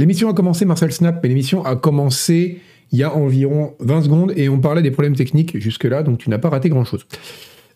L'émission 0.00 0.30
a 0.30 0.32
commencé, 0.32 0.64
Marcel 0.64 0.92
Snap, 0.92 1.20
mais 1.22 1.28
l'émission 1.28 1.62
a 1.62 1.76
commencé 1.76 2.60
il 2.90 2.98
y 2.98 3.02
a 3.02 3.14
environ 3.14 3.74
20 3.80 4.00
secondes 4.00 4.32
et 4.34 4.48
on 4.48 4.58
parlait 4.58 4.80
des 4.80 4.90
problèmes 4.90 5.14
techniques 5.14 5.60
jusque-là, 5.60 6.02
donc 6.02 6.16
tu 6.16 6.30
n'as 6.30 6.38
pas 6.38 6.48
raté 6.48 6.70
grand-chose. 6.70 7.06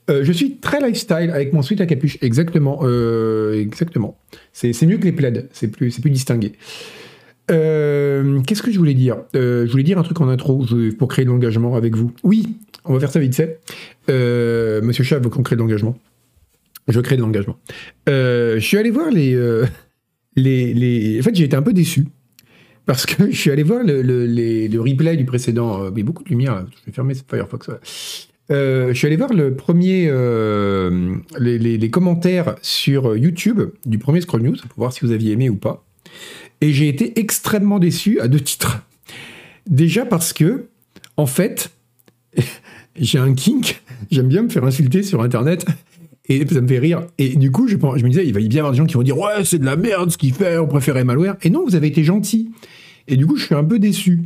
Euh, 0.09 0.25
je 0.25 0.33
suis 0.33 0.57
très 0.57 0.81
lifestyle 0.81 1.31
avec 1.31 1.53
mon 1.53 1.61
sweat 1.61 1.83
à 1.83 1.87
capuche, 1.87 2.17
exactement. 2.23 2.81
euh, 2.83 3.61
exactement. 3.61 4.17
C'est 4.55 4.87
mieux 4.87 4.97
que 4.97 5.05
les 5.05 5.13
plaids, 5.13 5.45
c'est 5.53 5.69
plus, 5.69 6.01
plus 6.01 6.11
distingué. 6.11 6.53
Euh, 7.51 8.41
Qu'est-ce 8.47 8.63
que 8.63 8.73
je 8.73 8.79
voulais 8.79 8.95
dire? 8.95 9.19
Je 9.35 9.71
voulais 9.71 9.83
dire 9.83 9.99
un 9.99 10.03
truc 10.03 10.19
en 10.23 10.29
intro 10.29 10.65
pour 10.99 11.09
créer 11.09 11.27
de 11.27 11.31
l'engagement 11.31 11.77
avec 11.77 11.95
vous. 11.95 12.11
Oui, 12.23 12.57
on 12.87 12.95
va 12.95 13.01
faire 13.01 13.11
ça 13.11 13.21
vite 13.21 13.37
fait. 13.37 13.61
Monsieur 14.83 15.05
Chat 15.05 15.19
veut 15.19 15.29
qu'on 15.29 15.43
crée 15.43 15.57
de 15.57 15.61
l'engagement. 15.61 15.95
Je 16.89 17.01
crée 17.01 17.17
de 17.17 17.21
l'engagement. 17.21 17.59
Je 18.07 18.59
suis 18.61 18.79
allé 18.79 18.91
voir 18.91 19.11
les, 19.11 19.37
les, 20.37 20.75
les... 20.75 21.21
En 21.21 21.23
fait, 21.23 21.35
j'ai 21.35 21.45
été 21.45 21.57
un 21.57 21.63
peu 21.63 21.73
déçu. 21.73 22.07
Parce 22.87 23.07
que 23.07 23.31
je 23.31 23.37
suis 23.37 23.51
allé 23.51 23.63
voir 23.63 23.83
le, 23.83 24.03
le- 24.03 24.27
les- 24.27 24.69
le 24.69 24.81
replay 24.81 25.17
du 25.17 25.25
précédent. 25.25 25.85
euh, 25.85 25.91
mais 25.95 26.03
beaucoup 26.03 26.23
de 26.23 26.29
lumière, 26.29 26.55
là. 26.55 26.67
je 26.71 26.87
vais 26.87 26.93
fermer 26.93 27.15
ce 27.15 27.23
Firefox. 27.29 27.71
Euh, 28.51 28.89
je 28.89 28.93
suis 28.95 29.07
allé 29.07 29.17
voir 29.17 29.33
le 29.33 29.55
premier, 29.55 30.07
euh, 30.11 31.15
les, 31.39 31.91
commentaires 31.91 32.57
sur 32.61 33.17
YouTube 33.17 33.63
du 33.87 33.99
premier 33.99 34.21
Scroll 34.21 34.43
News 34.43 34.57
pour 34.69 34.77
voir 34.79 34.93
si 34.93 35.01
vous 35.01 35.13
aviez 35.13 35.33
aimé 35.33 35.49
ou 35.49 35.57
pas. 35.57 35.83
Et 36.61 36.73
j'ai 36.73 36.89
été 36.89 37.19
extrêmement 37.19 37.79
déçu 37.79 38.21
à 38.21 38.29
deux 38.29 38.41
titres. 38.41 38.83
Déjà 39.67 40.05
parce 40.05 40.35
que, 40.35 40.67
en 41.17 41.25
fait, 41.27 41.71
j'ai 42.97 43.19
un 43.19 43.33
kink, 43.33 43.83
j'aime 44.11 44.29
bien 44.29 44.43
me 44.43 44.51
faire 44.51 44.65
insulter 44.65 45.03
sur 45.03 45.23
Internet. 45.23 45.65
Et 46.27 46.47
ça 46.47 46.61
me 46.63 46.69
fait 46.69 46.79
rire. 46.79 47.07
Et 47.19 47.37
du 47.37 47.51
coup, 47.51 47.69
je, 47.69 47.77
je 47.77 48.05
me 48.05 48.09
disais, 48.09 48.27
il 48.27 48.33
va 48.33 48.41
y 48.41 48.49
bien 48.49 48.61
avoir 48.61 48.73
des 48.73 48.79
gens 48.79 48.87
qui 48.87 48.95
vont 48.95 49.03
dire 49.03 49.19
Ouais, 49.19 49.45
c'est 49.45 49.59
de 49.59 49.67
la 49.67 49.77
merde 49.77 50.11
ce 50.11 50.17
qu'il 50.17 50.33
fait, 50.33 50.57
on 50.59 50.67
préférait 50.67 51.05
Malware. 51.05 51.37
Et 51.43 51.51
non, 51.51 51.65
vous 51.67 51.75
avez 51.75 51.89
été 51.89 52.03
gentil. 52.03 52.51
Et 53.09 53.17
du 53.17 53.27
coup, 53.27 53.37
je 53.37 53.45
suis 53.47 53.55
un 53.55 53.65
peu 53.65 53.79
déçu. 53.79 54.23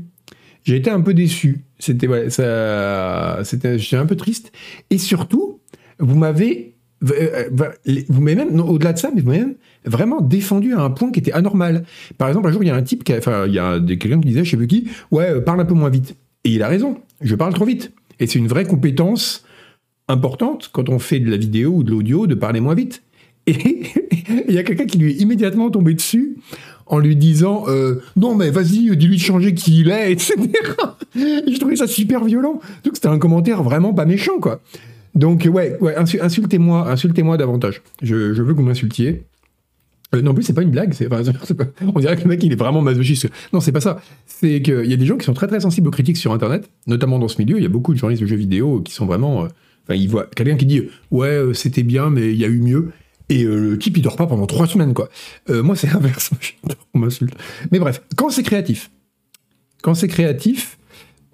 J'ai 0.65 0.77
été 0.77 0.91
un 0.91 1.01
peu 1.01 1.15
déçu. 1.15 1.65
C'était, 1.79 2.31
ça, 2.31 3.41
c'était, 3.45 3.79
j'étais 3.79 3.97
un 3.97 4.07
peu 4.07 4.17
triste. 4.17 4.53
Et 4.91 4.99
surtout, 4.99 5.61
vous 5.99 6.17
m'avez, 6.17 6.75
euh, 7.05 7.49
euh, 7.53 8.05
vous 8.09 8.21
m'avez 8.21 8.37
même, 8.37 8.61
au-delà 8.61 8.93
de 8.93 8.99
ça, 8.99 9.11
mais 9.15 9.21
vous 9.21 9.29
m'avez 9.29 9.41
même 9.41 9.55
vraiment 9.85 10.21
défendu 10.21 10.75
à 10.75 10.81
un 10.81 10.91
point 10.91 11.11
qui 11.11 11.21
était 11.21 11.33
anormal. 11.33 11.85
Par 12.19 12.29
exemple, 12.29 12.49
un 12.49 12.53
jour, 12.53 12.63
il 12.63 12.67
y 12.67 12.71
a 12.71 12.77
un 12.77 12.83
type, 12.83 13.05
qui 13.05 13.15
enfin, 13.15 13.47
il 13.47 13.55
y 13.55 13.59
a 13.59 13.79
quelqu'un 13.81 14.21
qui 14.21 14.29
disait, 14.29 14.45
je 14.45 14.51
sais 14.51 14.57
plus 14.57 14.67
qui, 14.67 14.89
ouais, 15.11 15.31
euh, 15.31 15.41
parle 15.41 15.61
un 15.61 15.65
peu 15.65 15.75
moins 15.75 15.91
vite. 15.91 16.17
Et 16.45 16.51
il 16.51 16.63
a 16.63 16.69
raison. 16.69 16.99
Je 17.21 17.35
parle 17.35 17.55
trop 17.55 17.65
vite. 17.65 17.93
Et 18.21 18.27
c'est 18.27 18.39
une 18.39 18.49
vraie 18.49 18.65
compétence 18.65 19.45
importante 20.09 20.71
quand 20.73 20.89
on 20.89 20.99
fait 20.99 21.21
de 21.21 21.31
la 21.31 21.37
vidéo 21.37 21.71
ou 21.71 21.83
de 21.83 21.91
l'audio 21.91 22.27
de 22.27 22.35
parler 22.35 22.61
moins 22.61 22.75
vite. 22.75 23.03
Et 23.47 23.55
il 24.49 24.55
y 24.55 24.59
a 24.59 24.63
quelqu'un 24.63 24.87
qui 24.87 24.99
lui 24.99 25.13
est 25.13 25.17
immédiatement 25.17 25.71
tombé 25.71 25.95
dessus 25.95 26.37
en 26.89 26.99
lui 26.99 27.17
disant 27.17 27.65
euh, 27.69 28.01
non 28.17 28.35
mais 28.35 28.51
vas-y 28.51 28.97
dis-lui 28.97 29.17
de 29.17 29.21
changer 29.23 29.55
qui 29.55 29.81
il 29.81 29.91
est 29.91 30.13
etc. 30.13 30.35
Et 31.17 31.53
je 31.53 31.59
trouvais 31.59 31.77
ça 31.77 31.87
super 31.87 32.25
violent. 32.25 32.61
Donc 32.85 32.95
c'était 32.95 33.09
un 33.09 33.19
commentaire 33.19 33.63
vraiment 33.63 33.93
pas 33.95 34.05
méchant 34.05 34.39
quoi. 34.41 34.61
Donc 35.15 35.49
ouais, 35.53 35.77
ouais 35.81 35.95
insu- 35.97 36.21
insultez-moi, 36.23 36.91
insultez-moi 36.91 37.37
davantage. 37.37 37.83
Je, 38.03 38.15
veux 38.15 38.53
que 38.55 38.59
vous 38.59 38.63
m'insultiez. 38.67 39.25
Euh, 40.15 40.23
non, 40.23 40.33
plus, 40.33 40.43
c'est 40.43 40.55
pas 40.55 40.63
une 40.63 40.71
blague. 40.71 40.95
c'est- 40.95 41.13
enfin, 41.13 41.23
pas- 41.55 41.67
on 41.95 41.99
dirait 42.01 42.17
que 42.17 42.23
le 42.23 42.29
mec, 42.29 42.43
il 42.43 42.53
est 42.53 42.57
vraiment 42.57 42.81
masochiste. 42.81 43.29
Non, 43.53 43.61
c'est 43.61 43.73
pas 43.73 43.81
ça. 43.81 44.01
C'est 44.27 44.63
qu'il 44.63 44.87
y 44.87 44.93
a 44.93 44.97
des 44.97 45.05
gens 45.07 45.17
qui 45.19 45.25
sont 45.27 45.35
très 45.35 45.47
très 45.49 45.61
sensibles 45.61 45.89
aux 45.89 45.91
critiques 45.91 46.17
sur 46.17 46.33
Internet, 46.33 46.71
notamment 46.87 47.19
dans 47.19 47.29
ce 47.29 47.41
milieu. 47.43 47.57
Il 47.59 47.63
y 47.63 47.67
a 47.67 47.71
beaucoup 47.71 47.93
de 47.93 47.99
journalistes 47.99 48.23
de 48.23 48.27
jeux 48.29 48.37
vidéo 48.37 48.81
qui 48.81 48.93
sont 48.95 49.07
vraiment. 49.07 49.45
euh, 49.45 49.49
Enfin, 49.85 49.99
ils 49.99 50.09
voient 50.09 50.27
quelqu'un 50.37 50.57
qui 50.57 50.67
dit 50.67 50.83
Ouais, 51.11 51.29
euh, 51.29 51.53
c'était 51.55 51.83
bien, 51.83 52.11
mais 52.11 52.33
il 52.33 52.39
y 52.39 52.45
a 52.45 52.49
eu 52.49 52.59
mieux. 52.61 52.91
Et 53.31 53.45
euh, 53.45 53.57
le 53.59 53.79
type, 53.79 53.97
il 53.97 54.03
dort 54.03 54.17
pas 54.17 54.27
pendant 54.27 54.47
trois 54.47 54.67
semaines, 54.67 54.95
quoi. 54.95 55.09
Euh, 55.51 55.63
moi, 55.63 55.77
c'est 55.77 55.87
l'inverse. 55.93 56.31
Qu'on 56.93 56.99
m'insulte. 57.01 57.35
Mais 57.71 57.79
bref, 57.79 58.03
quand 58.17 58.31
c'est 58.31 58.43
créatif, 58.43 58.91
quand 59.83 59.95
c'est 59.95 60.09
créatif, 60.09 60.79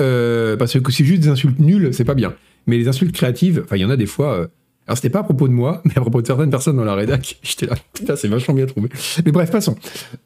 euh, 0.01 0.57
parce 0.57 0.79
que 0.79 0.93
c'est 0.93 1.05
juste 1.05 1.23
des 1.23 1.29
insultes 1.29 1.59
nulles, 1.61 1.91
c'est 1.93 2.05
pas 2.05 2.15
bien. 2.15 2.35
Mais 2.67 2.79
les 2.79 2.89
insultes 2.89 3.13
créatives, 3.15 3.63
enfin, 3.65 3.77
il 3.77 3.83
y 3.83 3.85
en 3.85 3.91
a 3.91 3.97
des 3.97 4.07
fois. 4.07 4.49
alors, 4.87 4.97
c'était 4.97 5.11
pas 5.11 5.21
à 5.21 5.23
propos 5.23 5.47
de 5.49 5.53
moi, 5.53 5.83
mais 5.87 5.93
à 5.97 6.01
propos 6.01 6.21
de 6.21 6.27
certaines 6.27 6.51
personnes 6.51 6.77
dans 6.77 6.85
la 6.85 6.95
rédac. 6.95 7.39
J'étais 7.43 7.67
là, 7.67 7.75
putain, 7.93 8.17
c'est 8.17 8.29
vachement 8.29 8.55
bien 8.55 8.67
trouvé. 8.67 8.89
Mais 9.25 9.33
bref, 9.33 9.51
passons. 9.51 9.77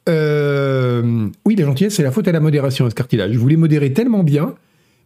Oui, 0.06 1.56
la 1.56 1.64
gentillesse, 1.64 1.94
c'est 1.96 2.02
la 2.02 2.12
faute 2.12 2.28
à 2.28 2.32
la 2.32 2.40
modération, 2.40 2.86
à 2.86 2.90
ce 2.90 2.94
cartilage. 2.94 3.32
Je 3.32 3.38
voulais 3.38 3.56
modérer 3.56 3.92
tellement 3.92 4.22
bien, 4.22 4.54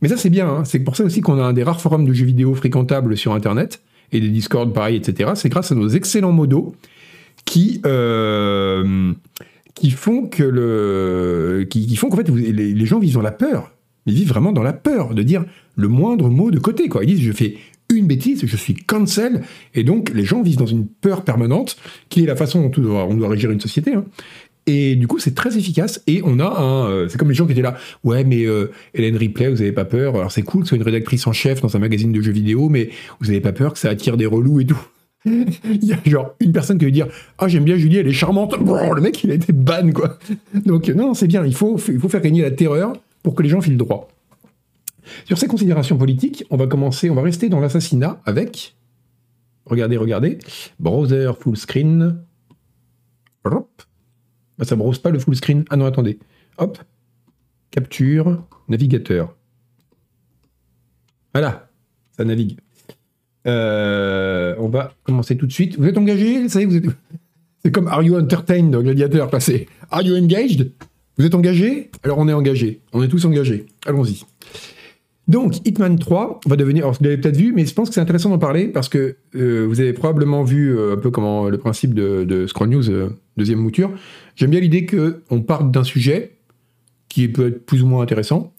mais 0.00 0.08
ça, 0.08 0.16
c'est 0.16 0.30
bien. 0.30 0.48
hein. 0.48 0.64
C'est 0.64 0.80
pour 0.80 0.96
ça 0.96 1.04
aussi 1.04 1.20
qu'on 1.20 1.38
a 1.40 1.44
un 1.44 1.52
des 1.52 1.62
rares 1.62 1.80
forums 1.80 2.04
de 2.04 2.12
jeux 2.12 2.24
vidéo 2.26 2.54
fréquentables 2.54 3.16
sur 3.16 3.32
Internet, 3.34 3.80
et 4.12 4.20
des 4.20 4.28
Discord, 4.28 4.72
pareil, 4.72 4.96
etc. 4.96 5.30
C'est 5.34 5.48
grâce 5.48 5.72
à 5.72 5.74
nos 5.74 5.88
excellents 5.88 6.32
modos 6.32 6.74
qui, 7.44 7.80
euh, 7.86 9.12
qui 9.74 9.90
font 9.90 10.26
que 10.26 11.66
qu'en 11.70 12.16
fait, 12.16 12.28
les, 12.28 12.86
gens 12.86 12.98
vivent 12.98 13.14
dans 13.14 13.22
la 13.22 13.32
peur. 13.32 13.72
Ils 14.06 14.14
vivent 14.14 14.28
vraiment 14.28 14.52
dans 14.52 14.62
la 14.62 14.72
peur 14.72 15.14
de 15.14 15.22
dire 15.22 15.44
le 15.76 15.88
moindre 15.88 16.28
mot 16.28 16.50
de 16.50 16.58
côté. 16.58 16.88
Quoi. 16.88 17.04
Ils 17.04 17.14
disent, 17.14 17.22
je 17.22 17.32
fais 17.32 17.56
une 17.90 18.06
bêtise, 18.06 18.44
je 18.46 18.56
suis 18.56 18.74
cancel, 18.74 19.42
et 19.74 19.84
donc 19.84 20.10
les 20.14 20.24
gens 20.24 20.42
vivent 20.42 20.56
dans 20.56 20.66
une 20.66 20.86
peur 20.86 21.22
permanente, 21.22 21.76
qui 22.08 22.22
est 22.22 22.26
la 22.26 22.36
façon 22.36 22.62
dont 22.62 22.72
on 22.78 22.80
doit, 22.80 23.04
on 23.04 23.14
doit 23.14 23.28
régir 23.28 23.50
une 23.50 23.60
société. 23.60 23.94
hein. 23.94 24.04
Et 24.66 24.94
du 24.94 25.08
coup, 25.08 25.18
c'est 25.18 25.34
très 25.34 25.56
efficace. 25.58 26.02
Et 26.06 26.22
on 26.24 26.38
a 26.38 26.46
un. 26.46 26.88
euh, 26.88 27.08
c'est 27.08 27.18
comme 27.18 27.28
les 27.28 27.34
gens 27.34 27.46
qui 27.46 27.52
étaient 27.52 27.62
là. 27.62 27.76
Ouais, 28.04 28.22
mais 28.24 28.44
euh, 28.44 28.70
Hélène 28.94 29.16
Ripley, 29.16 29.48
vous 29.48 29.60
avez 29.60 29.72
pas 29.72 29.84
peur? 29.84 30.14
Alors 30.14 30.30
c'est 30.30 30.42
cool 30.42 30.62
que 30.62 30.66
ce 30.66 30.70
soit 30.70 30.76
une 30.76 30.84
rédactrice 30.84 31.26
en 31.26 31.32
chef 31.32 31.60
dans 31.60 31.76
un 31.76 31.80
magazine 31.80 32.12
de 32.12 32.20
jeux 32.20 32.32
vidéo, 32.32 32.68
mais 32.68 32.90
vous 33.20 33.30
avez 33.30 33.40
pas 33.40 33.52
peur 33.52 33.72
que 33.72 33.78
ça 33.78 33.88
attire 33.90 34.16
des 34.16 34.26
relous 34.26 34.60
et 34.60 34.66
tout? 34.66 34.80
Il 35.24 35.84
y 35.84 35.92
a 35.92 35.98
genre 36.04 36.34
une 36.40 36.52
personne 36.52 36.78
qui 36.78 36.84
veut 36.84 36.90
dire 36.90 37.06
Ah, 37.38 37.48
j'aime 37.48 37.64
bien 37.64 37.76
Julie, 37.76 37.96
elle 37.96 38.08
est 38.08 38.12
charmante. 38.12 38.54
Le 38.58 39.00
mec, 39.00 39.22
il 39.24 39.30
a 39.30 39.34
été 39.34 39.52
ban, 39.52 39.90
quoi. 39.92 40.18
Donc, 40.64 40.88
non, 40.88 41.14
c'est 41.14 41.26
bien. 41.28 41.44
Il 41.44 41.54
faut, 41.54 41.78
il 41.88 41.98
faut 41.98 42.08
faire 42.08 42.22
régner 42.22 42.42
la 42.42 42.50
terreur 42.50 42.92
pour 43.22 43.34
que 43.34 43.42
les 43.42 43.48
gens 43.48 43.60
filent 43.60 43.76
droit. 43.76 44.08
Sur 45.24 45.38
ces 45.38 45.46
considérations 45.48 45.96
politiques, 45.96 46.44
on 46.50 46.56
va 46.56 46.66
commencer, 46.66 47.10
on 47.10 47.14
va 47.14 47.22
rester 47.22 47.48
dans 47.48 47.60
l'assassinat 47.60 48.20
avec. 48.24 48.76
Regardez, 49.64 49.96
regardez. 49.96 50.38
Browser 50.80 51.32
full 51.38 51.56
screen. 51.56 52.16
Hop. 53.44 53.82
Bah, 54.58 54.64
ça 54.64 54.76
browse 54.76 54.98
pas 54.98 55.10
le 55.10 55.18
full 55.18 55.36
screen. 55.36 55.64
Ah 55.70 55.76
non, 55.76 55.86
attendez. 55.86 56.18
Hop. 56.58 56.78
Capture. 57.70 58.44
Navigateur. 58.68 59.34
Voilà. 61.34 61.68
Ça 62.16 62.24
navigue. 62.24 62.58
Euh, 63.46 64.54
on 64.58 64.68
va 64.68 64.94
commencer 65.04 65.36
tout 65.36 65.46
de 65.46 65.52
suite. 65.52 65.78
Vous 65.78 65.86
êtes 65.86 65.98
engagé? 65.98 66.46
Vous 66.46 66.76
êtes. 66.76 66.84
C'est 67.64 67.70
comme 67.70 67.86
Are 67.86 68.02
you 68.02 68.16
entertained 68.16 68.70
dans 68.70 68.82
Gladiator 68.82 69.30
passé. 69.30 69.68
Are 69.90 70.02
you 70.02 70.16
engaged? 70.16 70.72
Vous 71.16 71.24
êtes 71.24 71.34
engagé? 71.34 71.90
Alors 72.02 72.18
on 72.18 72.28
est 72.28 72.32
engagé. 72.32 72.80
On 72.92 73.02
est 73.02 73.08
tous 73.08 73.24
engagés. 73.24 73.66
Allons-y. 73.86 74.24
Donc, 75.28 75.66
Hitman 75.66 75.98
3 75.98 76.40
va 76.46 76.56
devenir. 76.56 76.84
Alors, 76.84 76.94
vous 76.94 77.04
l'avez 77.04 77.16
peut-être 77.16 77.36
vu, 77.36 77.52
mais 77.52 77.64
je 77.64 77.72
pense 77.72 77.88
que 77.88 77.94
c'est 77.94 78.00
intéressant 78.00 78.30
d'en 78.30 78.38
parler 78.38 78.66
parce 78.66 78.88
que 78.88 79.16
euh, 79.36 79.64
vous 79.68 79.80
avez 79.80 79.92
probablement 79.92 80.42
vu 80.42 80.76
euh, 80.76 80.94
un 80.94 80.96
peu 80.96 81.10
comment 81.10 81.48
le 81.48 81.58
principe 81.58 81.94
de, 81.94 82.46
Scroll 82.48 82.70
News, 82.70 82.90
deuxième 83.36 83.58
mouture. 83.58 83.90
J'aime 84.36 84.50
bien 84.50 84.60
l'idée 84.60 84.86
qu'on 84.86 85.42
parte 85.42 85.70
d'un 85.70 85.84
sujet 85.84 86.32
qui 87.08 87.28
peut 87.28 87.48
être 87.48 87.66
plus 87.66 87.82
ou 87.82 87.86
moins 87.86 88.02
intéressant, 88.02 88.52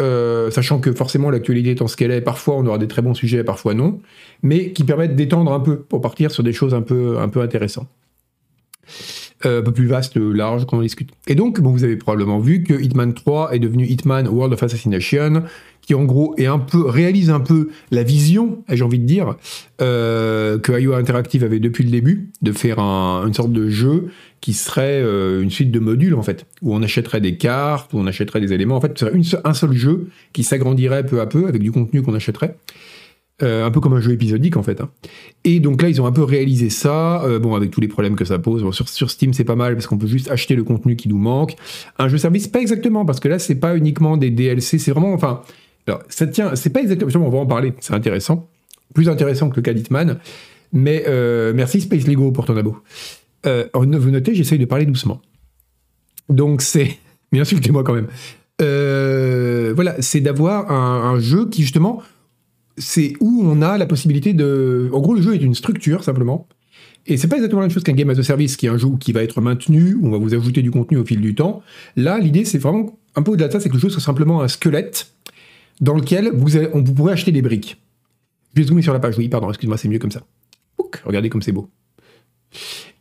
euh, 0.00 0.50
sachant 0.50 0.80
que 0.80 0.92
forcément 0.92 1.30
l'actualité 1.30 1.70
étant 1.70 1.86
ce 1.86 1.96
qu'elle 1.96 2.10
est, 2.10 2.22
parfois 2.22 2.56
on 2.56 2.66
aura 2.66 2.78
des 2.78 2.88
très 2.88 3.02
bons 3.02 3.14
sujets, 3.14 3.44
parfois 3.44 3.74
non, 3.74 4.00
mais 4.42 4.72
qui 4.72 4.84
permettent 4.84 5.16
d'étendre 5.16 5.52
un 5.52 5.60
peu 5.60 5.80
pour 5.80 6.00
partir 6.00 6.30
sur 6.30 6.42
des 6.42 6.52
choses 6.52 6.74
un 6.74 6.82
peu, 6.82 7.18
intéressantes. 7.18 7.88
Euh, 9.44 9.60
un 9.60 9.62
peu 9.62 9.72
plus 9.72 9.86
vaste, 9.86 10.16
large, 10.16 10.66
qu'on 10.66 10.78
en 10.78 10.82
discute. 10.82 11.10
Et 11.26 11.34
donc, 11.34 11.58
vous 11.58 11.84
avez 11.84 11.96
probablement 11.96 12.38
vu 12.38 12.62
que 12.62 12.74
Hitman 12.74 13.12
3 13.12 13.54
est 13.54 13.58
devenu 13.58 13.84
Hitman 13.84 14.28
World 14.28 14.52
of 14.52 14.62
Assassination, 14.62 15.42
qui 15.86 15.94
en 15.94 16.04
gros 16.04 16.34
est 16.38 16.46
un 16.46 16.58
peu, 16.60 16.86
réalise 16.88 17.28
un 17.30 17.40
peu 17.40 17.68
la 17.90 18.02
vision, 18.04 18.62
j'ai 18.70 18.84
envie 18.84 18.98
de 19.00 19.04
dire, 19.04 19.34
euh, 19.80 20.58
que 20.58 20.72
IO 20.80 20.94
Interactive 20.94 21.42
avait 21.44 21.58
depuis 21.60 21.84
le 21.84 21.90
début, 21.90 22.30
de 22.40 22.52
faire 22.52 22.78
un- 22.78 23.26
une 23.26 23.34
sorte 23.34 23.52
de 23.52 23.68
jeu 23.68 24.06
qui 24.40 24.52
serait 24.52 25.00
euh, 25.02 25.42
une 25.42 25.50
suite 25.50 25.70
de 25.70 25.78
modules, 25.80 26.14
en 26.14 26.22
fait, 26.22 26.46
où 26.62 26.74
on 26.74 26.82
achèterait 26.82 27.20
des 27.20 27.36
cartes, 27.36 27.92
où 27.92 27.98
on 27.98 28.06
achèterait 28.06 28.40
des 28.40 28.52
éléments. 28.52 28.76
En 28.76 28.80
fait, 28.80 28.96
ce 28.98 29.06
serait 29.22 29.40
un 29.44 29.54
seul 29.54 29.72
jeu 29.72 30.08
qui 30.32 30.44
s'agrandirait 30.44 31.04
peu 31.04 31.20
à 31.20 31.26
peu 31.26 31.46
avec 31.48 31.62
du 31.62 31.72
contenu 31.72 32.02
qu'on 32.02 32.14
achèterait. 32.14 32.56
Euh, 33.42 33.64
un 33.66 33.72
peu 33.72 33.80
comme 33.80 33.94
un 33.94 34.00
jeu 34.00 34.12
épisodique 34.12 34.56
en 34.56 34.62
fait. 34.62 34.80
hein. 34.80 34.90
Et 35.42 35.58
donc 35.58 35.82
là, 35.82 35.88
ils 35.88 36.00
ont 36.00 36.06
un 36.06 36.12
peu 36.12 36.22
réalisé 36.22 36.70
ça, 36.70 37.24
bon, 37.40 37.56
avec 37.56 37.72
tous 37.72 37.80
les 37.80 37.88
problèmes 37.88 38.14
que 38.14 38.24
ça 38.24 38.38
pose. 38.38 38.62
Sur, 38.72 38.88
sur 38.88 39.10
Steam, 39.10 39.32
c'est 39.32 39.42
pas 39.42 39.56
mal 39.56 39.74
parce 39.74 39.88
qu'on 39.88 39.98
peut 39.98 40.06
juste 40.06 40.30
acheter 40.30 40.54
le 40.54 40.62
contenu 40.62 40.94
qui 40.94 41.08
nous 41.08 41.18
manque. 41.18 41.56
Un 41.98 42.06
jeu 42.08 42.18
service, 42.18 42.46
pas 42.46 42.60
exactement, 42.60 43.04
parce 43.04 43.18
que 43.18 43.26
là, 43.28 43.40
c'est 43.40 43.56
pas 43.56 43.76
uniquement 43.76 44.16
des 44.16 44.30
DLC, 44.30 44.78
c'est 44.78 44.92
vraiment, 44.92 45.12
enfin, 45.12 45.42
alors, 45.86 46.02
ça 46.08 46.26
tient, 46.26 46.54
c'est 46.54 46.70
pas 46.70 46.80
exactement, 46.80 47.26
on 47.26 47.30
va 47.30 47.38
en 47.38 47.46
parler, 47.46 47.74
c'est 47.80 47.94
intéressant, 47.94 48.48
plus 48.94 49.08
intéressant 49.08 49.50
que 49.50 49.56
le 49.56 49.62
cas 49.62 49.72
d'Hitman, 49.72 50.18
mais 50.72 51.04
euh, 51.08 51.52
merci 51.54 51.80
Space 51.80 52.06
Lego 52.06 52.30
pour 52.30 52.44
ton 52.44 52.56
abo. 52.56 52.78
Euh, 53.46 53.66
vous 53.74 54.10
notez, 54.10 54.34
j'essaye 54.34 54.58
de 54.58 54.64
parler 54.64 54.86
doucement. 54.86 55.20
Donc 56.28 56.62
c'est, 56.62 56.98
mais 57.32 57.40
insultez-moi 57.40 57.82
quand 57.82 57.94
même. 57.94 58.08
Euh, 58.60 59.72
voilà, 59.74 60.00
c'est 60.00 60.20
d'avoir 60.20 60.70
un, 60.70 61.14
un 61.14 61.18
jeu 61.18 61.48
qui 61.48 61.62
justement, 61.62 62.02
c'est 62.78 63.14
où 63.20 63.42
on 63.44 63.60
a 63.60 63.76
la 63.76 63.86
possibilité 63.86 64.34
de, 64.34 64.88
en 64.92 65.00
gros, 65.00 65.14
le 65.14 65.22
jeu 65.22 65.34
est 65.34 65.42
une 65.42 65.54
structure 65.54 66.04
simplement, 66.04 66.46
Et 67.06 67.16
c'est 67.16 67.26
pas 67.26 67.36
exactement 67.36 67.60
la 67.60 67.66
même 67.66 67.74
chose 67.74 67.82
qu'un 67.82 67.92
game 67.92 68.10
as 68.10 68.18
a 68.18 68.22
service, 68.22 68.56
qui 68.56 68.66
est 68.66 68.68
un 68.68 68.78
jeu 68.78 68.88
qui 69.00 69.12
va 69.12 69.24
être 69.24 69.40
maintenu, 69.40 69.94
où 69.94 70.06
on 70.06 70.10
va 70.10 70.18
vous 70.18 70.32
ajouter 70.32 70.62
du 70.62 70.70
contenu 70.70 70.98
au 70.98 71.04
fil 71.04 71.20
du 71.20 71.34
temps. 71.34 71.62
Là, 71.96 72.20
l'idée, 72.20 72.44
c'est 72.44 72.58
vraiment 72.58 72.98
un 73.16 73.22
peu 73.22 73.32
au-delà 73.32 73.48
de 73.48 73.52
ça, 73.52 73.60
c'est 73.60 73.68
que 73.68 73.74
le 73.74 73.80
jeu 73.80 73.88
soit 73.88 74.00
simplement 74.00 74.42
un 74.42 74.48
squelette 74.48 75.12
dans 75.80 75.94
lequel 75.94 76.30
vous, 76.34 76.48
vous 76.72 76.94
pourrez 76.94 77.12
acheter 77.12 77.32
des 77.32 77.42
briques. 77.42 77.80
Je 78.54 78.60
vais 78.60 78.68
zoomer 78.68 78.82
sur 78.82 78.92
la 78.92 79.00
page, 79.00 79.16
oui, 79.18 79.28
pardon, 79.28 79.48
excuse-moi, 79.48 79.78
c'est 79.78 79.88
mieux 79.88 79.98
comme 79.98 80.10
ça. 80.10 80.22
regardez 81.04 81.30
comme 81.30 81.42
c'est 81.42 81.52
beau. 81.52 81.68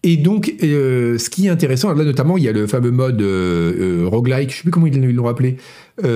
Et 0.04 0.18
donc, 0.18 0.56
euh, 0.64 1.20
ce 1.20 1.30
qui 1.30 1.46
est 1.46 1.50
intéressant, 1.50 1.94
là 1.94 2.04
notamment, 2.04 2.36
il 2.36 2.44
y 2.44 2.50
a 2.50 2.52
le 2.52 2.66
fameux 2.66 2.90
mode 2.90 3.22
euh, 3.22 4.02
euh, 4.04 4.08
roguelike, 4.08 4.50
je 4.50 4.56
ne 4.56 4.58
sais 4.58 4.62
plus 4.64 4.72
comment 4.72 4.88
ils 4.88 5.16
l'ont 5.16 5.28
appelé, 5.28 5.58
où 6.04 6.08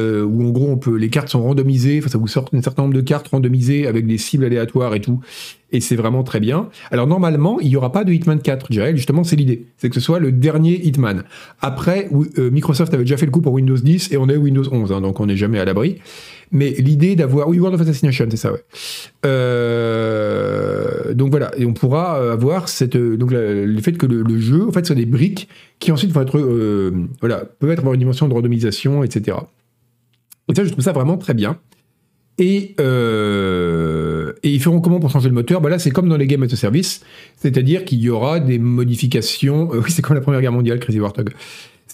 en 0.44 0.50
gros, 0.50 0.70
on 0.70 0.78
peut, 0.78 0.96
les 0.96 1.10
cartes 1.10 1.30
sont 1.30 1.44
randomisées, 1.44 2.02
ça 2.02 2.18
vous 2.18 2.28
sort 2.28 2.50
un 2.52 2.62
certain 2.64 2.82
nombre 2.82 2.96
de 2.96 3.02
cartes 3.02 3.28
randomisées 3.28 3.86
avec 3.86 4.08
des 4.08 4.18
cibles 4.18 4.44
aléatoires 4.44 4.96
et 4.96 5.02
tout, 5.02 5.20
et 5.72 5.82
c'est 5.82 5.96
vraiment 5.96 6.24
très 6.24 6.40
bien. 6.40 6.70
Alors 6.90 7.06
normalement, 7.06 7.60
il 7.60 7.68
n'y 7.68 7.76
aura 7.76 7.92
pas 7.92 8.04
de 8.04 8.12
Hitman 8.12 8.40
4, 8.40 8.68
je 8.70 8.74
dirais, 8.74 8.98
justement, 8.98 9.24
c'est 9.24 9.36
l'idée, 9.36 9.68
c'est 9.78 9.90
que 9.90 9.96
ce 9.96 10.02
soit 10.02 10.18
le 10.18 10.32
dernier 10.32 10.84
Hitman. 10.84 11.24
Après, 11.62 12.10
Microsoft 12.38 12.92
avait 12.96 13.04
déjà 13.04 13.18
fait 13.18 13.28
le 13.28 13.32
coup 13.32 13.42
pour 13.42 13.54
Windows 13.54 13.78
10, 13.78 14.12
et 14.12 14.18
on 14.18 14.28
est 14.30 14.38
Windows 14.38 14.66
11, 14.72 14.92
hein, 14.92 15.02
donc 15.02 15.20
on 15.20 15.28
n'est 15.28 15.38
jamais 15.38 15.60
à 15.60 15.66
l'abri. 15.66 16.00
Mais 16.52 16.72
l'idée 16.72 17.16
d'avoir. 17.16 17.48
Oui, 17.48 17.60
World 17.60 17.76
of 17.76 17.82
Assassination, 17.82 18.28
c'est 18.30 18.38
ça, 18.38 18.52
ouais. 18.52 18.64
Euh, 19.26 21.14
donc 21.14 21.32
voilà, 21.32 21.52
et 21.58 21.66
on 21.66 21.74
pourra 21.74 22.32
avoir 22.32 22.70
cette, 22.70 22.98
donc 22.98 23.32
le 23.32 23.80
fait 23.82 23.98
que 23.98 24.06
le, 24.06 24.40
jeu, 24.40 24.68
en 24.68 24.72
fait, 24.72 24.86
soit 24.86 24.96
des 24.96 25.06
briques 25.06 25.50
qui 25.80 25.92
ensuite 25.92 26.12
vont 26.12 26.22
être. 26.22 26.38
Euh, 26.38 26.92
voilà, 27.20 27.46
peuvent 27.46 27.72
avoir 27.72 27.94
une 27.94 28.00
dimension 28.00 28.28
de 28.28 28.34
randomisation, 28.34 29.04
etc. 29.04 29.38
Et 30.50 30.56
ça, 30.56 30.64
je 30.64 30.70
trouve 30.70 30.84
ça 30.84 30.92
vraiment 30.92 31.18
très 31.18 31.34
bien. 31.34 31.58
Et, 32.38 32.76
euh, 32.82 34.34
et 34.44 34.50
ils 34.50 34.62
feront 34.62 34.82
comment 34.82 35.00
pour 35.00 35.10
changer 35.10 35.30
le 35.30 35.36
moteur? 35.36 35.62
Bah 35.62 35.70
Là, 35.70 35.80
c'est 35.80 35.92
comme 35.92 36.10
dans 36.10 36.18
les 36.18 36.28
games 36.28 36.44
as 36.44 36.52
a 36.52 36.58
service, 36.58 37.02
c'est-à-dire 37.38 37.86
qu'il 37.86 38.00
y 38.00 38.10
aura 38.10 38.42
des 38.42 38.60
modifications. 38.60 39.70
oui, 39.72 39.90
c'est 39.90 40.02
comme 40.02 40.16
la 40.16 40.22
Première 40.22 40.42
Guerre 40.42 40.52
mondiale, 40.52 40.80
Crazy 40.80 41.00
Warthog 41.00 41.34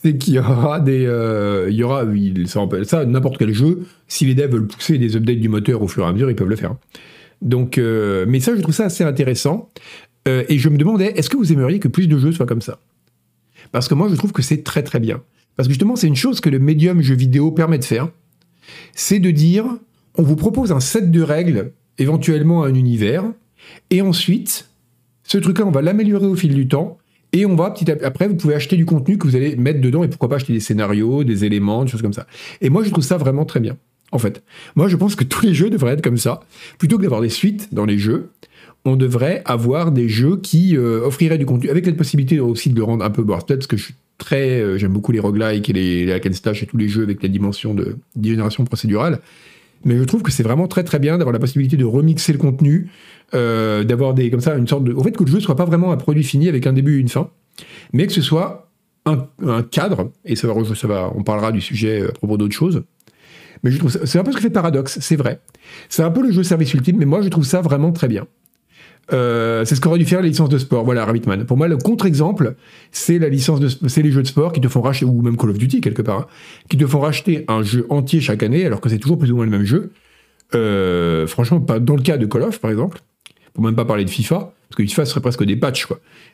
c'est 0.01 0.17
qu'il 0.17 0.33
y 0.33 0.39
aura 0.39 0.79
des, 0.79 1.05
euh, 1.05 1.67
il 1.69 1.75
y 1.75 1.83
aura, 1.83 2.05
ça 2.45 2.61
ça, 2.83 3.05
n'importe 3.05 3.37
quel 3.37 3.53
jeu. 3.53 3.85
Si 4.07 4.25
les 4.25 4.33
devs 4.33 4.51
veulent 4.51 4.67
pousser 4.67 4.97
des 4.97 5.15
updates 5.15 5.39
du 5.39 5.49
moteur 5.49 5.81
au 5.81 5.87
fur 5.87 6.03
et 6.03 6.07
à 6.07 6.13
mesure, 6.13 6.29
ils 6.29 6.35
peuvent 6.35 6.49
le 6.49 6.55
faire. 6.55 6.75
Donc, 7.41 7.77
euh, 7.77 8.25
mais 8.27 8.39
ça, 8.39 8.55
je 8.55 8.61
trouve 8.61 8.73
ça 8.73 8.85
assez 8.85 9.03
intéressant. 9.03 9.69
Euh, 10.27 10.43
et 10.49 10.57
je 10.57 10.69
me 10.69 10.77
demandais, 10.77 11.13
est-ce 11.15 11.29
que 11.29 11.37
vous 11.37 11.51
aimeriez 11.51 11.79
que 11.79 11.87
plus 11.87 12.07
de 12.07 12.17
jeux 12.17 12.31
soient 12.31 12.45
comme 12.45 12.61
ça? 12.61 12.79
Parce 13.71 13.87
que 13.87 13.93
moi, 13.93 14.07
je 14.09 14.15
trouve 14.15 14.31
que 14.31 14.41
c'est 14.41 14.63
très 14.63 14.83
très 14.83 14.99
bien. 14.99 15.21
Parce 15.55 15.67
que 15.67 15.73
justement, 15.73 15.95
c'est 15.95 16.07
une 16.07 16.15
chose 16.15 16.41
que 16.41 16.49
le 16.49 16.59
médium 16.59 17.01
jeu 17.01 17.15
vidéo 17.15 17.51
permet 17.51 17.77
de 17.77 17.85
faire. 17.85 18.09
C'est 18.93 19.19
de 19.19 19.31
dire, 19.31 19.65
on 20.17 20.23
vous 20.23 20.35
propose 20.35 20.71
un 20.71 20.79
set 20.79 21.11
de 21.11 21.21
règles, 21.21 21.73
éventuellement 21.97 22.63
un 22.63 22.73
univers, 22.73 23.25
et 23.89 24.01
ensuite, 24.01 24.69
ce 25.23 25.37
truc-là, 25.37 25.65
on 25.65 25.71
va 25.71 25.81
l'améliorer 25.81 26.25
au 26.25 26.35
fil 26.35 26.53
du 26.53 26.67
temps, 26.67 26.97
et 27.33 27.45
on 27.45 27.55
va 27.55 27.71
petit 27.71 27.89
après, 27.89 28.27
vous 28.27 28.35
pouvez 28.35 28.55
acheter 28.55 28.75
du 28.75 28.85
contenu 28.85 29.17
que 29.17 29.27
vous 29.27 29.35
allez 29.35 29.55
mettre 29.55 29.79
dedans 29.79 30.03
et 30.03 30.07
pourquoi 30.07 30.29
pas 30.29 30.35
acheter 30.35 30.53
des 30.53 30.59
scénarios, 30.59 31.23
des 31.23 31.45
éléments, 31.45 31.85
des 31.85 31.91
choses 31.91 32.01
comme 32.01 32.13
ça. 32.13 32.27
Et 32.59 32.69
moi, 32.69 32.83
je 32.83 32.89
trouve 32.89 33.03
ça 33.03 33.17
vraiment 33.17 33.45
très 33.45 33.59
bien. 33.59 33.77
En 34.11 34.19
fait, 34.19 34.43
moi, 34.75 34.89
je 34.89 34.97
pense 34.97 35.15
que 35.15 35.23
tous 35.23 35.45
les 35.45 35.53
jeux 35.53 35.69
devraient 35.69 35.93
être 35.93 36.03
comme 36.03 36.17
ça. 36.17 36.41
Plutôt 36.77 36.97
que 36.97 37.03
d'avoir 37.03 37.21
des 37.21 37.29
suites 37.29 37.73
dans 37.73 37.85
les 37.85 37.97
jeux, 37.97 38.31
on 38.83 38.95
devrait 38.95 39.41
avoir 39.45 39.91
des 39.91 40.09
jeux 40.09 40.37
qui 40.37 40.75
euh, 40.75 41.05
offriraient 41.05 41.37
du 41.37 41.45
contenu 41.45 41.69
avec 41.69 41.85
la 41.85 41.93
possibilité 41.93 42.39
aussi 42.39 42.69
de 42.69 42.75
le 42.75 42.83
rendre 42.83 43.05
un 43.05 43.09
peu 43.11 43.25
peut-être 43.25 43.47
parce 43.47 43.67
que 43.67 43.75
euh, 44.33 44.77
j'aime 44.77 44.91
beaucoup 44.91 45.11
les 45.11 45.19
roguelikes 45.19 45.69
et 45.69 45.73
les, 45.73 46.05
les 46.05 46.11
hack 46.11 46.25
and 46.25 46.33
slash 46.33 46.63
et 46.63 46.65
tous 46.65 46.77
les 46.77 46.89
jeux 46.89 47.03
avec 47.03 47.23
la 47.23 47.29
dimension 47.29 47.73
de, 47.73 47.97
de 48.15 48.29
génération 48.29 48.65
procédurale. 48.65 49.19
Mais 49.85 49.97
je 49.97 50.03
trouve 50.03 50.21
que 50.21 50.31
c'est 50.31 50.43
vraiment 50.43 50.67
très 50.67 50.83
très 50.83 50.99
bien 50.99 51.17
d'avoir 51.17 51.33
la 51.33 51.39
possibilité 51.39 51.77
de 51.77 51.85
remixer 51.85 52.33
le 52.33 52.39
contenu, 52.39 52.89
euh, 53.33 53.83
d'avoir 53.83 54.13
des 54.13 54.29
comme 54.29 54.41
ça 54.41 54.55
une 54.55 54.67
sorte 54.67 54.83
de, 54.83 54.93
au 54.93 55.03
fait 55.03 55.11
que 55.11 55.23
le 55.23 55.31
jeu 55.31 55.39
soit 55.39 55.55
pas 55.55 55.65
vraiment 55.65 55.91
un 55.91 55.97
produit 55.97 56.23
fini 56.23 56.49
avec 56.49 56.67
un 56.67 56.73
début 56.73 56.97
et 56.97 56.99
une 56.99 57.09
fin, 57.09 57.29
mais 57.93 58.07
que 58.07 58.13
ce 58.13 58.21
soit 58.21 58.71
un, 59.05 59.27
cadre. 59.63 60.11
Et 60.25 60.35
ça 60.35 60.47
va, 60.47 61.11
on 61.15 61.23
parlera 61.23 61.51
du 61.51 61.61
sujet 61.61 62.07
à 62.07 62.11
propos 62.11 62.37
d'autres 62.37 62.55
choses. 62.55 62.83
Mais 63.63 63.71
je 63.71 63.77
trouve 63.77 63.91
c'est 63.91 64.19
un 64.19 64.23
peu 64.23 64.31
ce 64.31 64.37
que 64.37 64.41
fait 64.41 64.49
Paradox, 64.49 64.99
c'est 65.01 65.15
vrai. 65.15 65.41
C'est 65.89 66.03
un 66.03 66.11
peu 66.11 66.21
le 66.23 66.31
jeu 66.31 66.43
service 66.43 66.73
ultime, 66.73 66.97
mais 66.97 67.05
moi 67.05 67.21
je 67.21 67.29
trouve 67.29 67.45
ça 67.45 67.61
vraiment 67.61 67.91
très 67.91 68.07
bien. 68.07 68.25
Euh, 69.13 69.65
c'est 69.65 69.75
ce 69.75 69.81
qu'aurait 69.81 69.99
dû 69.99 70.05
faire 70.05 70.21
les 70.21 70.29
licences 70.29 70.49
de 70.49 70.57
sport. 70.57 70.85
Voilà, 70.85 71.05
Rabbitman. 71.05 71.45
Pour 71.45 71.57
moi, 71.57 71.67
le 71.67 71.77
contre-exemple, 71.77 72.55
c'est 72.91 73.19
la 73.19 73.29
licence 73.29 73.59
de, 73.59 73.67
c'est 73.87 74.01
les 74.01 74.11
jeux 74.11 74.21
de 74.21 74.27
sport 74.27 74.53
qui 74.53 74.61
te 74.61 74.67
font 74.67 74.81
racheter, 74.81 75.05
ou 75.05 75.21
même 75.21 75.37
Call 75.37 75.49
of 75.49 75.57
Duty 75.57 75.81
quelque 75.81 76.01
part, 76.01 76.19
hein, 76.19 76.25
qui 76.69 76.77
te 76.77 76.85
font 76.85 76.99
racheter 76.99 77.45
un 77.47 77.63
jeu 77.63 77.85
entier 77.89 78.21
chaque 78.21 78.43
année, 78.43 78.65
alors 78.65 78.79
que 78.79 78.89
c'est 78.89 78.99
toujours 78.99 79.17
plus 79.17 79.31
ou 79.31 79.35
moins 79.35 79.45
le 79.45 79.51
même 79.51 79.65
jeu. 79.65 79.91
Euh, 80.55 81.27
franchement, 81.27 81.59
pas 81.59 81.79
dans 81.79 81.95
le 81.95 82.01
cas 82.01 82.17
de 82.17 82.25
Call 82.25 82.43
of, 82.43 82.59
par 82.59 82.71
exemple, 82.71 82.99
pour 83.53 83.63
même 83.63 83.75
pas 83.75 83.85
parler 83.85 84.05
de 84.05 84.09
FIFA, 84.09 84.53
parce 84.69 84.77
que 84.77 84.83
FIFA 84.83 85.05
serait 85.05 85.21
presque 85.21 85.43
des 85.43 85.57
patchs. 85.57 85.87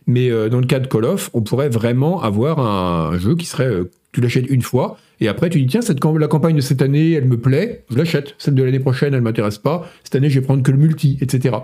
Mais 0.06 0.30
euh, 0.30 0.50
dans 0.50 0.60
le 0.60 0.68
cas 0.68 0.80
de 0.80 0.88
Call 0.88 1.06
of, 1.06 1.32
on 1.34 1.42
pourrait 1.42 1.70
vraiment 1.70 2.22
avoir 2.22 2.60
un, 2.60 3.18
jeu 3.18 3.36
qui 3.36 3.46
serait, 3.46 3.72
tu 4.12 4.22
l'achètes 4.22 4.50
une 4.50 4.62
fois, 4.62 4.98
et 5.20 5.28
après 5.28 5.50
tu 5.50 5.60
dis 5.60 5.68
tiens, 5.68 5.82
la 6.20 6.28
campagne 6.28 6.56
de 6.56 6.62
cette 6.62 6.84
année, 6.84 7.14
elle 7.14 7.26
me 7.26 7.38
plaît, 7.38 7.86
je 7.90 7.98
l'achète. 7.98 8.36
Celle 8.38 8.54
de 8.54 8.62
l'année 8.64 8.80
prochaine, 8.80 9.16
elle 9.16 9.22
m'intéresse 9.22 9.58
pas. 9.58 9.90
Cette 10.04 10.14
année, 10.16 10.30
je 10.30 10.40
vais 10.40 10.46
prendre 10.46 10.62
que 10.62 10.72
le 10.72 10.78
multi, 10.78 11.18
etc. 11.22 11.56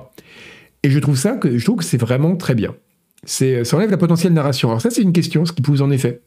Et 0.83 0.89
je 0.89 0.99
trouve 0.99 1.17
ça 1.17 1.31
que 1.33 1.57
je 1.57 1.63
trouve 1.63 1.77
que 1.77 1.83
c'est 1.85 1.97
vraiment 1.97 2.35
très 2.35 2.55
bien. 2.55 2.75
C'est, 3.25 3.63
ça 3.63 3.77
enlève 3.77 3.89
la 3.89 3.97
potentielle 3.97 4.33
narration. 4.33 4.69
Alors 4.69 4.81
ça, 4.81 4.89
c'est 4.89 5.01
une 5.01 5.13
question, 5.13 5.45
ce 5.45 5.53
qui 5.53 5.61
pousse 5.61 5.81
en 5.81 5.91
effet. 5.91 6.21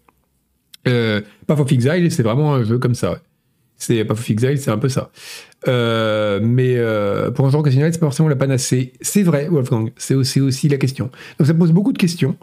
Euh, 0.89 1.21
Path 1.47 1.61
of 1.61 1.71
Exile, 1.71 2.11
c'est 2.11 2.23
vraiment 2.23 2.55
un 2.55 2.65
jeu 2.65 2.79
comme 2.79 2.95
ça. 2.95 3.21
C'est 3.77 4.05
Path 4.05 4.19
of 4.19 4.31
Exile, 4.31 4.59
c'est 4.59 4.71
un 4.71 4.79
peu 4.79 4.89
ça. 4.89 5.11
Euh, 5.69 6.41
mais 6.43 6.77
euh, 6.77 7.31
pour 7.31 7.47
un 7.47 7.51
genre 7.51 7.61
occasionnel, 7.61 7.93
c'est 7.93 7.99
pas 7.99 8.07
forcément 8.07 8.29
la 8.29 8.37
panacée. 8.37 8.93
C'est 9.01 9.23
vrai, 9.23 9.49
Wolfgang. 9.49 9.91
C'est 9.97 10.15
aussi, 10.15 10.69
la 10.69 10.79
question. 10.79 11.11
Donc 11.39 11.47
ça 11.47 11.55
pose 11.55 11.73
beaucoup 11.73 11.93
de 11.93 11.99
questions. 11.99 12.37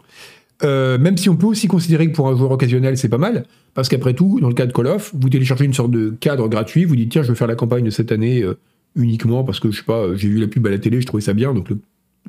Euh, 0.62 0.98
même 0.98 1.16
si 1.16 1.28
on 1.28 1.36
peut 1.36 1.46
aussi 1.46 1.66
considérer 1.66 2.08
que 2.08 2.14
pour 2.14 2.28
un 2.28 2.36
joueur 2.36 2.52
occasionnel, 2.52 2.96
c'est 2.96 3.08
pas 3.08 3.18
mal, 3.18 3.44
parce 3.74 3.88
qu'après 3.88 4.14
tout, 4.14 4.38
dans 4.40 4.48
le 4.48 4.54
cas 4.54 4.66
de 4.66 4.72
Call 4.72 4.86
of, 4.86 5.12
vous 5.12 5.28
téléchargez 5.28 5.64
une 5.64 5.74
sorte 5.74 5.90
de 5.90 6.14
cadre 6.20 6.48
gratuit, 6.48 6.84
vous 6.84 6.94
dites 6.94 7.10
tiens, 7.10 7.22
je 7.22 7.28
veux 7.28 7.34
faire 7.34 7.48
la 7.48 7.56
campagne 7.56 7.84
de 7.84 7.90
cette 7.90 8.12
année 8.12 8.42
euh, 8.42 8.56
uniquement 8.94 9.42
parce 9.42 9.58
que 9.58 9.72
je 9.72 9.78
sais 9.78 9.84
pas, 9.84 10.14
j'ai 10.14 10.28
vu 10.28 10.38
la 10.38 10.46
pub 10.46 10.64
à 10.68 10.70
la 10.70 10.78
télé, 10.78 11.00
je 11.00 11.06
trouvais 11.06 11.22
ça 11.22 11.34
bien, 11.34 11.52
donc 11.52 11.70
le 11.70 11.78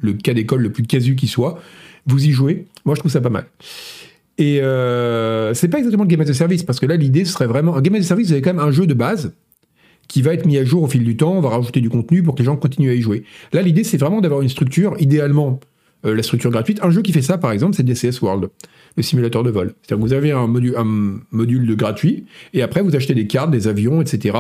le 0.02 0.14
cas 0.14 0.34
d'école 0.34 0.62
le 0.62 0.72
plus 0.72 0.84
casu 0.84 1.16
qui 1.16 1.28
soit, 1.28 1.60
vous 2.06 2.26
y 2.26 2.32
jouez. 2.32 2.66
Moi, 2.86 2.96
je 2.96 3.00
trouve 3.00 3.12
ça 3.12 3.22
pas 3.22 3.30
mal. 3.30 3.46
Et 4.38 4.62
euh, 4.62 5.54
c'est 5.54 5.70
pas 5.70 5.78
exactement 5.78 6.04
le 6.04 6.10
game 6.10 6.22
as 6.22 6.30
a 6.30 6.34
service, 6.34 6.64
parce 6.64 6.80
que 6.80 6.86
là, 6.86 6.96
l'idée 6.98 7.26
serait 7.26 7.48
vraiment. 7.48 7.76
Un 7.76 7.82
game 7.82 7.96
as 7.96 8.00
a 8.00 8.04
service, 8.04 8.28
vous 8.28 8.34
avez 8.34 8.42
quand 8.42 8.54
même 8.54 8.64
un 8.64 8.72
jeu 8.72 8.86
de 8.86 8.94
base 8.94 9.34
qui 10.08 10.22
va 10.22 10.34
être 10.34 10.46
mis 10.46 10.58
à 10.58 10.66
jour 10.66 10.84
au 10.84 10.88
fil 10.88 11.04
du 11.04 11.18
temps, 11.18 11.34
on 11.34 11.42
va 11.42 11.50
rajouter 11.50 11.82
du 11.82 11.90
contenu 11.90 12.22
pour 12.22 12.36
que 12.36 12.40
les 12.40 12.46
gens 12.46 12.58
continuent 12.58 12.92
à 12.92 12.94
y 12.94 13.02
jouer. 13.02 13.24
Là, 13.54 13.62
l'idée, 13.62 13.84
c'est 13.84 13.98
vraiment 13.98 14.22
d'avoir 14.22 14.42
une 14.42 14.50
structure, 14.50 14.96
idéalement 15.00 15.60
euh, 16.06 16.14
la 16.14 16.22
structure 16.22 16.52
gratuite. 16.52 16.80
Un 16.84 16.92
jeu 16.92 17.02
qui 17.02 17.12
fait 17.12 17.24
ça, 17.24 17.38
par 17.38 17.52
exemple, 17.52 17.76
c'est 17.76 17.84
DCS 17.84 18.22
World, 18.22 18.50
le 18.98 19.04
simulateur 19.04 19.42
de 19.42 19.50
vol. 19.50 19.74
C'est-à-dire 19.82 20.04
que 20.04 20.08
vous 20.08 20.14
avez 20.14 20.32
un 20.32 20.48
module, 21.32 21.76
gratuit, 21.76 22.26
et 22.54 22.62
après, 22.62 22.82
vous 22.82 22.96
achetez 22.96 23.16
des 23.16 23.26
cartes, 23.26 23.50
des 23.50 23.68
avions, 23.68 24.02
etc. 24.02 24.38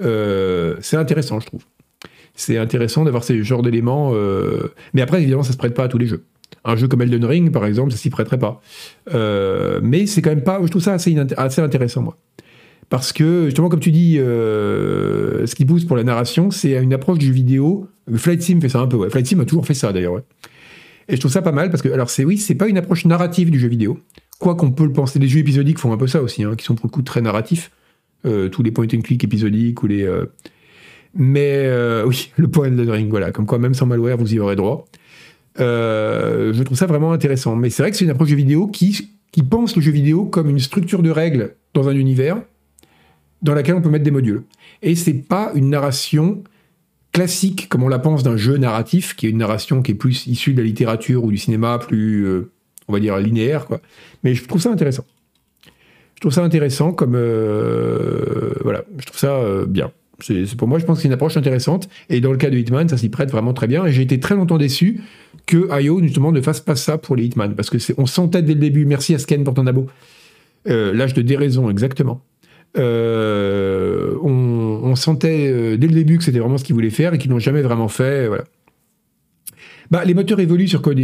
Euh, 0.00 0.76
c'est 0.80 0.96
intéressant, 0.96 1.40
je 1.40 1.46
trouve 1.46 1.62
c'est 2.38 2.56
intéressant 2.56 3.04
d'avoir 3.04 3.24
ces 3.24 3.42
genres 3.42 3.62
d'éléments. 3.62 4.12
Euh, 4.14 4.72
mais 4.94 5.02
après, 5.02 5.20
évidemment, 5.20 5.42
ça 5.42 5.52
se 5.52 5.56
prête 5.56 5.74
pas 5.74 5.84
à 5.84 5.88
tous 5.88 5.98
les 5.98 6.06
jeux. 6.06 6.22
Un 6.64 6.76
jeu 6.76 6.86
comme 6.86 7.02
Elden 7.02 7.24
Ring, 7.24 7.50
par 7.50 7.66
exemple, 7.66 7.90
ça 7.90 7.98
s'y 7.98 8.10
prêterait 8.10 8.38
pas. 8.38 8.62
Euh, 9.12 9.80
mais 9.82 10.06
c'est 10.06 10.22
quand 10.22 10.30
même 10.30 10.44
pas. 10.44 10.60
Je 10.62 10.68
trouve 10.68 10.80
ça 10.82 10.92
assez, 10.94 11.16
intéressant, 11.16 12.02
moi. 12.02 12.16
Parce 12.90 13.12
que, 13.12 13.46
justement, 13.46 13.68
comme 13.68 13.80
tu 13.80 13.90
dis, 13.90 14.18
euh, 14.18 15.46
ce 15.46 15.54
qui 15.56 15.64
pousse 15.64 15.84
pour 15.84 15.96
la 15.96 16.04
narration, 16.04 16.52
c'est 16.52 16.80
une 16.80 16.94
approche 16.94 17.18
du 17.18 17.26
jeu 17.26 17.32
vidéo. 17.32 17.88
Flight 18.14 18.40
Sim 18.40 18.60
fait 18.60 18.68
ça 18.68 18.78
un 18.78 18.86
peu, 18.86 18.96
ouais. 18.96 19.10
Flight 19.10 19.26
Sim 19.26 19.40
a 19.40 19.44
toujours 19.44 19.66
fait 19.66 19.74
ça, 19.74 19.92
d'ailleurs. 19.92 20.22
Et 21.08 21.16
je 21.16 21.20
trouve 21.20 21.32
ça 21.32 21.42
pas 21.42 21.52
mal 21.52 21.70
parce 21.70 21.82
que, 21.82 21.88
alors, 21.88 22.08
c'est 22.08 22.24
oui, 22.24 22.38
c'est 22.38 22.54
pas 22.54 22.68
une 22.68 22.78
approche 22.78 23.04
narrative 23.04 23.50
du 23.50 23.58
jeu 23.58 23.68
vidéo. 23.68 23.98
Quoi 24.38 24.54
qu'on 24.54 24.70
peut 24.70 24.84
le 24.84 24.92
penser, 24.92 25.18
les 25.18 25.26
jeux 25.26 25.40
épisodiques 25.40 25.78
font 25.78 25.92
un 25.92 25.96
peu 25.96 26.06
ça 26.06 26.22
aussi, 26.22 26.44
hein, 26.44 26.54
qui 26.56 26.64
sont 26.64 26.76
pour 26.76 26.86
le 26.86 26.92
coup 26.92 27.02
très 27.02 27.20
narratifs. 27.20 27.72
tous 28.22 28.62
les 28.62 28.70
point 28.70 28.86
and 28.94 29.00
click 29.00 29.24
épisodiques 29.24 29.82
ou 29.82 29.88
les 29.88 30.06
mais 31.14 31.64
euh, 31.66 32.04
oui, 32.06 32.32
le 32.36 32.48
point 32.48 32.70
de 32.70 32.90
ring, 32.90 33.08
voilà, 33.10 33.32
comme 33.32 33.46
quoi 33.46 33.58
même 33.58 33.74
sans 33.74 33.86
malware, 33.86 34.16
vous 34.16 34.34
y 34.34 34.38
aurez 34.38 34.56
droit. 34.56 34.86
Euh, 35.60 36.52
je 36.52 36.62
trouve 36.62 36.76
ça 36.76 36.86
vraiment 36.86 37.12
intéressant. 37.12 37.56
Mais 37.56 37.70
c'est 37.70 37.82
vrai 37.82 37.90
que 37.90 37.96
c'est 37.96 38.04
une 38.04 38.10
approche 38.10 38.30
de 38.30 38.36
vidéo 38.36 38.68
qui, 38.68 39.10
qui 39.32 39.42
pense 39.42 39.76
le 39.76 39.82
jeu 39.82 39.90
vidéo 39.90 40.24
comme 40.24 40.48
une 40.48 40.58
structure 40.58 41.02
de 41.02 41.10
règles 41.10 41.56
dans 41.74 41.88
un 41.88 41.94
univers 41.94 42.40
dans 43.42 43.54
laquelle 43.54 43.76
on 43.76 43.82
peut 43.82 43.90
mettre 43.90 44.04
des 44.04 44.10
modules. 44.10 44.42
Et 44.82 44.94
c'est 44.94 45.14
pas 45.14 45.52
une 45.54 45.70
narration 45.70 46.42
classique 47.12 47.68
comme 47.68 47.82
on 47.82 47.88
la 47.88 47.98
pense 47.98 48.22
d'un 48.22 48.36
jeu 48.36 48.56
narratif, 48.56 49.14
qui 49.14 49.26
est 49.26 49.30
une 49.30 49.38
narration 49.38 49.82
qui 49.82 49.92
est 49.92 49.96
plus 49.96 50.26
issue 50.26 50.52
de 50.52 50.60
la 50.60 50.66
littérature 50.66 51.24
ou 51.24 51.30
du 51.30 51.38
cinéma, 51.38 51.78
plus, 51.78 52.24
euh, 52.24 52.50
on 52.88 52.92
va 52.92 53.00
dire, 53.00 53.16
linéaire. 53.18 53.66
Mais 54.24 54.34
je 54.34 54.44
trouve 54.46 54.60
ça 54.60 54.70
intéressant. 54.70 55.04
Je 56.16 56.20
trouve 56.20 56.32
ça 56.32 56.42
intéressant 56.42 56.92
comme... 56.92 57.12
voilà, 57.12 58.84
je 58.98 59.06
trouve 59.06 59.18
ça 59.18 59.40
bien. 59.68 59.92
C'est, 60.20 60.56
pour 60.56 60.66
moi, 60.66 60.78
je 60.78 60.84
pense 60.84 60.98
que 60.98 61.02
c'est 61.02 61.08
une 61.08 61.14
approche 61.14 61.36
intéressante. 61.36 61.88
Et 62.08 62.20
dans 62.20 62.32
le 62.32 62.38
cas 62.38 62.50
de 62.50 62.56
Hitman, 62.56 62.88
ça 62.88 62.96
s'y 62.96 63.08
prête 63.08 63.30
vraiment 63.30 63.54
très 63.54 63.66
bien. 63.66 63.86
Et 63.86 63.92
j'ai 63.92 64.02
été 64.02 64.18
très 64.18 64.34
longtemps 64.34 64.58
déçu 64.58 65.00
que 65.46 65.68
IO, 65.80 66.02
justement, 66.02 66.32
ne 66.32 66.40
fasse 66.40 66.60
pas 66.60 66.76
ça 66.76 66.98
pour 66.98 67.16
les 67.16 67.24
Hitman. 67.24 67.54
Parce 67.54 67.70
que 67.70 67.78
on 67.96 68.06
sentait 68.06 68.42
dès 68.42 68.54
le 68.54 68.60
début, 68.60 68.84
merci 68.84 69.14
à 69.14 69.18
Sken 69.18 69.44
pour 69.44 69.54
ton 69.54 69.66
abo, 69.66 69.86
euh, 70.68 70.92
l'âge 70.92 71.14
de 71.14 71.22
déraison, 71.22 71.70
exactement. 71.70 72.22
Euh, 72.76 74.16
on, 74.22 74.94
sentait 74.94 75.48
euh, 75.48 75.76
dès 75.76 75.86
le 75.86 75.94
début 75.94 76.18
que 76.18 76.24
c'était 76.24 76.38
vraiment 76.38 76.58
ce 76.58 76.64
qu'ils 76.64 76.74
voulaient 76.74 76.90
faire 76.90 77.14
et 77.14 77.18
qu'ils 77.18 77.30
n'ont 77.30 77.38
jamais 77.38 77.62
vraiment 77.62 77.88
fait. 77.88 78.26
Voilà. 78.26 78.44
Bah, 79.90 80.04
les 80.04 80.14
moteurs 80.14 80.40
évoluent 80.40 80.68
sur 80.68 80.82
Code 80.82 81.00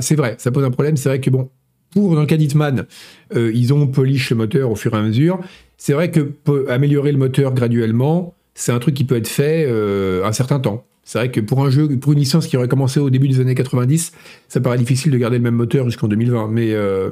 c'est 0.00 0.16
vrai, 0.16 0.34
ça 0.38 0.50
pose 0.50 0.64
un 0.64 0.70
problème. 0.70 0.96
C'est 0.96 1.08
vrai 1.08 1.20
que 1.20 1.30
bon, 1.30 1.48
pour 1.90 2.14
dans 2.14 2.20
le 2.20 2.26
cas 2.26 2.36
d'Hitman, 2.36 2.86
euh, 3.34 3.50
ils 3.54 3.72
ont 3.72 3.86
polish 3.86 4.30
le 4.30 4.36
moteur 4.36 4.70
au 4.70 4.76
fur 4.76 4.94
et 4.94 4.98
à 4.98 5.02
mesure. 5.02 5.40
C'est 5.76 5.92
vrai 5.92 6.10
que 6.10 6.34
améliorer 6.68 7.12
le 7.12 7.18
moteur 7.18 7.54
graduellement, 7.54 8.34
c'est 8.60 8.72
un 8.72 8.78
truc 8.78 8.94
qui 8.94 9.04
peut 9.04 9.16
être 9.16 9.28
fait 9.28 9.64
euh, 9.66 10.24
un 10.24 10.32
certain 10.32 10.60
temps. 10.60 10.84
C'est 11.02 11.18
vrai 11.18 11.30
que 11.30 11.40
pour 11.40 11.64
un 11.64 11.70
jeu, 11.70 11.88
pour 11.98 12.12
une 12.12 12.18
licence 12.18 12.46
qui 12.46 12.56
aurait 12.56 12.68
commencé 12.68 13.00
au 13.00 13.08
début 13.08 13.26
des 13.26 13.40
années 13.40 13.54
90, 13.54 14.12
ça 14.48 14.60
paraît 14.60 14.76
difficile 14.76 15.10
de 15.10 15.18
garder 15.18 15.38
le 15.38 15.42
même 15.42 15.54
moteur 15.54 15.86
jusqu'en 15.86 16.08
2020. 16.08 16.48
Mais 16.48 16.74
euh, 16.74 17.10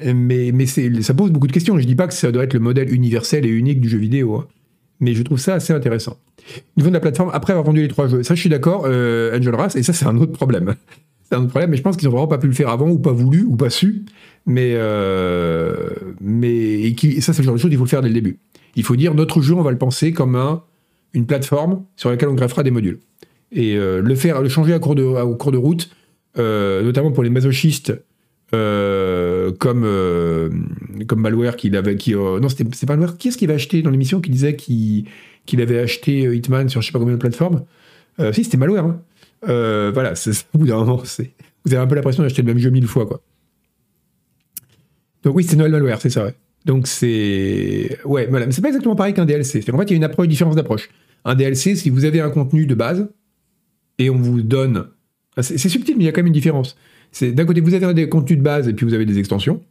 mais, 0.00 0.52
mais 0.52 0.66
ça 0.66 1.14
pose 1.14 1.32
beaucoup 1.32 1.48
de 1.48 1.52
questions. 1.52 1.76
Je 1.78 1.84
dis 1.84 1.96
pas 1.96 2.06
que 2.06 2.14
ça 2.14 2.30
doit 2.30 2.44
être 2.44 2.54
le 2.54 2.60
modèle 2.60 2.92
universel 2.92 3.44
et 3.46 3.48
unique 3.48 3.80
du 3.80 3.88
jeu 3.88 3.98
vidéo, 3.98 4.36
hein. 4.36 4.46
mais 5.00 5.12
je 5.14 5.22
trouve 5.22 5.38
ça 5.38 5.54
assez 5.54 5.72
intéressant. 5.72 6.18
Au 6.56 6.80
niveau 6.80 6.90
de 6.90 6.94
la 6.94 7.00
plateforme, 7.00 7.30
après 7.32 7.52
avoir 7.52 7.66
vendu 7.66 7.82
les 7.82 7.88
trois 7.88 8.06
jeux, 8.06 8.22
ça 8.22 8.34
je 8.34 8.40
suis 8.40 8.50
d'accord, 8.50 8.84
euh, 8.86 9.36
Angel 9.36 9.54
Race, 9.54 9.76
et 9.76 9.82
ça 9.82 9.92
c'est 9.92 10.06
un 10.06 10.16
autre 10.18 10.32
problème. 10.32 10.74
c'est 11.22 11.34
un 11.34 11.40
autre 11.40 11.50
problème, 11.50 11.70
mais 11.70 11.76
je 11.76 11.82
pense 11.82 11.96
qu'ils 11.96 12.06
ont 12.08 12.12
vraiment 12.12 12.28
pas 12.28 12.38
pu 12.38 12.46
le 12.46 12.52
faire 12.52 12.68
avant, 12.68 12.88
ou 12.88 12.98
pas 12.98 13.12
voulu, 13.12 13.42
ou 13.42 13.56
pas 13.56 13.70
su. 13.70 14.04
Mais, 14.46 14.74
euh, 14.74 15.90
mais 16.20 16.82
et, 16.82 17.20
ça 17.20 17.32
c'est 17.32 17.42
le 17.42 17.46
genre 17.46 17.54
de 17.54 17.60
choses 17.60 17.70
qu'il 17.70 17.78
faut 17.78 17.84
le 17.84 17.90
faire 17.90 18.02
dès 18.02 18.08
le 18.08 18.14
début. 18.14 18.38
Il 18.76 18.84
faut 18.84 18.96
dire 18.96 19.14
notre 19.14 19.40
jeu, 19.40 19.54
on 19.54 19.62
va 19.62 19.70
le 19.70 19.78
penser 19.78 20.12
comme 20.12 20.36
un, 20.36 20.62
une 21.12 21.26
plateforme 21.26 21.84
sur 21.96 22.10
laquelle 22.10 22.28
on 22.28 22.34
greffera 22.34 22.62
des 22.62 22.70
modules. 22.70 22.98
Et 23.52 23.76
euh, 23.76 24.02
le 24.02 24.14
faire, 24.16 24.42
le 24.42 24.48
changer 24.48 24.74
au 24.74 24.80
cours 24.80 24.94
de 24.96 25.56
route, 25.56 25.90
euh, 26.38 26.82
notamment 26.82 27.12
pour 27.12 27.22
les 27.22 27.30
masochistes 27.30 27.94
euh, 28.52 29.52
comme, 29.52 29.86
Malware 31.16 31.56
qu'il 31.56 31.76
avait. 31.76 31.96
Qui, 31.96 32.14
non, 32.14 32.48
c'est 32.48 32.88
Malware. 32.88 33.16
Qui 33.16 33.28
est-ce 33.28 33.38
qu'il 33.38 33.48
avait 33.50 33.56
acheté 33.56 33.82
dans 33.82 33.90
l'émission 33.90 34.20
qui 34.20 34.30
disait 34.30 34.56
qu'il 34.56 35.06
avait 35.60 35.78
acheté 35.78 36.22
Hitman 36.34 36.68
sur 36.68 36.82
je 36.82 36.88
sais 36.88 36.92
pas 36.92 36.98
combien 36.98 37.14
de 37.14 37.20
plateformes? 37.20 37.64
Si, 38.32 38.44
c'était 38.44 38.56
Malware. 38.56 38.86
Hein. 38.86 39.00
voilà, 39.92 40.14
au 40.54 40.58
bout 40.58 40.66
d'un 40.66 40.76
moment, 40.78 41.02
vous 41.64 41.74
avez 41.74 41.82
un 41.82 41.86
peu 41.86 41.94
l'impression 41.94 42.22
d'acheter 42.22 42.42
le 42.42 42.48
même 42.48 42.58
jeu 42.58 42.70
mille 42.70 42.86
fois. 42.86 43.06
quoi. 43.06 43.20
Donc 45.22 45.34
oui, 45.36 45.44
c'est 45.44 45.56
Noël 45.56 45.72
Malware, 45.72 46.00
c'est 46.00 46.10
ça. 46.10 46.30
Donc 46.64 46.86
c'est. 46.86 47.98
Ouais, 48.04 48.26
voilà. 48.26 48.46
Mais 48.46 48.52
c'est 48.52 48.62
pas 48.62 48.68
exactement 48.68 48.96
pareil 48.96 49.14
qu'un 49.14 49.26
DLC. 49.26 49.64
En 49.72 49.78
fait, 49.78 49.84
il 49.90 49.98
y 49.98 50.04
a 50.04 50.08
une 50.08 50.26
différence 50.26 50.56
d'approche. 50.56 50.88
Un 51.24 51.34
DLC, 51.34 51.76
si 51.76 51.90
vous 51.90 52.04
avez 52.04 52.20
un 52.20 52.30
contenu 52.30 52.66
de 52.66 52.74
base 52.74 53.08
et 53.98 54.10
on 54.10 54.16
vous 54.16 54.42
donne. 54.42 54.88
C'est 55.40 55.58
subtil, 55.68 55.96
mais 55.96 56.04
il 56.04 56.06
y 56.06 56.08
a 56.08 56.12
quand 56.12 56.20
même 56.20 56.28
une 56.28 56.32
différence. 56.32 56.76
C'est 57.10 57.32
d'un 57.32 57.44
côté, 57.44 57.60
vous 57.60 57.74
avez 57.74 57.92
des 57.94 58.08
contenus 58.08 58.38
de 58.38 58.44
base 58.44 58.68
et 58.68 58.72
puis 58.72 58.86
vous 58.86 58.94
avez 58.94 59.04
des 59.04 59.18
extensions. 59.18 59.62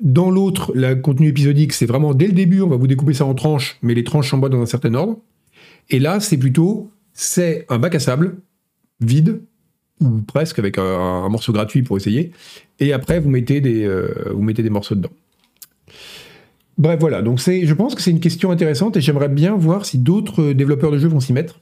Dans 0.00 0.30
l'autre, 0.30 0.72
le 0.74 0.94
contenu 0.94 1.28
épisodique, 1.28 1.72
c'est 1.72 1.86
vraiment 1.86 2.14
dès 2.14 2.26
le 2.26 2.32
début, 2.32 2.62
on 2.62 2.68
va 2.68 2.76
vous 2.76 2.86
découper 2.86 3.14
ça 3.14 3.24
en 3.24 3.34
tranches, 3.34 3.78
mais 3.82 3.94
les 3.94 4.02
tranches 4.02 4.30
s'envoient 4.30 4.48
dans 4.48 4.60
un 4.60 4.66
certain 4.66 4.94
ordre. 4.94 5.18
Et 5.90 5.98
là, 5.98 6.20
c'est 6.20 6.38
plutôt, 6.38 6.90
c'est 7.12 7.66
un 7.68 7.78
bac 7.78 7.94
à 7.94 8.00
sable, 8.00 8.36
vide, 9.00 9.42
ou 10.00 10.20
presque, 10.22 10.58
avec 10.58 10.78
un, 10.78 11.28
morceau 11.28 11.52
gratuit 11.52 11.82
pour 11.82 11.96
essayer. 11.96 12.32
Et 12.80 12.92
après, 12.92 13.20
vous 13.20 13.30
mettez 13.30 13.60
des, 13.60 13.84
euh, 13.84 14.32
vous 14.32 14.42
mettez 14.42 14.62
des 14.62 14.70
morceaux 14.70 14.94
dedans. 14.94 15.12
Bref, 16.78 16.98
voilà. 17.00 17.22
Donc, 17.22 17.40
c'est, 17.40 17.66
je 17.66 17.74
pense 17.74 17.94
que 17.94 18.02
c'est 18.02 18.10
une 18.10 18.20
question 18.20 18.50
intéressante 18.50 18.96
et 18.96 19.00
j'aimerais 19.00 19.28
bien 19.28 19.54
voir 19.54 19.84
si 19.84 19.98
d'autres 19.98 20.52
développeurs 20.52 20.90
de 20.90 20.98
jeux 20.98 21.08
vont 21.08 21.20
s'y 21.20 21.32
mettre 21.32 21.60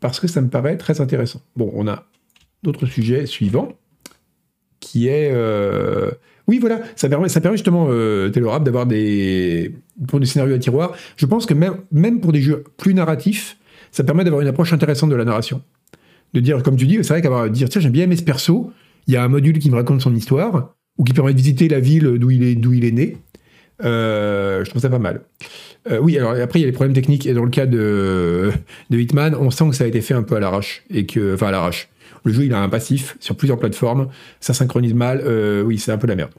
parce 0.00 0.20
que 0.20 0.28
ça 0.28 0.40
me 0.40 0.48
paraît 0.48 0.76
très 0.76 1.00
intéressant. 1.00 1.40
Bon, 1.56 1.70
on 1.74 1.86
a 1.86 2.04
d'autres 2.62 2.86
sujets 2.86 3.26
suivants 3.26 3.72
qui 4.80 5.08
est 5.08 5.30
euh, 5.32 6.10
oui 6.48 6.58
voilà. 6.58 6.80
Ça 6.94 7.08
permet 7.08 7.28
ça 7.28 7.40
permet 7.40 7.56
justement 7.56 7.88
euh, 7.90 8.28
Telorab 8.30 8.64
d'avoir 8.64 8.86
des 8.86 9.74
pour 10.06 10.20
des 10.20 10.26
scénarios 10.26 10.54
à 10.54 10.58
tiroir. 10.58 10.94
Je 11.16 11.26
pense 11.26 11.46
que 11.46 11.54
même 11.54 11.78
même 11.92 12.20
pour 12.20 12.32
des 12.32 12.40
jeux 12.40 12.64
plus 12.76 12.94
narratifs 12.94 13.58
ça 13.90 14.04
permet 14.04 14.24
d'avoir 14.24 14.42
une 14.42 14.48
approche 14.48 14.72
intéressante 14.72 15.10
de 15.10 15.16
la 15.16 15.24
narration. 15.24 15.62
De 16.34 16.40
dire 16.40 16.62
comme 16.62 16.76
tu 16.76 16.86
dis 16.86 16.96
c'est 16.96 17.08
vrai 17.08 17.22
qu'avoir 17.22 17.48
dire 17.50 17.68
tiens 17.68 17.80
j'aime 17.80 17.92
bien 17.92 18.04
aimer 18.04 18.16
ce 18.16 18.22
perso. 18.22 18.72
Il 19.06 19.14
y 19.14 19.16
a 19.16 19.22
un 19.22 19.28
module 19.28 19.58
qui 19.58 19.70
me 19.70 19.76
raconte 19.76 20.00
son 20.00 20.14
histoire 20.14 20.74
ou 20.98 21.04
qui 21.04 21.12
permet 21.12 21.32
de 21.32 21.38
visiter 21.38 21.68
la 21.68 21.80
ville 21.80 22.18
d'où 22.18 22.30
il 22.30 22.42
est 22.42 22.54
d'où 22.54 22.72
il 22.72 22.84
est 22.84 22.92
né 22.92 23.16
euh, 23.84 24.64
je 24.64 24.70
trouve 24.70 24.82
ça 24.82 24.88
pas 24.88 24.98
mal. 24.98 25.22
Euh, 25.90 25.98
oui, 25.98 26.16
alors 26.18 26.32
après 26.32 26.58
il 26.58 26.62
y 26.62 26.64
a 26.64 26.68
les 26.68 26.72
problèmes 26.72 26.94
techniques 26.94 27.26
et 27.26 27.34
dans 27.34 27.44
le 27.44 27.50
cas 27.50 27.66
de, 27.66 28.52
de 28.90 28.98
Hitman, 28.98 29.34
on 29.34 29.50
sent 29.50 29.68
que 29.70 29.76
ça 29.76 29.84
a 29.84 29.86
été 29.86 30.00
fait 30.00 30.14
un 30.14 30.22
peu 30.22 30.36
à 30.36 30.40
l'arrache 30.40 30.84
et 30.90 31.06
que, 31.06 31.34
enfin 31.34 31.48
à 31.48 31.50
l'arrache. 31.50 31.88
Le 32.26 32.32
jeu, 32.32 32.44
il 32.44 32.52
a 32.52 32.60
un 32.60 32.68
passif 32.68 33.16
sur 33.20 33.36
plusieurs 33.36 33.58
plateformes, 33.58 34.08
ça 34.40 34.52
synchronise 34.52 34.94
mal, 34.94 35.22
euh, 35.24 35.62
oui, 35.62 35.78
c'est 35.78 35.92
un 35.92 35.98
peu 35.98 36.08
la 36.08 36.16
merde. 36.16 36.32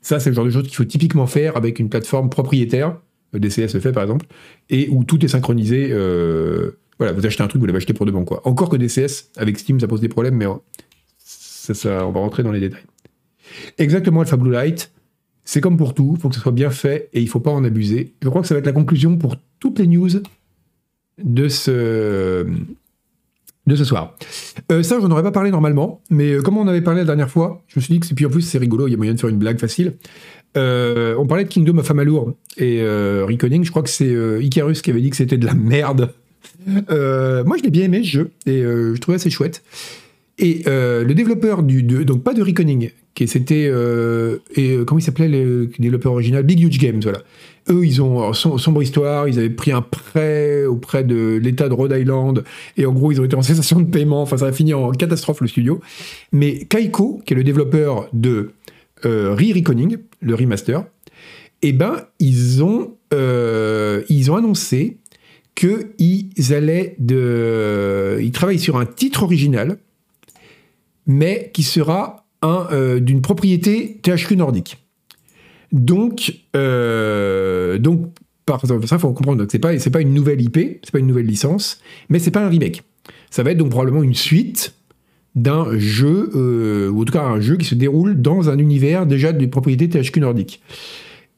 Ça, 0.00 0.20
c'est 0.20 0.30
le 0.30 0.36
genre 0.36 0.44
de 0.44 0.50
choses 0.50 0.62
qu'il 0.62 0.76
faut 0.76 0.84
typiquement 0.84 1.26
faire 1.26 1.56
avec 1.56 1.80
une 1.80 1.88
plateforme 1.88 2.30
propriétaire, 2.30 2.96
euh, 3.34 3.40
DCS 3.40 3.74
le 3.74 3.80
fait 3.80 3.90
par 3.90 4.04
exemple, 4.04 4.26
et 4.70 4.88
où 4.88 5.02
tout 5.02 5.24
est 5.24 5.28
synchronisé. 5.28 5.88
Euh, 5.90 6.78
voilà, 6.98 7.12
vous 7.12 7.26
achetez 7.26 7.42
un 7.42 7.48
truc, 7.48 7.58
vous 7.60 7.66
l'avez 7.66 7.78
acheté 7.78 7.94
pour 7.94 8.06
de 8.06 8.12
bon, 8.12 8.24
quoi. 8.24 8.46
Encore 8.46 8.68
que 8.68 8.76
DCS, 8.76 9.32
avec 9.36 9.58
Steam, 9.58 9.80
ça 9.80 9.88
pose 9.88 10.00
des 10.00 10.08
problèmes, 10.08 10.36
mais 10.36 10.46
ça, 11.18 12.06
on 12.06 12.12
va 12.12 12.20
rentrer 12.20 12.44
dans 12.44 12.52
les 12.52 12.60
détails. 12.60 12.84
Exactement, 13.78 14.20
Alpha 14.20 14.36
Blue 14.36 14.52
Light, 14.52 14.92
c'est 15.46 15.60
comme 15.60 15.76
pour 15.76 15.94
tout, 15.94 16.14
il 16.16 16.20
faut 16.20 16.28
que 16.28 16.34
ce 16.34 16.40
soit 16.40 16.52
bien 16.52 16.70
fait 16.70 17.08
et 17.14 17.20
il 17.20 17.24
ne 17.24 17.30
faut 17.30 17.40
pas 17.40 17.52
en 17.52 17.64
abuser. 17.64 18.12
Je 18.20 18.28
crois 18.28 18.42
que 18.42 18.48
ça 18.48 18.54
va 18.54 18.58
être 18.58 18.66
la 18.66 18.72
conclusion 18.72 19.16
pour 19.16 19.36
toutes 19.60 19.78
les 19.78 19.86
news 19.86 20.10
de 21.22 21.48
ce, 21.48 22.44
de 23.66 23.76
ce 23.76 23.84
soir. 23.84 24.16
Euh, 24.72 24.82
ça, 24.82 24.98
j'en 25.00 25.08
aurais 25.10 25.22
pas 25.22 25.30
parlé 25.30 25.52
normalement, 25.52 26.02
mais 26.10 26.32
euh, 26.32 26.42
comme 26.42 26.58
on 26.58 26.66
avait 26.66 26.82
parlé 26.82 27.00
la 27.00 27.06
dernière 27.06 27.30
fois, 27.30 27.62
je 27.68 27.78
me 27.78 27.82
suis 27.82 27.94
dit 27.94 28.00
que, 28.00 28.12
puis 28.12 28.26
en 28.26 28.28
plus 28.28 28.42
c'est 28.42 28.58
rigolo, 28.58 28.88
il 28.88 28.90
y 28.90 28.94
a 28.94 28.96
moyen 28.96 29.14
de 29.14 29.20
faire 29.20 29.30
une 29.30 29.38
blague 29.38 29.60
facile. 29.60 29.94
Euh, 30.56 31.14
on 31.16 31.28
parlait 31.28 31.44
de 31.44 31.48
Kingdom 31.48 31.78
of 31.78 31.88
Amalur 31.92 32.34
et 32.56 32.82
Reckoning, 32.82 33.64
je 33.64 33.70
crois 33.70 33.84
que 33.84 33.88
c'est 33.88 34.14
Icarus 34.40 34.82
qui 34.82 34.90
avait 34.90 35.00
dit 35.00 35.10
que 35.10 35.16
c'était 35.16 35.38
de 35.38 35.46
la 35.46 35.54
merde. 35.54 36.12
moi, 36.66 37.56
je 37.56 37.62
l'ai 37.62 37.70
bien 37.70 37.84
aimé 37.84 38.02
ce 38.02 38.08
jeu 38.08 38.30
et 38.46 38.62
je 38.62 38.98
trouvais 38.98 39.16
assez 39.16 39.30
chouette. 39.30 39.62
Et 40.38 40.62
le 40.66 41.12
développeur 41.12 41.62
du, 41.62 41.82
donc 41.82 42.22
pas 42.22 42.34
de 42.34 42.42
Reckoning, 42.42 42.90
qui 43.14 43.26
c'était 43.26 43.72
et 44.54 44.76
comment 44.86 44.98
il 44.98 45.02
s'appelait 45.02 45.28
le 45.28 45.70
développeur 45.78 46.12
original, 46.12 46.42
Big 46.42 46.60
Huge 46.60 46.78
Games, 46.78 47.00
voilà. 47.02 47.20
Eux, 47.68 47.84
ils 47.84 48.00
ont 48.00 48.32
sombre 48.32 48.82
histoire, 48.82 49.28
ils 49.28 49.38
avaient 49.38 49.50
pris 49.50 49.72
un 49.72 49.82
prêt 49.82 50.66
auprès 50.66 51.02
de 51.02 51.40
l'État 51.42 51.68
de 51.68 51.74
Rhode 51.74 51.92
Island, 51.98 52.44
et 52.76 52.86
en 52.86 52.92
gros, 52.92 53.10
ils 53.10 53.20
ont 53.20 53.24
été 53.24 53.34
en 53.34 53.42
cessation 53.42 53.80
de 53.80 53.90
paiement, 53.90 54.22
enfin, 54.22 54.36
ça 54.36 54.46
a 54.46 54.52
fini 54.52 54.72
en 54.72 54.92
catastrophe 54.92 55.40
le 55.40 55.48
studio. 55.48 55.80
Mais 56.32 56.58
Kaiko, 56.66 57.20
qui 57.24 57.32
est 57.32 57.36
le 57.36 57.42
développeur 57.42 58.08
de 58.12 58.50
euh, 59.04 59.34
Re-Reconing, 59.34 59.96
le 60.20 60.34
remaster, 60.34 60.84
eh 61.62 61.72
ben, 61.72 62.04
ils 62.20 62.62
ont, 62.62 62.94
euh, 63.12 64.02
ils 64.08 64.30
ont 64.30 64.36
annoncé 64.36 64.98
qu'ils 65.54 66.52
allaient 66.52 66.94
de. 66.98 68.18
Ils 68.20 68.30
travaillent 68.30 68.58
sur 68.58 68.76
un 68.76 68.86
titre 68.86 69.22
original, 69.22 69.78
mais 71.06 71.50
qui 71.52 71.62
sera 71.62 72.26
un, 72.42 72.66
euh, 72.72 73.00
d'une 73.00 73.20
propriété 73.20 73.98
THQ 74.02 74.36
nordique. 74.36 74.86
Donc, 75.72 76.34
euh, 76.54 77.78
donc 77.78 78.12
par 78.44 78.60
ça, 78.64 78.98
faut 78.98 79.12
comprendre 79.12 79.44
que 79.44 79.50
c'est 79.50 79.58
pas 79.58 79.76
pas 79.76 80.00
une 80.00 80.14
nouvelle 80.14 80.40
IP, 80.40 80.58
c'est 80.82 80.92
pas 80.92 81.00
une 81.00 81.08
nouvelle 81.08 81.26
licence, 81.26 81.80
mais 82.08 82.20
c'est 82.20 82.30
pas 82.30 82.44
un 82.44 82.48
remake. 82.48 82.84
Ça 83.30 83.42
va 83.42 83.50
être 83.50 83.58
donc 83.58 83.70
probablement 83.70 84.04
une 84.04 84.14
suite 84.14 84.74
d'un 85.34 85.76
jeu, 85.78 86.30
euh, 86.34 86.88
ou 86.88 87.02
en 87.02 87.04
tout 87.04 87.12
cas 87.12 87.24
un 87.24 87.40
jeu 87.40 87.56
qui 87.56 87.66
se 87.66 87.74
déroule 87.74 88.22
dans 88.22 88.48
un 88.48 88.58
univers 88.58 89.04
déjà 89.04 89.32
de 89.32 89.46
propriété 89.46 89.88
THQ 89.88 90.20
nordique. 90.20 90.62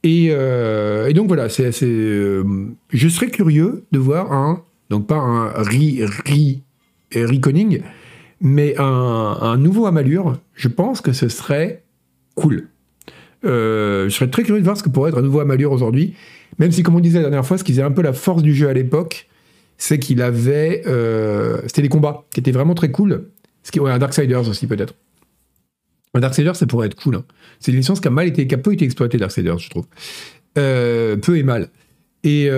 Et, 0.04 0.28
euh, 0.30 1.12
donc 1.12 1.26
voilà, 1.28 1.48
c'est, 1.48 1.72
je 1.72 3.08
serais 3.08 3.30
curieux 3.30 3.84
de 3.90 3.98
voir 3.98 4.32
un, 4.32 4.62
donc 4.90 5.06
pas 5.06 5.16
un 5.16 5.48
re, 5.48 6.04
re, 6.04 6.60
mais 8.40 8.74
un, 8.78 9.56
nouveau 9.56 9.86
Amalur. 9.86 10.38
Je 10.54 10.68
pense 10.68 11.00
que 11.00 11.12
ce 11.12 11.28
serait 11.28 11.82
cool. 12.34 12.68
Euh, 13.44 14.08
je 14.08 14.14
serais 14.14 14.30
très 14.30 14.42
curieux 14.42 14.60
de 14.60 14.64
voir 14.64 14.76
ce 14.76 14.82
que 14.82 14.88
pourrait 14.88 15.10
être 15.10 15.18
un 15.18 15.22
nouveau 15.22 15.40
Amalur 15.40 15.72
aujourd'hui. 15.72 16.14
Même 16.58 16.72
si, 16.72 16.82
comme 16.82 16.96
on 16.96 17.00
disait 17.00 17.18
la 17.18 17.30
dernière 17.30 17.46
fois, 17.46 17.58
ce 17.58 17.64
qui 17.64 17.72
faisait 17.72 17.82
un 17.82 17.90
peu 17.90 18.02
la 18.02 18.12
force 18.12 18.42
du 18.42 18.54
jeu 18.54 18.68
à 18.68 18.72
l'époque, 18.72 19.28
c'est 19.76 19.98
qu'il 19.98 20.22
avait. 20.22 20.82
Euh, 20.86 21.60
c'était 21.66 21.82
les 21.82 21.88
combats 21.88 22.24
qui 22.32 22.40
étaient 22.40 22.52
vraiment 22.52 22.74
très 22.74 22.90
cool. 22.90 23.28
Ce 23.62 23.70
qui, 23.70 23.80
un 23.80 23.98
Darksiders 23.98 24.48
aussi, 24.48 24.66
peut-être. 24.66 24.94
Un 26.14 26.20
Darksiders, 26.20 26.56
ça 26.56 26.66
pourrait 26.66 26.86
être 26.86 27.00
cool. 27.00 27.16
Hein. 27.16 27.24
C'est 27.60 27.70
une 27.70 27.78
licence 27.78 28.00
qui 28.00 28.08
a 28.08 28.24
été, 28.24 28.46
qui 28.46 28.54
a 28.54 28.58
peu 28.58 28.72
été 28.72 28.84
exploitée, 28.84 29.18
Darksiders, 29.18 29.58
je 29.58 29.70
trouve. 29.70 29.86
Euh, 30.56 31.16
peu 31.16 31.36
et 31.36 31.42
mal. 31.42 31.68
Et. 32.24 32.48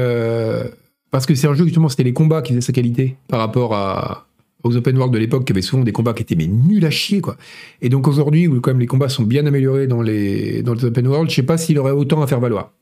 parce 1.10 1.26
que 1.26 1.34
c'est 1.34 1.48
un 1.48 1.54
jeu, 1.54 1.64
justement, 1.64 1.88
c'était 1.88 2.04
les 2.04 2.12
combats 2.12 2.42
qui 2.42 2.52
faisaient 2.52 2.60
sa 2.60 2.72
qualité 2.72 3.16
par 3.28 3.40
rapport 3.40 3.74
à, 3.74 4.29
aux 4.62 4.76
open 4.76 4.96
world 4.96 5.12
de 5.12 5.18
l'époque 5.18 5.44
qui 5.44 5.52
avaient 5.52 5.62
souvent 5.62 5.82
des 5.82 5.92
combats 5.92 6.12
qui 6.12 6.22
étaient 6.22 6.34
mais 6.34 6.46
nuls 6.46 6.84
à 6.84 6.90
chier 6.90 7.20
quoi. 7.20 7.36
Et 7.80 7.88
donc 7.88 8.08
aujourd'hui 8.08 8.46
où 8.46 8.60
quand 8.60 8.70
même 8.70 8.80
les 8.80 8.86
combats 8.86 9.08
sont 9.08 9.22
bien 9.22 9.46
améliorés 9.46 9.86
dans 9.86 10.02
les 10.02 10.62
dans 10.62 10.74
les 10.74 10.84
open 10.84 11.06
world, 11.06 11.30
je 11.30 11.36
sais 11.36 11.42
pas 11.42 11.58
s'il 11.58 11.78
aurait 11.78 11.92
autant 11.92 12.22
à 12.22 12.26
faire 12.26 12.40
valoir. 12.40 12.72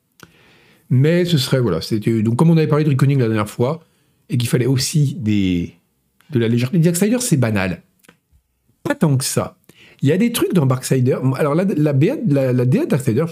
Mais 0.91 1.25
ce 1.25 1.39
serait 1.39 1.61
voilà, 1.61 1.81
c'était 1.81 2.23
donc 2.23 2.37
comme 2.37 2.51
on 2.51 2.57
avait 2.57 2.67
parlé 2.67 2.85
de 2.85 2.91
Reconing 2.91 3.19
la 3.19 3.27
dernière 3.27 3.49
fois 3.49 3.81
et 4.31 4.37
qu'il 4.37 4.49
fallait 4.49 4.67
aussi 4.67 5.15
des 5.15 5.75
de 6.31 6.39
la 6.39 6.49
légèreté. 6.49 6.79
Darksiders 6.79 7.23
c'est 7.23 7.37
banal. 7.37 7.83
Pas 8.83 8.95
tant 8.95 9.17
que 9.17 9.25
ça. 9.25 9.57
Il 10.01 10.09
y 10.09 10.13
a 10.13 10.17
des 10.17 10.31
trucs 10.31 10.55
dans 10.55 10.67
Darksiders. 10.67 11.21
Alors 11.37 11.55
la 11.55 11.65
la, 11.65 11.93
la, 11.93 12.53
la 12.53 12.65
DA. 12.65 12.83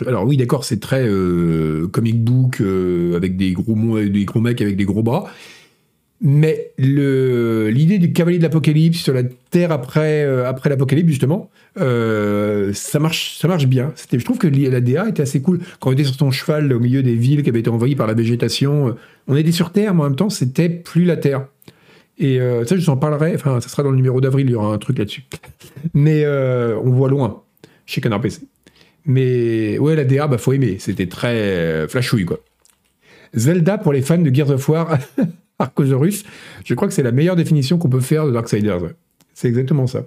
Alors 0.06 0.26
oui 0.26 0.36
d'accord 0.36 0.64
c'est 0.64 0.80
très 0.80 1.06
euh, 1.06 1.88
comic 1.88 2.22
book 2.22 2.60
euh, 2.60 3.16
avec 3.16 3.36
des 3.36 3.52
gros 3.52 3.74
des 4.00 4.24
gros 4.24 4.40
mecs 4.40 4.60
avec 4.60 4.76
des 4.76 4.84
gros 4.84 5.02
bras. 5.02 5.26
Mais 6.20 6.72
l'idée 6.78 7.98
du 7.98 8.12
cavalier 8.12 8.38
de 8.38 8.42
l'apocalypse 8.42 8.98
sur 8.98 9.12
la 9.12 9.22
Terre 9.50 9.70
après, 9.70 10.24
euh, 10.24 10.50
l'apocalypse, 10.64 11.10
justement, 11.10 11.50
euh, 11.78 12.72
ça, 12.72 12.98
marche, 12.98 13.36
ça 13.38 13.48
marche 13.48 13.66
bien. 13.66 13.92
Je 14.10 14.24
trouve 14.24 14.38
que 14.38 14.46
la 14.46 14.80
DA 14.80 15.08
était 15.08 15.22
assez 15.22 15.42
cool. 15.42 15.60
Quand 15.78 15.90
on 15.90 15.92
était 15.92 16.04
sur 16.04 16.14
son 16.14 16.30
cheval 16.30 16.72
au 16.72 16.80
milieu 16.80 17.02
des 17.02 17.14
villes 17.14 17.42
qui 17.42 17.50
avaient 17.50 17.60
été 17.60 17.68
envahies 17.68 17.96
par 17.96 18.06
la 18.06 18.14
végétation, 18.14 18.88
euh, 18.88 18.92
on 19.28 19.36
était 19.36 19.52
sur 19.52 19.72
Terre, 19.72 19.94
mais 19.94 20.00
en 20.00 20.04
même 20.04 20.16
temps, 20.16 20.30
c'était 20.30 20.70
plus 20.70 21.04
la 21.04 21.18
Terre. 21.18 21.46
Et 22.18 22.38
ça, 22.38 22.76
je 22.76 22.80
vous 22.80 22.88
en 22.88 22.96
parlerai. 22.96 23.34
Enfin, 23.34 23.60
ça 23.60 23.68
sera 23.68 23.82
dans 23.82 23.90
le 23.90 23.96
numéro 23.96 24.22
d'avril, 24.22 24.46
il 24.46 24.52
y 24.52 24.54
aura 24.54 24.72
un 24.72 24.78
truc 24.78 24.96
là-dessus. 24.96 25.24
Mais 25.92 26.26
on 26.26 26.90
voit 26.90 27.10
loin 27.10 27.42
chez 27.84 28.00
Canard 28.00 28.22
PC. 28.22 28.40
Mais 29.04 29.78
ouais, 29.78 29.94
la 29.94 30.04
DA, 30.04 30.26
bah 30.26 30.38
faut 30.38 30.54
aimer. 30.54 30.78
C'était 30.78 31.08
très 31.08 31.86
flashouille, 31.88 32.24
quoi. 32.24 32.40
Zelda 33.34 33.76
pour 33.76 33.92
les 33.92 34.00
fans 34.00 34.16
de 34.16 34.34
Gears 34.34 34.50
of 34.50 34.66
War. 34.66 34.98
Arcosaurus, 35.58 36.24
je 36.64 36.74
crois 36.74 36.88
que 36.88 36.94
c'est 36.94 37.02
la 37.02 37.12
meilleure 37.12 37.36
définition 37.36 37.78
qu'on 37.78 37.88
peut 37.88 38.00
faire 38.00 38.26
de 38.26 38.32
Darksiders. 38.32 38.92
C'est 39.34 39.48
exactement 39.48 39.86
ça. 39.86 40.06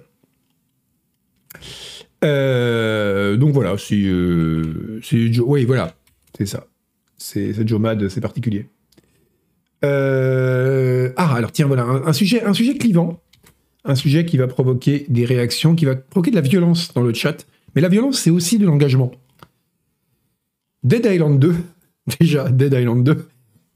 Euh, 2.24 3.36
donc 3.36 3.52
voilà, 3.52 3.76
c'est 3.78 3.96
euh, 3.96 5.00
oui 5.46 5.64
voilà, 5.64 5.94
c'est 6.36 6.46
ça. 6.46 6.66
C'est 7.16 7.66
Joe 7.66 7.80
Mad, 7.80 8.08
c'est 8.08 8.20
particulier. 8.20 8.66
Euh, 9.82 11.12
ah 11.16 11.34
alors 11.34 11.52
tiens 11.52 11.66
voilà 11.66 11.84
un, 11.84 12.12
sujet 12.12 12.42
un 12.42 12.52
sujet 12.52 12.76
clivant, 12.76 13.22
un 13.84 13.94
sujet 13.94 14.26
qui 14.26 14.36
va 14.36 14.46
provoquer 14.46 15.06
des 15.08 15.24
réactions, 15.24 15.74
qui 15.74 15.86
va 15.86 15.96
provoquer 15.96 16.30
de 16.30 16.36
la 16.36 16.42
violence 16.42 16.92
dans 16.92 17.02
le 17.02 17.14
chat. 17.14 17.46
Mais 17.74 17.80
la 17.80 17.88
violence 17.88 18.20
c'est 18.20 18.30
aussi 18.30 18.58
de 18.58 18.66
l'engagement. 18.66 19.12
Dead 20.82 21.06
Island 21.06 21.38
2, 21.38 21.54
déjà 22.20 22.50
Dead 22.50 22.72
Island 22.74 23.04
2, 23.04 23.28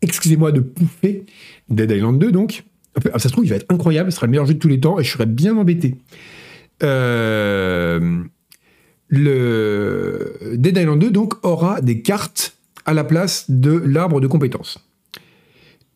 excusez-moi 0.05 0.53
de 0.53 0.61
pouffer, 0.61 1.25
Dead 1.69 1.91
Island 1.91 2.19
2 2.19 2.31
donc. 2.31 2.65
ça 3.03 3.19
se 3.19 3.29
trouve, 3.29 3.45
il 3.45 3.51
va 3.51 3.57
être 3.57 3.71
incroyable, 3.71 4.13
ce 4.13 4.17
sera 4.17 4.27
le 4.27 4.31
meilleur 4.31 4.47
jeu 4.47 4.55
de 4.55 4.59
tous 4.59 4.69
les 4.69 4.81
temps 4.81 4.99
et 4.99 5.05
je 5.05 5.11
serais 5.11 5.27
bien 5.27 5.57
embêté. 5.57 5.97
Euh, 6.83 8.23
le 9.09 10.37
Dead 10.55 10.77
Island 10.77 11.01
2 11.01 11.11
donc 11.11 11.35
aura 11.45 11.81
des 11.81 12.03
cartes 12.03 12.57
à 12.87 12.95
la 12.95 13.05
place 13.05 13.51
de 13.51 13.73
l'arbre 13.73 14.21
de 14.21 14.27
compétences. 14.27 14.79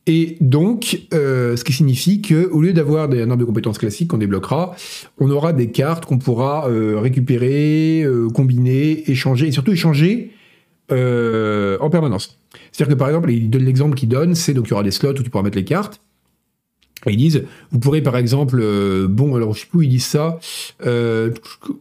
Et 0.06 0.38
donc, 0.40 1.02
euh, 1.12 1.54
ce 1.56 1.64
qui 1.64 1.74
signifie 1.74 2.22
que 2.22 2.48
au 2.50 2.62
lieu 2.62 2.72
d'avoir 2.72 3.10
un 3.10 3.30
arbre 3.30 3.36
de 3.36 3.44
compétences 3.44 3.76
classique 3.76 4.08
qu'on 4.08 4.16
débloquera, 4.16 4.74
on 5.18 5.30
aura 5.30 5.52
des 5.52 5.70
cartes 5.70 6.06
qu'on 6.06 6.16
pourra 6.16 6.66
euh, 6.70 6.98
récupérer, 6.98 8.06
combiner, 8.32 9.10
échanger, 9.10 9.48
et 9.48 9.52
surtout 9.52 9.72
échanger 9.72 10.32
en 10.90 11.90
permanence. 11.90 12.38
C'est-à-dire 12.72 12.94
que 12.94 12.98
par 12.98 13.08
exemple, 13.08 13.30
l'exemple 13.30 13.96
qu'il 13.96 14.08
donne, 14.08 14.34
c'est 14.34 14.54
donc 14.54 14.66
il 14.68 14.70
y 14.70 14.72
aura 14.72 14.82
des 14.82 14.90
slots 14.90 15.18
où 15.18 15.22
tu 15.22 15.30
pourras 15.30 15.44
mettre 15.44 15.58
les 15.58 15.64
cartes. 15.64 16.00
Ils 17.06 17.16
disent, 17.16 17.44
vous 17.70 17.78
pourrez 17.78 18.02
par 18.02 18.16
exemple, 18.16 18.58
euh, 18.60 19.06
bon, 19.08 19.36
alors 19.36 19.54
je 19.54 19.60
sais 19.60 19.66
plus 19.66 19.78
où 19.78 19.82
ils 19.82 19.88
disent 19.88 20.06
ça. 20.06 20.40
Euh, 20.84 21.30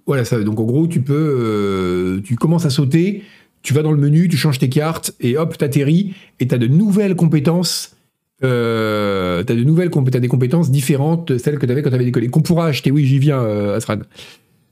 voilà, 0.06 0.26
ça. 0.26 0.40
Donc 0.42 0.60
en 0.60 0.64
gros, 0.64 0.88
tu 0.88 1.02
peux, 1.02 1.14
euh, 1.16 2.22
tu 2.22 2.36
commences 2.36 2.66
à 2.66 2.70
sauter, 2.70 3.24
tu 3.64 3.74
vas 3.74 3.82
dans 3.82 3.92
le 3.92 3.98
menu, 3.98 4.28
tu 4.28 4.38
changes 4.38 4.60
tes 4.60 4.70
cartes 4.70 5.14
et 5.20 5.38
hop, 5.38 5.58
t'atterris 5.58 6.14
et 6.40 6.48
t'as 6.48 6.58
de 6.58 6.68
nouvelles 6.68 7.16
compétences. 7.16 7.96
Euh, 8.44 9.42
t'as 9.44 9.56
de 9.56 9.64
nouvelles 9.64 9.90
as 10.14 10.20
des 10.20 10.28
compétences 10.28 10.70
différentes 10.70 11.32
de 11.32 11.40
celles 11.40 11.58
que 11.58 11.66
t'avais 11.66 11.82
quand 11.82 11.90
t'avais 11.90 12.06
décollé. 12.06 12.28
Qu'on 12.28 12.42
pourra 12.42 12.68
acheter. 12.68 12.92
Oui, 12.92 13.04
j'y 13.06 13.18
viens, 13.18 13.44
Asrad. 13.74 14.04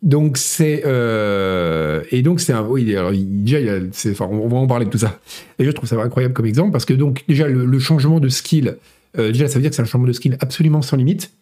Donc 0.06 0.38
c'est 0.38 0.84
euh, 0.86 2.04
et 2.12 2.22
donc 2.22 2.40
c'est 2.40 2.54
un 2.54 2.62
oui 2.62 2.96
alors 2.96 3.12
déjà 3.12 3.60
il 3.60 3.90
enfin, 4.12 4.30
on 4.32 4.48
va 4.48 4.58
en 4.58 4.68
parler 4.68 4.86
de 4.86 4.92
tout 4.92 5.00
ça. 5.00 5.20
Et 5.58 5.66
je 5.66 5.72
trouve 5.72 5.90
ça 5.90 5.96
incroyable 6.00 6.36
comme 6.36 6.46
exemple 6.46 6.72
parce 6.72 6.86
que 6.86 6.94
donc 6.94 7.24
déjà 7.28 7.48
le, 7.48 7.80
changement 7.80 8.20
de 8.20 8.30
skill 8.30 8.78
euh, 9.18 9.32
déjà 9.32 9.48
ça 9.48 9.56
veut 9.56 9.62
dire 9.62 9.72
que 9.72 9.76
c'est 9.76 9.82
un 9.82 9.86
changement 9.86 10.08
de 10.08 10.14
skill 10.14 10.38
absolument 10.42 10.84
sans 10.84 10.96
limite. 10.96 11.34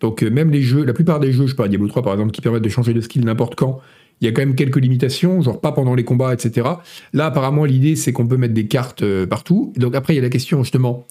Donc 0.00 0.24
euh, 0.24 0.30
même 0.30 0.50
les 0.50 0.62
jeux 0.62 0.84
la 0.84 0.94
plupart 0.94 1.20
des 1.20 1.30
jeux 1.30 1.46
je 1.46 1.54
pas 1.54 1.68
Diablo 1.68 1.86
3 1.86 2.02
par 2.02 2.12
exemple 2.12 2.32
qui 2.32 2.40
permettent 2.40 2.64
de 2.64 2.68
changer 2.68 2.92
de 2.92 3.00
skill 3.00 3.24
n'importe 3.24 3.54
quand 3.54 3.80
il 4.20 4.24
y 4.24 4.28
a 4.28 4.32
quand 4.32 4.42
même 4.42 4.56
quelques 4.56 4.78
limitations 4.78 5.40
genre 5.40 5.60
pas 5.60 5.70
pendant 5.70 5.94
les 5.94 6.02
combats 6.02 6.34
etc 6.34 6.66
là 7.12 7.26
apparemment 7.26 7.64
l'idée 7.64 7.94
c'est 7.94 8.12
qu'on 8.12 8.26
peut 8.26 8.36
mettre 8.36 8.54
des 8.54 8.66
cartes 8.66 9.04
partout. 9.26 9.72
Donc 9.76 9.94
après 9.94 10.14
il 10.14 10.16
y 10.16 10.20
a 10.20 10.22
la 10.22 10.28
question 10.28 10.64
justement 10.64 11.06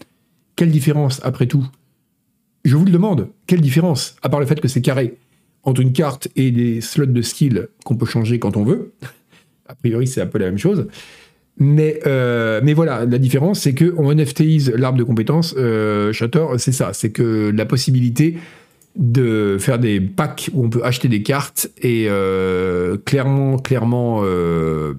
quelle 0.57 0.71
différence 0.71 1.21
après 1.23 1.47
tout? 1.47 1.65
Je 2.65 2.75
vous 2.75 2.83
le 2.83 2.91
demande 2.91 3.29
quelle 3.45 3.61
différence 3.61 4.17
à 4.23 4.27
part 4.27 4.41
le 4.41 4.45
fait 4.45 4.59
que 4.59 4.67
c'est 4.67 4.81
carré? 4.81 5.15
Entre 5.67 5.81
une 5.81 5.91
carte 5.91 6.29
et 6.37 6.49
des 6.49 6.79
slots 6.79 7.05
de 7.05 7.21
skill 7.21 7.67
qu'on 7.83 7.97
peut 7.97 8.05
changer 8.05 8.39
quand 8.39 8.55
on 8.55 8.63
veut. 8.63 8.93
A 9.67 9.75
priori, 9.75 10.07
c'est 10.07 10.21
un 10.21 10.25
peu 10.25 10.39
la 10.39 10.45
même 10.45 10.57
chose. 10.57 10.87
Mais, 11.59 11.99
euh, 12.07 12.61
mais 12.63 12.73
voilà, 12.73 13.05
la 13.05 13.17
différence, 13.17 13.59
c'est 13.59 13.75
qu'on 13.75 14.13
NFTise 14.13 14.71
l'arbre 14.75 14.97
de 14.97 15.03
compétences, 15.03 15.55
euh, 15.57 16.13
c'est 16.57 16.71
ça, 16.71 16.93
c'est 16.93 17.11
que 17.11 17.51
la 17.53 17.65
possibilité 17.65 18.37
de 18.95 19.57
faire 19.59 19.77
des 19.77 19.99
packs 19.99 20.49
où 20.53 20.63
on 20.63 20.69
peut 20.69 20.85
acheter 20.85 21.09
des 21.09 21.21
cartes 21.21 21.69
et 21.81 22.05
euh, 22.07 22.95
clairement, 23.05 23.57
clairement, 23.57 24.21
euh, 24.23 24.93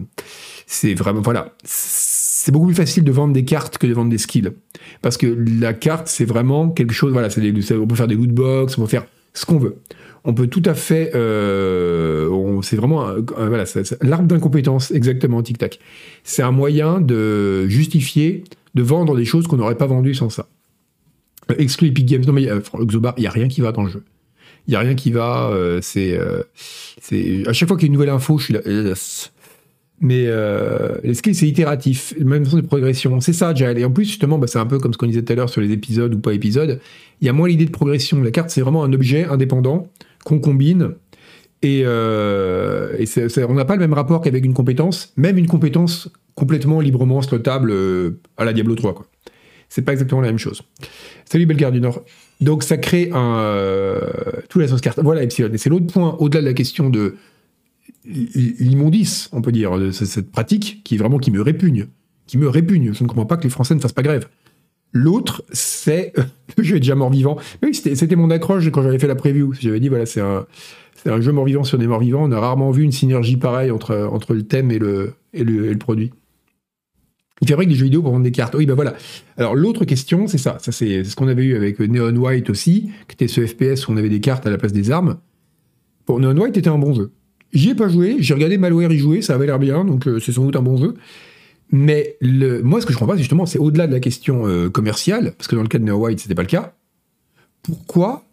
c'est 0.66 0.92
vraiment, 0.94 1.22
voilà, 1.22 1.54
c'est 1.64 2.52
beaucoup 2.52 2.66
plus 2.66 2.74
facile 2.74 3.04
de 3.04 3.12
vendre 3.12 3.32
des 3.32 3.44
cartes 3.46 3.78
que 3.78 3.86
de 3.86 3.94
vendre 3.94 4.10
des 4.10 4.18
skills. 4.18 4.52
Parce 5.00 5.16
que 5.16 5.26
la 5.60 5.72
carte, 5.72 6.08
c'est 6.08 6.26
vraiment 6.26 6.68
quelque 6.68 6.92
chose, 6.92 7.12
voilà, 7.12 7.28
on 7.28 7.86
peut 7.86 7.96
faire 7.96 8.06
des 8.06 8.16
loot 8.16 8.30
box, 8.30 8.76
on 8.76 8.82
peut 8.82 8.88
faire 8.88 9.06
ce 9.32 9.46
qu'on 9.46 9.58
veut 9.58 9.78
on 10.24 10.34
peut 10.34 10.46
tout 10.46 10.62
à 10.64 10.74
fait. 10.74 11.12
Euh, 11.14 12.60
c'est 12.62 12.76
vraiment 12.76 13.06
voilà, 13.36 13.64
l'arbre 14.02 14.26
d'incompétence, 14.26 14.90
exactement, 14.90 15.42
Tic 15.42 15.58
Tac. 15.58 15.78
C'est 16.24 16.42
un 16.42 16.50
moyen 16.50 17.00
de 17.00 17.66
justifier, 17.68 18.44
de 18.74 18.82
vendre 18.82 19.16
des 19.16 19.24
choses 19.24 19.46
qu'on 19.46 19.56
n'aurait 19.56 19.76
pas 19.76 19.86
vendues 19.86 20.14
sans 20.14 20.30
ça. 20.30 20.48
Euh, 21.50 21.54
exclu 21.58 21.88
Epic 21.88 22.06
Games, 22.06 22.24
non 22.26 22.32
mais 22.32 22.48
euh, 22.50 22.60
Xobar, 22.60 23.14
il 23.16 23.22
n'y 23.22 23.26
a 23.26 23.30
rien 23.30 23.48
qui 23.48 23.60
va 23.60 23.72
dans 23.72 23.84
le 23.84 23.90
jeu. 23.90 24.04
Il 24.66 24.72
n'y 24.72 24.76
a 24.76 24.80
rien 24.80 24.94
qui 24.94 25.10
va. 25.10 25.50
c'est, 25.80 26.20
c'est 27.00 27.42
à 27.46 27.54
chaque 27.54 27.68
fois 27.68 27.78
qu'il 27.78 27.86
y 27.86 27.88
a 27.88 27.90
une 27.90 27.94
nouvelle 27.94 28.10
info, 28.10 28.36
je 28.36 28.44
suis 28.44 28.54
là. 28.54 28.60
Mais 30.00 30.26
euh, 30.26 30.96
c'est 31.14 31.48
itératif, 31.48 32.14
même 32.20 32.44
façon 32.44 32.58
de 32.58 32.66
progression. 32.66 33.20
C'est 33.20 33.32
ça, 33.32 33.52
Jael. 33.54 33.78
Et 33.78 33.84
en 33.84 33.90
plus, 33.90 34.04
justement, 34.04 34.38
bah, 34.38 34.46
c'est 34.46 34.58
un 34.58 34.66
peu 34.66 34.78
comme 34.78 34.92
ce 34.92 34.98
qu'on 34.98 35.06
disait 35.06 35.22
tout 35.22 35.32
à 35.32 35.36
l'heure 35.36 35.48
sur 35.50 35.60
les 35.60 35.72
épisodes 35.72 36.14
ou 36.14 36.18
pas 36.18 36.32
épisodes. 36.32 36.80
Il 37.20 37.26
y 37.26 37.28
a 37.28 37.32
moins 37.32 37.48
l'idée 37.48 37.64
de 37.64 37.70
progression. 37.70 38.22
La 38.22 38.30
carte, 38.30 38.50
c'est 38.50 38.60
vraiment 38.60 38.84
un 38.84 38.92
objet 38.92 39.24
indépendant 39.24 39.88
qu'on 40.28 40.38
combine. 40.38 40.94
Et, 41.62 41.82
euh, 41.84 43.04
on 43.48 43.54
n'a 43.54 43.64
pas 43.64 43.74
le 43.74 43.80
même 43.80 43.94
rapport 43.94 44.20
qu'avec 44.20 44.44
une 44.44 44.54
compétence, 44.54 45.12
même 45.16 45.38
une 45.38 45.48
compétence 45.48 46.10
complètement 46.34 46.80
librement 46.80 47.20
slotable 47.20 47.70
euh, 47.72 48.20
à 48.36 48.44
la 48.44 48.52
Diablo 48.52 48.76
3. 48.76 48.94
Quoi. 48.94 49.06
C'est 49.68 49.82
pas 49.82 49.92
exactement 49.92 50.20
la 50.20 50.28
même 50.28 50.38
chose. 50.38 50.62
Salut 51.24 51.46
Bellegarde 51.46 51.74
du 51.74 51.80
Nord. 51.80 52.04
Donc 52.40 52.62
ça 52.62 52.76
crée 52.76 53.10
un 53.12 53.38
euh, 53.38 54.00
tout 54.48 54.60
la 54.60 54.68
sauce 54.68 54.80
carte. 54.80 55.00
Voilà 55.02 55.22
Epsilon. 55.22 55.50
Et 55.52 55.58
c'est 55.58 55.70
l'autre 55.70 55.92
point, 55.92 56.14
au-delà 56.20 56.42
de 56.42 56.46
la 56.46 56.54
question 56.54 56.90
de 56.90 57.16
l'immondice, 58.04 59.28
on 59.32 59.42
peut 59.42 59.52
dire, 59.52 59.76
de 59.78 59.90
cette 59.90 60.30
pratique 60.30 60.82
qui 60.84 60.96
vraiment 60.96 61.18
qui 61.18 61.30
me 61.30 61.42
répugne, 61.42 61.86
qui 62.26 62.38
me 62.38 62.48
répugne. 62.48 62.92
Je 62.94 63.02
ne 63.02 63.08
comprends 63.08 63.26
pas 63.26 63.36
que 63.36 63.42
les 63.44 63.50
Français 63.50 63.74
ne 63.74 63.80
fassent 63.80 63.92
pas 63.92 64.02
grève. 64.02 64.28
L'autre, 64.92 65.44
c'est 65.52 66.12
le 66.56 66.64
jeu 66.64 66.76
est 66.76 66.80
déjà 66.80 66.94
mort-vivant. 66.94 67.38
C'était 67.72 68.16
mon 68.16 68.30
accroche 68.30 68.68
quand 68.70 68.82
j'avais 68.82 68.98
fait 68.98 69.06
la 69.06 69.14
preview. 69.14 69.52
J'avais 69.58 69.80
dit, 69.80 69.88
voilà, 69.88 70.06
c'est 70.06 70.20
un, 70.20 70.46
jeu 71.20 71.32
mort-vivant 71.32 71.64
sur 71.64 71.78
des 71.78 71.86
morts-vivants. 71.86 72.24
On 72.24 72.32
a 72.32 72.40
rarement 72.40 72.70
vu 72.70 72.82
une 72.82 72.92
synergie 72.92 73.36
pareille 73.36 73.70
entre, 73.70 74.34
le 74.34 74.42
thème 74.42 74.70
et 74.70 74.78
le, 74.78 75.14
et 75.32 75.44
le, 75.44 75.76
produit. 75.76 76.12
Il 77.40 77.48
fabrique 77.48 77.68
des 77.68 77.76
jeux 77.76 77.84
vidéo 77.84 78.02
pour 78.02 78.10
vendre 78.10 78.24
des 78.24 78.32
cartes. 78.32 78.54
Oui, 78.56 78.66
ben 78.66 78.74
voilà. 78.74 78.94
Alors, 79.36 79.54
l'autre 79.54 79.84
question, 79.84 80.26
c'est 80.26 80.38
ça. 80.38 80.58
ça 80.60 80.72
c'est 80.72 81.04
ce 81.04 81.14
qu'on 81.14 81.28
avait 81.28 81.44
eu 81.44 81.54
avec 81.54 81.78
Neon 81.78 82.16
White 82.16 82.50
aussi, 82.50 82.90
qui 83.06 83.14
était 83.14 83.28
ce 83.28 83.46
FPS 83.46 83.86
où 83.86 83.92
on 83.92 83.96
avait 83.96 84.08
des 84.08 84.20
cartes 84.20 84.44
à 84.46 84.50
la 84.50 84.58
place 84.58 84.72
des 84.72 84.90
armes. 84.90 85.18
Pour 86.04 86.18
Neon 86.18 86.36
White 86.36 86.56
était 86.56 86.68
un 86.68 86.78
bon 86.78 86.94
jeu. 86.94 87.12
J'y 87.52 87.70
ai 87.70 87.74
pas 87.74 87.88
joué, 87.88 88.16
j'ai 88.18 88.34
regardé 88.34 88.58
Malware 88.58 88.92
y 88.92 88.98
jouer, 88.98 89.22
ça 89.22 89.34
avait 89.34 89.46
l'air 89.46 89.58
bien, 89.58 89.84
donc 89.84 90.06
euh, 90.06 90.18
c'est 90.18 90.32
sans 90.32 90.44
doute 90.44 90.56
un 90.56 90.62
bon 90.62 90.76
jeu. 90.76 90.94
Mais 91.70 92.16
moi, 92.22 92.80
ce 92.80 92.86
que 92.86 92.92
je 92.92 92.98
comprends 92.98 93.12
pas, 93.12 93.18
justement, 93.18 93.46
c'est 93.46 93.58
au-delà 93.58 93.86
de 93.86 93.92
la 93.92 94.00
question 94.00 94.46
euh, 94.46 94.70
commerciale, 94.70 95.32
parce 95.36 95.48
que 95.48 95.56
dans 95.56 95.62
le 95.62 95.68
cas 95.68 95.78
de 95.78 95.84
Neo 95.84 95.96
White, 95.96 96.20
c'était 96.20 96.34
pas 96.34 96.42
le 96.42 96.48
cas. 96.48 96.72
Pourquoi 97.62 98.24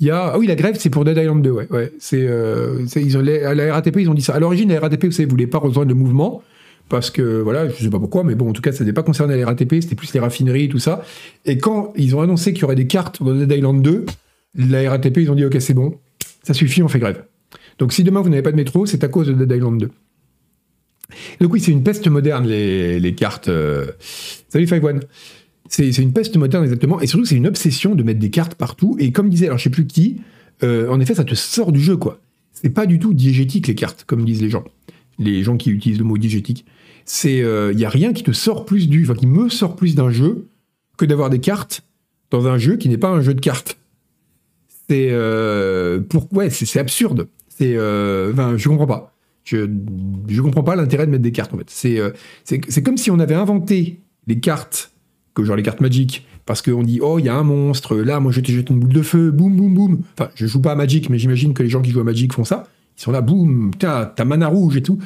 il 0.00 0.06
y 0.06 0.10
a. 0.10 0.32
Ah 0.32 0.38
oui, 0.38 0.46
la 0.46 0.54
grève, 0.56 0.76
c'est 0.78 0.90
pour 0.90 1.04
Dead 1.04 1.16
Island 1.16 1.42
2, 1.42 1.50
ouais. 1.50 1.68
ouais. 1.70 1.92
C'est, 1.98 2.26
euh, 2.26 2.86
ils 2.96 3.18
ont, 3.18 3.20
à 3.20 3.54
la 3.54 3.74
RATP, 3.74 3.98
ils 3.98 4.10
ont 4.10 4.14
dit 4.14 4.22
ça. 4.22 4.34
À 4.34 4.40
l'origine, 4.40 4.72
la 4.72 4.80
RATP, 4.80 5.04
vous 5.04 5.12
savez, 5.12 5.28
voulait 5.28 5.46
pas 5.46 5.58
rejoindre 5.58 5.90
le 5.90 5.94
mouvement, 5.94 6.42
parce 6.88 7.10
que, 7.10 7.40
voilà, 7.40 7.68
je 7.68 7.74
sais 7.84 7.90
pas 7.90 7.98
pourquoi, 7.98 8.24
mais 8.24 8.34
bon, 8.34 8.48
en 8.48 8.52
tout 8.52 8.62
cas, 8.62 8.72
ça 8.72 8.82
n'était 8.82 8.94
pas 8.94 9.02
concerné 9.02 9.38
la 9.38 9.46
RATP, 9.46 9.74
c'était 9.82 9.94
plus 9.94 10.12
les 10.14 10.20
raffineries, 10.20 10.68
tout 10.68 10.78
ça. 10.78 11.04
Et 11.44 11.58
quand 11.58 11.92
ils 11.96 12.16
ont 12.16 12.22
annoncé 12.22 12.52
qu'il 12.52 12.62
y 12.62 12.64
aurait 12.64 12.76
des 12.76 12.86
cartes 12.86 13.22
dans 13.22 13.34
Dead 13.34 13.52
Island 13.52 13.82
2, 13.82 14.06
la 14.56 14.90
RATP, 14.90 15.18
ils 15.18 15.30
ont 15.30 15.34
dit, 15.34 15.44
ok, 15.44 15.56
c'est 15.60 15.74
bon, 15.74 15.98
ça 16.42 16.54
suffit, 16.54 16.82
on 16.82 16.88
fait 16.88 16.98
grève. 16.98 17.22
Donc 17.78 17.92
si 17.92 18.02
demain 18.04 18.20
vous 18.20 18.28
n'avez 18.28 18.42
pas 18.42 18.52
de 18.52 18.56
métro, 18.56 18.86
c'est 18.86 19.04
à 19.04 19.08
cause 19.08 19.28
de 19.28 19.34
Dead 19.34 19.50
Island 19.56 19.80
2. 19.80 19.90
Donc 21.40 21.52
oui, 21.52 21.60
c'est 21.60 21.72
une 21.72 21.82
peste 21.82 22.06
moderne, 22.08 22.46
les, 22.46 23.14
cartes. 23.14 23.48
Euh. 23.48 23.86
Salut 24.48 24.66
Five 24.66 24.84
One. 24.84 25.00
C'est 25.68 25.96
une 25.98 26.12
peste 26.12 26.36
moderne 26.36 26.64
exactement, 26.64 27.00
et 27.00 27.06
surtout 27.06 27.24
c'est 27.24 27.36
une 27.36 27.46
obsession 27.46 27.94
de 27.94 28.02
mettre 28.02 28.18
des 28.18 28.30
cartes 28.30 28.56
partout. 28.56 28.96
Et 28.98 29.12
comme 29.12 29.30
disait, 29.30 29.46
alors 29.46 29.58
je 29.58 29.64
sais 29.64 29.70
plus 29.70 29.86
qui, 29.86 30.20
euh, 30.62 30.88
en 30.88 31.00
effet, 31.00 31.14
ça 31.14 31.24
te 31.24 31.34
sort 31.34 31.72
du 31.72 31.80
jeu, 31.80 31.96
quoi. 31.96 32.20
C'est 32.52 32.70
pas 32.70 32.86
du 32.86 32.98
tout 32.98 33.14
diégétique 33.14 33.68
les 33.68 33.74
cartes, 33.74 34.04
comme 34.04 34.24
disent 34.24 34.42
les 34.42 34.50
gens, 34.50 34.64
les 35.18 35.42
gens 35.42 35.56
qui 35.56 35.70
utilisent 35.70 35.98
le 35.98 36.04
mot 36.04 36.18
diégétique. 36.18 36.66
C'est, 37.04 37.36
il 37.36 37.44
euh, 37.44 37.72
y 37.72 37.84
a 37.84 37.88
rien 37.88 38.12
qui 38.12 38.22
te 38.22 38.32
sort 38.32 38.66
plus 38.66 38.88
du, 38.88 39.08
qui 39.16 39.26
me 39.26 39.48
sort 39.48 39.76
plus 39.76 39.94
d'un 39.94 40.10
jeu 40.10 40.48
que 40.96 41.04
d'avoir 41.04 41.30
des 41.30 41.38
cartes 41.38 41.82
dans 42.30 42.46
un 42.46 42.58
jeu 42.58 42.76
qui 42.76 42.88
n'est 42.88 42.98
pas 42.98 43.08
un 43.08 43.22
jeu 43.22 43.34
de 43.34 43.40
cartes. 43.40 43.78
C'est 44.88 45.08
euh, 45.10 46.00
pour 46.00 46.32
ouais, 46.32 46.50
c'est 46.50 46.78
absurde. 46.78 47.28
C'est 47.48 47.74
je 47.74 48.68
comprends 48.68 48.86
pas. 48.86 49.14
Je 49.50 49.68
je 50.28 50.40
comprends 50.42 50.62
pas 50.62 50.76
l'intérêt 50.76 51.06
de 51.06 51.10
mettre 51.10 51.24
des 51.24 51.32
cartes 51.32 51.52
en 51.52 51.58
fait. 51.58 51.68
C'est 51.68 51.98
euh, 51.98 52.10
c'est 52.44 52.82
comme 52.82 52.96
si 52.96 53.10
on 53.10 53.18
avait 53.18 53.34
inventé 53.34 54.00
les 54.28 54.38
cartes 54.38 54.92
que 55.34 55.42
genre 55.44 55.56
les 55.56 55.64
cartes 55.64 55.80
magiques 55.80 56.24
parce 56.46 56.62
qu'on 56.62 56.84
dit 56.84 57.00
oh 57.02 57.18
il 57.18 57.24
y 57.24 57.28
a 57.28 57.34
un 57.34 57.42
monstre 57.42 57.96
là 57.96 58.20
moi 58.20 58.30
je 58.30 58.40
te 58.40 58.52
jette 58.52 58.70
une 58.70 58.78
boule 58.78 58.92
de 58.92 59.02
feu 59.02 59.32
boum 59.32 59.56
boum 59.56 59.74
boum. 59.74 60.02
Enfin 60.16 60.30
je 60.36 60.46
joue 60.46 60.60
pas 60.60 60.72
à 60.72 60.74
Magic 60.76 61.10
mais 61.10 61.18
j'imagine 61.18 61.52
que 61.52 61.64
les 61.64 61.68
gens 61.68 61.82
qui 61.82 61.90
jouent 61.90 62.00
à 62.00 62.04
Magic 62.04 62.32
font 62.32 62.44
ça. 62.44 62.68
Ils 62.96 63.02
sont 63.02 63.10
là 63.10 63.22
boum 63.22 63.72
t'as 63.76 64.24
mana 64.24 64.46
rouge 64.46 64.76
et 64.76 64.82
tout. 64.82 64.98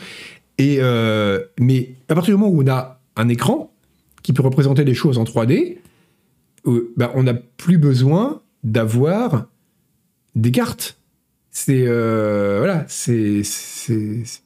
Et 0.59 0.77
euh, 0.81 1.41
mais 1.59 1.95
à 2.09 2.15
partir 2.15 2.35
du 2.35 2.41
moment 2.41 2.55
où 2.55 2.63
on 2.63 2.69
a 2.69 3.01
un 3.17 3.29
écran 3.29 3.73
qui 4.23 4.35
peut 4.35 4.43
représenter 4.43 4.85
des 4.85 4.95
choses 4.95 5.17
en 5.17 5.25
3D, 5.25 5.79
euh, 6.67 6.93
bah, 6.97 7.13
on 7.15 7.23
n'a 7.23 7.35
plus 7.35 7.79
besoin 7.79 8.43
d'avoir 8.63 9.47
des 10.35 10.51
cartes. 10.51 10.99
C'est 11.57 11.85
euh, 11.87 12.57
voilà, 12.59 12.85
c'est 12.88 13.43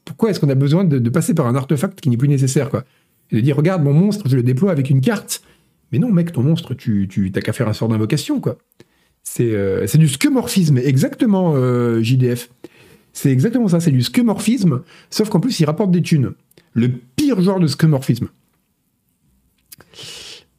pourquoi 0.05 0.29
est-ce 0.29 0.39
qu'on 0.39 0.49
a 0.49 0.55
besoin 0.55 0.83
de, 0.83 1.09
passer 1.09 1.33
par 1.33 1.47
un 1.47 1.55
artefact 1.55 2.01
qui 2.01 2.09
n'est 2.09 2.17
plus 2.17 2.27
nécessaire 2.27 2.69
quoi? 2.69 2.83
De 3.31 3.39
dire 3.39 3.57
regarde 3.57 3.83
mon 3.83 3.93
monstre, 3.93 4.29
je 4.29 4.35
le 4.35 4.43
déploie 4.43 4.71
avec 4.71 4.91
une 4.91 5.01
carte. 5.01 5.41
Mais 5.91 5.97
non 5.97 6.11
mec, 6.11 6.31
ton 6.31 6.43
monstre, 6.43 6.75
tu 6.75 7.07
tu 7.09 7.31
t'as 7.31 7.41
qu'à 7.41 7.51
faire 7.51 7.67
un 7.67 7.73
sort 7.73 7.87
d'invocation 7.87 8.39
quoi. 8.39 8.59
C'est 9.23 9.55
euh, 9.55 9.87
du 9.95 10.07
skeuomorphisme, 10.07 10.77
exactement 10.77 11.55
JDF. 11.99 12.51
C'est 13.11 13.31
exactement 13.31 13.67
ça, 13.67 13.79
c'est 13.79 13.89
du 13.89 14.03
skeuomorphisme, 14.03 14.83
sauf 15.09 15.29
qu'en 15.29 15.39
plus 15.39 15.59
il 15.59 15.65
rapporte 15.65 15.89
des 15.89 16.03
thunes. 16.03 16.33
Le 16.73 16.89
pire 16.89 17.41
genre 17.41 17.59
de 17.59 17.65
skeuomorphisme. 17.65 18.27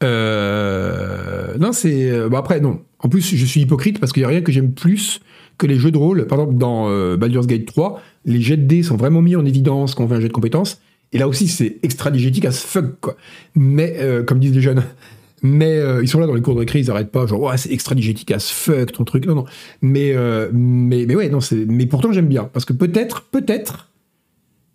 Euh, 0.03 1.57
non, 1.59 1.73
c'est. 1.73 2.29
Bon, 2.29 2.39
après, 2.39 2.59
non. 2.59 2.83
En 2.99 3.09
plus, 3.09 3.37
je 3.37 3.45
suis 3.45 3.61
hypocrite 3.61 4.01
parce 4.01 4.13
qu'il 4.13 4.23
n'y 4.23 4.25
a 4.25 4.29
rien 4.29 4.43
que 4.43 4.51
j'aime 4.51 4.73
plus 4.73 5.21
les 5.67 5.77
jeux 5.77 5.91
de 5.91 5.99
rôle. 5.99 6.27
Par 6.27 6.41
exemple, 6.41 6.59
dans 6.59 6.89
euh, 6.89 7.17
Baldur's 7.17 7.47
Gate 7.47 7.67
3, 7.67 8.01
les 8.25 8.41
jets 8.41 8.57
de 8.57 8.65
dés 8.65 8.83
sont 8.83 8.97
vraiment 8.97 9.23
mis 9.23 9.37
en 9.37 9.45
évidence 9.45 9.95
quand 9.95 10.05
on 10.05 10.09
fait 10.09 10.15
un 10.15 10.21
jet 10.21 10.29
de 10.29 10.33
compétences. 10.33 10.81
Et 11.13 11.19
là 11.19 11.27
aussi, 11.29 11.49
c'est 11.49 11.79
extra 11.83 12.11
digétique 12.11 12.45
as 12.45 12.65
fuck, 12.65 13.01
quoi. 13.01 13.17
Mais, 13.55 13.97
euh, 13.99 14.23
comme 14.23 14.39
disent 14.39 14.55
les 14.55 14.61
jeunes, 14.61 14.85
mais 15.43 15.81
ils 16.03 16.09
sont 16.09 16.21
là 16.21 16.27
dans 16.27 16.35
les 16.35 16.43
cours 16.43 16.55
de 16.55 16.61
récré, 16.61 16.81
ils 16.81 16.87
n'arrêtent 16.87 17.11
pas, 17.11 17.27
genre, 17.27 17.41
ouais, 17.41 17.57
c'est 17.57 17.73
extra 17.73 17.95
digétique 17.95 18.31
as 18.31 18.51
fuck, 18.51 18.93
ton 18.93 19.05
truc. 19.05 19.27
Non, 19.27 19.35
non. 19.35 19.45
Mais, 19.83 20.15
mais, 20.53 21.07
mais 21.07 21.15
ouais, 21.15 21.29
non, 21.29 21.41
c'est. 21.41 21.67
Mais 21.67 21.87
pourtant, 21.87 22.13
j'aime 22.13 22.29
bien. 22.29 22.45
Parce 22.53 22.65
que 22.65 22.73
peut-être, 22.73 23.23
peut-être, 23.23 23.91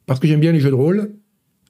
parce 0.05 0.19
que 0.19 0.27
j'aime 0.27 0.39
bien 0.39 0.51
les 0.51 0.59
jeux 0.59 0.71
de 0.71 0.75
rôle, 0.75 1.11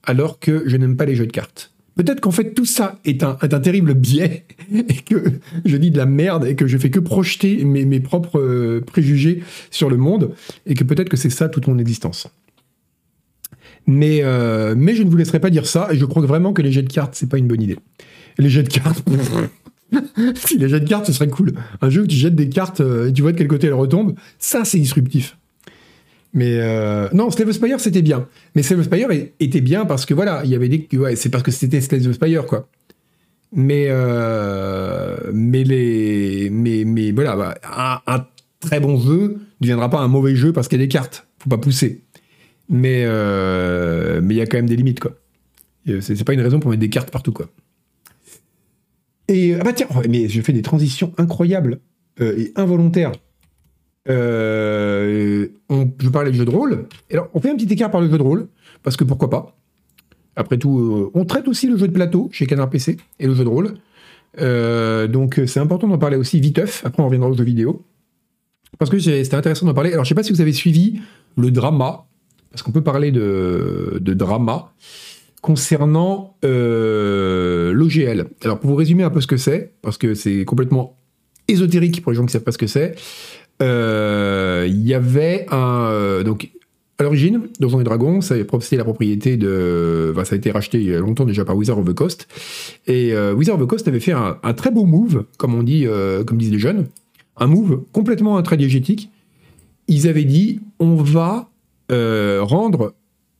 alors 0.02 0.38
que 0.40 0.64
je 0.66 0.76
n'aime 0.76 0.96
pas 0.96 1.04
les 1.04 1.14
jeux 1.14 1.26
de 1.26 1.32
cartes. 1.32 1.75
Peut-être 1.96 2.20
qu'en 2.20 2.30
fait 2.30 2.52
tout 2.52 2.66
ça 2.66 2.98
est 3.06 3.22
un, 3.22 3.34
terrible 3.34 3.94
biais 3.94 4.44
et 4.72 4.96
que 4.96 5.16
je 5.64 5.76
dis 5.78 5.90
de 5.90 5.96
la 5.96 6.04
merde 6.04 6.46
et 6.46 6.54
que 6.54 6.66
je 6.66 6.76
fais 6.76 6.90
que 6.90 7.00
projeter 7.00 7.64
mes, 7.64 8.00
propres 8.00 8.38
euh, 8.38 8.82
préjugés 8.86 9.42
sur 9.70 9.88
le 9.88 9.96
monde 9.96 10.32
et 10.66 10.74
que 10.74 10.84
peut-être 10.84 11.08
que 11.08 11.16
c'est 11.16 11.30
ça 11.30 11.48
toute 11.48 11.66
mon 11.66 11.78
existence. 11.78 12.28
Mais, 13.86 14.20
euh, 14.22 14.74
mais 14.76 14.94
je 14.94 15.04
ne 15.04 15.10
vous 15.10 15.16
laisserai 15.16 15.40
pas 15.40 15.48
dire 15.48 15.66
ça 15.66 15.88
et 15.90 15.96
je 15.96 16.04
crois 16.04 16.24
vraiment 16.26 16.52
que 16.52 16.60
les 16.60 16.70
jets 16.70 16.82
de 16.82 16.92
cartes 16.92 17.14
c'est 17.14 17.30
pas 17.30 17.38
une 17.38 17.48
bonne 17.48 17.62
idée. 17.62 17.78
Les 18.36 18.50
jets 18.50 18.64
de 18.64 18.68
cartes. 18.68 19.02
si 20.34 20.58
les 20.58 20.68
jets 20.68 20.80
de 20.80 20.88
cartes 20.88 21.06
ce 21.06 21.14
serait 21.14 21.28
cool. 21.28 21.54
Un 21.80 21.88
jeu 21.88 22.02
où 22.02 22.06
tu 22.06 22.16
jettes 22.16 22.34
des 22.34 22.50
cartes 22.50 22.82
euh, 22.82 23.08
et 23.08 23.12
tu 23.14 23.22
vois 23.22 23.32
de 23.32 23.38
quel 23.38 23.48
côté 23.48 23.68
elles 23.68 23.72
retombent, 23.72 24.14
ça 24.38 24.66
c'est 24.66 24.78
disruptif. 24.78 25.38
Mais 26.32 26.58
euh, 26.60 27.08
non, 27.12 27.30
Slave 27.30 27.52
Spire 27.52 27.80
c'était 27.80 28.02
bien. 28.02 28.28
Mais 28.54 28.62
Slave 28.62 28.82
Spire 28.82 29.08
était 29.40 29.60
bien 29.60 29.86
parce 29.86 30.06
que 30.06 30.14
voilà, 30.14 30.42
il 30.44 30.50
y 30.50 30.54
avait 30.54 30.68
des. 30.68 30.88
C'est 31.14 31.30
parce 31.30 31.42
que 31.42 31.50
c'était 31.50 31.80
Slave 31.80 32.12
Spire 32.12 32.46
quoi. 32.46 32.68
Mais 33.52 33.86
euh, 33.88 35.16
mais 35.32 35.64
les 35.64 36.50
mais 36.50 36.84
mais 36.84 37.12
voilà, 37.12 37.36
bah, 37.36 38.02
un, 38.06 38.26
très 38.60 38.80
bon 38.80 38.98
jeu 38.98 39.28
ne 39.28 39.38
deviendra 39.60 39.88
pas 39.88 40.00
un 40.00 40.08
mauvais 40.08 40.34
jeu 40.34 40.52
parce 40.52 40.68
qu'il 40.68 40.78
y 40.78 40.82
a 40.82 40.84
des 40.84 40.92
cartes. 40.92 41.26
Faut 41.38 41.48
pas 41.48 41.58
pousser. 41.58 42.02
Mais 42.68 43.04
euh, 43.06 44.20
mais 44.22 44.34
il 44.34 44.38
y 44.38 44.40
a 44.40 44.46
quand 44.46 44.58
même 44.58 44.68
des 44.68 44.76
limites 44.76 45.00
quoi. 45.00 45.12
C'est 46.00 46.24
pas 46.24 46.34
une 46.34 46.40
raison 46.40 46.58
pour 46.58 46.70
mettre 46.70 46.80
des 46.80 46.90
cartes 46.90 47.10
partout 47.10 47.32
quoi. 47.32 47.48
Et 49.28 49.54
ah 49.54 49.64
bah 49.64 49.72
tiens, 49.72 49.88
mais 50.08 50.28
je 50.28 50.40
fais 50.42 50.52
des 50.52 50.62
transitions 50.62 51.12
incroyables 51.16 51.80
et 52.20 52.52
involontaires 52.56 53.12
euh, 54.08 55.48
on, 55.68 55.90
je 55.98 56.08
parlais 56.08 56.30
de 56.30 56.36
jeu 56.36 56.44
de 56.44 56.50
rôle. 56.50 56.86
Alors, 57.10 57.28
on 57.34 57.40
fait 57.40 57.50
un 57.50 57.56
petit 57.56 57.72
écart 57.72 57.90
par 57.90 58.00
le 58.00 58.10
jeu 58.10 58.18
de 58.18 58.22
rôle, 58.22 58.48
parce 58.82 58.96
que 58.96 59.04
pourquoi 59.04 59.30
pas 59.30 59.56
Après 60.36 60.58
tout, 60.58 60.78
euh, 60.78 61.10
on 61.14 61.24
traite 61.24 61.48
aussi 61.48 61.68
le 61.68 61.76
jeu 61.76 61.88
de 61.88 61.92
plateau 61.92 62.28
chez 62.32 62.46
Canard 62.46 62.70
PC 62.70 62.96
et 63.18 63.26
le 63.26 63.34
jeu 63.34 63.44
de 63.44 63.48
rôle. 63.48 63.74
Euh, 64.40 65.08
donc, 65.08 65.40
c'est 65.46 65.60
important 65.60 65.88
d'en 65.88 65.98
parler 65.98 66.16
aussi 66.16 66.40
viteuf. 66.40 66.82
Après, 66.84 67.02
on 67.02 67.06
reviendra 67.06 67.28
aux 67.28 67.36
jeux 67.36 67.44
vidéo. 67.44 67.84
Parce 68.78 68.90
que 68.90 68.98
c'était 68.98 69.34
intéressant 69.34 69.66
d'en 69.66 69.74
parler. 69.74 69.92
Alors, 69.92 70.04
je 70.04 70.10
sais 70.10 70.14
pas 70.14 70.22
si 70.22 70.32
vous 70.32 70.40
avez 70.40 70.52
suivi 70.52 71.00
le 71.36 71.50
drama, 71.50 72.04
parce 72.50 72.62
qu'on 72.62 72.72
peut 72.72 72.82
parler 72.82 73.10
de, 73.10 74.00
drama 74.00 74.72
concernant 75.40 76.36
l'OGL. 76.42 78.26
Alors, 78.42 78.60
pour 78.60 78.70
vous 78.70 78.76
résumer 78.76 79.04
un 79.04 79.10
peu 79.10 79.20
ce 79.20 79.26
que 79.26 79.36
c'est, 79.36 79.72
parce 79.80 79.96
que 79.96 80.14
c'est 80.14 80.44
complètement 80.44 80.98
ésotérique 81.48 82.02
pour 82.02 82.12
les 82.12 82.16
gens 82.16 82.22
qui 82.22 82.26
ne 82.26 82.32
savent 82.32 82.42
pas 82.42 82.52
ce 82.52 82.58
que 82.58 82.66
c'est, 82.66 82.96
il 83.60 84.86
y 84.86 84.94
avait 84.94 85.46
un. 85.50 85.88
Euh, 85.90 86.22
donc, 86.22 86.50
à 86.98 87.02
l'origine, 87.02 87.42
Donjons 87.60 87.80
et 87.80 87.84
Dragons, 87.84 88.20
ça 88.22 88.36
la 88.36 88.84
propriété 88.84 89.36
de. 89.36 90.14
ça 90.24 90.34
a 90.34 90.36
été 90.36 90.50
racheté 90.50 90.78
il 90.78 90.86
y 90.86 90.94
a 90.94 90.98
longtemps 90.98 91.26
déjà 91.26 91.44
par 91.44 91.56
Wizard 91.56 91.78
of 91.78 91.86
the 91.86 91.92
Coast. 91.92 92.26
Et 92.86 93.12
euh, 93.12 93.34
Wizard 93.34 93.56
of 93.56 93.62
the 93.62 93.66
Coast 93.66 93.86
avait 93.88 94.00
fait 94.00 94.12
un, 94.12 94.54
très 94.54 94.70
beau 94.70 94.84
move, 94.84 95.24
comme 95.36 95.54
on 95.54 95.62
dit, 95.62 95.86
comme 96.26 96.38
disent 96.38 96.52
les 96.52 96.58
jeunes. 96.58 96.86
Un 97.36 97.48
move 97.48 97.82
complètement 97.92 98.38
intradiégétique. 98.38 99.10
Ils 99.88 100.08
avaient 100.08 100.24
dit 100.24 100.60
on 100.78 100.96
va 100.96 101.50
rendre 101.90 102.94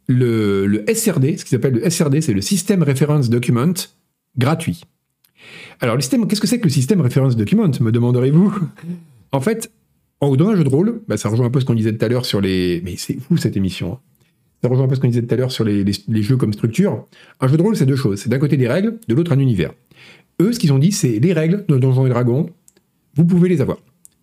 le, 0.09 0.67
le, 0.67 0.85
SRD, 0.95 1.39
ce 1.39 1.45
qu'ils 1.45 1.57
appellent 1.57 1.75
le 1.75 1.91
SRD, 1.91 2.21
c'est 2.21 2.33
le 2.33 2.41
System 2.41 2.83
Reference 2.83 3.29
Document, 3.29 3.73
gratuit. 4.39 4.83
Alors, 5.81 5.99
qu'est-ce 5.99 6.41
que 6.41 6.47
c'est 6.47 6.59
que 6.59 6.65
le 6.65 6.71
System 6.71 7.01
Reference 7.01 7.37
Document, 7.37 7.71
me 7.81 7.91
demanderez-vous? 7.91 8.55
En 9.33 9.41
fait, 9.41 9.71
en 10.21 10.35
dans 10.37 10.49
un 10.49 10.57
jeu 10.57 10.65
de 10.65 10.69
rôle, 10.69 11.03
bah, 11.09 11.17
ça 11.17 11.29
rejoint 11.29 11.47
un 11.47 11.51
peu 11.51 11.61
ce 11.61 11.65
qu'on 11.65 11.75
disait 11.75 11.97
tout 11.97 12.05
à 12.05 12.09
l'heure 12.09 12.27
sur 12.27 12.41
les. 12.41 12.81
Mais 12.85 12.95
c'est 12.97 13.19
fou 13.21 13.37
cette 13.37 13.57
émission. 13.57 13.95
Hein. 13.95 13.99
Ça 14.63 14.69
rejoint 14.69 14.87
un 14.87 14.89
peu 14.89 14.95
ce 14.95 15.01
qu'on 15.01 15.09
disait 15.09 15.23
tout 15.23 15.35
à 15.35 15.37
l'heure 15.37 15.53
sur 15.53 15.65
les, 15.65 15.85
jeux 16.23 16.37
comme 16.37 16.53
structure. 16.53 17.07
Un 17.41 17.49
jeu 17.49 17.57
de 17.57 17.63
rôle, 17.63 17.77
c'est 17.77 17.87
deux 17.87 17.97
choses. 17.97 18.21
C'est 18.21 18.31
d'un 18.31 18.39
côté 18.39 18.57
des 18.57 18.69
règles, 18.69 18.99
de 19.07 19.15
l'autre 19.15 19.33
un 19.33 19.39
univers. 19.39 19.73
Eux, 20.41 20.53
ce 20.53 20.59
qu'ils 20.59 20.73
ont 20.73 20.79
dit, 20.79 20.93
c'est 20.93 21.19
les 21.19 21.33
règles 21.33 21.65
de 21.69 21.79
Donjons 21.79 22.07
et 22.07 22.11
Dragons, 22.11 22.51
vous 23.15 23.25
pouvez 23.25 23.49
les 23.49 23.61
avoir. 23.61 23.79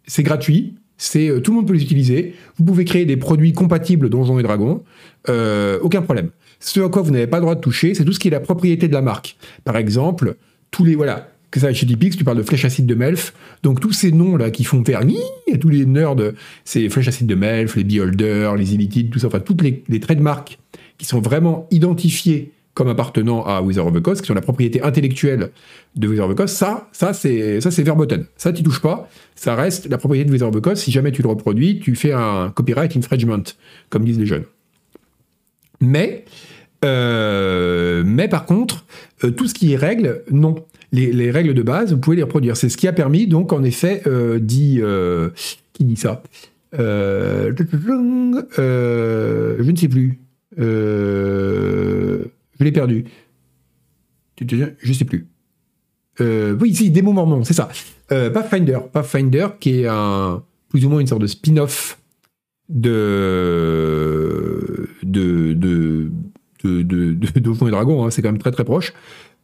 C'est 0.05 0.23
gratuit, 0.23 0.75
c'est 0.97 1.29
euh, 1.29 1.39
tout 1.39 1.51
le 1.51 1.57
monde 1.57 1.67
peut 1.67 1.73
les 1.73 1.83
utiliser. 1.83 2.33
Vous 2.57 2.65
pouvez 2.65 2.85
créer 2.85 3.05
des 3.05 3.17
produits 3.17 3.53
compatibles 3.53 4.09
Donjons 4.09 4.39
et 4.39 4.43
Dragons, 4.43 4.83
euh, 5.29 5.79
aucun 5.81 6.01
problème. 6.01 6.29
Ce 6.59 6.79
à 6.79 6.89
quoi 6.89 7.01
vous 7.01 7.11
n'avez 7.11 7.27
pas 7.27 7.37
le 7.37 7.41
droit 7.41 7.55
de 7.55 7.61
toucher, 7.61 7.93
c'est 7.93 8.05
tout 8.05 8.13
ce 8.13 8.19
qui 8.19 8.27
est 8.27 8.31
la 8.31 8.39
propriété 8.39 8.87
de 8.87 8.93
la 8.93 9.01
marque. 9.01 9.37
Par 9.63 9.77
exemple, 9.77 10.37
tous 10.71 10.83
les 10.83 10.95
voilà, 10.95 11.27
que 11.53 11.59
ça 11.59 11.71
chez 11.71 11.85
Typix, 11.85 12.17
tu 12.17 12.23
parles 12.23 12.37
de 12.37 12.43
flèche 12.43 12.65
acide 12.65 12.87
de 12.87 12.95
Melf. 12.95 13.31
Donc 13.61 13.79
tous 13.79 13.93
ces 13.93 14.11
noms-là 14.11 14.49
qui 14.49 14.63
font 14.63 14.83
faire 14.83 15.01
tous 15.61 15.69
les 15.69 15.85
nerds, 15.85 16.15
c'est 16.65 16.89
flèche 16.89 17.07
acide 17.07 17.27
de 17.27 17.35
Melf, 17.35 17.75
les 17.75 17.83
Beholder, 17.83 18.53
les 18.57 18.73
Illithid, 18.73 19.11
tout 19.11 19.19
ça, 19.19 19.27
enfin 19.27 19.39
toutes 19.39 19.61
les, 19.61 19.83
les 19.87 19.99
trademarks 19.99 20.57
qui 20.97 21.05
sont 21.05 21.21
vraiment 21.21 21.67
identifiés 21.69 22.51
comme 22.73 22.87
appartenant 22.87 23.45
à 23.45 23.61
Wizard 23.61 23.85
of 23.85 23.93
the 23.93 23.99
Coast, 23.99 24.21
qui 24.21 24.27
sont 24.27 24.33
la 24.33 24.41
propriété 24.41 24.81
intellectuelle 24.81 25.51
de 25.95 26.07
Wizard 26.07 26.27
of 26.27 26.33
the 26.33 26.37
Coast, 26.37 26.55
ça, 26.55 26.89
ça 26.91 27.13
c'est 27.13 27.61
ça 27.61 27.69
c'est 27.69 27.83
verboten. 27.83 28.25
Ça 28.35 28.51
tu 28.51 28.63
touches 28.63 28.81
pas, 28.81 29.07
ça 29.35 29.53
reste 29.53 29.87
la 29.87 29.99
propriété 29.99 30.27
de 30.27 30.33
Wizard 30.33 30.49
of 30.49 30.55
the 30.55 30.61
Coast. 30.61 30.81
Si 30.81 30.91
jamais 30.91 31.11
tu 31.11 31.21
le 31.21 31.29
reproduis, 31.29 31.79
tu 31.79 31.93
fais 31.93 32.13
un 32.13 32.49
copyright 32.49 32.97
infringement, 32.97 33.43
comme 33.91 34.05
disent 34.05 34.17
les 34.17 34.25
jeunes. 34.25 34.45
Mais 35.81 36.25
euh, 36.83 38.03
mais 38.03 38.27
par 38.27 38.45
contre, 38.45 38.85
euh, 39.23 39.29
tout 39.29 39.47
ce 39.47 39.53
qui 39.53 39.73
est 39.73 39.77
règle, 39.77 40.23
non 40.31 40.55
les, 40.93 41.31
règles 41.31 41.53
de 41.53 41.61
base, 41.61 41.91
vous 41.93 41.99
pouvez 41.99 42.15
les 42.15 42.23
reproduire. 42.23 42.55
C'est 42.55 42.69
ce 42.69 42.77
qui 42.77 42.87
a 42.87 42.93
permis, 42.93 43.27
donc, 43.27 43.51
en 43.51 43.63
effet, 43.63 44.03
euh, 44.07 44.39
dit. 44.39 44.79
Euh, 44.81 45.29
qui 45.73 45.85
dit 45.85 45.95
ça 45.95 46.21
euh, 46.75 47.51
Je 47.57 47.63
ne 49.71 49.75
sais 49.75 49.87
plus. 49.87 50.19
je 50.57 52.23
l'ai 52.59 52.71
perdu. 52.71 53.05
Je 54.39 54.87
ne 54.87 54.93
sais 54.93 55.05
plus. 55.05 55.27
oui, 56.19 56.75
si, 56.75 56.91
Démo 56.91 57.11
Mormon, 57.11 57.43
c'est 57.43 57.53
ça. 57.53 57.69
Pathfinder. 58.07 58.79
Pathfinder, 58.91 59.47
qui 59.59 59.81
est 59.81 59.87
un, 59.87 60.43
plus 60.69 60.85
ou 60.85 60.89
moins 60.89 60.99
une 60.99 61.07
sorte 61.07 61.21
de 61.21 61.27
spin-off 61.27 61.99
de. 62.69 64.07
de. 65.01 65.53
de. 65.53 66.11
de. 66.63 66.81
de, 66.81 67.13
de, 67.13 67.67
et 67.67 67.71
Dragons, 67.71 68.05
hein, 68.05 68.11
c'est 68.11 68.21
quand 68.21 68.31
même 68.31 68.37
très 68.37 68.51
très 68.51 68.63
proche. 68.63 68.93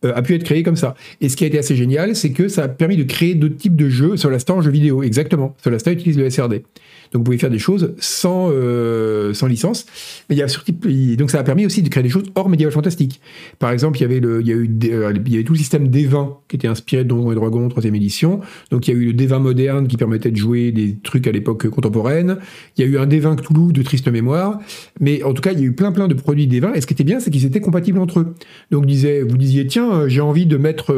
Euh, 0.05 0.13
a 0.15 0.21
pu 0.21 0.35
être 0.35 0.43
créé 0.43 0.63
comme 0.63 0.75
ça. 0.75 0.95
Et 1.21 1.29
ce 1.29 1.35
qui 1.35 1.43
a 1.43 1.47
été 1.47 1.57
assez 1.57 1.75
génial, 1.75 2.15
c'est 2.15 2.31
que 2.31 2.47
ça 2.47 2.63
a 2.63 2.67
permis 2.67 2.97
de 2.97 3.03
créer 3.03 3.35
d'autres 3.35 3.57
types 3.57 3.75
de 3.75 3.89
jeux. 3.89 4.17
Solasta 4.17 4.53
en 4.53 4.61
jeu 4.61 4.71
vidéo, 4.71 5.03
exactement. 5.03 5.55
Solasta 5.63 5.91
utilise 5.91 6.17
le 6.17 6.29
SRD. 6.29 6.63
Donc 7.11 7.21
vous 7.21 7.23
pouvez 7.23 7.37
faire 7.37 7.49
des 7.49 7.59
choses 7.59 7.93
sans, 7.99 8.49
euh, 8.51 9.33
sans 9.33 9.47
licence. 9.47 9.85
Donc 10.29 11.31
ça 11.31 11.39
a 11.39 11.43
permis 11.43 11.65
aussi 11.65 11.81
de 11.81 11.89
créer 11.89 12.03
des 12.03 12.09
choses 12.09 12.25
hors 12.35 12.49
médiéval 12.49 12.73
fantastique. 12.73 13.19
Par 13.57 13.71
exemple, 13.71 13.97
il 13.97 14.01
y 14.01 14.05
avait, 14.05 14.19
le, 14.19 14.41
il 14.41 14.47
y 14.47 14.51
a 14.51 14.55
eu, 14.55 14.69
euh, 14.91 15.13
il 15.25 15.31
y 15.31 15.35
avait 15.35 15.43
tout 15.43 15.53
le 15.53 15.59
système 15.59 15.87
D20 15.87 16.35
qui 16.47 16.55
était 16.55 16.67
inspiré 16.67 17.03
de 17.03 17.09
Donjons 17.09 17.31
et 17.31 17.35
Dragons, 17.35 17.67
troisième 17.69 17.95
édition. 17.95 18.41
Donc 18.71 18.87
il 18.87 18.93
y 18.93 18.97
a 18.97 18.99
eu 18.99 19.05
le 19.11 19.13
D20 19.13 19.39
moderne 19.39 19.87
qui 19.87 19.97
permettait 19.97 20.31
de 20.31 20.37
jouer 20.37 20.71
des 20.71 20.97
trucs 21.01 21.25
à 21.27 21.31
l'époque 21.31 21.67
contemporaine. 21.69 22.37
Il 22.77 22.85
y 22.85 22.87
a 22.87 22.89
eu 22.89 22.97
un 22.97 23.07
D20 23.07 23.37
Cthulhu 23.37 23.73
de 23.73 23.81
triste 23.81 24.07
mémoire. 24.07 24.59
Mais 24.99 25.23
en 25.23 25.33
tout 25.33 25.41
cas, 25.41 25.51
il 25.51 25.59
y 25.59 25.63
a 25.63 25.65
eu 25.65 25.73
plein 25.73 25.91
plein 25.91 26.07
de 26.07 26.13
produits 26.13 26.47
D20. 26.47 26.75
Et 26.75 26.81
ce 26.81 26.87
qui 26.87 26.93
était 26.93 27.03
bien, 27.03 27.19
c'est 27.19 27.31
qu'ils 27.31 27.45
étaient 27.45 27.61
compatibles 27.61 27.99
entre 27.99 28.19
eux. 28.19 28.35
Donc 28.71 28.81
vous 28.83 29.37
disiez, 29.37 29.67
tiens, 29.67 29.91
euh, 29.91 30.07
j'ai 30.07 30.21
envie 30.21 30.45
de 30.45 30.57
mettre 30.57 30.95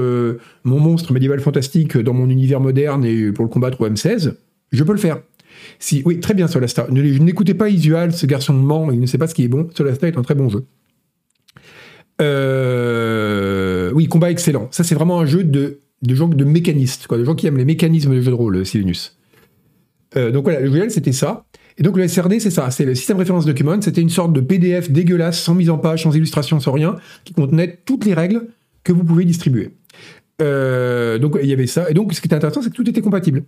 mon 0.63 0.79
monstre 0.79 1.13
médiéval 1.13 1.39
fantastique 1.39 1.97
dans 1.97 2.13
mon 2.13 2.29
univers 2.29 2.59
moderne 2.59 3.05
et 3.05 3.31
pour 3.31 3.45
le 3.45 3.49
combattre 3.49 3.81
au 3.81 3.87
M16, 3.87 4.33
je 4.71 4.83
peux 4.83 4.93
le 4.93 4.99
faire. 4.99 5.21
Oui, 6.05 6.19
très 6.19 6.33
bien 6.33 6.47
Solasta. 6.47 6.87
N'écoutez 6.91 7.53
pas 7.53 7.69
Isual, 7.69 8.13
ce 8.13 8.25
garçon 8.25 8.53
ment, 8.53 8.91
il 8.91 8.99
ne 8.99 9.05
sait 9.05 9.17
pas 9.17 9.27
ce 9.27 9.33
qui 9.33 9.43
est 9.43 9.47
bon. 9.47 9.67
Solasta 9.75 10.07
est 10.07 10.17
un 10.17 10.21
très 10.21 10.35
bon 10.35 10.49
jeu. 10.49 10.65
Euh, 12.21 13.91
oui, 13.93 14.07
combat 14.07 14.31
excellent. 14.31 14.67
Ça, 14.71 14.83
c'est 14.83 14.95
vraiment 14.95 15.19
un 15.19 15.25
jeu 15.25 15.43
de, 15.43 15.79
gens 16.07 16.27
de 16.27 16.43
mécanistes, 16.43 17.07
quoi, 17.07 17.17
de 17.17 17.23
gens 17.23 17.35
qui 17.35 17.47
aiment 17.47 17.57
les 17.57 17.65
mécanismes 17.65 18.13
de 18.13 18.21
jeu 18.21 18.31
de 18.31 18.35
rôle, 18.35 18.65
Silenus. 18.65 19.17
Euh, 20.17 20.31
donc 20.31 20.43
voilà, 20.43 20.59
le 20.59 20.69
GL, 20.69 20.91
c'était 20.91 21.13
ça. 21.13 21.45
Et 21.77 21.83
donc 21.83 21.97
le 21.97 22.07
SRD, 22.07 22.39
c'est 22.39 22.51
ça, 22.51 22.69
c'est 22.69 22.85
le 22.85 22.95
système 22.95 23.17
référence 23.17 23.45
document. 23.45 23.81
C'était 23.81 24.01
une 24.01 24.09
sorte 24.09 24.33
de 24.33 24.41
PDF 24.41 24.91
dégueulasse, 24.91 25.41
sans 25.41 25.55
mise 25.55 25.69
en 25.69 25.77
page, 25.77 26.03
sans 26.03 26.15
illustration, 26.15 26.59
sans 26.59 26.73
rien, 26.73 26.97
qui 27.23 27.33
contenait 27.33 27.79
toutes 27.85 28.05
les 28.05 28.13
règles 28.13 28.47
que 28.83 28.91
vous 28.91 29.03
pouvez 29.03 29.25
distribuer. 29.25 29.71
Euh, 30.41 31.17
donc 31.19 31.37
il 31.41 31.49
y 31.49 31.53
avait 31.53 31.67
ça. 31.67 31.89
Et 31.89 31.93
donc 31.93 32.13
ce 32.13 32.21
qui 32.21 32.27
était 32.27 32.35
intéressant, 32.35 32.61
c'est 32.61 32.69
que 32.69 32.75
tout 32.75 32.89
était 32.89 33.01
compatible. 33.01 33.43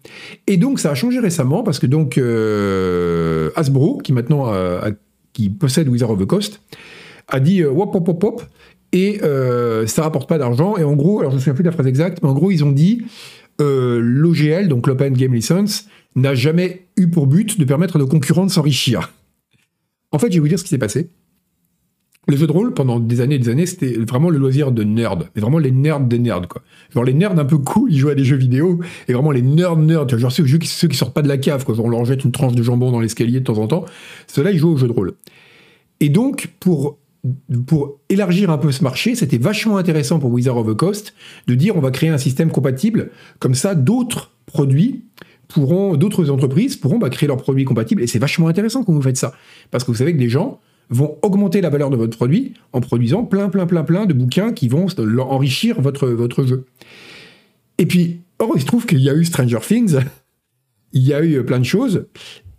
Et 0.48 0.58
donc 0.58 0.80
ça 0.80 0.92
a 0.92 0.96
changé 0.96 1.20
récemment 1.20 1.64
parce 1.64 1.80
que 1.80 1.88
donc 1.88 2.18
euh, 2.18 3.50
Hasbro, 3.56 3.98
qui 3.98 4.14
maintenant 4.14 4.52
qui 5.34 5.50
possède 5.50 5.88
Wizard 5.88 6.12
of 6.12 6.20
the 6.20 6.26
Coast, 6.26 6.62
a 7.28 7.40
dit 7.40 7.64
wop 7.64 7.94
wop 7.96 8.08
wop 8.08 8.24
wop 8.24 8.42
et 8.92 9.22
euh, 9.24 9.88
ça 9.88 10.04
rapporte 10.04 10.30
pas 10.30 10.38
d'argent. 10.38 10.78
Et 10.78 10.84
en 10.84 10.94
gros, 10.94 11.20
alors 11.20 11.32
je 11.32 11.38
me 11.38 11.40
souviens 11.40 11.56
plus 11.56 11.64
de 11.64 11.70
la 11.70 11.74
phrase 11.74 11.88
exacte, 11.88 12.20
mais 12.22 12.30
en 12.30 12.34
gros 12.34 12.52
ils 12.52 12.64
ont 12.64 12.72
dit 12.72 13.04
l'OGL, 13.60 14.68
donc 14.68 14.88
l'Open 14.88 15.14
Game 15.14 15.34
License, 15.34 15.88
n'a 16.16 16.36
jamais 16.36 16.88
eu 16.98 17.08
pour 17.08 17.28
but 17.28 17.58
de 17.58 17.66
permettre 17.66 17.96
à 17.96 18.00
nos 18.00 18.08
concurrents 18.08 18.46
de 18.46 18.52
s'enrichir. 18.52 19.14
En 20.12 20.20
fait, 20.20 20.28
je 20.28 20.34
vais 20.34 20.42
vous 20.42 20.48
dire 20.48 20.60
ce 20.60 20.64
qui 20.64 20.70
s'est 20.70 20.78
passé. 20.78 21.10
Le 22.28 22.38
jeu 22.38 22.48
de 22.48 22.52
rôle, 22.54 22.74
pendant 22.74 23.02
des 23.02 23.20
années 23.20 23.36
et 23.36 23.40
des 23.40 23.50
années, 23.50 23.66
c'était 23.66 23.94
vraiment 23.96 24.30
le 24.30 24.38
loisir 24.38 24.72
de 24.72 24.84
nerds. 24.84 25.18
Mais 25.36 25.42
vraiment 25.42 25.58
les 25.58 25.72
nerds 25.72 26.00
des 26.00 26.20
nerds, 26.20 26.48
quoi. 26.48 26.62
Genre 26.94 27.04
les 27.04 27.14
nerds 27.14 27.38
un 27.38 27.44
peu 27.44 27.58
cool, 27.58 27.92
ils 27.92 28.00
jouaient 28.00 28.14
à 28.14 28.16
des 28.16 28.24
jeux 28.24 28.38
vidéo, 28.38 28.80
et 29.10 29.14
vraiment 29.14 29.32
les 29.32 29.42
nerds 29.42 29.76
nerds, 29.76 30.08
genre 30.18 30.32
ceux, 30.32 30.46
qui, 30.46 30.70
qui 30.70 30.96
sortent 30.96 31.14
pas 31.14 31.22
de 31.22 31.28
la 31.28 31.38
cave, 31.38 31.66
quoi. 31.66 31.76
on 31.80 31.90
leur 31.90 32.06
jette 32.06 32.24
une 32.24 32.32
tranche 32.32 32.56
de 32.56 32.64
jambon 32.64 32.92
dans 32.92 33.02
l'escalier 33.02 33.42
de 33.42 33.44
temps 33.44 33.58
en 33.58 33.68
temps. 33.68 33.84
Ceux-là, 34.28 34.52
ils 34.52 34.58
jouent 34.58 34.72
au 34.72 34.78
jeu 34.78 34.88
de 34.88 34.94
rôle. 34.94 35.16
Et 36.00 36.08
donc, 36.08 36.50
pour, 36.62 36.98
pour 37.68 38.00
élargir 38.08 38.52
un 38.52 38.58
peu 38.58 38.72
ce 38.72 38.84
marché, 38.84 39.16
c'était 39.16 39.38
vachement 39.38 39.76
intéressant 39.76 40.20
pour 40.20 40.32
Wizard 40.32 40.58
of 40.58 40.68
the 40.68 40.76
Coast 40.76 41.14
de 41.48 41.56
dire 41.56 41.76
on 41.76 41.82
va 41.82 41.92
créer 41.92 42.10
un 42.10 42.18
système 42.18 42.52
compatible, 42.52 43.12
comme 43.40 43.54
ça 43.54 43.76
d'autres 43.76 44.32
produits 44.46 45.04
pourront, 45.50 45.96
d'autres 45.98 46.30
entreprises 46.30 46.78
pourront 46.78 47.00
bah, 47.00 47.10
créer 47.10 47.28
leurs 47.28 47.38
produits 47.38 47.66
compatibles, 47.66 48.02
et 48.02 48.08
c'est 48.08 48.20
vachement 48.20 48.48
intéressant 48.48 48.84
quand 48.84 48.94
vous 48.94 49.02
faites 49.02 49.18
ça. 49.18 49.34
Parce 49.72 49.84
que 49.84 49.92
vous 49.92 49.98
savez 49.98 50.14
que 50.14 50.20
des 50.20 50.30
gens 50.30 50.62
vont 50.94 51.18
augmenter 51.22 51.62
la 51.62 51.70
valeur 51.70 51.90
de 51.90 51.98
votre 51.98 52.16
produit 52.16 52.54
en 52.72 52.80
produisant 52.80 53.24
plein, 53.24 53.50
plein, 53.50 53.66
plein, 53.66 53.84
plein 53.84 54.06
de 54.06 54.14
bouquins 54.14 54.54
qui 54.54 54.68
vont 54.68 54.88
enrichir 55.20 55.82
votre, 55.82 56.08
votre 56.08 56.46
jeu. 56.46 56.66
Et 57.78 57.86
puis, 57.86 58.22
oh, 58.40 58.54
il 58.56 58.62
se 58.62 58.66
trouve 58.66 58.86
qu'il 58.86 59.00
y 59.00 59.10
a 59.10 59.16
eu 59.16 59.26
Stranger 59.26 59.60
Things, 59.62 59.98
il 60.94 61.02
y 61.02 61.14
a 61.14 61.24
eu 61.24 61.44
plein 61.44 61.60
de 61.60 61.66
choses, 61.66 62.06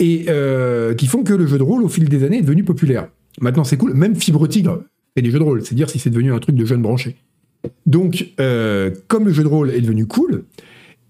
et 0.00 0.26
euh, 0.28 0.94
qui 0.94 1.06
font 1.06 1.22
que 1.22 1.32
le 1.32 1.46
jeu 1.46 1.58
de 1.58 1.62
rôle, 1.62 1.84
au 1.84 1.88
fil 1.88 2.08
des 2.08 2.24
années, 2.24 2.38
est 2.38 2.42
devenu 2.42 2.64
populaire. 2.64 3.08
Maintenant, 3.40 3.64
c'est 3.64 3.76
cool. 3.76 3.94
Même 3.94 4.16
Fibre 4.16 4.46
Tigre 4.46 4.82
fait 5.16 5.22
des 5.22 5.30
jeux 5.30 5.38
de 5.38 5.44
rôle. 5.44 5.64
C'est 5.64 5.74
dire 5.74 5.88
si 5.88 5.98
c'est 5.98 6.10
devenu 6.10 6.32
un 6.32 6.38
truc 6.38 6.56
de 6.56 6.64
jeunes 6.64 6.82
branchés. 6.82 7.16
Donc, 7.86 8.32
euh, 8.40 8.90
comme 9.08 9.26
le 9.26 9.32
jeu 9.32 9.42
de 9.42 9.48
rôle 9.48 9.70
est 9.70 9.80
devenu 9.80 10.06
cool, 10.06 10.44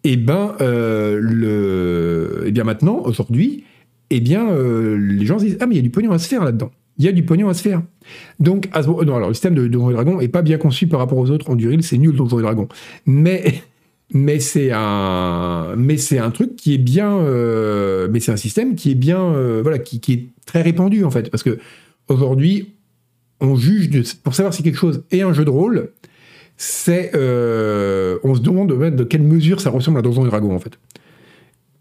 et 0.07 0.13
eh 0.13 0.17
ben, 0.19 0.55
euh, 0.61 1.19
le, 1.19 2.43
et 2.45 2.49
eh 2.49 2.53
bien 2.53 2.65
maintenant, 2.65 3.01
aujourd'hui, 3.05 3.65
et 4.11 4.17
eh 4.17 4.21
bien, 4.21 4.55
les 4.55 5.25
gens 5.25 5.39
se 5.39 5.45
disent 5.45 5.57
Ah, 5.61 5.67
mais 5.67 5.75
il 5.75 5.79
y 5.79 5.81
a 5.81 5.83
du 5.83 5.91
pognon 5.91 6.13
à 6.13 6.19
se 6.19 6.29
faire 6.29 6.45
là-dedans 6.45 6.71
il 6.99 7.05
y 7.05 7.09
a 7.09 7.13
du 7.13 7.25
pognon 7.25 7.49
à 7.49 7.55
se 7.55 7.63
faire. 7.63 7.83
Donc, 8.39 8.69
non, 8.75 8.99
alors 9.17 9.29
le 9.29 9.35
système 9.35 9.55
de 9.55 9.67
Donjons 9.67 9.91
et 9.91 9.95
Dragons 9.95 10.21
est 10.21 10.29
pas 10.29 10.43
bien 10.43 10.59
conçu 10.59 10.87
par 10.87 11.01
rapport 11.01 11.19
aux 11.19 11.31
autres 11.31 11.51
en 11.51 11.57
c'est 11.81 11.99
nul 11.99 12.15
Donjons 12.15 12.39
et 12.39 12.43
Dragons. 12.43 12.69
Mais, 13.07 13.63
mais 14.13 14.39
c'est 14.39 14.71
un, 14.73 15.75
mais 15.77 15.97
c'est 15.97 16.19
un 16.19 16.31
truc 16.31 16.57
qui 16.57 16.75
est 16.75 16.79
bien, 16.79 17.17
euh, 17.17 18.09
mais 18.11 18.21
c'est 18.21 18.33
un 18.33 18.37
système 18.37 18.75
qui 18.75 18.91
est 18.91 18.97
bien, 18.97 19.21
euh, 19.21 19.61
voilà, 19.63 19.79
qui, 19.79 20.01
est 20.13 20.29
très 20.47 20.63
répandu 20.63 21.05
en 21.05 21.11
fait, 21.11 21.31
parce 21.31 21.43
que 21.43 21.59
aujourd'hui, 22.09 22.75
on 23.41 23.57
juge 23.57 23.91
pour 24.23 24.35
savoir 24.35 24.55
si 24.55 24.63
quelque 24.63 24.79
chose 24.79 25.03
est 25.11 25.23
un 25.23 25.33
jeu 25.33 25.45
de 25.45 25.51
rôle, 25.51 25.91
c'est, 26.57 27.11
euh, 27.15 28.19
on 28.23 28.35
se 28.37 28.41
demande 28.41 28.69
de, 28.69 28.91
de 28.91 29.05
quelle 29.05 29.23
mesure 29.23 29.61
ça 29.61 29.71
ressemble 29.71 29.99
à 29.99 30.03
Donjons 30.03 30.25
et 30.25 30.29
Dragons 30.29 30.55
en 30.55 30.61
fait. 30.61 30.79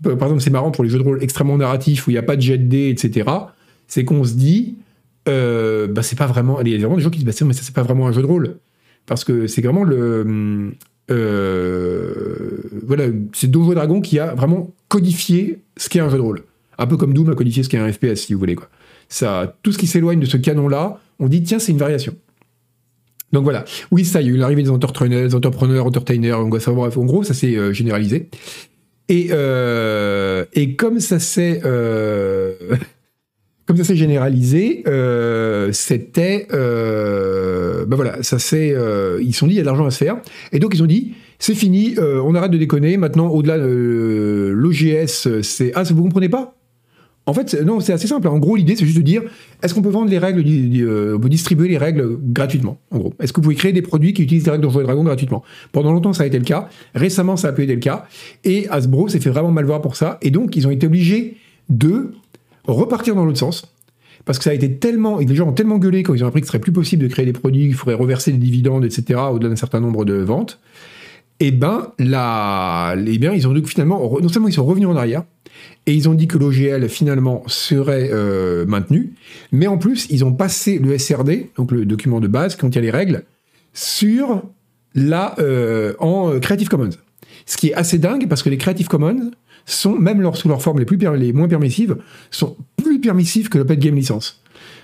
Par 0.02 0.13
exemple, 0.23 0.41
c'est 0.41 0.49
marrant 0.49 0.71
pour 0.71 0.84
les 0.84 0.89
jeux 0.89 0.97
de 0.97 1.04
rôle 1.04 1.23
extrêmement 1.23 1.58
narratifs 1.58 2.08
où 2.08 2.12
il 2.12 2.15
n'y 2.15 2.17
a 2.17 2.23
pas 2.23 2.36
de 2.36 2.41
jet 2.41 2.58
de 2.58 2.65
dés, 2.65 2.89
etc. 2.89 3.30
C'est 3.88 4.04
qu'on 4.04 4.23
se 4.26 4.34
dit, 4.34 4.76
euh, 5.28 5.88
bah, 5.88 6.04
c'est 6.04 6.18
pas 6.18 6.28
vraiment. 6.28 6.60
Il 6.62 6.70
y 6.70 6.76
a 6.76 6.78
vraiment 6.78 6.98
des 6.98 7.04
gens 7.04 7.10
qui 7.10 7.20
disent, 7.20 7.40
bah, 7.40 7.46
mais 7.48 7.54
ça, 7.54 7.62
c'est 7.64 7.76
pas 7.76 7.84
vraiment 7.84 8.08
un 8.08 8.12
jeu 8.12 8.22
de 8.22 8.28
rôle. 8.28 8.58
Parce 9.06 9.24
que 9.24 9.48
c'est 9.48 9.62
vraiment 9.62 9.84
le. 9.84 10.72
Euh, 11.12 12.64
voilà, 12.86 13.06
c'est 13.34 13.52
Donjons 13.52 13.74
Dragon 13.74 14.02
qui 14.02 14.20
a 14.20 14.34
vraiment 14.36 14.72
codifié 14.88 15.62
ce 15.78 15.90
qu'est 15.90 16.00
un 16.00 16.10
jeu 16.10 16.18
de 16.18 16.22
rôle. 16.22 16.44
Un 16.78 16.88
peu 16.88 16.98
comme 16.98 17.14
Doom 17.14 17.30
a 17.30 17.36
codifié 17.36 17.64
ce 17.64 17.70
qu'est 17.70 17.78
un 17.78 17.92
FPS, 17.92 18.16
si 18.16 18.34
vous 18.34 18.40
voulez. 18.40 18.56
Quoi. 18.56 18.70
Ça, 19.10 19.56
tout 19.64 19.72
ce 19.72 19.78
qui 19.78 19.88
s'éloigne 19.88 20.20
de 20.20 20.26
ce 20.26 20.38
canon-là, 20.38 21.00
on 21.20 21.28
dit, 21.28 21.44
tiens, 21.44 21.60
c'est 21.60 21.72
une 21.72 21.78
variation. 21.78 22.16
Donc 23.32 23.44
voilà. 23.44 23.66
Oui, 23.92 24.06
ça, 24.06 24.22
il 24.22 24.28
y 24.28 24.30
a 24.32 24.34
eu 24.34 24.38
l'arrivée 24.38 24.64
des 24.64 24.70
entrepreneurs, 24.70 25.28
des 25.28 25.36
entrepreneurs, 25.36 25.86
entertainers, 25.86 26.40
en 26.40 26.48
gros, 26.48 27.24
ça 27.24 27.34
s'est 27.34 27.56
euh, 27.56 27.74
généralisé. 27.74 28.30
Et, 29.10 29.32
et 30.54 30.76
comme 30.76 31.00
ça 31.00 31.20
s'est 31.20 31.62
comme 33.65 33.78
ça 33.78 33.84
s'est 33.84 33.95
généralisé, 33.95 34.84
euh, 34.88 35.71
c'était, 35.71 36.47
ben 36.52 37.95
voilà, 37.95 38.21
ça 38.21 38.39
c'est, 38.39 38.73
euh, 38.73 39.19
ils 39.21 39.34
se 39.34 39.39
sont 39.39 39.47
dit 39.47 39.54
il 39.54 39.58
y 39.58 39.60
a 39.60 39.63
de 39.63 39.67
l'argent 39.67 39.86
à 39.86 39.91
se 39.91 39.97
faire, 39.97 40.17
et 40.52 40.60
donc 40.60 40.73
ils 40.76 40.84
ont 40.84 40.88
dit 40.88 41.13
c'est 41.39 41.56
fini, 41.56 41.95
on 41.99 42.36
arrête 42.36 42.52
de 42.52 42.58
déconner. 42.58 42.97
Maintenant, 42.97 43.28
au-delà 43.28 43.58
de 43.58 44.52
l'OGS, 44.56 45.41
c'est 45.41 45.71
ah, 45.76 45.84
vous 45.84 46.04
comprenez 46.04 46.30
pas? 46.30 46.56
En 47.26 47.34
fait, 47.34 47.54
non, 47.65 47.80
c'est 47.80 47.93
assez 47.93 48.08
simple. 48.08 48.28
En 48.28 48.38
gros, 48.38 48.58
l'idée 48.58 48.76
c'est 48.76 48.86
juste 48.86 48.97
de 48.97 49.04
dire 49.04 49.23
est-ce 49.62 49.73
qu'on 49.73 49.82
peut 49.82 49.89
vendre 49.89 50.10
les 50.10 50.17
règles, 50.17 50.41
on 51.15 51.19
peut 51.19 51.30
distribuer 51.30 51.69
les 51.69 51.78
règles 51.78 52.17
gratuitement 52.21 52.80
En 52.91 52.99
gros, 52.99 53.13
est-ce 53.21 53.32
que 53.32 53.38
vous 53.38 53.43
pouvez 53.43 53.56
créer 53.56 53.71
des 53.71 53.82
produits 53.82 54.13
qui 54.13 54.23
utilisent 54.23 54.45
les 54.45 54.52
règles 54.52 54.63
Donjons 54.63 54.82
et 54.82 54.84
Dragons 54.84 55.04
gratuitement? 55.06 55.43
Pendant 55.71 55.93
longtemps, 55.93 56.12
ça 56.12 56.23
a 56.23 56.26
été 56.26 56.38
le 56.38 56.45
cas. 56.45 56.67
Récemment, 56.95 57.38
ça 57.38 57.49
a 57.49 57.52
pu 57.54 57.63
être 57.63 57.69
le 57.69 57.78
cas, 57.78 58.06
et 58.43 58.67
Hasbro 58.69 59.08
s'est 59.08 59.21
fait 59.21 59.30
vraiment 59.30 59.52
mal 59.52 59.65
voir 59.65 59.82
pour 59.82 59.95
ça, 59.95 60.17
et 60.21 60.32
donc 60.32 60.58
ils 60.58 60.67
ont 60.67 60.71
été 60.71 60.88
obligés 60.88 61.38
de 61.69 62.12
repartir 62.67 63.15
dans 63.15 63.26
l'autre 63.26 63.39
sens. 63.39 63.73
Parce 64.26 64.38
que 64.38 64.45
ça 64.45 64.52
a 64.52 64.54
été 64.54 64.78
tellement, 64.78 65.19
et 65.19 65.26
les 65.26 65.36
gens 65.36 65.49
ont 65.49 65.54
tellement 65.54 65.78
gueulé 65.78 66.04
quand 66.04 66.13
ils 66.13 66.23
ont 66.23 66.28
appris 66.28 66.41
que 66.41 66.47
ce 66.47 66.52
serait 66.52 66.62
plus 66.62 66.71
possible 66.71 67.04
de 67.04 67.08
créer 67.08 67.26
des 67.26 67.34
produits, 67.34 67.65
qu'il 67.65 67.73
faudrait 67.73 67.95
reverser 67.95 68.32
des 68.32 68.38
dividendes, 68.38 68.86
etc., 68.86 69.19
au-delà 69.32 69.49
d'un 69.49 69.56
certain 69.56 69.82
nombre 69.82 70.06
de 70.06 70.13
ventes. 70.13 70.60
Et 71.39 71.47
eh 71.47 71.52
ben, 71.52 71.91
là, 71.99 72.95
eh 72.95 73.17
bien, 73.17 73.34
ils 73.34 73.47
ont 73.47 73.54
que 73.54 73.67
finalement, 73.67 73.99
non 74.21 74.30
seulement 74.30 74.47
ils 74.47 74.54
sont 74.54 74.65
revenus 74.65 74.88
en 74.88 74.95
arrière, 74.95 75.23
et 75.88 75.93
ils 75.93 76.08
ont 76.08 76.13
dit 76.13 76.28
que 76.28 76.38
l'OGL 76.38 76.88
finalement 76.88 77.43
serait 77.47 78.10
euh, 78.13 78.65
maintenu, 78.65 79.13
mais 79.52 79.67
en 79.67 79.78
plus, 79.78 80.08
ils 80.10 80.23
ont 80.23 80.32
passé 80.32 80.80
le 80.80 80.97
SRD, 80.97 81.49
donc 81.58 81.71
le 81.71 81.86
document 81.86 82.21
de 82.21 82.28
base 82.28 82.56
qui 82.56 82.62
contient 82.62 82.82
les 82.82 82.91
règles, 82.91 83.23
sur 83.73 84.43
la, 84.95 85.36
euh, 85.39 85.95
en 85.99 86.39
Creative 86.39 86.69
Commons. 86.69 86.91
Ce 87.45 87.58
qui 87.58 87.69
est 87.69 87.73
assez 87.73 87.97
dingue 87.97 88.30
parce 88.30 88.41
que 88.41 88.49
les 88.49 88.58
Creative 88.58 88.88
Commons, 88.88 89.32
sont, 89.65 89.97
même 89.97 90.34
sous 90.34 90.47
leur 90.47 90.62
forme 90.62 90.80
les, 90.80 90.86
plus, 90.86 90.97
les 90.97 91.34
moins 91.34 91.47
permissives, 91.47 91.97
sont 92.32 92.58
plus 92.76 92.99
permissives 92.99 93.49
que 93.49 93.58
l'Open 93.58 93.80
Game 93.80 93.95
License. 93.95 94.41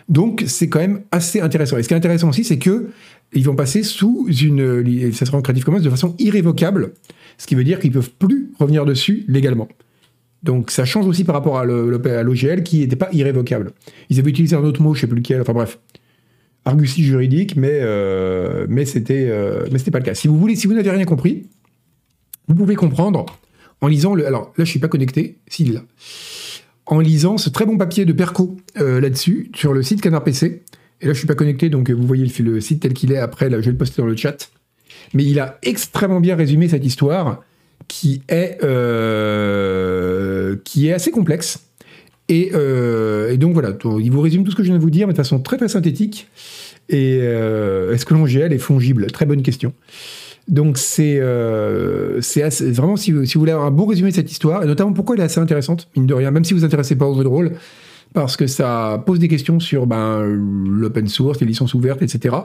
Donc 0.08 0.44
c'est 0.48 0.70
quand 0.70 0.80
même 0.80 1.02
assez 1.12 1.40
intéressant. 1.40 1.78
Et 1.78 1.84
ce 1.84 1.88
qui 1.88 1.94
est 1.94 1.98
intéressant 1.98 2.30
aussi, 2.30 2.44
c'est 2.44 2.58
que 2.58 2.90
ils 3.34 3.46
vont 3.46 3.56
passer 3.56 3.84
sous 3.84 4.28
une, 4.28 5.14
ça 5.14 5.26
sera 5.26 5.38
en 5.38 5.42
Creative 5.42 5.64
Commons 5.64 5.80
de 5.80 5.90
façon 5.90 6.16
irrévocable, 6.18 6.94
ce 7.38 7.46
qui 7.46 7.54
veut 7.54 7.64
dire 7.64 7.80
qu'ils 7.80 7.92
peuvent 7.92 8.10
plus 8.10 8.50
revenir 8.58 8.86
dessus 8.86 9.24
légalement. 9.28 9.68
Donc 10.42 10.72
ça 10.72 10.86
change 10.86 11.06
aussi 11.06 11.26
par 11.26 11.36
rapport 11.36 11.60
à 11.60 11.66
l'OGL 11.66 12.64
qui 12.64 12.80
n'était 12.80 12.96
pas 12.96 13.10
irrévocable. 13.12 13.72
Ils 14.10 14.20
avaient 14.20 14.32
utilisé 14.32 14.56
un 14.56 14.64
autre 14.64 14.82
mot, 14.82 14.96
je 14.96 15.02
sais 15.02 15.08
plus 15.08 15.18
lequel. 15.18 15.42
Enfin 15.42 15.54
bref, 15.54 15.80
argutie 16.66 17.04
juridique, 17.04 17.56
mais 17.56 17.80
euh, 17.82 18.66
euh, 18.66 18.68
mais 18.70 18.86
c'était 18.86 19.92
pas 19.92 20.00
le 20.00 20.06
cas. 20.06 20.16
Si 20.16 20.28
vous 20.28 20.40
voulez, 20.40 20.56
si 20.56 20.66
vous 20.66 20.74
n'avez 20.74 20.90
rien 20.90 21.06
compris, 21.06 21.48
vous 22.48 22.56
pouvez 22.56 22.76
comprendre 22.76 23.26
en 23.82 23.88
lisant 23.88 24.16
le. 24.16 24.26
Ce 27.38 27.50
très 27.50 27.66
bon 27.66 27.78
papier 27.78 28.06
de 28.06 28.14
Perco 28.14 28.58
euh, 28.80 29.00
là-dessus, 29.00 29.52
sur 29.56 29.74
le 29.74 29.84
site 29.84 30.02
Canard 30.02 30.24
PC. 30.24 30.64
Et 31.02 31.08
là, 31.08 31.14
je 31.14 31.18
suis 31.18 31.28
pas 31.28 31.36
connecté, 31.36 31.70
donc 31.70 31.90
vous 31.90 32.06
voyez 32.06 32.26
le, 32.40 32.60
site 32.60 32.82
tel 32.82 32.94
qu'il 32.94 33.12
est. 33.12 33.18
Après, 33.18 33.50
je 33.50 33.56
vais 33.56 33.72
le 33.72 33.78
poster 33.78 34.02
dans 34.02 34.08
le 34.08 34.18
chat. 34.18 34.50
Mais 35.14 35.24
il 35.24 35.40
a 35.40 35.58
extrêmement 35.64 36.20
bien 36.20 36.36
résumé 36.36 36.68
cette 36.68 36.86
histoire 36.86 37.42
qui 37.88 38.22
est, 38.28 38.58
euh, 38.64 40.56
assez 40.94 41.12
complexe. 41.12 41.60
Et, 42.28 42.52
euh, 42.54 43.36
donc 43.38 43.54
voilà, 43.54 43.74
il 44.00 44.12
vous 44.12 44.22
résume 44.22 44.44
tout 44.44 44.52
ce 44.52 44.56
que 44.56 44.64
je 44.64 44.68
viens 44.68 44.78
de 44.78 44.82
vous 44.82 44.92
dire, 44.92 45.08
mais 45.08 45.14
de 45.14 45.18
façon 45.18 45.40
très 45.40 45.58
très 45.58 45.68
synthétique. 45.68 46.28
Et 46.90 47.20
euh, 47.22 47.94
est-ce 47.94 48.06
que 48.06 48.14
l'OGL 48.14 48.54
est 48.54 48.60
fongible? 48.60 49.08
Très 49.08 49.26
bonne 49.26 49.42
question. 49.42 49.74
Donc 50.50 50.80
c'est 50.80 51.20
euh, 51.22 52.20
vraiment 52.72 52.96
si 52.96 53.12
vous, 53.12 53.24
si 53.24 53.36
vous 53.36 53.42
voulez 53.42 53.52
avoir 53.52 53.68
un 53.68 53.72
bon 53.72 53.86
résumé 53.86 54.10
de 54.10 54.16
cette 54.16 54.32
histoire, 54.32 54.64
et 54.64 54.66
notamment 54.66 54.94
pourquoi 54.94 55.16
elle 55.16 55.22
est 55.22 55.26
assez 55.26 55.40
intéressante, 55.40 55.88
mine 55.96 56.08
de 56.08 56.14
rien, 56.16 56.32
même 56.32 56.44
si 56.44 56.54
vous 56.54 56.60
vous 56.60 56.66
intéressez 56.66 56.96
pas 56.96 57.06
au 57.06 57.16
jeu 57.16 57.24
de 57.24 57.28
rôle, 57.28 57.52
parce 58.14 58.36
que 58.36 58.48
ça 58.48 59.02
pose 59.06 59.20
des 59.20 59.28
questions 59.28 59.60
sur 59.60 59.86
ben, 59.86 60.24
l'open 60.24 61.08
source, 61.08 61.40
les 61.40 61.46
licences 61.46 61.76
ouvertes, 61.76 62.02
etc. 62.02 62.36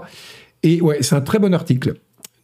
Et 0.63 0.83
ouais, 0.83 0.99
c'est 1.01 1.15
un 1.15 1.23
très 1.23 1.39
bon 1.39 1.55
article. 1.55 1.95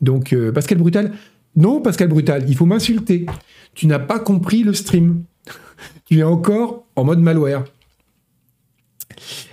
Donc 0.00 0.32
euh, 0.32 0.50
Pascal 0.50 0.78
Brutal, 0.78 1.12
non 1.56 1.82
Pascal 1.82 2.08
Brutal, 2.08 2.44
il 2.48 2.56
faut 2.56 2.64
m'insulter. 2.64 3.26
Tu 3.74 3.86
n'as 3.86 3.98
pas 3.98 4.18
compris 4.18 4.62
le 4.62 4.72
stream. 4.72 5.24
tu 6.06 6.20
es 6.20 6.22
encore 6.22 6.86
en 6.96 7.04
mode 7.04 7.20
malware. 7.20 7.64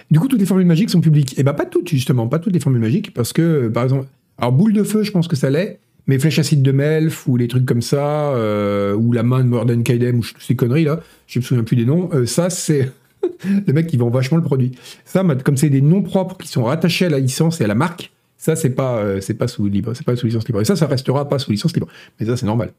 Du 0.09 0.21
coup, 0.21 0.29
toutes 0.29 0.39
les 0.39 0.45
formules 0.45 0.65
magiques 0.65 0.89
sont 0.89 1.01
publiques. 1.01 1.33
Et 1.33 1.41
eh 1.41 1.43
bien, 1.43 1.53
pas 1.53 1.65
toutes, 1.65 1.89
justement, 1.89 2.27
pas 2.27 2.39
toutes 2.39 2.53
les 2.53 2.61
formules 2.61 2.79
magiques, 2.79 3.13
parce 3.13 3.33
que, 3.33 3.67
par 3.67 3.83
exemple, 3.83 4.05
alors 4.37 4.53
boule 4.53 4.71
de 4.71 4.83
feu, 4.83 5.03
je 5.03 5.11
pense 5.11 5.27
que 5.27 5.35
ça 5.35 5.49
l'est, 5.49 5.81
mais 6.07 6.19
flèche 6.19 6.39
acide 6.39 6.61
de 6.61 6.71
Melf, 6.71 7.27
ou 7.27 7.35
les 7.35 7.47
trucs 7.47 7.65
comme 7.65 7.81
ça, 7.81 8.33
euh, 8.33 8.95
ou 8.95 9.11
la 9.11 9.23
main 9.23 9.43
de 9.43 9.49
Morden 9.49 9.83
Kaidem, 9.83 10.19
ou 10.19 10.23
ces 10.39 10.55
conneries 10.55 10.85
là, 10.85 11.01
je 11.27 11.39
me 11.39 11.43
souviens 11.43 11.63
plus 11.63 11.75
des 11.75 11.85
noms, 11.85 12.09
euh, 12.13 12.25
ça, 12.25 12.49
c'est 12.49 12.91
le 13.67 13.73
mec 13.73 13.87
qui 13.87 13.97
vend 13.97 14.09
vachement 14.09 14.37
le 14.37 14.43
produit. 14.43 14.71
Ça, 15.03 15.23
comme 15.43 15.57
c'est 15.57 15.69
des 15.69 15.81
noms 15.81 16.01
propres 16.01 16.37
qui 16.37 16.47
sont 16.47 16.63
rattachés 16.63 17.05
à 17.05 17.09
la 17.09 17.19
licence 17.19 17.59
et 17.59 17.65
à 17.65 17.67
la 17.67 17.75
marque, 17.75 18.11
ça, 18.37 18.55
c'est 18.55 18.69
pas, 18.69 18.99
euh, 18.99 19.19
pas 19.37 19.47
sous 19.47 19.67
libre, 19.67 19.91
licence 20.23 20.47
libre. 20.47 20.61
Et 20.61 20.65
ça, 20.65 20.75
ça 20.75 20.87
restera 20.87 21.27
pas 21.27 21.39
sous 21.39 21.51
licence 21.51 21.73
libre. 21.73 21.87
Mais 22.19 22.25
ça, 22.25 22.37
c'est 22.37 22.45
normal. 22.45 22.71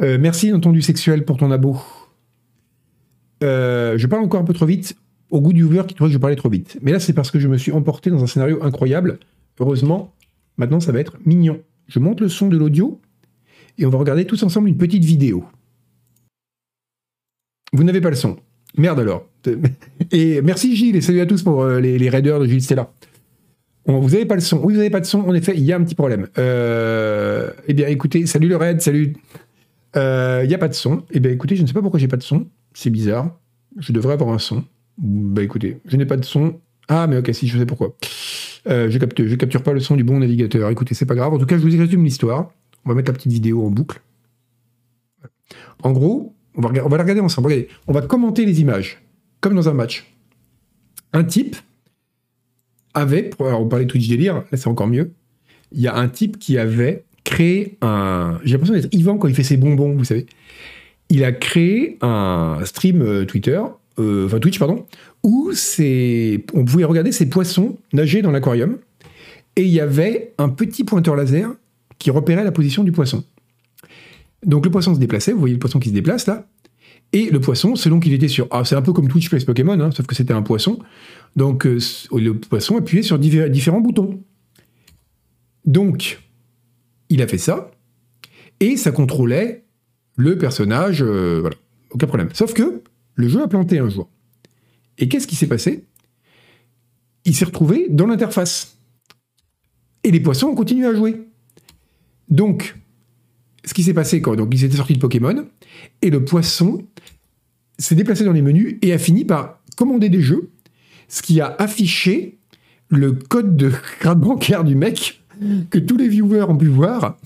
merci, 0.00 0.52
entendu 0.52 0.80
sexuel, 0.80 1.24
pour 1.24 1.38
ton 1.38 1.50
abo. 1.50 1.78
je 3.40 4.06
parle 4.06 4.22
encore 4.22 4.40
un 4.40 4.44
peu 4.44 4.54
trop 4.54 4.66
vite 4.66 4.96
au 5.30 5.40
goût 5.40 5.52
du 5.52 5.64
viewer 5.64 5.84
qui 5.86 5.94
trouvait 5.94 6.10
que 6.10 6.14
je 6.14 6.18
parlais 6.18 6.36
trop 6.36 6.50
vite. 6.50 6.78
Mais 6.82 6.92
là, 6.92 7.00
c'est 7.00 7.12
parce 7.12 7.30
que 7.30 7.40
je 7.40 7.48
me 7.48 7.58
suis 7.58 7.72
emporté 7.72 8.10
dans 8.10 8.22
un 8.22 8.26
scénario 8.26 8.62
incroyable. 8.62 9.18
Heureusement, 9.58 10.14
maintenant, 10.56 10.80
ça 10.80 10.92
va 10.92 11.00
être 11.00 11.16
mignon. 11.24 11.60
Je 11.88 11.98
monte 11.98 12.20
le 12.20 12.28
son 12.28 12.48
de 12.48 12.56
l'audio 12.56 13.00
et 13.78 13.86
on 13.86 13.90
va 13.90 13.98
regarder 13.98 14.26
tous 14.26 14.42
ensemble 14.42 14.68
une 14.68 14.76
petite 14.76 15.04
vidéo. 15.04 15.44
Vous 17.72 17.84
n'avez 17.84 18.00
pas 18.00 18.10
le 18.10 18.16
son. 18.16 18.36
Merde 18.76 19.00
alors. 19.00 19.26
Et 20.12 20.42
merci 20.42 20.76
Gilles 20.76 20.96
et 20.96 21.00
salut 21.00 21.20
à 21.20 21.26
tous 21.26 21.42
pour 21.42 21.62
euh, 21.62 21.80
les, 21.80 22.08
raiders 22.08 22.40
de 22.40 22.46
Gilles 22.46 22.62
Stella. 22.62 22.92
Vous 23.86 24.10
n'avez 24.10 24.26
pas 24.26 24.34
le 24.34 24.42
son. 24.42 24.58
Oui, 24.58 24.74
vous 24.74 24.78
n'avez 24.78 24.90
pas 24.90 25.00
de 25.00 25.06
son. 25.06 25.20
En 25.20 25.34
effet, 25.34 25.54
il 25.56 25.64
y 25.64 25.72
a 25.72 25.76
un 25.76 25.82
petit 25.82 25.94
problème. 25.94 26.28
Euh, 26.36 27.50
eh 27.66 27.72
bien, 27.72 27.86
écoutez, 27.88 28.26
salut 28.26 28.48
le 28.48 28.56
raid, 28.56 28.82
salut. 28.82 29.16
Euh, 29.96 30.42
il 30.44 30.48
n'y 30.48 30.54
a 30.54 30.58
pas 30.58 30.68
de 30.68 30.74
son. 30.74 31.04
Eh 31.10 31.20
bien, 31.20 31.32
écoutez, 31.32 31.56
je 31.56 31.62
ne 31.62 31.66
sais 31.66 31.72
pas 31.72 31.80
pourquoi 31.80 31.98
j'ai 31.98 32.08
pas 32.08 32.18
de 32.18 32.22
son. 32.22 32.46
C'est 32.74 32.90
bizarre. 32.90 33.38
Je 33.78 33.92
devrais 33.92 34.12
avoir 34.12 34.30
un 34.30 34.38
son. 34.38 34.64
Bah 34.98 35.42
écoutez, 35.42 35.78
je 35.86 35.96
n'ai 35.96 36.04
pas 36.04 36.18
de 36.18 36.24
son. 36.24 36.60
Ah, 36.88 37.06
mais 37.06 37.16
ok, 37.16 37.30
si, 37.32 37.48
je 37.48 37.58
sais 37.58 37.66
pourquoi. 37.66 37.96
Euh, 38.66 38.90
je, 38.90 38.98
capture, 38.98 39.28
je 39.28 39.34
capture 39.36 39.62
pas 39.62 39.72
le 39.72 39.80
son 39.80 39.96
du 39.96 40.04
bon 40.04 40.18
navigateur. 40.18 40.68
Écoutez, 40.70 40.94
c'est 40.94 41.06
pas 41.06 41.14
grave. 41.14 41.32
En 41.32 41.38
tout 41.38 41.46
cas, 41.46 41.56
je 41.56 41.62
vous 41.62 41.78
résume 41.78 42.04
l'histoire. 42.04 42.50
On 42.84 42.88
va 42.88 42.94
mettre 42.94 43.10
la 43.10 43.14
petite 43.14 43.32
vidéo 43.32 43.64
en 43.64 43.70
boucle. 43.70 44.00
En 45.82 45.92
gros, 45.92 46.34
on 46.54 46.60
va, 46.60 46.70
on 46.84 46.88
va 46.88 46.96
la 46.96 47.02
regarder 47.02 47.20
ensemble. 47.20 47.66
On 47.86 47.92
va 47.92 48.02
commenter 48.02 48.44
les 48.44 48.60
images, 48.60 49.00
comme 49.40 49.54
dans 49.54 49.68
un 49.68 49.74
match. 49.74 50.12
Un 51.12 51.24
type 51.24 51.56
avait, 52.94 53.30
alors 53.40 53.62
on 53.62 53.68
parlait 53.68 53.84
de 53.84 53.90
Twitch 53.90 54.08
délire, 54.08 54.34
là 54.34 54.58
c'est 54.58 54.68
encore 54.68 54.88
mieux. 54.88 55.12
Il 55.72 55.80
y 55.80 55.88
a 55.88 55.96
un 55.96 56.08
type 56.08 56.38
qui 56.38 56.58
avait 56.58 57.04
créé 57.24 57.76
un. 57.82 58.38
J'ai 58.44 58.52
l'impression 58.52 58.74
d'être 58.74 58.92
Yvan 58.92 59.18
quand 59.18 59.28
il 59.28 59.34
fait 59.34 59.42
ses 59.42 59.56
bonbons, 59.56 59.94
vous 59.94 60.04
savez. 60.04 60.26
Il 61.10 61.24
a 61.24 61.32
créé 61.32 61.98
un 62.02 62.60
stream 62.64 63.02
euh, 63.02 63.24
Twitter 63.24 63.60
euh, 63.98 64.26
enfin 64.26 64.38
Twitch 64.38 64.58
pardon, 64.58 64.86
où 65.22 65.50
on 65.50 66.64
pouvait 66.64 66.84
regarder 66.84 67.12
ces 67.12 67.28
poissons 67.28 67.76
nager 67.92 68.22
dans 68.22 68.30
l'aquarium 68.30 68.78
et 69.56 69.62
il 69.62 69.70
y 69.70 69.80
avait 69.80 70.34
un 70.38 70.48
petit 70.48 70.84
pointeur 70.84 71.16
laser 71.16 71.50
qui 71.98 72.10
repérait 72.10 72.44
la 72.44 72.52
position 72.52 72.84
du 72.84 72.92
poisson. 72.92 73.24
Donc 74.46 74.64
le 74.64 74.70
poisson 74.70 74.94
se 74.94 75.00
déplaçait, 75.00 75.32
vous 75.32 75.40
voyez 75.40 75.54
le 75.54 75.58
poisson 75.58 75.80
qui 75.80 75.88
se 75.88 75.94
déplace 75.94 76.26
là, 76.26 76.46
et 77.12 77.30
le 77.30 77.40
poisson, 77.40 77.74
selon 77.74 78.00
qu'il 78.00 78.12
était 78.12 78.28
sur... 78.28 78.46
Ah, 78.50 78.64
c'est 78.64 78.76
un 78.76 78.82
peu 78.82 78.92
comme 78.92 79.08
Twitch 79.08 79.30
Place 79.30 79.44
Pokémon, 79.44 79.80
hein, 79.80 79.90
sauf 79.90 80.06
que 80.06 80.14
c'était 80.14 80.34
un 80.34 80.42
poisson. 80.42 80.78
Donc 81.36 81.66
euh, 81.66 81.78
le 82.12 82.34
poisson 82.34 82.76
appuyait 82.76 83.02
sur 83.02 83.18
différents 83.18 83.80
boutons. 83.80 84.22
Donc, 85.64 86.20
il 87.08 87.20
a 87.22 87.26
fait 87.26 87.38
ça, 87.38 87.70
et 88.60 88.76
ça 88.76 88.90
contrôlait 88.90 89.64
le 90.16 90.38
personnage, 90.38 91.02
euh, 91.02 91.38
voilà, 91.40 91.56
aucun 91.90 92.06
problème. 92.06 92.28
Sauf 92.32 92.54
que 92.54 92.82
le 93.18 93.28
jeu 93.28 93.42
a 93.42 93.48
planté 93.48 93.80
un 93.80 93.88
jour. 93.88 94.08
Et 94.96 95.08
qu'est-ce 95.08 95.26
qui 95.26 95.34
s'est 95.34 95.48
passé? 95.48 95.84
Il 97.24 97.34
s'est 97.34 97.44
retrouvé 97.44 97.88
dans 97.90 98.06
l'interface. 98.06 98.78
Et 100.04 100.12
les 100.12 100.20
poissons 100.20 100.46
ont 100.46 100.54
continué 100.54 100.86
à 100.86 100.94
jouer. 100.94 101.26
Donc, 102.30 102.76
ce 103.64 103.74
qui 103.74 103.82
s'est 103.82 103.92
passé 103.92 104.22
quand? 104.22 104.36
Donc, 104.36 104.50
ils 104.52 104.64
étaient 104.64 104.76
sortis 104.76 104.94
de 104.94 105.00
Pokémon, 105.00 105.48
et 106.00 106.10
le 106.10 106.24
poisson 106.24 106.86
s'est 107.76 107.96
déplacé 107.96 108.24
dans 108.24 108.32
les 108.32 108.40
menus 108.40 108.76
et 108.82 108.92
a 108.92 108.98
fini 108.98 109.24
par 109.24 109.60
commander 109.76 110.10
des 110.10 110.22
jeux, 110.22 110.52
ce 111.08 111.20
qui 111.20 111.40
a 111.40 111.56
affiché 111.58 112.38
le 112.88 113.12
code 113.12 113.56
de 113.56 113.72
carte 114.00 114.20
bancaire 114.20 114.62
du 114.62 114.76
mec 114.76 115.24
que 115.70 115.78
tous 115.78 115.96
les 115.96 116.08
viewers 116.08 116.42
ont 116.42 116.56
pu 116.56 116.68
voir 116.68 117.18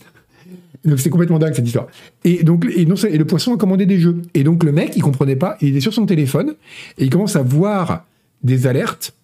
c'est 0.96 1.10
complètement 1.10 1.38
dingue 1.38 1.54
cette 1.54 1.66
histoire. 1.66 1.86
Et 2.24 2.42
donc 2.42 2.66
et, 2.74 2.86
non, 2.86 2.96
et 2.96 3.18
le 3.18 3.24
poisson 3.24 3.54
a 3.54 3.56
commandé 3.56 3.86
des 3.86 3.98
jeux. 3.98 4.22
Et 4.34 4.44
donc 4.44 4.64
le 4.64 4.72
mec, 4.72 4.92
il 4.96 5.02
comprenait 5.02 5.36
pas, 5.36 5.56
il 5.60 5.76
est 5.76 5.80
sur 5.80 5.94
son 5.94 6.06
téléphone 6.06 6.54
et 6.98 7.04
il 7.04 7.10
commence 7.10 7.36
à 7.36 7.42
voir 7.42 8.06
des 8.42 8.66
alertes 8.66 9.14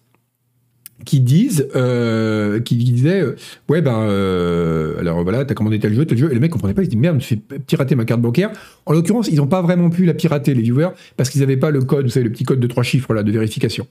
qui 1.05 1.21
disent, 1.21 1.67
euh, 1.75 2.59
qui 2.59 2.75
disaient, 2.75 3.21
euh, 3.21 3.35
ouais 3.69 3.81
ben, 3.81 4.01
euh, 4.01 4.99
alors 4.99 5.23
voilà, 5.23 5.45
t'as 5.45 5.53
commandé 5.53 5.79
tel 5.79 5.93
jeu, 5.93 6.05
tel 6.05 6.17
jeu, 6.17 6.29
et 6.29 6.33
le 6.33 6.39
mec 6.39 6.51
comprenait 6.51 6.73
pas, 6.73 6.81
il 6.81 6.85
se 6.85 6.89
dit 6.89 6.97
merde, 6.97 7.21
je 7.21 7.25
fais 7.25 7.35
pirater 7.35 7.95
ma 7.95 8.05
carte 8.05 8.21
bancaire. 8.21 8.51
En 8.85 8.93
l'occurrence, 8.93 9.27
ils 9.27 9.37
n'ont 9.37 9.47
pas 9.47 9.61
vraiment 9.61 9.89
pu 9.89 10.05
la 10.05 10.13
pirater 10.13 10.53
les 10.53 10.61
viewers 10.61 10.89
parce 11.15 11.29
qu'ils 11.29 11.41
n'avaient 11.41 11.57
pas 11.57 11.71
le 11.71 11.81
code, 11.81 12.05
vous 12.05 12.11
savez, 12.11 12.25
le 12.25 12.31
petit 12.31 12.43
code 12.43 12.59
de 12.59 12.67
trois 12.67 12.83
chiffres 12.83 13.13
là 13.13 13.23
de 13.23 13.31
vérification. 13.31 13.87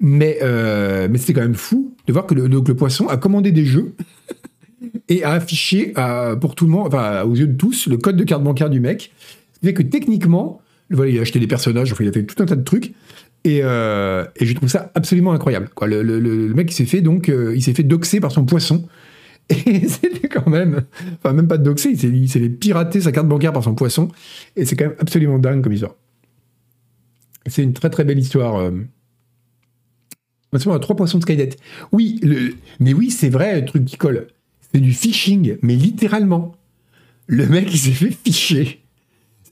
Mais 0.00 0.38
mais 0.42 1.18
c'était 1.18 1.32
quand 1.32 1.42
même 1.42 1.54
fou 1.54 1.94
de 2.06 2.12
voir 2.12 2.26
que 2.26 2.34
donc, 2.34 2.68
le 2.68 2.74
poisson 2.74 3.08
a 3.08 3.16
commandé 3.16 3.50
des 3.52 3.64
jeux 3.64 3.94
et 5.08 5.24
a 5.24 5.32
affiché 5.32 5.92
euh, 5.98 6.36
pour 6.36 6.54
tout 6.54 6.64
le 6.64 6.70
monde, 6.70 6.86
enfin 6.88 7.22
aux 7.22 7.34
yeux 7.34 7.46
de 7.46 7.56
tous, 7.56 7.86
le 7.86 7.96
code 7.96 8.16
de 8.16 8.24
carte 8.24 8.42
bancaire 8.42 8.70
du 8.70 8.80
mec. 8.80 9.12
Ce 9.62 9.70
que 9.70 9.82
techniquement, 9.82 10.60
voilà, 10.90 11.10
il 11.10 11.18
a 11.18 11.22
acheté 11.22 11.38
des 11.38 11.46
personnages, 11.46 11.94
il 11.98 12.08
a 12.08 12.12
fait 12.12 12.24
tout 12.24 12.40
un 12.42 12.46
tas 12.46 12.56
de 12.56 12.64
trucs. 12.64 12.94
Et, 13.44 13.62
euh, 13.62 14.24
je 14.40 14.52
trouve 14.54 14.68
ça 14.68 14.90
absolument 14.94 15.32
incroyable. 15.32 15.68
Le, 15.82 16.52
mec, 16.54 16.70
il 16.70 16.74
s'est 16.74 16.84
fait 16.84 17.00
donc, 17.00 17.28
euh, 17.28 17.54
il 17.54 17.62
s'est 17.62 17.74
fait 17.74 17.84
doxer 17.84 18.20
par 18.20 18.32
son 18.32 18.44
poisson. 18.44 18.88
Et 19.48 19.86
c'était 19.86 20.28
quand 20.28 20.48
même, 20.48 20.82
enfin 21.18 21.32
même 21.32 21.46
pas 21.46 21.58
doxer, 21.58 21.90
il 21.90 22.28
s'est 22.28 22.40
fait 22.40 22.48
pirater 22.48 23.00
sa 23.00 23.12
carte 23.12 23.28
bancaire 23.28 23.52
par 23.52 23.62
son 23.62 23.74
poisson. 23.74 24.08
Et 24.56 24.64
c'est 24.64 24.74
quand 24.74 24.86
même 24.86 24.96
absolument 24.98 25.38
dingue 25.38 25.62
comme 25.62 25.72
histoire. 25.72 25.94
C'est 27.46 27.62
une 27.62 27.72
très 27.72 27.90
très 27.90 28.04
belle 28.04 28.18
histoire. 28.18 28.56
Euh. 28.56 28.72
On 30.52 30.72
a 30.72 30.78
trois 30.78 30.96
poissons 30.96 31.18
de 31.18 31.22
Skynet. 31.22 31.50
Oui, 31.92 32.20
mais 32.80 32.94
oui, 32.94 33.10
c'est 33.10 33.28
vrai, 33.28 33.60
le 33.60 33.66
truc 33.66 33.84
qui 33.84 33.96
colle. 33.96 34.28
C'est 34.76 34.82
du 34.82 34.92
phishing, 34.92 35.56
mais 35.62 35.74
littéralement. 35.74 36.54
Le 37.26 37.46
mec, 37.46 37.72
il 37.72 37.78
s'est 37.78 37.92
fait 37.92 38.10
ficher. 38.10 38.84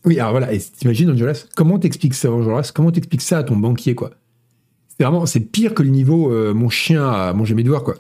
Oui, 0.05 0.21
alors 0.21 0.33
voilà, 0.33 0.53
et 0.53 0.59
t'imagines, 0.59 1.09
Angelas, 1.09 1.47
comment 1.57 1.79
t'expliques 1.79 2.13
ça, 2.13 2.31
Angelas? 2.31 2.73
Comment 2.75 2.93
t'expliques 2.93 3.23
ça 3.23 3.39
à 3.39 3.43
ton 3.43 3.57
banquier, 3.57 3.95
quoi? 3.95 4.11
C'est 4.89 5.03
vraiment, 5.03 5.25
c'est 5.25 5.41
pire 5.41 5.73
que 5.73 5.83
le 5.83 5.89
niveau 5.89 6.31
euh, 6.31 6.53
mon 6.53 6.69
chien 6.69 7.09
a 7.09 7.33
mangé 7.33 7.55
mes 7.55 7.63
devoirs, 7.63 7.85
quoi. 7.85 7.95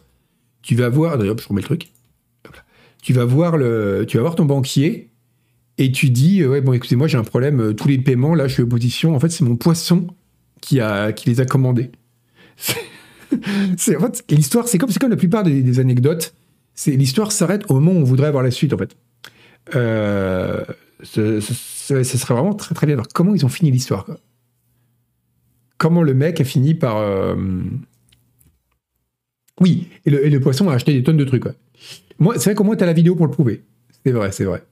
Tu 0.61 0.75
vas 0.75 0.91
voir, 0.91 1.17
d'ailleurs, 1.17 1.39
je 1.39 1.49
remets 1.49 1.63
le 1.63 1.67
truc. 1.67 1.93
Tu 3.01 3.15
vas 3.15 3.25
voir 3.25 3.57
le, 3.57 4.05
tu 4.07 4.19
vas 4.19 4.23
voir 4.23 4.35
ton 4.35 4.45
banquier 4.45 5.09
et 5.79 5.91
tu 5.93 6.11
dis, 6.11 6.43
euh, 6.43 6.49
ouais, 6.49 6.61
bon, 6.61 6.75
écoutez, 6.75 6.95
moi 6.95 7.07
j'ai 7.07 7.17
un 7.17 7.25
problème, 7.25 7.59
euh, 7.59 7.73
tous 7.73 7.89
les 7.89 7.97
paiements, 7.97 8.35
là, 8.35 8.49
je 8.49 8.53
suis 8.53 8.63
opposition. 8.63 9.17
En 9.17 9.21
fait, 9.21 9.31
c'est 9.31 9.45
mon 9.45 9.57
poisson 9.57 10.09
qui 10.61 10.79
a, 10.79 11.13
qui 11.13 11.31
les 11.31 11.41
a 11.41 11.47
commandés. 11.47 11.91
C'est, 13.79 13.97
en 13.97 14.01
fait, 14.01 14.25
l'histoire, 14.29 14.69
c'est 14.69 14.79
comme, 14.79 14.91
c'est 14.91 15.01
comme 15.01 15.11
la 15.11 15.17
plupart 15.17 15.43
des 15.43 15.81
anecdotes 15.81 16.35
l'histoire 16.87 17.33
s'arrête 17.33 17.71
au 17.71 17.75
moment 17.75 17.93
où 17.93 18.03
on 18.03 18.05
voudrait 18.05 18.29
avoir 18.29 18.43
la 18.43 18.51
suite 18.51 18.73
en 18.73 18.79
fait. 18.79 18.97
Euh, 19.75 20.65
ce, 21.03 21.41
serait 21.41 22.35
vraiment 22.35 22.55
très 22.55 22.75
très 22.75 22.87
bien 22.87 22.97
voir 22.97 23.09
comment 23.13 23.35
ils 23.35 23.45
ont 23.45 23.51
fini 23.51 23.71
l'histoire. 23.71 24.07
Comment 25.79 26.03
le 26.03 26.15
mec 26.15 26.41
a 26.41 26.45
fini 26.45 26.75
par. 26.75 26.97
Euh, 26.99 27.35
oui, 29.61 29.89
et 30.05 30.11
le, 30.11 30.41
poisson 30.41 30.69
a 30.69 30.75
acheté 30.75 30.93
des 30.93 31.03
tonnes 31.03 31.17
de 31.17 31.25
trucs. 31.25 31.45
C'est 32.19 32.45
vrai 32.45 32.55
qu'au 32.55 32.65
moins 32.65 32.77
t'as 32.77 32.87
la 32.87 32.93
vidéo 32.93 33.15
pour 33.15 33.27
le 33.27 33.33
prouver. 33.33 33.65
C'est 34.05 34.13
vrai, 34.13 34.33
c'est 34.33 34.45
vrai. 34.45 34.65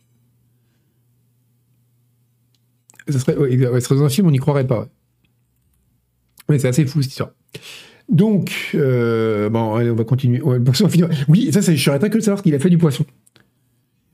Ça 3.08 3.18
serait, 3.18 3.34
dans 3.34 4.04
un 4.04 4.08
film, 4.08 4.28
on 4.28 4.30
n'y 4.30 4.38
croirait 4.38 4.66
pas. 4.66 4.88
Mais 6.48 6.58
c'est 6.58 6.68
assez 6.68 6.86
fou 6.86 7.02
cette 7.02 7.10
histoire. 7.10 7.30
Donc, 8.12 8.72
euh, 8.74 9.48
bon, 9.48 9.80
on 9.80 9.94
va 9.94 10.04
continuer. 10.04 10.42
Oui, 11.28 11.50
ça, 11.50 11.60
je 11.62 11.82
serais 11.82 11.98
très 11.98 12.10
curieux 12.10 12.20
de 12.20 12.24
savoir 12.24 12.38
ce 12.38 12.42
qu'il 12.42 12.54
a 12.54 12.58
fait 12.58 12.68
du 12.68 12.76
poisson. 12.76 13.06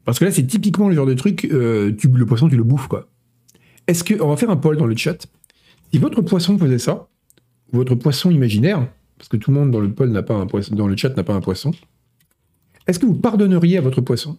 Parce 0.05 0.21
que 0.21 0.25
là, 0.25 0.31
c'est 0.31 0.47
typiquement 0.47 0.89
le 0.89 0.95
genre 0.95 1.05
de 1.05 1.15
truc, 1.15 1.47
euh, 1.47 1.93
le 2.15 2.25
poisson, 2.25 2.49
tu 2.49 2.57
le 2.57 2.63
bouffes, 2.63 2.87
quoi. 2.87 3.09
Est-ce 3.89 4.05
que, 4.05 4.15
on 4.23 4.29
va 4.29 4.37
faire 4.37 4.51
un 4.51 4.57
poll 4.57 4.77
dans 4.77 4.87
le 4.87 4.97
chat. 4.97 5.27
Si 5.93 5.99
votre 5.99 6.23
poisson 6.23 6.57
faisait 6.57 6.79
ça, 6.79 7.09
votre 7.73 7.97
poisson 7.97 8.31
imaginaire, 8.31 8.89
parce 9.19 9.29
que 9.29 9.37
tout 9.37 9.51
le 9.51 9.59
monde 9.59 9.73
dans 9.73 9.81
le 9.81 9.93
poll 9.93 10.11
n'a 10.11 10.23
pas 10.23 10.35
un 10.35 10.47
poisson, 10.47 10.77
dans 10.77 10.87
le 10.87 10.97
chat 10.97 11.17
n'a 11.17 11.25
pas 11.25 11.35
un 11.35 11.41
poisson, 11.41 11.73
est-ce 12.87 13.01
que 13.01 13.07
vous 13.07 13.17
pardonneriez 13.17 13.79
à 13.79 13.81
votre 13.81 14.01
poisson? 14.01 14.39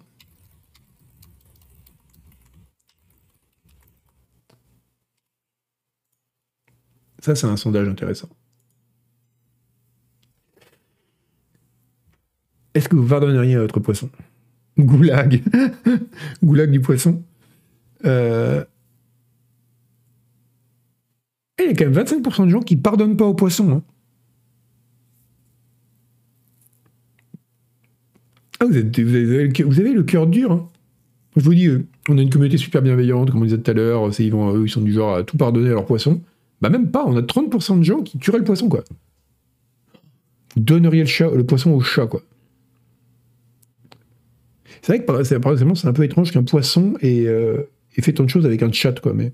Ça, 7.20 7.36
c'est 7.36 7.48
un 7.48 7.58
sondage 7.58 7.90
intéressant. 7.90 8.30
Est-ce 12.80 12.88
que 12.88 12.96
vous 12.96 13.08
pardonneriez 13.08 13.56
à 13.56 13.60
votre 13.60 13.82
poisson? 13.82 14.10
Goulag. 14.78 15.44
Goulag 16.42 16.72
du 16.72 16.80
poisson. 16.80 17.22
Euh, 18.06 18.64
il 21.60 21.66
y 21.66 21.68
a 21.68 21.74
quand 21.74 21.90
même 21.90 22.06
25% 22.06 22.46
de 22.46 22.50
gens 22.52 22.62
qui 22.62 22.78
pardonnent 22.78 23.18
pas 23.18 23.26
aux 23.26 23.34
poissons. 23.34 23.70
Hein. 23.70 23.84
Ah, 28.62 28.66
vous, 28.66 28.78
avez, 28.78 29.94
le 29.94 30.04
cœur 30.04 30.26
dur. 30.26 30.54
Hein. 30.54 30.70
Je 31.36 31.42
vous 31.42 31.54
dis, 31.54 31.68
on 32.08 32.18
a 32.18 32.22
une 32.22 32.30
communauté 32.30 32.56
super 32.56 32.82
bienveillante, 32.82 33.30
comme 33.32 33.42
on 33.42 33.44
disait 33.44 33.58
tout 33.58 33.72
à 33.72 33.74
l'heure. 33.74 34.10
Ils, 34.18 34.70
sont 34.70 34.80
du 34.80 34.94
genre 34.94 35.16
à 35.16 35.24
tout 35.24 35.36
pardonner 35.36 35.68
à 35.68 35.74
leurs 35.74 35.86
poissons. 35.86 36.22
Bah 36.62 36.70
même 36.70 36.92
pas, 36.92 37.04
on 37.06 37.18
a 37.18 37.22
30% 37.22 37.80
de 37.80 37.84
gens 37.84 38.04
qui 38.04 38.18
tueraient 38.20 38.38
le 38.38 38.46
poisson, 38.46 38.70
quoi. 38.70 38.86
Vous 40.56 40.62
donneriez 40.62 41.04
le, 41.04 41.36
le 41.36 41.46
poisson 41.46 41.72
au 41.72 41.82
chat, 41.82 42.08
quoi. 42.08 42.22
C'est 44.82 44.94
vrai 44.94 45.00
que 45.00 45.06
par 45.38 45.52
exemple, 45.52 45.76
c'est 45.76 45.88
un 45.88 45.94
peu 45.94 46.04
étrange 46.04 46.32
qu'un 46.32 46.44
poisson 46.44 46.94
euh, 47.04 47.64
ait, 47.98 48.02
fait 48.02 48.14
tant 48.14 48.24
de 48.24 48.30
choses 48.30 48.46
avec 48.46 48.64
un 48.64 48.72
chat, 48.72 49.00
quoi, 49.00 49.14
mais... 49.14 49.34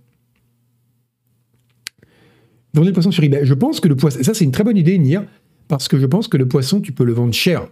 Vendez 2.74 2.88
le 2.90 2.94
poisson 2.94 3.12
sur 3.12 3.24
eBay. 3.24 3.46
Je 3.46 3.54
pense 3.54 3.80
que 3.80 3.88
le 3.88 3.96
poisson... 3.96 4.22
Ça, 4.22 4.34
c'est 4.34 4.44
une 4.44 4.52
très 4.52 4.64
bonne 4.64 4.76
idée, 4.76 4.98
Nir, 4.98 5.24
parce 5.68 5.88
que 5.88 5.98
je 5.98 6.06
pense 6.06 6.28
que 6.28 6.36
le 6.36 6.48
poisson, 6.48 6.82
tu 6.82 6.92
peux 6.92 7.06
le 7.06 7.14
vendre 7.14 7.34
cher. 7.34 7.68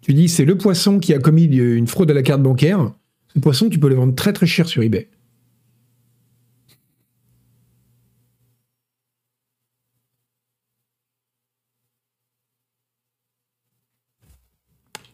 Tu 0.00 0.14
dis, 0.14 0.28
c'est 0.28 0.44
le 0.44 0.56
poisson 0.56 0.98
qui 0.98 1.14
a 1.14 1.18
commis 1.18 1.44
une 1.44 1.86
fraude 1.86 2.10
à 2.10 2.14
la 2.14 2.22
carte 2.22 2.42
bancaire. 2.42 2.92
Ce 3.34 3.38
poisson, 3.38 3.68
tu 3.68 3.78
peux 3.78 3.88
le 3.88 3.94
vendre 3.94 4.14
très 4.14 4.32
très 4.32 4.46
cher 4.46 4.66
sur 4.66 4.82
eBay. 4.82 5.08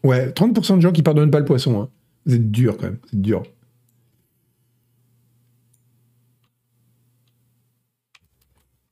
Ouais, 0.03 0.29
30% 0.29 0.77
de 0.77 0.81
gens 0.81 0.91
qui 0.91 1.03
pardonnent 1.03 1.31
pas 1.31 1.39
le 1.39 1.45
poisson. 1.45 1.81
Hein. 1.81 1.89
Vous 2.27 2.35
êtes 2.35 2.51
dur 2.51 2.75
quand 2.77 2.87
même, 2.87 2.97
c'est 3.09 3.21
dur. 3.21 3.43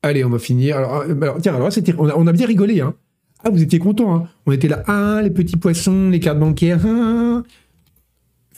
Allez, 0.01 0.23
on 0.23 0.29
va 0.29 0.39
finir. 0.39 0.77
Alors, 0.77 1.01
euh, 1.01 1.39
tiens, 1.41 1.53
alors 1.53 1.69
on 1.97 2.27
a, 2.27 2.31
bien 2.31 2.47
rigolé. 2.47 2.79
Hein. 2.79 2.95
Ah, 3.43 3.49
vous 3.49 3.61
étiez 3.61 3.79
content. 3.79 4.15
Hein. 4.15 4.29
On 4.45 4.51
était 4.51 4.67
là, 4.67 4.83
ah, 4.87 5.19
les 5.21 5.31
petits 5.31 5.57
poissons, 5.57 6.09
les 6.09 6.19
cartes 6.19 6.39
bancaires. 6.39 6.79
Ah. 6.85 7.43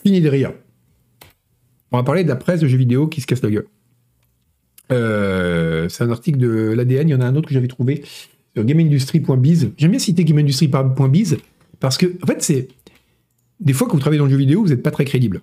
Fini 0.03 0.21
de 0.21 0.29
rire. 0.29 0.53
On 1.91 1.97
va 1.97 2.03
parler 2.03 2.23
de 2.23 2.29
la 2.29 2.35
presse 2.35 2.59
de 2.59 2.67
jeux 2.67 2.77
vidéo 2.77 3.07
qui 3.07 3.21
se 3.21 3.25
casse 3.25 3.41
la 3.41 3.49
gueule. 3.49 3.67
Euh, 4.91 5.89
c'est 5.89 6.03
un 6.03 6.11
article 6.11 6.37
de 6.37 6.73
l'ADN. 6.75 7.07
Il 7.07 7.11
y 7.11 7.15
en 7.15 7.21
a 7.21 7.25
un 7.25 7.35
autre 7.35 7.47
que 7.47 7.53
j'avais 7.53 7.67
trouvé 7.67 8.03
sur 8.53 8.63
GameIndustry.biz. 8.63 9.71
J'aime 9.77 9.91
bien 9.91 9.99
citer 9.99 10.23
GameIndustry.biz 10.23 11.37
parce 11.79 11.97
que, 11.97 12.05
en 12.21 12.27
fait, 12.27 12.43
c'est. 12.43 12.67
Des 13.59 13.73
fois, 13.73 13.87
quand 13.87 13.93
vous 13.93 13.99
travaillez 13.99 14.19
dans 14.19 14.25
le 14.25 14.31
jeu 14.31 14.37
vidéo, 14.37 14.61
vous 14.61 14.69
n'êtes 14.69 14.83
pas 14.83 14.91
très 14.91 15.05
crédible. 15.05 15.41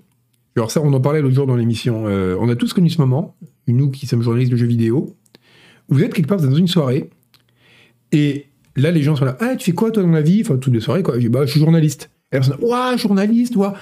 Alors, 0.57 0.71
ça, 0.71 0.81
on 0.83 0.93
en 0.93 1.01
parlait 1.01 1.21
l'autre 1.21 1.35
jour 1.35 1.47
dans 1.47 1.57
l'émission. 1.57 2.05
Euh, 2.07 2.37
on 2.39 2.49
a 2.49 2.57
tous 2.57 2.73
connu 2.73 2.89
ce 2.91 3.01
moment, 3.01 3.35
nous 3.67 3.91
qui 3.91 4.07
sommes 4.07 4.23
journalistes 4.23 4.53
de 4.53 4.57
jeux 4.57 4.67
vidéo. 4.67 5.17
Vous 5.89 6.03
êtes 6.03 6.15
quelque 6.15 6.29
part 6.29 6.41
dans 6.41 6.55
une 6.55 6.69
soirée, 6.69 7.11
et 8.13 8.47
là, 8.77 8.91
les 8.91 9.03
gens 9.03 9.17
sont 9.17 9.25
là. 9.25 9.37
Ah, 9.41 9.57
tu 9.57 9.65
fais 9.67 9.73
quoi, 9.73 9.91
toi, 9.91 10.03
dans 10.03 10.11
la 10.11 10.23
vie? 10.23 10.43
Enfin, 10.43 10.57
toutes 10.57 10.73
les 10.73 10.81
soirées, 10.81 11.03
quoi. 11.03 11.15
Je 11.17 11.21
dis, 11.21 11.29
bah, 11.29 11.47
suis 11.47 11.61
journaliste. 11.61 12.11
Et 12.31 12.37
la 12.37 12.41
personne, 12.41 12.59
ouah, 12.63 12.97
journaliste, 12.97 13.53
toi 13.53 13.75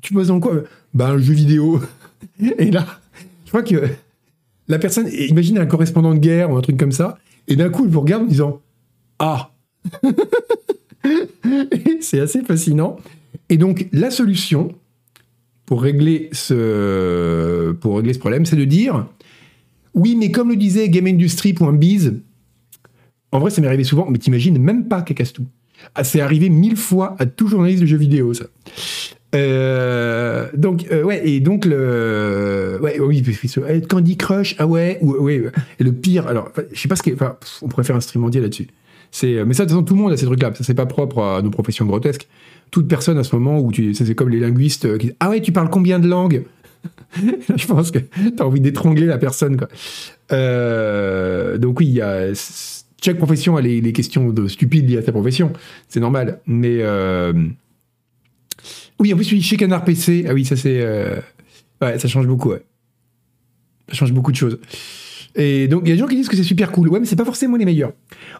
Tu 0.00 0.14
bosses 0.14 0.28
dans 0.28 0.40
quoi? 0.40 0.62
Bah, 0.94 1.08
un 1.08 1.18
jeu 1.18 1.34
vidéo. 1.34 1.80
et 2.58 2.70
là, 2.70 2.86
je 3.44 3.50
crois 3.50 3.62
que 3.62 3.82
la 4.68 4.78
personne, 4.78 5.08
imagine 5.08 5.58
un 5.58 5.66
correspondant 5.66 6.14
de 6.14 6.20
guerre 6.20 6.50
ou 6.50 6.56
un 6.56 6.60
truc 6.60 6.76
comme 6.76 6.92
ça, 6.92 7.18
et 7.48 7.56
d'un 7.56 7.68
coup, 7.68 7.84
il 7.84 7.90
vous 7.90 8.00
regarde 8.00 8.22
en 8.22 8.26
disant 8.26 8.60
Ah 9.18 9.50
c'est 12.00 12.20
assez 12.20 12.42
fascinant. 12.42 12.98
Et 13.52 13.58
donc, 13.58 13.86
la 13.92 14.10
solution 14.10 14.72
pour 15.66 15.82
régler 15.82 16.30
ce, 16.32 17.72
pour 17.72 17.98
régler 17.98 18.14
ce 18.14 18.18
problème, 18.18 18.46
c'est 18.46 18.56
de 18.56 18.64
dire 18.64 19.06
oui, 19.92 20.16
mais 20.18 20.30
comme 20.30 20.48
le 20.48 20.56
disait 20.56 20.88
GameIndustry.biz, 20.88 22.14
en 23.30 23.38
vrai, 23.38 23.50
ça 23.50 23.60
m'est 23.60 23.66
arrivé 23.66 23.84
souvent, 23.84 24.08
mais 24.08 24.16
t'imagines 24.16 24.58
même 24.58 24.88
pas 24.88 25.02
tout. 25.02 25.44
Ah, 25.94 26.02
c'est 26.02 26.22
arrivé 26.22 26.48
mille 26.48 26.78
fois 26.78 27.14
à 27.18 27.26
tout 27.26 27.46
journaliste 27.46 27.82
de 27.82 27.86
jeux 27.86 27.98
vidéo, 27.98 28.32
ça. 28.32 28.46
Euh, 29.34 30.48
donc, 30.56 30.86
euh, 30.90 31.02
ouais, 31.02 31.28
et 31.28 31.40
donc 31.40 31.66
le. 31.66 32.78
Ouais, 32.80 32.98
oui, 33.00 33.22
Candy 33.86 34.16
Crush, 34.16 34.54
ah 34.58 34.66
ouais, 34.66 34.96
ou, 35.02 35.12
ouais, 35.16 35.44
le 35.78 35.92
pire, 35.92 36.26
alors, 36.26 36.50
je 36.72 36.80
sais 36.80 36.88
pas 36.88 36.96
ce 36.96 37.02
qu'est. 37.02 37.16
on 37.60 37.68
pourrait 37.68 37.84
faire 37.84 37.96
un 37.96 38.00
stream 38.00 38.24
entier 38.24 38.40
là-dessus. 38.40 38.68
Euh, 39.24 39.44
mais 39.46 39.54
ça, 39.54 39.64
de 39.64 39.68
toute 39.68 39.76
façon, 39.76 39.84
tout 39.84 39.94
le 39.94 40.00
monde 40.00 40.12
a 40.12 40.16
ces 40.16 40.26
trucs-là. 40.26 40.52
Ça, 40.54 40.64
c'est 40.64 40.74
pas 40.74 40.86
propre 40.86 41.22
à 41.22 41.42
nos 41.42 41.50
professions 41.50 41.84
grotesques. 41.84 42.28
Toute 42.72 42.88
personne 42.88 43.18
à 43.18 43.22
ce 43.22 43.36
moment 43.36 43.60
où 43.60 43.70
tu, 43.70 43.94
c'est 43.94 44.14
comme 44.16 44.30
les 44.30 44.40
linguistes 44.40 44.86
euh, 44.86 44.98
qui 44.98 45.06
disent 45.06 45.16
Ah 45.20 45.30
ouais, 45.30 45.40
tu 45.40 45.52
parles 45.52 45.70
combien 45.70 46.00
de 46.00 46.08
langues? 46.08 46.42
Je 47.56 47.66
pense 47.68 47.92
que 47.92 48.00
t'as 48.36 48.44
envie 48.44 48.60
d'étrangler 48.60 49.06
la 49.06 49.18
personne, 49.18 49.56
quoi. 49.56 49.68
Euh, 50.32 51.56
donc 51.58 51.78
oui, 51.78 51.86
il 51.86 51.94
y 51.94 52.00
a 52.00 52.32
chaque 53.00 53.18
profession 53.18 53.56
a 53.56 53.60
les, 53.60 53.92
questions 53.92 54.30
de 54.30 54.48
stupides 54.48 54.88
liées 54.90 54.98
à 54.98 55.02
sa 55.02 55.12
profession, 55.12 55.52
c'est 55.88 56.00
normal. 56.00 56.40
Mais 56.46 56.82
oui, 58.98 59.12
en 59.12 59.16
plus, 59.16 59.30
oui, 59.30 59.40
chez 59.42 59.56
Canard 59.56 59.84
PC, 59.84 60.24
ah 60.28 60.32
oui, 60.34 60.44
ça 60.44 60.56
c'est, 60.56 60.84
ouais, 61.80 61.98
ça 61.98 62.08
change 62.08 62.26
beaucoup. 62.26 62.52
Ça 63.88 63.94
change 63.94 64.12
beaucoup 64.12 64.32
de 64.32 64.36
choses. 64.36 64.58
Et 65.34 65.68
donc, 65.68 65.82
il 65.84 65.88
y 65.88 65.92
a 65.92 65.94
des 65.94 66.00
gens 66.00 66.06
qui 66.06 66.16
disent 66.16 66.28
que 66.28 66.36
c'est 66.36 66.42
super 66.42 66.72
cool. 66.72 66.88
Ouais, 66.88 67.00
mais 67.00 67.06
c'est 67.06 67.16
pas 67.16 67.24
forcément 67.24 67.56
les 67.56 67.64
meilleurs. 67.64 67.92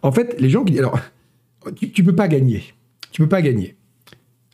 En 0.03 0.13
fait, 0.13 0.37
les 0.39 0.51
gens 0.51 0.65
qui. 0.65 0.79
Alors, 0.79 0.99
tu, 1.77 2.05
peux 2.05 2.15
pas 2.15 2.29
gagner. 2.29 2.63
Tu 3.11 3.23
peux 3.23 3.29
pas 3.29 3.43
gagner. 3.43 3.77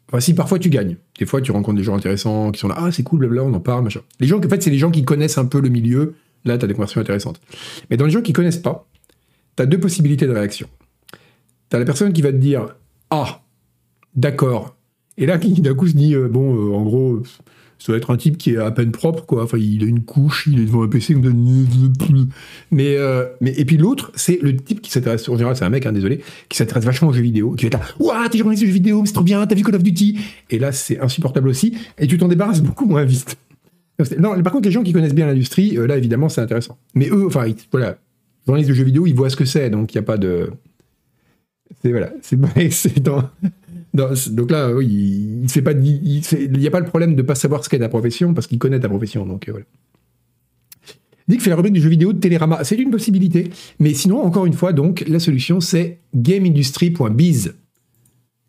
Enfin, 0.09 0.21
si 0.21 0.35
parfois 0.35 0.59
tu 0.59 0.71
gagnes. 0.71 0.97
Des 1.19 1.27
fois, 1.27 1.41
tu 1.41 1.53
rencontres 1.53 1.77
des 1.77 1.85
gens 1.85 1.95
intéressants 1.95 2.51
qui 2.51 2.61
sont 2.61 2.69
là, 2.69 2.77
ah, 2.79 2.91
c'est 2.91 3.03
cool, 3.03 3.21
blabla, 3.21 3.45
on 3.45 3.53
en 3.53 3.61
parle, 3.61 3.85
machin. 3.85 4.01
Les 4.21 4.27
gens, 4.27 4.39
en 4.39 4.49
fait, 4.49 4.63
c'est 4.63 4.71
les 4.71 4.79
gens 4.79 4.91
qui 4.91 5.05
connaissent 5.05 5.39
un 5.39 5.45
peu 5.45 5.61
le 5.61 5.69
milieu. 5.69 6.15
Là, 6.45 6.57
tu 6.57 6.65
as 6.65 6.69
des 6.69 6.75
conversations 6.75 7.01
intéressantes. 7.01 7.41
Mais 7.91 7.97
dans 7.97 8.07
les 8.07 8.11
gens 8.11 8.23
qui 8.23 8.33
connaissent 8.33 8.57
pas, 8.57 8.89
tu 9.57 9.63
as 9.63 9.67
deux 9.67 9.79
possibilités 9.79 10.27
de 10.27 10.33
réaction. 10.33 10.69
Tu 11.71 11.77
as 11.77 11.79
la 11.79 11.85
personne 11.85 12.13
qui 12.13 12.23
va 12.23 12.33
te 12.33 12.39
dire, 12.39 12.69
ah, 13.11 13.43
d'accord. 14.15 14.77
Et 15.19 15.27
là, 15.27 15.37
qui 15.37 15.61
d'un 15.61 15.75
coup 15.75 15.89
se 15.89 15.97
dit, 15.97 16.15
euh, 16.15 16.29
bon, 16.29 16.55
euh, 16.55 16.75
en 16.75 16.85
gros, 16.85 17.23
ça 17.79 17.93
doit 17.93 17.97
être 17.97 18.11
un 18.11 18.17
type 18.17 18.37
qui 18.37 18.55
est 18.55 18.57
à 18.57 18.71
peine 18.71 18.91
propre, 18.91 19.25
quoi. 19.25 19.45
Enfin, 19.45 19.59
il 19.59 19.83
a 19.85 19.87
une 19.87 20.03
couche, 20.03 20.49
il 20.51 20.61
est 20.61 20.65
devant 20.65 20.83
un 20.83 20.89
PC, 20.89 21.15
mais, 22.71 22.97
euh, 22.97 23.27
mais 23.41 23.55
et 23.57 23.65
puis 23.65 23.77
l'autre, 23.77 24.11
c'est 24.17 24.39
le 24.43 24.57
type 24.57 24.81
qui 24.81 24.91
s'intéresse, 24.91 25.29
en 25.29 25.35
général, 25.35 25.57
c'est 25.57 25.65
un 25.65 25.71
mec, 25.71 25.87
hein, 25.87 25.93
désolé, 25.93 26.21
qui 26.49 26.59
s'intéresse 26.59 26.85
vachement 26.85 27.09
aux 27.09 27.13
jeux 27.13 27.23
vidéo, 27.23 27.53
qui 27.53 27.65
va 27.65 27.69
être 27.69 27.79
là, 27.79 27.85
ouah, 28.01 28.29
t'es 28.29 28.39
journaliste 28.39 28.63
de 28.63 28.67
jeux 28.67 28.75
vidéo, 28.75 29.03
c'est 29.07 29.13
trop 29.13 29.23
bien, 29.23 29.47
t'as 29.47 29.55
vu 29.55 29.63
Call 29.63 29.77
of 29.77 29.83
Duty. 29.83 30.19
Et 30.51 30.59
là, 30.59 30.73
c'est 30.73 30.99
insupportable 30.99 31.49
aussi, 31.49 31.77
et 31.99 32.09
tu 32.09 32.19
t'en 32.19 32.29
débarrasses 32.29 32.63
beaucoup 32.63 32.87
moins 32.87 33.05
vite. 33.05 33.37
Non, 34.19 34.41
par 34.43 34.53
contre, 34.53 34.67
les 34.67 34.73
gens 34.73 34.83
qui 34.83 34.93
connaissent 34.93 35.15
bien 35.15 35.27
l'industrie, 35.27 35.77
euh, 35.77 35.87
là, 35.87 35.97
évidemment, 35.97 36.29
c'est 36.29 36.41
intéressant. 36.41 36.79
Mais 36.95 37.09
eux, 37.11 37.27
enfin, 37.27 37.47
voilà, 37.71 37.99
journalistes 38.47 38.71
de 38.71 38.75
jeux 38.75 38.85
vidéo, 38.85 39.07
ils 39.07 39.15
voient 39.15 39.31
ce 39.31 39.37
que 39.37 39.45
c'est, 39.45 39.71
donc 39.71 39.95
il 39.95 39.99
n'y 39.99 40.01
a 40.01 40.05
pas 40.05 40.17
de. 40.17 40.51
C'est 41.83 41.91
voilà, 41.91 42.11
c'est 42.23 42.39
donc 44.31 44.51
là, 44.51 44.71
il 44.81 45.47
n'y 45.47 46.67
a 46.67 46.71
pas 46.71 46.81
le 46.81 46.87
problème 46.87 47.15
de 47.15 47.23
ne 47.23 47.27
pas 47.27 47.35
savoir 47.35 47.65
ce 47.65 47.69
qu'est 47.69 47.79
ta 47.79 47.89
profession 47.89 48.35
parce 48.35 48.47
qu'il 48.47 48.59
connaît 48.59 48.81
ta 48.81 48.89
profession. 48.89 49.27
Donc 49.27 49.49
euh, 49.49 49.53
voilà. 49.53 49.67
Dit 51.29 51.39
fait 51.39 51.51
la 51.51 51.57
rubrique 51.57 51.75
du 51.75 51.81
jeu 51.81 51.91
vidéo 51.91 52.15
de 52.15 52.19
Télérama. 52.19 52.65
C'est 52.65 52.77
une 52.77 52.91
possibilité. 52.91 53.51
Mais 53.79 53.93
sinon, 53.93 54.23
encore 54.23 54.47
une 54.47 54.55
fois, 54.55 54.73
donc, 54.73 55.05
la 55.07 55.19
solution, 55.19 55.61
c'est 55.61 55.99
gameindustry.biz. 56.15 57.55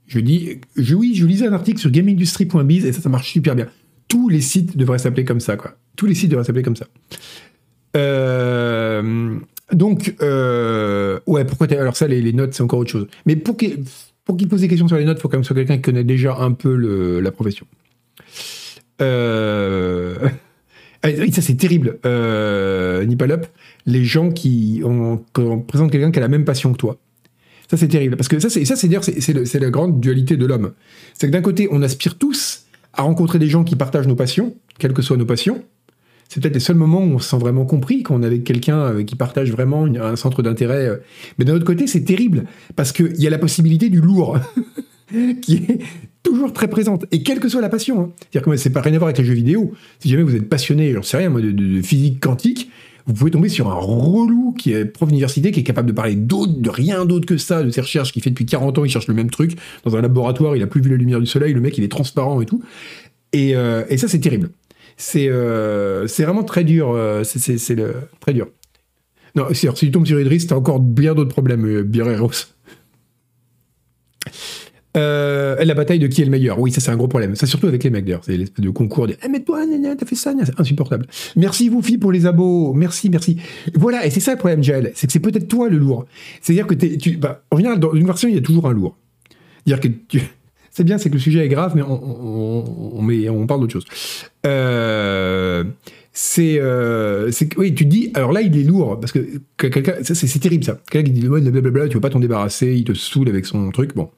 Je 0.07 0.19
dis, 0.19 0.61
oui, 0.77 1.13
je 1.13 1.25
lisais 1.25 1.45
un 1.45 1.53
article 1.53 1.77
sur 1.77 1.91
gameindustry.biz 1.91 2.85
et 2.85 2.93
ça, 2.93 3.01
ça 3.01 3.09
marche 3.09 3.31
super 3.31 3.55
bien. 3.55 3.67
Tous 4.07 4.29
les 4.29 4.41
sites 4.41 4.77
devraient 4.77 4.97
s'appeler 4.97 5.25
comme 5.25 5.41
ça, 5.41 5.57
quoi. 5.57 5.75
Tous 5.97 6.05
les 6.05 6.15
sites 6.15 6.31
devraient 6.31 6.45
s'appeler 6.45 6.63
comme 6.63 6.77
ça. 6.77 6.87
Euh, 7.97 9.35
donc, 9.73 10.15
euh, 10.21 11.19
ouais, 11.27 11.43
pourquoi 11.43 11.67
Alors 11.73 11.97
ça, 11.97 12.07
les, 12.07 12.21
les 12.21 12.33
notes, 12.33 12.53
c'est 12.53 12.63
encore 12.63 12.79
autre 12.79 12.91
chose. 12.91 13.07
Mais 13.25 13.35
pour 13.35 13.57
que 13.57 13.65
pour 14.29 14.37
qu'il 14.37 14.47
pose 14.47 14.61
des 14.61 14.67
questions 14.67 14.87
sur 14.87 14.97
les 14.97 15.05
notes, 15.05 15.17
il 15.17 15.21
faut 15.21 15.27
quand 15.27 15.37
même 15.37 15.41
que 15.41 15.47
ce 15.47 15.55
soit 15.55 15.59
quelqu'un 15.59 15.77
qui 15.77 15.81
connaît 15.81 16.03
déjà 16.03 16.37
un 16.37 16.51
peu 16.51 16.75
la 17.19 17.31
profession. 17.31 17.65
Euh... 19.01 20.13
ça 21.31 21.41
c'est 21.41 21.55
terrible, 21.55 21.97
euh. 22.05 23.03
Les 23.87 24.05
gens 24.05 24.29
qui 24.29 24.83
ont, 24.85 25.25
quelqu'un 25.33 26.11
qui 26.11 26.19
a 26.19 26.21
la 26.21 26.27
même 26.27 26.45
passion 26.45 26.73
que 26.73 26.77
toi. 26.77 26.99
Ça 27.71 27.77
c'est 27.77 27.87
terrible 27.87 28.17
parce 28.17 28.27
que 28.27 28.37
ça 28.37 28.51
c'est 28.51 28.65
ça 28.65 28.75
c'est 28.75 28.87
dire 28.87 29.03
c'est 29.03 29.59
la 29.59 29.69
grande 29.71 29.99
dualité 29.99 30.37
de 30.37 30.45
l'homme. 30.45 30.73
C'est 31.15 31.25
que 31.25 31.31
d'un 31.31 31.41
côté 31.41 31.67
on 31.71 31.81
aspire 31.81 32.15
tous 32.15 32.65
à 32.93 33.01
rencontrer 33.01 33.39
des 33.39 33.47
gens 33.47 33.63
qui 33.63 33.75
partagent 33.75 34.07
nos 34.07 34.15
passions, 34.15 34.55
quelles 34.77 34.93
que 34.93 35.01
soient 35.01 35.17
nos 35.17 35.25
passions. 35.25 35.63
C'est 36.29 36.41
peut-être 36.41 36.53
les 36.53 36.59
seuls 36.59 36.75
moments 36.75 37.03
où 37.03 37.15
on 37.15 37.19
se 37.19 37.27
sent 37.27 37.39
vraiment 37.39 37.65
compris, 37.65 38.03
quand 38.03 38.15
on 38.15 38.21
est 38.21 38.27
avec 38.27 38.43
quelqu'un 38.43 38.79
euh, 38.79 39.03
qui 39.03 39.15
partage 39.15 39.51
vraiment 39.51 39.85
un 39.85 40.15
centre 40.15 40.43
d'intérêt. 40.43 40.85
Euh. 40.85 40.97
Mais 41.39 41.45
d'un 41.45 41.55
autre 41.55 41.65
côté, 41.65 41.87
c'est 41.87 42.03
terrible, 42.03 42.45
parce 42.75 42.91
qu'il 42.91 43.19
y 43.19 43.25
a 43.25 43.31
la 43.31 43.39
possibilité 43.39 43.89
du 43.89 43.99
lourd, 43.99 44.37
qui 45.41 45.55
est 45.55 45.79
toujours 46.21 46.53
très 46.53 46.67
présente, 46.67 47.05
et 47.11 47.23
quelle 47.23 47.39
que 47.39 47.49
soit 47.49 47.61
la 47.61 47.69
passion. 47.69 48.01
Hein. 48.01 48.11
C'est-à-dire 48.31 48.51
que 48.51 48.57
c'est 48.57 48.69
pas 48.69 48.81
rien 48.81 48.93
à 48.93 48.99
voir 48.99 49.07
avec 49.07 49.17
les 49.17 49.25
jeux 49.25 49.33
vidéo. 49.33 49.73
Si 49.99 50.07
jamais 50.07 50.21
vous 50.21 50.35
êtes 50.35 50.47
passionné, 50.47 50.93
j'en 50.93 51.01
sais 51.01 51.17
rien, 51.17 51.31
de, 51.31 51.81
physique 51.81 52.19
quantique, 52.19 52.69
vous 53.07 53.13
pouvez 53.15 53.31
tomber 53.31 53.49
sur 53.49 53.71
un 53.71 53.75
relou 53.75 54.53
qui 54.55 54.71
est 54.73 54.85
prof 54.85 55.09
d'université, 55.09 55.49
qui 55.49 55.61
est 55.61 55.63
capable 55.63 55.87
de 55.87 55.93
parler 55.93 56.13
d'autre, 56.13 56.53
de 56.59 56.69
rien 56.69 57.05
d'autre 57.05 57.25
que 57.25 57.37
ça, 57.37 57.63
de 57.63 57.71
ses 57.71 57.81
recherches 57.81 58.13
qu'il 58.13 58.21
fait 58.21 58.29
depuis 58.29 58.45
40 58.45 58.77
ans, 58.77 58.85
il 58.85 58.91
cherche 58.91 59.07
le 59.07 59.15
même 59.15 59.31
truc 59.31 59.57
dans 59.83 59.95
un 59.95 60.01
laboratoire, 60.01 60.55
il 60.55 60.61
a 60.61 60.67
plus 60.67 60.79
vu 60.79 60.91
la 60.91 60.97
lumière 60.97 61.19
du 61.19 61.25
soleil, 61.25 61.53
le 61.53 61.61
mec 61.61 61.75
il 61.79 61.83
est 61.83 61.91
transparent 61.91 62.39
et 62.39 62.45
tout. 62.45 62.61
Et, 63.33 63.55
euh, 63.55 63.83
et 63.89 63.97
ça 63.97 64.07
c'est 64.07 64.19
terrible. 64.19 64.51
C'est 65.01 65.29
euh, 65.29 66.07
c'est 66.07 66.23
vraiment 66.23 66.43
très 66.43 66.65
dur. 66.65 66.91
Euh, 66.91 67.23
c'est 67.23 67.57
très 68.19 68.33
dur. 68.33 68.49
Non, 69.33 69.45
si 69.53 69.67
tu 69.73 69.91
tombes 69.91 70.05
sur 70.05 70.19
Idriss, 70.19 70.47
t'as 70.47 70.55
encore 70.55 70.81
bien 70.81 71.15
d'autres 71.15 71.31
problèmes, 71.31 71.65
euh, 71.65 71.83
Bireros. 71.83 72.31
Euh, 74.97 75.63
la 75.63 75.73
bataille 75.73 75.99
de 75.99 76.07
qui 76.07 76.21
est 76.21 76.25
le 76.25 76.31
meilleur. 76.31 76.59
Oui, 76.59 76.71
ça 76.73 76.81
c'est 76.81 76.91
un 76.91 76.97
gros 76.97 77.07
problème. 77.07 77.35
Ça 77.35 77.45
surtout 77.45 77.67
avec 77.67 77.81
les 77.85 77.89
mecs 77.91 78.03
d'ailleurs. 78.03 78.23
C'est 78.25 78.35
l'espèce 78.35 78.65
de 78.65 78.69
concours 78.71 79.07
de 79.07 79.15
eh, 79.23 79.29
mais 79.29 79.39
toi, 79.41 79.61
t'as 79.97 80.05
fait 80.05 80.15
ça, 80.15 80.33
c'est 80.43 80.59
insupportable. 80.59 81.07
Merci 81.37 81.69
vous 81.69 81.81
filles 81.81 81.97
pour 81.97 82.11
les 82.11 82.25
abos. 82.25 82.73
Merci, 82.73 83.09
merci. 83.09 83.37
Voilà, 83.75 84.05
et 84.05 84.09
c'est 84.09 84.19
ça 84.19 84.33
le 84.33 84.37
problème, 84.37 84.63
Jael. 84.63 84.91
C'est 84.95 85.07
que 85.07 85.13
c'est 85.13 85.21
peut-être 85.21 85.47
toi 85.47 85.69
le 85.69 85.77
lourd. 85.77 86.07
C'est-à-dire 86.41 86.67
que 86.67 86.73
tu, 86.73 87.15
bah, 87.15 87.43
en 87.51 87.57
général, 87.57 87.79
dans 87.79 87.93
une 87.93 88.05
version, 88.05 88.27
il 88.27 88.35
y 88.35 88.37
a 88.37 88.41
toujours 88.41 88.67
un 88.67 88.73
lourd. 88.73 88.97
Dire 89.65 89.79
que 89.79 89.87
c'est 90.79 90.85
bien, 90.85 90.97
c'est 90.97 91.09
que 91.09 91.15
le 91.15 91.19
sujet 91.19 91.43
est 91.43 91.49
grave, 91.49 91.73
mais 91.75 91.81
on, 91.81 93.45
parle 93.47 93.59
d'autre 93.59 93.73
chose. 93.73 93.83
Euh, 94.45 95.65
c'est, 96.13 96.57
euh, 96.61 97.29
oui, 97.57 97.75
tu 97.75 97.83
te 97.83 97.89
dis, 97.89 98.11
alors 98.13 98.31
là, 98.31 98.41
il 98.41 98.57
est 98.57 98.63
lourd, 98.63 98.97
parce 98.97 99.11
que, 99.11 99.41
quelqu'un, 99.57 99.95
c'est, 100.03 100.39
terrible 100.39 100.63
ça. 100.63 100.79
Quelqu'un 100.89 101.11
qui 101.11 101.19
dit, 101.19 101.27
blablabla, 101.27 101.89
tu 101.89 101.95
veux 101.95 101.99
pas 101.99 102.09
t'en 102.09 102.21
débarrasser, 102.21 102.73
il 102.73 102.85
te 102.85 102.93
saoule 102.93 103.27
avec 103.27 103.45
son 103.45 103.71
truc, 103.71 103.93
bon. 103.93 104.09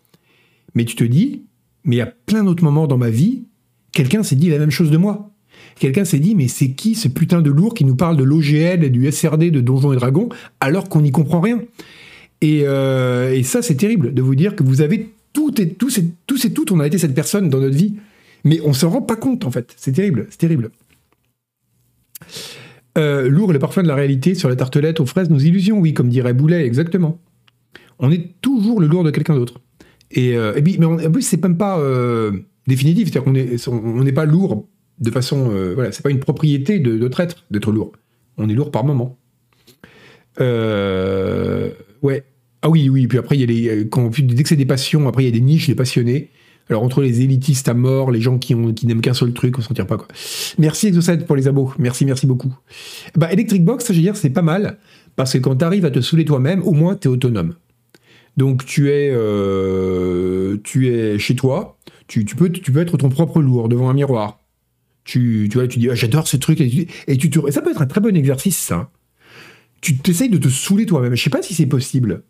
Mais 0.76 0.86
tu 0.86 0.96
te 0.96 1.04
dis, 1.04 1.46
mais 1.84 2.00
a 2.00 2.06
plein 2.06 2.44
d'autres 2.44 2.64
moments 2.64 2.86
dans 2.86 3.00
ma 3.00 3.10
vie, 3.10 3.46
quelqu'un 3.92 4.22
s'est 4.22 4.36
dit 4.36 4.52
la 4.52 4.60
même 4.60 4.70
chose 4.70 4.92
de 4.92 4.98
moi. 4.98 5.32
Quelqu'un 5.80 6.06
s'est 6.06 6.20
dit, 6.20 6.36
mais 6.36 6.48
c'est 6.48 6.74
qui 6.74 6.94
ce 6.94 7.08
putain 7.08 7.42
de 7.42 7.50
lourd 7.50 7.74
qui 7.74 7.86
nous 7.86 7.96
parle 7.96 8.18
de 8.18 8.24
l'OGL 8.24 8.84
et 8.84 8.92
du 8.92 9.12
SRD 9.12 9.50
de 9.50 9.62
Donjons 9.62 9.94
et 9.94 9.96
Dragons 9.96 10.30
alors 10.60 10.90
qu'on 10.90 11.02
n'y 11.02 11.12
comprend 11.12 11.42
rien? 11.42 11.60
Et, 12.42 12.66
euh, 12.66 13.34
et, 13.34 13.42
ça, 13.42 13.64
c'est 13.64 13.78
terrible 13.78 14.14
de 14.14 14.22
vous 14.22 14.36
dire 14.36 14.56
que 14.56 14.62
vous 14.62 14.82
avez 14.82 15.10
tout 15.34 15.60
et 15.62 15.74
tout, 15.74 15.90
c'est 15.90 16.06
tout, 16.28 16.38
c'est 16.38 16.52
tout, 16.52 16.72
on 16.74 16.80
a 16.80 16.88
été 16.88 16.98
cette 16.98 17.16
personne 17.16 17.50
dans 17.50 17.60
notre 17.60 17.76
vie. 17.76 17.96
Mais 18.44 18.60
on 18.62 18.74
s'en 18.74 18.90
rend 18.90 19.02
pas 19.02 19.16
compte, 19.16 19.46
en 19.46 19.52
fait. 19.52 19.74
C'est 19.78 19.92
terrible, 19.92 20.28
c'est 20.30 20.40
terrible. 20.40 20.72
Euh, 22.98 23.30
lourd 23.30 23.54
le 23.54 23.60
parfum 23.60 23.84
de 23.84 23.88
la 23.88 23.96
réalité 23.96 24.36
sur 24.36 24.50
la 24.50 24.56
tartelette 24.56 25.00
aux 25.00 25.06
fraises, 25.06 25.30
nos 25.30 25.38
illusions, 25.38 25.80
oui, 25.80 25.94
comme 25.94 26.10
dirait 26.10 26.34
Boulet, 26.34 26.66
exactement. 26.66 27.20
On 28.00 28.12
est 28.12 28.42
toujours 28.42 28.82
le 28.82 28.88
lourd 28.88 29.04
de 29.04 29.12
quelqu'un 29.12 29.36
d'autre. 29.36 29.62
Et, 30.12 30.36
euh, 30.36 30.54
et 30.56 30.62
mais 30.62 30.86
en 30.86 31.12
plus, 31.12 31.22
c'est 31.22 31.42
même 31.42 31.58
pas 31.58 31.80
euh, 31.80 32.32
définitif, 32.68 33.10
c'est-à-dire 33.10 33.24
qu'on 33.24 33.32
n'est 33.32 33.68
on, 33.68 34.04
n'est 34.04 34.12
pas 34.12 34.26
lourd 34.26 34.68
de 35.00 35.10
façon, 35.10 35.50
voilà, 35.74 35.92
c'est 35.92 36.04
pas 36.04 36.12
une 36.12 36.20
propriété 36.20 36.80
de 36.80 36.96
notre 36.98 37.22
être 37.22 37.46
d'être 37.50 37.72
lourd. 37.72 37.94
On 38.38 38.50
est 38.50 38.54
lourd 38.54 38.72
par 38.72 38.84
moment. 38.84 39.18
ouais. 40.40 42.24
Ah 42.62 42.70
oui, 42.70 42.90
oui. 42.90 43.08
Puis 43.08 43.18
après, 43.18 43.38
il 43.38 43.42
y 43.42 43.44
a 43.44 43.76
les, 43.76 43.88
quand, 43.88 44.10
dès 44.20 44.44
que 44.44 44.50
c'est 44.50 44.56
des 44.56 44.66
passions, 44.66 45.08
après 45.08 45.24
il 45.24 45.26
y 45.28 45.30
a 45.30 45.34
des 45.34 45.42
niches, 45.42 45.68
des 45.68 45.76
passionnés. 45.76 46.30
Alors 46.70 46.84
entre 46.84 47.02
les 47.02 47.22
élitistes 47.22 47.68
à 47.68 47.74
mort, 47.74 48.12
les 48.12 48.22
gens 48.22 48.38
qui, 48.38 48.56
n'aiment 48.56 49.02
qu'un 49.02 49.14
seul 49.14 49.34
truc, 49.34 49.58
on 49.60 49.62
s'en 49.62 49.74
tire 49.74 49.88
pas 49.88 49.98
quoi. 49.98 50.08
Merci 50.58 50.88
Exocet 50.88 51.18
pour 51.18 51.36
les 51.36 51.48
abos, 51.50 51.74
merci, 51.78 52.06
merci 52.06 52.26
beaucoup. 52.26 52.54
Bah 53.16 53.32
Electric 53.32 53.66
Box, 53.66 53.86
ça 53.86 53.94
je 53.94 53.98
veux 53.98 54.04
dire, 54.04 54.16
c'est 54.16 54.30
pas 54.30 54.42
mal, 54.42 54.78
parce 55.18 55.34
que 55.34 55.40
quand 55.40 55.58
tu 55.58 55.66
arrives 55.66 55.86
à 55.86 55.92
te 55.92 56.00
saouler 56.00 56.24
toi-même, 56.24 56.64
au 56.64 56.72
moins 56.72 56.96
tu 56.96 57.10
es 57.10 57.12
autonome. 57.12 57.56
Donc 58.38 58.66
tu 58.66 58.90
es, 58.90 59.10
euh, 59.12 60.58
chez 61.18 61.36
toi, 61.36 61.78
tu, 62.08 62.24
peux, 62.24 62.52
être 62.80 62.98
ton 62.98 63.10
propre 63.10 63.42
lourd 63.42 63.68
devant 63.68 63.90
un 63.90 63.94
miroir. 63.94 64.40
Tu, 65.04 65.50
tu 65.52 65.58
vois, 65.58 65.68
dis 65.68 65.90
ah, 65.90 65.96
j'adore 65.96 66.28
ce 66.28 66.38
truc 66.38 66.62
et, 66.62 66.70
tu, 67.18 67.40
et 67.48 67.52
ça 67.52 67.62
peut 67.62 67.72
être 67.72 67.82
un 67.82 67.88
très 67.88 68.00
bon 68.00 68.16
exercice 68.16 68.58
ça. 68.58 68.92
Tu 69.82 69.98
t'essayes 69.98 70.30
de 70.30 70.38
te 70.38 70.48
saouler 70.48 70.86
toi-même. 70.86 71.16
Je 71.16 71.24
sais 71.24 71.32
pas 71.32 71.42
si 71.42 71.54
c'est 71.54 71.66
possible. 71.66 72.24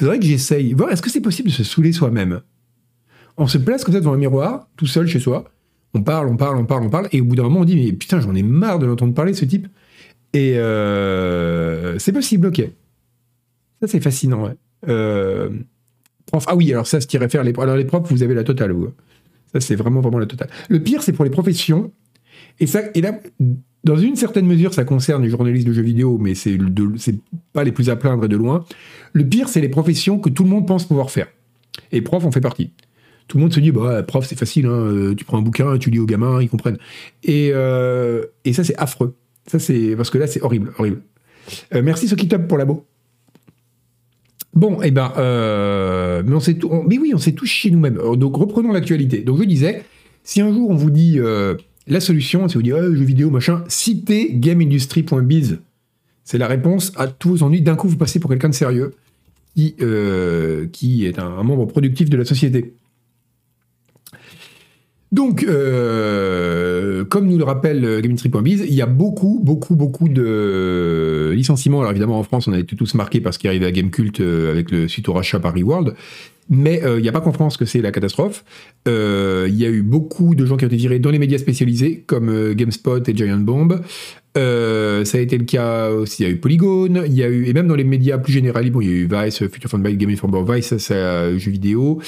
C'est 0.00 0.06
vrai 0.06 0.18
que 0.18 0.24
j'essaye. 0.24 0.74
Est-ce 0.90 1.02
que 1.02 1.10
c'est 1.10 1.20
possible 1.20 1.50
de 1.50 1.52
se 1.52 1.62
saouler 1.62 1.92
soi-même? 1.92 2.40
On 3.36 3.46
se 3.46 3.58
place 3.58 3.84
comme 3.84 3.92
ça 3.92 4.00
devant 4.00 4.14
un 4.14 4.16
miroir, 4.16 4.66
tout 4.78 4.86
seul 4.86 5.06
chez 5.06 5.20
soi. 5.20 5.44
On 5.92 6.02
parle, 6.02 6.28
on 6.28 6.38
parle, 6.38 6.56
on 6.56 6.64
parle, 6.64 6.84
on 6.84 6.88
parle. 6.88 7.08
Et 7.12 7.20
au 7.20 7.26
bout 7.26 7.36
d'un 7.36 7.42
moment, 7.42 7.60
on 7.60 7.64
dit 7.66 7.76
Mais 7.76 7.92
putain, 7.92 8.18
j'en 8.18 8.34
ai 8.34 8.42
marre 8.42 8.78
de 8.78 8.86
l'entendre 8.86 9.12
parler, 9.12 9.34
ce 9.34 9.44
type. 9.44 9.68
Et 10.32 10.56
euh, 10.56 11.98
c'est 11.98 12.12
possible, 12.12 12.46
ok. 12.46 12.62
Ça, 13.82 13.88
c'est 13.88 14.00
fascinant, 14.00 14.44
ouais. 14.44 14.56
Euh, 14.88 15.50
prof, 16.24 16.46
ah 16.48 16.56
oui, 16.56 16.72
alors 16.72 16.86
ça, 16.86 17.02
ce 17.02 17.06
qui 17.06 17.18
réfère 17.18 17.44
les, 17.44 17.52
alors 17.58 17.76
les 17.76 17.84
profs, 17.84 18.10
vous 18.10 18.22
avez 18.22 18.32
la 18.32 18.44
totale, 18.44 18.72
vous. 18.72 18.88
Ça, 19.52 19.60
c'est 19.60 19.76
vraiment, 19.76 20.00
vraiment 20.00 20.18
la 20.18 20.24
totale. 20.24 20.48
Le 20.70 20.82
pire, 20.82 21.02
c'est 21.02 21.12
pour 21.12 21.26
les 21.26 21.30
professions. 21.30 21.92
Et, 22.58 22.66
ça, 22.66 22.80
et 22.94 23.02
là, 23.02 23.20
dans 23.84 23.96
une 23.96 24.16
certaine 24.16 24.46
mesure, 24.46 24.74
ça 24.74 24.84
concerne 24.84 25.22
les 25.22 25.30
journalistes 25.30 25.66
de 25.66 25.72
jeux 25.72 25.82
vidéo, 25.82 26.18
mais 26.18 26.34
c'est 26.34 26.58
pas 27.52 27.64
les 27.64 27.72
plus 27.72 27.88
à 27.90 27.96
plaindre 27.96 28.28
de 28.28 28.36
loin. 28.36 28.64
Le 29.12 29.26
pire, 29.26 29.48
c'est 29.48 29.60
les 29.60 29.68
professions 29.68 30.18
que 30.18 30.28
tout 30.28 30.44
le 30.44 30.50
monde 30.50 30.66
pense 30.66 30.86
pouvoir 30.86 31.10
faire. 31.10 31.28
Et 31.92 32.02
prof 32.02 32.24
en 32.24 32.30
fait 32.30 32.40
partie 32.40 32.72
tout 33.30 33.36
le 33.36 33.42
monde 33.42 33.54
se 33.54 33.60
dit, 33.60 33.70
bah, 33.70 34.02
prof, 34.02 34.26
c'est 34.26 34.36
facile, 34.36 34.66
hein, 34.66 34.72
euh, 34.72 35.14
tu 35.14 35.24
prends 35.24 35.38
un 35.38 35.42
bouquin, 35.42 35.78
tu 35.78 35.88
lis 35.90 36.00
aux 36.00 36.06
gamins, 36.06 36.42
ils 36.42 36.48
comprennent. 36.48 36.78
Et, 37.22 37.50
euh, 37.54 38.24
et 38.44 38.52
ça, 38.52 38.64
c'est 38.64 38.76
affreux. 38.76 39.14
Ça, 39.46 39.60
c'est 39.60 39.94
parce 39.96 40.10
que 40.10 40.18
là, 40.18 40.26
c'est 40.26 40.42
horrible, 40.42 40.72
horrible. 40.78 41.02
Euh, 41.72 41.80
merci 41.80 42.08
Sokitop 42.08 42.48
pour 42.48 42.58
l'abo. 42.58 42.86
Bon, 44.52 44.82
et 44.82 44.88
eh 44.88 44.90
ben, 44.90 45.12
mais, 45.16 46.34
on 46.34 46.82
mais 46.82 46.98
oui, 46.98 47.12
on 47.14 47.18
s'est 47.18 47.32
tous 47.32 47.46
chez 47.46 47.70
nous-mêmes. 47.70 48.00
Donc, 48.16 48.34
reprenons 48.34 48.72
l'actualité. 48.72 49.18
Donc, 49.18 49.38
je 49.38 49.44
disais, 49.44 49.84
si 50.24 50.40
un 50.40 50.52
jour 50.52 50.68
on 50.68 50.74
vous 50.74 50.90
dit 50.90 51.20
la 51.90 52.00
solution, 52.00 52.48
si 52.48 52.54
vous 52.54 52.62
dites, 52.62 52.74
jeux 52.74 53.04
vidéo, 53.04 53.30
machin, 53.30 53.64
citez 53.68 54.32
gameindustry.biz. 54.32 55.58
C'est 56.24 56.38
la 56.38 56.46
réponse 56.46 56.92
à 56.96 57.08
tous 57.08 57.30
vos 57.30 57.42
ennuis. 57.42 57.60
D'un 57.60 57.76
coup, 57.76 57.88
vous 57.88 57.96
passez 57.96 58.20
pour 58.20 58.30
quelqu'un 58.30 58.48
de 58.48 58.54
sérieux 58.54 58.94
qui, 59.56 59.74
qui 60.72 61.04
est 61.06 61.18
un 61.18 61.42
membre 61.42 61.66
productif 61.66 62.08
de 62.08 62.16
la 62.16 62.24
société. 62.24 62.74
Donc, 65.12 65.42
euh, 65.42 67.04
comme 67.04 67.26
nous 67.26 67.36
le 67.36 67.42
rappelle 67.42 67.84
euh, 67.84 68.00
GameTree.biz, 68.00 68.64
il 68.68 68.74
y 68.74 68.82
a 68.82 68.86
beaucoup, 68.86 69.40
beaucoup, 69.42 69.74
beaucoup 69.74 70.08
de 70.08 71.32
licenciements. 71.34 71.80
Alors 71.80 71.90
évidemment, 71.90 72.18
en 72.18 72.22
France, 72.22 72.46
on 72.46 72.52
a 72.52 72.58
été 72.60 72.76
tous 72.76 72.94
marqués 72.94 73.20
parce 73.20 73.36
qu'il 73.36 73.48
arrivait 73.48 73.66
à 73.66 73.72
Gamecult 73.72 74.20
euh, 74.20 74.52
avec 74.52 74.70
le 74.70 74.86
suite 74.86 75.08
au 75.08 75.12
rachat 75.12 75.40
par 75.40 75.54
Reworld. 75.54 75.94
Mais 76.50 76.82
il 76.84 77.02
n'y 77.02 77.08
a 77.08 77.12
pas 77.12 77.20
qu'en 77.20 77.32
France 77.32 77.56
que 77.56 77.64
c'est 77.64 77.80
la 77.80 77.92
catastrophe. 77.92 78.44
Il 78.86 79.54
y 79.54 79.64
a 79.64 79.68
eu 79.68 79.82
beaucoup 79.82 80.34
de 80.34 80.44
gens 80.44 80.56
qui 80.56 80.64
ont 80.64 80.68
été 80.68 80.76
virés 80.76 80.98
dans 80.98 81.10
les 81.10 81.18
médias 81.18 81.38
spécialisés, 81.38 82.02
comme 82.06 82.54
GameSpot 82.54 83.08
et 83.08 83.16
Giant 83.16 83.38
Bomb. 83.38 83.80
ça 84.34 84.40
a 84.40 85.20
été 85.20 85.38
le 85.38 85.44
cas 85.44 85.90
aussi, 85.90 86.22
il 86.22 86.26
y 86.26 86.28
a 86.28 86.32
eu 86.32 86.38
Polygon, 86.38 87.04
y 87.06 87.22
a 87.22 87.28
eu, 87.28 87.46
et 87.46 87.52
même 87.52 87.68
dans 87.68 87.76
les 87.76 87.84
médias 87.84 88.18
plus 88.18 88.32
généraux, 88.32 88.60
bon, 88.70 88.80
il 88.80 88.88
y 88.88 88.90
a 88.90 88.94
eu 88.94 89.08
Vice, 89.10 89.38
Future 89.48 89.70
Fun 89.70 89.78
Byte, 89.78 89.96
Game 89.96 90.10
Informer, 90.10 90.42
Vice, 90.52 90.76
c'est 90.78 91.38
jeux 91.38 91.52
vidéo. 91.52 92.00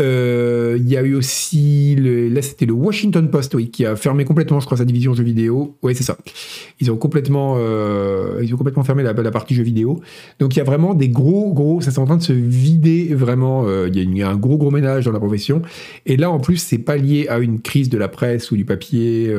Euh, 0.00 0.76
il 0.78 0.88
y 0.88 0.96
a 0.96 1.02
eu 1.02 1.14
aussi, 1.14 1.96
là 1.96 2.42
c'était 2.42 2.66
le 2.66 2.72
Washington 2.72 3.30
Post, 3.30 3.54
oui, 3.54 3.70
qui 3.70 3.86
a 3.86 3.96
fermé 3.96 4.24
complètement, 4.24 4.60
je 4.60 4.66
crois, 4.66 4.76
sa 4.76 4.84
division 4.84 5.14
jeux 5.14 5.24
vidéo. 5.24 5.76
Oui, 5.82 5.94
c'est 5.94 6.02
ça. 6.02 6.18
Ils 6.80 6.90
ont 6.90 6.96
complètement, 6.96 7.56
euh, 7.58 8.40
ils 8.42 8.52
ont 8.52 8.56
complètement 8.58 8.84
fermé 8.84 9.02
la, 9.02 9.12
la, 9.12 9.30
partie 9.30 9.54
jeux 9.54 9.62
vidéo. 9.62 10.00
Donc 10.38 10.54
il 10.54 10.58
y 10.58 10.62
a 10.62 10.64
vraiment 10.64 10.94
des 10.94 11.08
gros, 11.08 11.52
gros, 11.52 11.80
ça 11.80 11.90
c'est 11.90 11.98
en 11.98 12.04
train 12.04 12.16
de 12.16 12.22
se 12.22 12.32
vider 12.32 13.14
vraiment. 13.14 13.65
Euh, 13.66 13.90
il 13.92 14.16
y, 14.16 14.22
a 14.22 14.28
un 14.28 14.36
gros, 14.36 14.56
gros 14.56 14.70
ménage 14.70 15.04
dans 15.04 15.12
la 15.12 15.18
profession. 15.18 15.62
Et 16.06 16.16
là, 16.16 16.30
en 16.30 16.38
plus, 16.38 16.56
c'est 16.56 16.78
pas 16.78 16.96
lié 16.96 17.28
à 17.28 17.38
une 17.38 17.60
crise 17.60 17.88
de 17.88 17.98
la 17.98 18.08
presse 18.08 18.50
ou 18.50 18.56
du 18.56 18.64
papier, 18.64 19.32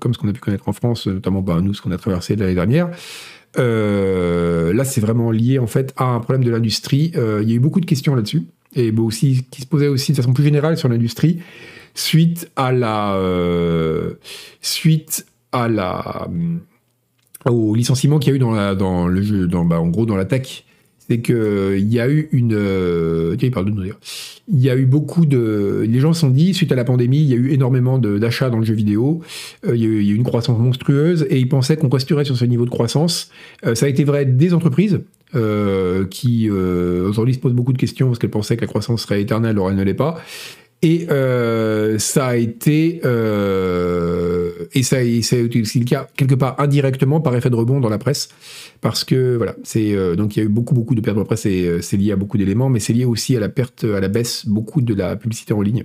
comme 0.00 0.14
ce 0.14 0.18
qu'on 0.18 0.28
a 0.28 0.32
pu 0.32 0.40
connaître 0.40 0.68
en 0.68 0.72
France, 0.72 1.06
notamment 1.06 1.42
bah, 1.42 1.60
nous, 1.62 1.74
ce 1.74 1.82
qu'on 1.82 1.92
a 1.92 1.98
traversé 1.98 2.36
l'année 2.36 2.54
dernière. 2.54 2.88
là, 3.56 4.84
c'est 4.84 5.00
vraiment 5.00 5.30
lié 5.30 5.58
en 5.58 5.66
fait 5.66 5.94
à 5.96 6.04
un 6.04 6.20
problème 6.20 6.44
de 6.44 6.50
l'industrie. 6.50 7.12
il 7.14 7.48
y 7.48 7.52
a 7.52 7.56
eu 7.56 7.60
beaucoup 7.60 7.80
de 7.80 7.86
questions 7.86 8.14
là-dessus 8.14 8.42
et 8.74 8.92
aussi, 8.92 9.44
qui 9.50 9.62
se 9.62 9.66
posait 9.66 9.88
aussi 9.88 10.12
de 10.12 10.16
façon 10.16 10.32
plus 10.32 10.44
générale 10.44 10.76
sur 10.76 10.88
l'industrie, 10.88 11.40
suite 11.94 12.50
à 12.56 12.72
la, 12.72 13.14
euh, 13.16 14.14
suite 14.60 15.26
à 15.52 15.68
la, 15.68 16.28
euh, 16.30 17.50
au 17.50 17.74
licenciement 17.74 18.18
qu'il 18.18 18.30
y 18.30 18.32
a 18.34 18.36
eu 18.36 18.38
dans, 18.38 18.52
la, 18.52 18.74
dans 18.74 19.08
le 19.08 19.22
jeu, 19.22 19.46
dans, 19.46 19.64
bah, 19.64 19.80
en 19.80 19.88
gros 19.88 20.06
dans 20.06 20.16
la 20.16 20.24
tech. 20.24 20.64
C'est 21.08 21.18
que 21.18 21.76
il 21.78 21.92
y 21.92 22.00
a 22.00 22.08
eu 22.08 22.28
une, 22.32 22.54
euh, 22.54 23.36
il 23.40 23.50
parle 23.50 23.66
de 23.66 23.70
nous 23.70 23.82
Il 24.48 24.60
y 24.60 24.68
a 24.68 24.76
eu 24.76 24.84
beaucoup 24.84 25.24
de, 25.24 25.86
les 25.88 26.00
gens 26.00 26.12
se 26.12 26.20
sont 26.20 26.30
dit 26.30 26.52
suite 26.52 26.70
à 26.72 26.76
la 26.76 26.84
pandémie, 26.84 27.18
il 27.18 27.28
y 27.28 27.32
a 27.32 27.36
eu 27.36 27.50
énormément 27.50 27.98
d'achats 27.98 28.50
dans 28.50 28.58
le 28.58 28.64
jeu 28.64 28.74
vidéo. 28.74 29.22
il, 29.66 29.76
y 29.76 29.84
a 29.84 29.88
eu, 29.88 30.14
une 30.14 30.24
croissance 30.24 30.58
monstrueuse 30.58 31.26
et 31.30 31.38
ils 31.38 31.48
pensaient 31.48 31.76
qu'on 31.76 31.88
resterait 31.88 32.24
sur 32.24 32.36
ce 32.36 32.44
niveau 32.44 32.64
de 32.64 32.70
croissance. 32.70 33.30
ça 33.74 33.86
a 33.86 33.88
été 33.88 34.04
vrai 34.04 34.26
des 34.26 34.52
entreprises 34.52 35.00
euh, 35.34 36.06
qui 36.06 36.48
euh, 36.48 37.06
aujourd'hui 37.06 37.34
se 37.34 37.38
pose 37.38 37.52
beaucoup 37.52 37.74
de 37.74 37.78
questions 37.78 38.06
parce 38.06 38.18
qu'elle 38.18 38.30
pensait 38.30 38.56
que 38.56 38.62
la 38.62 38.66
croissance 38.66 39.02
serait 39.02 39.20
éternelle, 39.20 39.50
alors 39.50 39.68
elle 39.68 39.76
ne 39.76 39.82
l'est 39.82 39.92
pas. 39.92 40.18
Et 40.80 41.08
euh, 41.10 41.98
ça 41.98 42.28
a 42.28 42.36
été 42.36 43.00
euh, 43.04 44.52
et 44.74 44.84
ça, 44.84 44.98
a 44.98 45.00
été 45.00 45.42
le 45.42 45.84
cas 45.84 46.06
quelque 46.16 46.36
part 46.36 46.54
indirectement 46.60 47.20
par 47.20 47.34
effet 47.34 47.50
de 47.50 47.56
rebond 47.56 47.80
dans 47.80 47.88
la 47.88 47.98
presse 47.98 48.28
parce 48.80 49.02
que 49.02 49.34
voilà 49.36 49.56
c'est 49.64 49.96
euh, 49.96 50.14
donc 50.14 50.36
il 50.36 50.38
y 50.38 50.42
a 50.42 50.44
eu 50.44 50.48
beaucoup 50.48 50.74
beaucoup 50.74 50.94
de 50.94 51.00
pertes 51.00 51.18
de 51.18 51.22
presse 51.24 51.46
et 51.46 51.82
c'est 51.82 51.96
lié 51.96 52.12
à 52.12 52.16
beaucoup 52.16 52.38
d'éléments 52.38 52.68
mais 52.68 52.78
c'est 52.78 52.92
lié 52.92 53.04
aussi 53.04 53.36
à 53.36 53.40
la 53.40 53.48
perte 53.48 53.82
à 53.82 53.98
la 53.98 54.06
baisse 54.06 54.46
beaucoup 54.46 54.80
de 54.80 54.94
la 54.94 55.16
publicité 55.16 55.52
en 55.52 55.62
ligne 55.62 55.82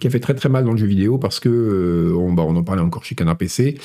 qui 0.00 0.08
a 0.08 0.10
fait 0.10 0.18
très 0.18 0.34
très 0.34 0.48
mal 0.48 0.64
dans 0.64 0.72
le 0.72 0.78
jeu 0.78 0.86
vidéo 0.86 1.16
parce 1.16 1.38
que 1.38 2.12
on, 2.18 2.32
bah, 2.32 2.42
on 2.44 2.56
en 2.56 2.64
parlait 2.64 2.82
encore 2.82 3.04
chez 3.04 3.14
Canard 3.14 3.36
PC 3.36 3.76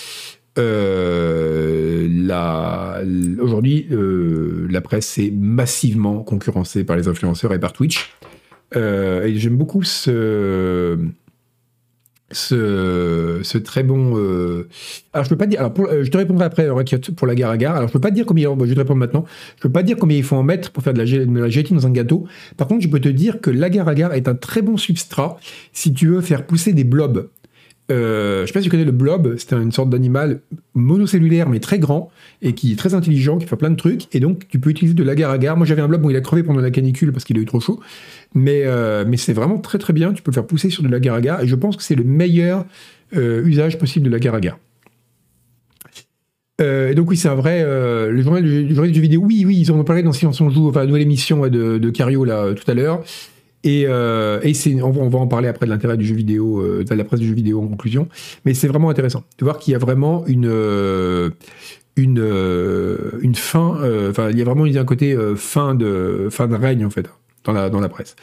aujourd'hui, 3.39 3.87
la 3.89 4.81
presse 4.81 5.17
est 5.19 5.31
massivement 5.31 6.21
concurrencée 6.21 6.83
par 6.83 6.97
les 6.97 7.07
influenceurs 7.07 7.53
et 7.53 7.59
par 7.59 7.71
Twitch. 7.71 8.09
Euh, 8.75 9.25
et 9.25 9.35
j'aime 9.35 9.57
beaucoup 9.57 9.83
ce, 9.83 10.97
très 13.63 13.83
bon. 13.83 14.17
Euh... 14.17 14.67
Alors, 15.13 15.25
je 15.25 15.29
peux 15.29 15.37
pas 15.37 15.47
dire. 15.47 15.59
Alors, 15.59 15.73
euh, 15.79 16.03
je 16.03 16.11
te 16.11 16.17
répondrai 16.17 16.45
après, 16.45 16.67
pour 17.15 17.27
la 17.27 17.35
gare 17.35 17.51
à 17.51 17.57
gare. 17.57 17.75
Alors, 17.75 17.87
je 17.87 17.93
peux 17.93 17.99
pas 17.99 18.11
dire 18.11 18.25
combien. 18.25 18.53
Bon, 18.55 18.65
je 18.65 18.73
te 18.73 18.79
répondre 18.79 18.99
maintenant. 18.99 19.25
Je 19.57 19.61
peux 19.63 19.71
pas 19.71 19.83
dire 19.83 19.97
combien 19.97 20.17
il 20.17 20.23
faut 20.23 20.35
en 20.35 20.43
mettre 20.43 20.71
pour 20.71 20.83
faire 20.83 20.93
de 20.93 20.99
la, 20.99 21.05
de 21.05 21.39
la 21.39 21.49
gélatine 21.49 21.77
dans 21.77 21.87
un 21.87 21.91
gâteau. 21.91 22.27
Par 22.57 22.67
contre, 22.67 22.81
je 22.81 22.87
peux 22.87 22.99
te 22.99 23.09
dire 23.09 23.41
que 23.41 23.49
la 23.49 23.69
gare 23.69 23.87
à 23.87 23.95
gare 23.95 24.13
est 24.13 24.27
un 24.27 24.35
très 24.35 24.61
bon 24.61 24.77
substrat 24.77 25.39
si 25.73 25.93
tu 25.93 26.07
veux 26.07 26.21
faire 26.21 26.45
pousser 26.45 26.73
des 26.73 26.83
blobs. 26.83 27.29
Euh, 27.91 28.41
je 28.41 28.47
sais 28.47 28.53
pas 28.53 28.59
si 28.59 28.65
tu 28.65 28.69
connais 28.69 28.85
le 28.85 28.91
blob, 28.91 29.35
c'est 29.37 29.53
une 29.53 29.71
sorte 29.71 29.89
d'animal 29.89 30.41
monocellulaire 30.75 31.49
mais 31.49 31.59
très 31.59 31.79
grand 31.79 32.11
et 32.41 32.53
qui 32.53 32.73
est 32.73 32.75
très 32.75 32.93
intelligent, 32.93 33.37
qui 33.37 33.47
fait 33.47 33.55
plein 33.55 33.71
de 33.71 33.75
trucs. 33.75 34.13
Et 34.13 34.19
donc 34.19 34.47
tu 34.47 34.59
peux 34.59 34.69
utiliser 34.69 34.93
de 34.93 35.03
l'agar-agar. 35.03 35.57
Moi 35.57 35.65
j'avais 35.65 35.81
un 35.81 35.87
blob, 35.87 36.01
bon 36.01 36.09
il 36.09 36.15
a 36.15 36.21
crevé 36.21 36.43
pendant 36.43 36.61
la 36.61 36.71
canicule 36.71 37.11
parce 37.11 37.25
qu'il 37.25 37.37
a 37.37 37.41
eu 37.41 37.45
trop 37.45 37.59
chaud. 37.59 37.79
Mais, 38.35 38.63
euh, 38.65 39.05
c'est 39.17 39.33
vraiment 39.33 39.57
très 39.57 39.79
très 39.79 39.93
bien, 39.93 40.13
tu 40.13 40.21
peux 40.21 40.31
faire 40.31 40.45
pousser 40.45 40.69
sur 40.69 40.83
de 40.83 40.87
l'agar-agar. 40.87 41.41
Et 41.41 41.47
je 41.47 41.55
pense 41.55 41.75
que 41.77 41.83
c'est 41.83 41.95
le 41.95 42.03
meilleur 42.03 42.65
euh, 43.15 43.43
usage 43.43 43.79
possible 43.79 44.05
de 44.05 44.11
l'agar-agar. 44.11 44.59
Et 46.61 46.93
donc 46.93 47.09
oui, 47.09 47.15
c'est 47.15 47.29
un 47.29 47.35
vrai. 47.35 47.63
Le 47.63 48.21
journal, 48.21 48.43
du 48.43 49.01
vidéo, 49.01 49.21
oui, 49.23 49.45
oui, 49.45 49.59
ils 49.61 49.71
en 49.71 49.79
ont 49.79 49.85
parlé 49.85 50.03
dans 50.03 50.11
Silence 50.11 50.41
on 50.41 50.49
joue, 50.49 50.67
enfin 50.67 50.81
la 50.81 50.87
nouvelle 50.87 51.03
émission 51.03 51.47
de, 51.47 51.77
de 51.77 51.89
Cario 51.89 52.25
là 52.25 52.53
tout 52.53 52.69
à 52.69 52.73
l'heure. 52.73 53.01
Et, 53.63 53.85
euh, 53.87 54.39
et 54.41 54.53
c'est, 54.53 54.81
on, 54.81 54.91
va 54.91 55.19
en 55.19 55.27
parler 55.27 55.47
après 55.47 55.65
de 55.65 55.71
l'intérêt 55.71 55.97
du 55.97 56.05
jeu 56.05 56.15
vidéo, 56.15 56.61
euh, 56.61 56.83
de 56.83 56.95
la 56.95 57.03
presse 57.03 57.19
du 57.19 57.27
jeu 57.27 57.33
vidéo 57.33 57.61
en 57.61 57.67
conclusion. 57.67 58.07
Mais 58.45 58.53
c'est 58.53 58.67
vraiment 58.67 58.89
intéressant 58.89 59.23
de 59.37 59.43
voir 59.43 59.59
qu'il 59.59 59.73
y 59.73 59.75
a 59.75 59.79
vraiment 59.79 60.25
une 60.27 60.47
euh, 60.47 61.29
une 61.97 63.35
fin. 63.35 63.77
Enfin, 64.09 64.29
il 64.29 64.37
y 64.37 64.41
a 64.41 64.45
vraiment 64.45 64.63
un 64.63 64.85
côté 64.85 65.17
fin 65.35 65.75
de 65.75 66.29
fin 66.31 66.47
de 66.47 66.55
règne 66.55 66.85
en 66.85 66.89
fait 66.89 67.09
dans 67.43 67.51
la 67.51 67.69
dans 67.69 67.81
la 67.81 67.89
presse. 67.89 68.15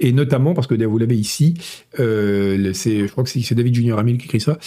Et 0.00 0.12
notamment 0.12 0.52
parce 0.52 0.66
que 0.66 0.74
vous 0.84 0.98
l'avez 0.98 1.16
ici, 1.16 1.54
c'est, 1.96 2.02
je 2.04 3.10
crois 3.10 3.24
que 3.24 3.30
c'est, 3.30 3.54
David 3.54 3.74
Junior 3.74 3.98
Amil 3.98 4.18
qui 4.18 4.26
écrit 4.26 4.40
ça. 4.40 4.58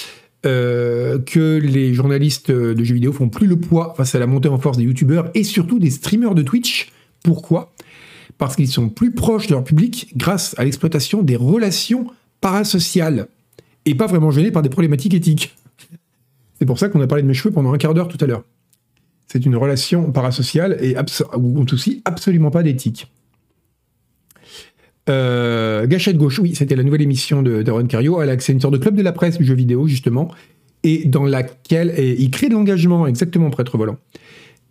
que 0.42 1.60
les 1.60 1.94
journalistes 1.94 2.50
de 2.50 2.84
jeux 2.84 2.96
vidéo 2.96 3.14
font 3.14 3.30
plus 3.30 3.46
le 3.46 3.58
poids 3.58 3.94
face 3.96 4.16
à 4.16 4.20
la 4.20 4.26
montée 4.26 4.50
en 4.50 4.58
force 4.58 4.78
des 4.78 4.84
youtubeurs 4.84 5.30
et 5.36 5.44
surtout 5.44 5.78
des 5.78 5.92
streamers 5.92 6.34
de 6.34 6.42
Twitch. 6.42 6.92
Pourquoi? 7.22 7.72
Parce 8.38 8.56
qu'ils 8.56 8.68
sont 8.68 8.90
plus 8.90 9.12
proches 9.12 9.48
de 9.48 9.54
leur 9.54 9.64
public 9.64 10.12
grâce 10.16 10.56
à 10.58 10.64
l'exploitation 10.64 11.24
des 11.24 11.36
relations 11.36 12.08
parasociales 12.42 13.28
et 13.86 13.96
pas 13.96 14.08
vraiment 14.08 14.32
gênés 14.32 14.52
par 14.52 14.62
des 14.62 14.70
problématiques 14.70 15.14
éthiques. 15.14 15.56
C'est 16.60 16.66
pour 16.66 16.80
ça 16.80 16.90
qu'on 16.90 17.02
a 17.02 17.08
parlé 17.08 17.22
de 17.22 17.28
mes 17.28 17.34
cheveux 17.34 17.54
pendant 17.54 17.74
un 17.74 17.78
quart 17.78 17.94
d'heure 17.94 18.08
tout 18.08 18.18
à 18.22 18.28
l'heure. 18.28 18.44
C'est 19.28 19.46
une 19.46 19.56
relation 19.56 20.12
parasociale 20.12 20.78
et 20.82 20.96
où 21.38 21.60
on 21.60 21.66
aussi 21.74 22.02
absolument 22.06 22.52
pas 22.52 22.64
d'éthique. 22.64 23.12
Euh, 25.10 25.86
Gâchette 25.88 26.18
Gauche, 26.18 26.40
oui, 26.40 26.56
c'était 26.56 26.76
la 26.76 26.84
nouvelle 26.84 27.02
émission 27.02 27.42
de 27.42 27.62
Darren 27.62 27.88
Cario. 27.88 28.22
Elle 28.22 28.30
à 28.30 28.34
une 28.34 28.62
sorte 28.62 28.74
de 28.74 28.80
club 28.80 28.96
de 28.96 29.02
la 29.02 29.12
presse 29.12 29.38
du 29.38 29.46
jeu 29.46 29.54
vidéo, 29.54 29.88
justement, 29.88 30.32
et 30.84 31.06
dans 31.06 31.26
laquelle 31.26 31.94
il 31.98 32.30
crée 32.32 32.50
de 32.50 32.54
l'engagement, 32.54 33.08
exactement, 33.08 33.50
prêtre 33.50 33.78
volant. 33.78 33.98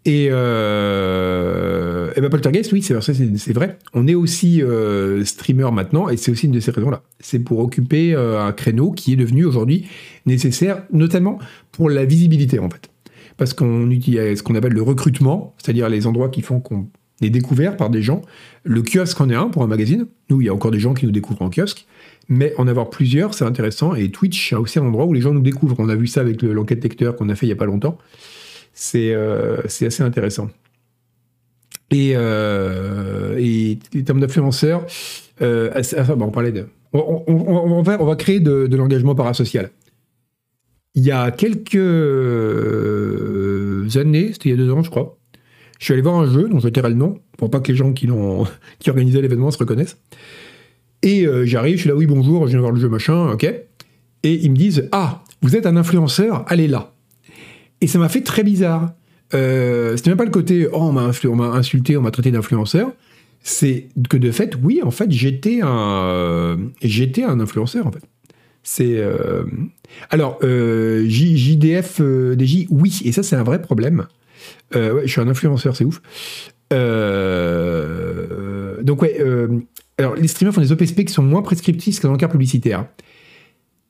Et, 0.07 0.28
euh, 0.30 2.11
et 2.14 2.20
ben 2.20 2.28
Poltergeist, 2.28 2.72
oui, 2.72 2.82
c'est 2.82 3.52
vrai. 3.52 3.78
On 3.94 4.07
est 4.07 4.14
aussi 4.14 4.62
euh, 4.62 5.24
streamer 5.24 5.70
maintenant, 5.72 6.11
et 6.11 6.18
c'est 6.18 6.30
aussi 6.30 6.46
une 6.46 6.52
de 6.52 6.61
ces 6.61 6.70
raisons-là. 6.70 7.02
C'est 7.20 7.38
pour 7.38 7.59
occuper 7.61 8.14
euh, 8.14 8.44
un 8.44 8.52
créneau 8.52 8.92
qui 8.92 9.14
est 9.14 9.16
devenu 9.16 9.46
aujourd'hui 9.46 9.86
nécessaire, 10.26 10.82
notamment 10.92 11.38
pour 11.72 11.88
la 11.88 12.05
visibilité, 12.05 12.59
en 12.59 12.68
fait. 12.68 12.90
Parce 13.38 13.55
qu'on 13.55 13.90
utilise 13.90 14.38
ce 14.38 14.42
qu'on 14.42 14.55
appelle 14.55 14.74
le 14.74 14.82
recrutement, 14.82 15.55
c'est-à-dire 15.59 15.88
les 15.88 16.07
endroits 16.07 16.28
qui 16.28 16.42
font 16.42 16.61
qu'on 16.61 16.86
est 17.22 17.30
découvert 17.30 17.76
par 17.76 17.88
des 17.88 18.02
gens. 18.02 18.20
Le 18.62 18.82
kiosque 18.82 19.20
en 19.20 19.30
est 19.30 19.34
un 19.34 19.48
pour 19.48 19.62
un 19.62 19.66
magazine. 19.66 20.07
Nous, 20.28 20.42
il 20.42 20.46
y 20.46 20.48
a 20.50 20.55
encore 20.55 20.70
des 20.70 20.78
gens 20.78 20.92
qui 20.92 21.07
nous 21.07 21.12
découvrent 21.12 21.42
en 21.42 21.50
kiosque. 21.50 21.86
Mais 22.28 22.52
en 22.59 22.68
avoir 22.68 22.90
plusieurs, 22.90 23.34
c'est 23.34 23.44
intéressant. 23.44 23.94
Et 23.94 24.11
Twitch 24.11 24.52
a 24.52 24.61
aussi 24.61 24.78
un 24.78 24.82
endroit 24.82 25.07
où 25.07 25.12
les 25.12 25.20
gens 25.20 25.32
nous 25.32 25.40
découvrent. 25.40 25.76
On 25.78 25.88
a 25.88 25.94
vu 25.94 26.07
ça 26.07 26.20
avec 26.20 26.42
l'enquête 26.42 26.82
lecteur 26.82 27.16
qu'on 27.16 27.28
a 27.28 27.34
fait 27.34 27.46
il 27.46 27.50
y 27.50 27.52
a 27.52 27.57
pas 27.57 27.66
longtemps. 27.66 27.98
Euh, 28.97 29.62
c'est 29.68 29.87
assez 29.87 30.03
intéressant. 30.03 30.51
Et, 31.91 32.12
euh, 32.14 33.75
en 33.97 34.03
termes 34.03 34.20
d'influenceurs, 34.20 34.87
euh, 35.43 35.70
on 36.09 36.31
parlait 36.31 36.53
de. 36.53 36.66
On, 36.93 37.83
va, 37.83 38.16
créer 38.16 38.41
de, 38.41 38.77
l'engagement 38.77 39.14
parasocial. 39.14 39.70
Il 40.95 41.03
y 41.03 41.11
a 41.11 41.33
quelques 41.33 41.75
années, 43.97 44.33
c'était 44.33 44.51
il 44.51 44.53
y 44.53 44.55
a 44.55 44.57
deux 44.57 44.70
ans, 44.70 44.83
je 44.85 44.91
crois, 44.91 45.18
je 45.81 45.87
suis 45.87 45.93
allé 45.93 46.03
voir 46.03 46.20
un 46.20 46.33
jeu 46.33 46.49
dont 46.49 46.61
je 46.61 46.68
tairai 46.68 46.91
le 46.91 46.95
nom, 46.95 47.18
pour 47.37 47.51
pas 47.51 47.59
que 47.59 47.72
les 47.72 47.77
gens 47.77 47.93
qui, 47.93 48.09
ont, 48.11 48.47
qui 48.79 48.91
organisaient 48.91 49.22
l'événement 49.22 49.51
se 49.51 49.59
reconnaissent. 49.59 49.99
Et 51.03 51.27
j'arrive, 51.45 51.77
je 51.77 51.81
suis 51.81 51.89
là, 51.89 51.97
oui, 51.97 52.07
bonjour, 52.07 52.47
je 52.47 52.53
viens 52.53 52.61
voir 52.61 52.72
le 52.72 52.81
jeu, 52.81 52.89
machin, 52.89 53.33
ok. 53.33 53.45
Et 53.45 54.33
ils 54.33 54.51
me 54.51 54.57
disent, 54.57 54.89
ah, 54.93 55.22
vous 55.43 55.57
êtes 55.57 55.66
un 55.66 55.77
influenceur, 55.77 56.45
allez 56.49 56.68
là. 56.68 56.93
Et 57.85 57.87
ça 57.87 57.99
m'a 57.99 58.09
fait 58.09 58.22
très 58.22 58.43
bizarre. 58.45 58.95
Euh, 59.35 59.95
c'était 59.99 60.09
même 60.09 60.16
pas 60.16 60.24
le 60.24 60.30
côté 60.30 60.66
oh 60.72 60.78
on 60.78 60.93
m'a 60.93 61.03
insulté, 61.03 61.99
on 61.99 62.01
m'a 62.01 62.11
traité 62.11 62.30
d'influenceur. 62.30 62.93
C'est 63.43 63.89
que 64.09 64.16
de 64.16 64.30
fait, 64.30 64.55
oui, 64.62 64.80
en 64.82 64.91
fait, 64.91 65.11
j'étais 65.11 65.61
un 65.61 66.57
influenceur 67.41 67.91
euh, 68.80 69.45
alors 70.09 70.39
euh, 70.43 71.05
JDF 71.07 72.01
euh, 72.01 72.35
DJ, 72.39 72.66
oui, 72.70 73.03
et 73.05 73.12
ça 73.12 73.22
c'est 73.22 73.37
un 73.37 73.43
vrai 73.43 73.61
problème. 73.61 74.07
ouais, 74.74 75.03
je 75.05 75.11
suis 75.11 75.20
un 75.20 75.28
influenceur, 75.28 75.76
c'est 75.76 75.85
ouf. 75.85 76.01
donc 78.82 79.03
ouais, 79.03 79.20
alors 79.99 80.14
les 80.14 80.28
streamers 80.28 80.55
font 80.55 80.62
des 80.62 80.72
OPSP 80.72 81.05
qui 81.05 81.12
sont 81.12 81.22
moins 81.22 81.43
prescriptifs 81.43 82.01
que 82.01 82.07
l'encart 82.07 82.30
publicitaire. 82.30 82.87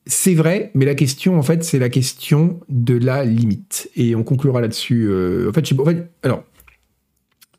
C'est 0.07 0.35
vrai, 0.35 0.71
mais 0.75 0.85
la 0.85 0.93
question, 0.93 1.37
en 1.37 1.41
fait, 1.41 1.63
c'est 1.63 1.79
la 1.79 1.89
question 1.89 2.59
de 2.69 2.95
la 2.95 3.25
limite. 3.25 3.89
Et 3.95 4.15
on 4.15 4.23
conclura 4.23 4.61
là-dessus. 4.61 5.07
Euh, 5.09 5.49
en, 5.49 5.53
fait, 5.53 5.73
en 5.79 5.85
fait, 5.85 6.11
alors, 6.21 6.43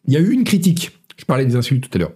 il 0.07 0.14
y 0.14 0.16
a 0.16 0.20
eu 0.20 0.30
une 0.30 0.44
critique. 0.44 0.92
Je 1.16 1.24
parlais 1.24 1.44
des 1.44 1.57
insultes 1.57 1.88
tout 1.88 1.99
à 1.99 1.99
l'heure. 1.99 2.12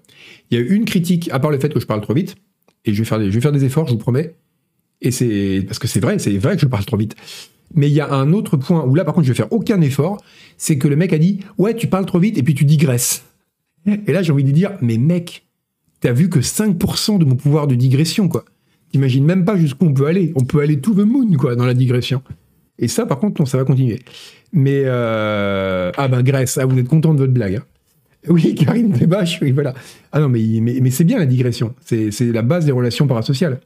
Il 0.51 0.59
y 0.59 0.62
a 0.62 0.64
eu 0.64 0.72
une 0.72 0.85
critique, 0.85 1.28
à 1.33 1.41
part 1.41 1.51
le 1.51 1.59
fait 1.59 1.72
que 1.72 1.81
je 1.81 1.87
parle 1.87 2.01
trop 2.01 2.14
vite. 2.14 2.37
Et 2.85 2.95
je 2.95 3.03
vais 3.03 3.05
faire 3.41 3.53
des, 3.53 3.64
efforts, 3.64 3.89
je 3.89 3.93
vous 3.93 3.99
promets. 3.99 4.37
Et 5.01 5.11
c'est 5.11 5.64
parce 5.66 5.78
que 5.78 5.89
c'est 5.89 6.01
vrai, 6.01 6.18
c'est 6.18 6.37
vrai 6.39 6.55
que 6.55 6.62
je 6.62 6.66
parle 6.66 6.85
trop 6.85 6.97
vite. 6.97 7.16
Mais 7.74 7.89
il 7.89 7.95
y 7.95 8.01
a 8.01 8.12
un 8.12 8.33
autre 8.33 8.57
point 8.57 8.85
où 8.85 8.95
là, 8.95 9.05
par 9.05 9.14
contre, 9.14 9.26
je 9.26 9.33
vais 9.33 9.37
faire 9.37 9.53
aucun 9.53 9.81
effort. 9.81 10.22
C'est 10.57 10.78
que 10.78 10.87
le 10.87 10.97
mec 10.97 11.12
a 11.12 11.18
dit, 11.18 11.41
ouais, 11.59 11.74
tu 11.74 11.89
parles 11.89 12.07
trop 12.07 12.20
vite 12.20 12.39
et 12.39 12.43
puis 12.43 12.55
tu 12.55 12.64
digresses. 12.64 13.24
Et 14.07 14.12
là, 14.12 14.22
j'ai 14.22 14.33
envie 14.33 14.45
de 14.45 14.51
dire, 14.51 14.76
mais 14.81 14.99
mec, 14.99 15.47
t'as 16.01 16.12
vu 16.12 16.28
que 16.28 16.39
5% 16.39 17.18
de 17.18 17.24
mon 17.24 17.37
pouvoir 17.37 17.66
de 17.66 17.74
digression, 17.74 18.28
quoi. 18.28 18.45
T'imagines 18.91 19.24
même 19.24 19.45
pas 19.45 19.57
jusqu'où 19.57 19.86
on 19.86 19.95
peut 19.95 20.07
aller. 20.07 20.32
On 20.34 20.45
peut 20.45 20.61
aller 20.61 20.80
to 20.80 20.93
the 20.95 21.07
moon, 21.07 21.32
quoi, 21.38 21.55
dans 21.55 21.66
la 21.66 21.74
digression. 21.74 22.22
Et 22.78 22.88
ça, 22.88 23.07
par 23.07 23.18
contre, 23.18 23.41
non, 23.41 23.47
ça 23.47 23.59
va 23.59 23.64
continuer. 23.64 24.01
Mais, 24.53 24.82
euh... 24.84 25.93
ah 25.97 26.09
ben, 26.09 26.22
Grèce, 26.22 26.59
ah, 26.59 26.66
vous 26.66 26.78
êtes 26.78 26.88
content 26.88 27.14
de 27.14 27.18
votre 27.18 27.32
blague. 27.32 27.57
Hein. 27.57 27.64
Oui, 28.28 28.55
Karim 28.66 28.91
Debache, 28.91 29.38
oui, 29.43 29.53
voilà. 29.53 29.74
Ah 30.12 30.20
non, 30.20 30.28
mais, 30.28 30.41
mais, 30.61 30.91
c'est 30.91 31.05
bien 31.05 31.18
la 31.18 31.26
digression. 31.26 31.74
C'est 31.84 32.11
la 32.20 32.43
base 32.43 32.66
des 32.66 32.72
relations 32.72 33.07
parasociales. 33.07 33.61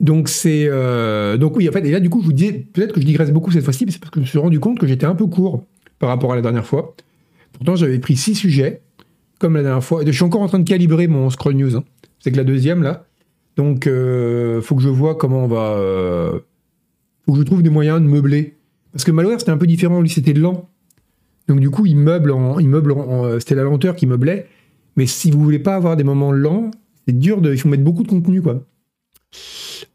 Donc 0.00 0.28
c'est 0.28 0.66
euh, 0.66 1.36
donc 1.36 1.56
oui 1.56 1.68
en 1.68 1.72
fait 1.72 1.86
et 1.86 1.92
là 1.92 2.00
du 2.00 2.10
coup 2.10 2.20
je 2.22 2.26
vous 2.26 2.32
disais 2.32 2.52
peut-être 2.52 2.92
que 2.92 3.00
je 3.00 3.06
digresse 3.06 3.30
beaucoup 3.30 3.52
cette 3.52 3.62
fois-ci 3.62 3.86
mais 3.86 3.92
c'est 3.92 4.00
parce 4.00 4.10
que 4.10 4.18
je 4.18 4.22
me 4.22 4.26
suis 4.26 4.38
rendu 4.38 4.58
compte 4.58 4.80
que 4.80 4.86
j'étais 4.88 5.06
un 5.06 5.14
peu 5.14 5.26
court 5.26 5.62
par 6.00 6.08
rapport 6.08 6.32
à 6.32 6.34
la 6.34 6.42
dernière 6.42 6.66
fois. 6.66 6.96
Pourtant 7.52 7.76
j'avais 7.76 8.00
pris 8.00 8.16
six 8.16 8.34
sujets 8.34 8.82
comme 9.38 9.54
la 9.54 9.62
dernière 9.62 9.84
fois. 9.84 10.02
Je 10.04 10.10
suis 10.10 10.24
encore 10.24 10.42
en 10.42 10.48
train 10.48 10.58
de 10.58 10.68
calibrer 10.68 11.06
mon 11.06 11.30
scroll 11.30 11.54
news. 11.54 11.76
Hein. 11.76 11.84
C'est 12.22 12.30
que 12.30 12.36
la 12.36 12.44
deuxième, 12.44 12.82
là. 12.82 13.04
Donc, 13.56 13.86
euh, 13.86 14.62
faut 14.62 14.76
que 14.76 14.82
je 14.82 14.88
vois 14.88 15.16
comment 15.16 15.44
on 15.44 15.48
va. 15.48 15.72
Euh, 15.72 16.38
faut 17.26 17.32
que 17.32 17.38
je 17.38 17.42
trouve 17.42 17.62
des 17.62 17.70
moyens 17.70 18.00
de 18.00 18.06
meubler. 18.06 18.56
Parce 18.92 19.04
que 19.04 19.10
Malware, 19.10 19.40
c'était 19.40 19.50
un 19.50 19.58
peu 19.58 19.66
différent. 19.66 20.00
Lui, 20.00 20.08
c'était 20.08 20.32
lent. 20.32 20.68
Donc, 21.48 21.58
du 21.58 21.68
coup, 21.68 21.84
il 21.84 21.96
meuble 21.96 22.30
en. 22.30 22.60
Il 22.60 22.68
meuble 22.68 22.92
en, 22.92 23.24
euh, 23.24 23.40
c'était 23.40 23.56
la 23.56 23.64
lenteur 23.64 23.96
qui 23.96 24.06
meublait. 24.06 24.46
Mais 24.96 25.06
si 25.06 25.30
vous 25.32 25.42
voulez 25.42 25.58
pas 25.58 25.74
avoir 25.74 25.96
des 25.96 26.04
moments 26.04 26.30
lents, 26.30 26.70
c'est 27.06 27.18
dur 27.18 27.40
de. 27.40 27.52
Il 27.52 27.58
faut 27.58 27.68
mettre 27.68 27.82
beaucoup 27.82 28.04
de 28.04 28.08
contenu, 28.08 28.40
quoi. 28.40 28.64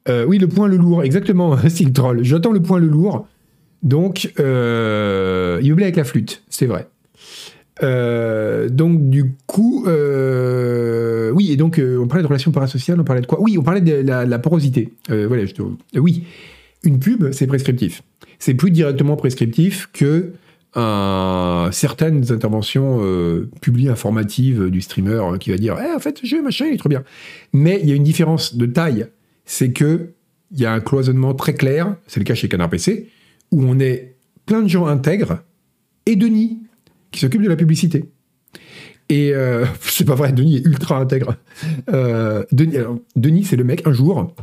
Euh, 0.10 0.26
oui, 0.26 0.38
le 0.38 0.48
point 0.48 0.68
le 0.68 0.78
lourd, 0.78 1.04
exactement, 1.04 1.56
le 1.64 1.94
Troll. 1.94 2.24
J'attends 2.24 2.52
le 2.52 2.62
point 2.62 2.80
le 2.80 2.88
lourd. 2.88 3.26
Donc, 3.84 4.26
il 4.26 4.44
meublait 4.44 5.86
avec 5.86 5.96
la 5.96 6.04
flûte, 6.04 6.44
c'est 6.50 6.66
vrai. 6.66 6.90
Euh, 7.84 8.70
donc 8.70 9.10
du 9.10 9.34
coup, 9.46 9.86
euh, 9.88 11.32
oui, 11.32 11.52
et 11.52 11.58
donc 11.58 11.80
on 11.80 12.08
parlait 12.08 12.24
de 12.24 12.28
relations 12.28 12.52
parasociales, 12.52 13.00
on 13.00 13.04
parlait 13.04 13.22
de 13.22 13.28
quoi? 13.28 13.40
Oui, 13.42 13.58
on 13.58 13.64
parlait 13.64 13.82
de 13.82 13.94
la, 13.94 14.40
porosité. 14.40 14.94
voilà, 15.10 15.44
oui, 15.96 16.24
une 16.84 17.00
pub, 17.00 17.32
c'est 17.32 17.48
prescriptif. 17.48 18.04
C'est 18.40 18.54
plus 18.54 18.72
directement 18.72 19.16
prescriptif 19.16 19.90
que 19.94 20.34
certaines 21.72 22.32
interventions 22.32 23.02
publiques 23.62 23.90
informatives 23.90 24.70
du 24.70 24.82
streamer 24.82 25.38
qui 25.40 25.50
va 25.50 25.58
dire 25.58 25.76
eh, 25.84 25.96
en 25.96 26.00
fait, 26.00 26.20
je 26.24 26.38
machin, 26.38 26.66
il 26.68 26.76
est 26.76 26.78
trop 26.78 26.90
bien. 26.90 27.04
Mais 27.54 27.80
il 27.82 27.90
y 27.90 27.92
a 27.92 27.96
une 27.96 28.04
différence 28.04 28.56
de 28.56 28.66
taille, 28.66 29.08
c'est 29.46 29.72
que 29.72 30.12
il 30.52 30.62
y 30.62 30.66
a 30.66 30.72
un 30.72 30.80
cloisonnement 30.80 31.34
très 31.34 31.54
clair, 31.54 31.96
c'est 32.08 32.20
le 32.20 32.24
cas 32.24 32.36
chez 32.36 32.48
Canard 32.48 32.70
PC, 32.70 33.10
où 33.52 33.64
on 33.64 33.80
est 33.80 34.16
plein 34.46 34.62
de 34.62 34.68
gens 34.68 34.86
intègres 34.88 35.40
et 36.06 36.16
Denis 36.16 36.60
s'occupe 37.20 37.42
de 37.42 37.50
la 37.50 37.56
publicité. 37.56 38.06
Et 39.10 39.34
euh, 39.34 39.66
c'est 39.82 40.06
pas 40.06 40.16
vrai, 40.16 40.32
Denis 40.32 40.58
est 40.58 40.66
ultra 40.66 40.98
intègre. 40.98 41.36
Euh, 41.90 42.44
Denis, 42.52 43.46
c'est 43.46 43.56
le 43.56 43.64
mec, 43.64 43.86
un 43.86 43.94
jour, 43.94 44.34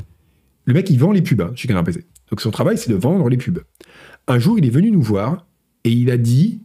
le 0.65 0.75
mec 0.75 0.89
il 0.91 0.99
vend 0.99 1.13
les 1.13 1.23
pubs 1.23 1.41
hein, 1.41 1.53
chez 1.55 1.69
Canard 1.69 1.85
PC. 1.85 2.05
Donc 2.31 2.41
son 2.41 2.51
travail 2.51 2.79
c'est 2.79 2.91
de 2.91 2.97
vendre 2.97 3.29
les 3.29 3.37
pubs. 3.37 3.61
Un 4.27 4.39
jour 4.39 4.59
il 4.59 4.65
est 4.65 4.71
venu 4.71 4.91
nous 4.91 5.03
voir 5.03 5.47
et 5.85 5.91
il 5.91 6.11
a 6.11 6.17
dit 6.17 6.63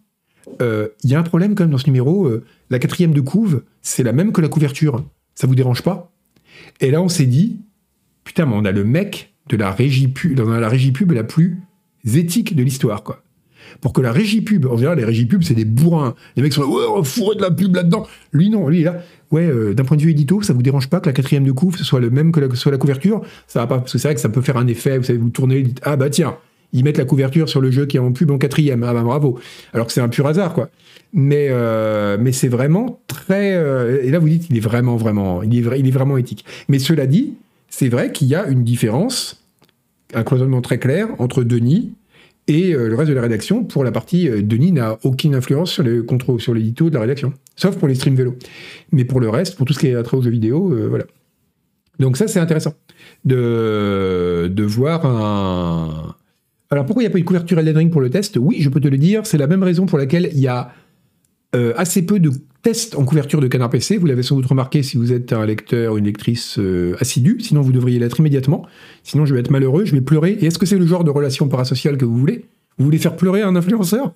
euh, 0.62 0.88
il 1.04 1.10
y 1.10 1.16
a 1.16 1.20
un 1.20 1.24
problème 1.24 1.54
quand 1.54 1.64
même 1.64 1.72
dans 1.72 1.78
ce 1.78 1.88
numéro, 1.88 2.32
la 2.70 2.80
quatrième 2.80 3.14
de 3.14 3.22
couve, 3.22 3.64
c'est 3.82 4.04
la 4.04 4.14
même 4.14 4.32
que 4.32 4.40
la 4.40 4.48
couverture. 4.48 5.04
Ça 5.36 5.48
vous 5.48 5.56
dérange 5.56 5.84
pas? 5.84 6.14
Et 6.80 6.92
là 6.92 7.02
on 7.02 7.10
s'est 7.10 7.26
dit 7.26 7.60
putain, 8.24 8.46
mais 8.46 8.56
on 8.56 8.64
a 8.64 8.72
le 8.72 8.84
mec 8.84 9.34
de 9.50 9.58
la 9.58 9.72
régie 9.72 10.08
pub, 10.08 10.36
dans 10.36 10.48
la 10.48 10.70
régie 10.70 10.92
pub 10.92 11.12
la 11.12 11.24
plus 11.24 11.60
éthique 12.06 12.56
de 12.56 12.64
l'histoire, 12.64 13.04
quoi. 13.04 13.24
Pour 13.82 13.94
que 13.94 14.02
la 14.02 14.12
régie 14.12 14.42
pub, 14.42 14.66
en 14.66 14.76
général, 14.78 14.98
les 14.98 15.06
régies 15.06 15.26
pub, 15.26 15.44
c'est 15.44 15.54
des 15.54 15.66
bourrins. 15.66 16.16
Les 16.36 16.44
mecs 16.44 16.54
sont 16.54 16.62
là, 16.62 16.68
ouais, 16.68 16.84
on 16.96 17.04
fourrer 17.04 17.36
de 17.36 17.42
la 17.42 17.52
pub 17.52 17.76
là-dedans. 17.76 18.08
Lui, 18.32 18.50
non, 18.50 18.68
lui, 18.68 18.84
là. 18.84 18.98
Ouais, 19.32 19.46
euh, 19.46 19.74
d'un 19.74 19.84
point 19.84 19.98
de 19.98 20.02
vue 20.02 20.12
édito, 20.12 20.42
ça 20.42 20.54
vous 20.54 20.64
dérange 20.64 20.90
pas 20.90 21.00
que 21.00 21.06
la 21.06 21.14
quatrième 21.14 21.44
de 21.44 21.52
couve, 21.52 21.78
soit 21.78 22.00
le 22.00 22.10
même 22.10 22.32
que 22.32 22.40
la, 22.40 22.56
soit 22.56 22.72
la 22.72 22.78
couverture? 22.78 23.22
Ça 23.48 23.60
va 23.60 23.68
pas, 23.68 23.78
parce 23.78 23.92
que 23.92 23.98
c'est 23.98 24.08
vrai 24.08 24.16
que 24.16 24.22
ça 24.22 24.30
peut 24.30 24.42
faire 24.42 24.58
un 24.58 24.68
effet, 24.68 24.98
vous 24.98 25.04
savez, 25.04 25.20
vous 25.20 25.30
tournez, 25.30 25.62
dites, 25.62 25.82
ah 25.84 25.96
bah 25.96 26.10
tiens, 26.10 26.36
ils 26.74 26.84
mettent 26.84 26.98
la 26.98 27.06
couverture 27.06 27.50
sur 27.50 27.62
le 27.62 27.72
jeu 27.72 27.86
qui 27.86 27.98
est 27.98 28.00
en 28.00 28.12
pub 28.12 28.32
en 28.32 28.38
quatrième. 28.38 28.84
Ah 28.84 28.94
bah 28.94 29.02
bravo. 29.02 29.40
Alors 29.74 29.88
que 29.88 29.94
c'est 29.94 30.02
un 30.02 30.10
pur 30.10 30.28
hasard, 30.28 30.54
quoi. 30.54 30.70
Mais, 31.14 31.48
euh, 31.50 32.18
mais 32.20 32.32
c'est 32.32 32.48
vraiment 32.48 33.02
très. 33.08 33.54
Euh, 33.56 34.04
et 34.04 34.12
là, 34.12 34.20
vous 34.20 34.30
dites, 34.30 34.48
il 34.50 34.58
est 34.58 34.62
vraiment, 34.62 34.96
vraiment, 34.96 35.42
il 35.42 35.56
est, 35.56 35.80
il 35.80 35.88
est 35.88 35.92
vraiment 35.92 36.18
éthique. 36.18 36.46
Mais 36.68 36.80
cela 36.80 37.08
dit, 37.08 37.34
c'est 37.70 37.90
vrai 37.90 38.12
qu'il 38.12 38.28
y 38.28 38.36
a 38.36 38.48
une 38.48 38.64
différence, 38.64 39.44
un 40.14 40.24
cloisonnement 40.24 40.62
très 40.62 40.78
clair 40.78 41.08
entre 41.18 41.44
Denis 41.44 41.94
et 42.50 42.74
euh, 42.74 42.90
le 42.90 42.96
reste 42.96 43.10
de 43.10 43.16
la 43.16 43.22
rédaction. 43.22 43.64
Pour 43.64 43.84
la 43.84 43.92
partie, 43.92 44.28
euh, 44.28 44.42
Denis 44.42 44.74
n'a 44.74 44.98
aucune 45.04 45.36
influence 45.36 45.72
sur 45.72 45.84
les 45.84 46.04
contrôles, 46.04 46.42
sur 46.42 46.54
l'édito 46.54 46.90
de 46.90 46.96
la 46.96 47.02
rédaction, 47.02 47.32
sauf 47.56 47.78
pour 47.78 47.88
les 47.88 47.96
streams 47.96 48.16
vélo. 48.16 48.36
Mais 48.92 49.06
pour 49.06 49.22
le 49.22 49.30
reste, 49.30 49.56
pour 49.56 49.66
tout 49.66 49.74
ce 49.74 49.80
qui 49.80 49.88
est 49.88 49.96
attrait 49.96 50.18
aux 50.18 50.22
jeux 50.22 50.32
vidéo, 50.32 50.74
euh, 50.74 50.88
voilà. 50.90 51.06
Donc 52.00 52.18
ça, 52.18 52.28
c'est 52.28 52.40
intéressant 52.40 52.74
de, 53.24 54.52
de 54.52 54.64
voir 54.64 55.06
un... 55.06 56.16
Alors 56.72 56.86
pourquoi 56.86 57.04
il 57.04 57.06
n'y 57.06 57.10
a 57.10 57.12
pas 57.12 57.18
eu 57.18 57.22
de 57.22 57.28
couverture 57.28 57.60
Elden 57.60 57.78
Ring 57.78 57.92
pour 57.92 58.02
le 58.02 58.10
test? 58.10 58.38
Oui, 58.40 58.58
je 58.60 58.70
peux 58.70 58.80
te 58.80 58.88
le 58.88 58.98
dire, 58.98 59.26
c'est 59.26 59.38
la 59.38 59.48
même 59.48 59.64
raison 59.64 59.86
pour 59.86 59.98
laquelle 59.98 60.30
il 60.32 60.40
y 60.40 60.48
a 60.48 60.72
assez 61.54 62.06
peu 62.06 62.20
de 62.20 62.32
test 62.62 62.96
en 62.96 63.06
couverture 63.06 63.40
de 63.40 63.48
Canard 63.48 63.70
PC. 63.70 63.98
Vous 63.98 64.06
l'avez 64.06 64.24
sans 64.24 64.36
doute 64.36 64.48
remarqué 64.48 64.84
si 64.84 64.98
vous 64.98 65.14
êtes 65.14 65.34
un 65.34 65.46
lecteur 65.46 65.94
ou 65.94 65.98
une 65.98 66.06
lectrice 66.06 66.60
euh, 66.60 66.96
assidue. 67.00 67.38
Sinon, 67.40 67.62
vous 67.62 67.72
devriez 67.72 68.00
l'être 68.00 68.20
immédiatement. 68.20 68.66
Sinon, 69.04 69.26
je 69.26 69.34
vais 69.34 69.40
être 69.40 69.52
malheureux, 69.52 69.86
je 69.86 69.94
vais 69.94 70.02
pleurer. 70.02 70.32
Et 70.32 70.46
est-ce 70.46 70.60
que 70.60 70.66
c'est 70.66 70.78
le 70.78 70.86
genre 70.86 71.04
de 71.04 71.12
relation 71.12 71.48
parasociale 71.48 71.98
que 71.98 72.06
vous 72.06 72.18
voulez? 72.18 72.46
Vous 72.78 72.86
voulez 72.86 72.98
faire 72.98 73.16
pleurer 73.16 73.42
un 73.42 73.56
influenceur? 73.56 74.14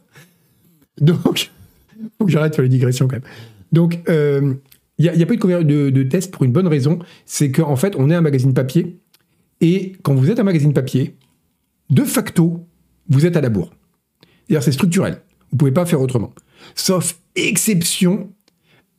Donc, 0.99 1.51
faut 2.17 2.25
que 2.25 2.31
j'arrête 2.31 2.51
de 2.51 2.55
faire 2.55 2.63
les 2.63 2.69
digressions 2.69 3.07
quand 3.07 3.15
même. 3.15 3.29
Donc, 3.71 3.95
il 4.07 4.13
euh, 4.13 4.53
n'y 4.99 5.07
a, 5.07 5.25
pas 5.25 5.33
eu 5.33 5.63
de, 5.63 5.89
de, 5.89 6.03
test 6.03 6.31
pour 6.31 6.43
une 6.43 6.51
bonne 6.51 6.67
raison. 6.67 6.99
C'est 7.25 7.51
qu'en 7.51 7.75
fait, 7.75 7.95
on 7.97 8.09
est 8.09 8.15
un 8.15 8.21
magazine 8.21 8.53
papier. 8.53 8.99
Et 9.61 9.93
quand 10.03 10.13
vous 10.13 10.29
êtes 10.29 10.39
un 10.39 10.43
magazine 10.43 10.73
papier, 10.73 11.15
de 11.89 12.03
facto, 12.03 12.65
vous 13.09 13.25
êtes 13.25 13.37
à 13.37 13.41
la 13.41 13.49
bourre. 13.49 13.73
C'est-à-dire, 14.47 14.63
c'est 14.63 14.71
structurel. 14.73 15.21
Vous 15.51 15.57
pouvez 15.57 15.71
pas 15.71 15.85
faire 15.85 16.01
autrement. 16.01 16.33
Sauf 16.75 17.17
exception, 17.35 18.29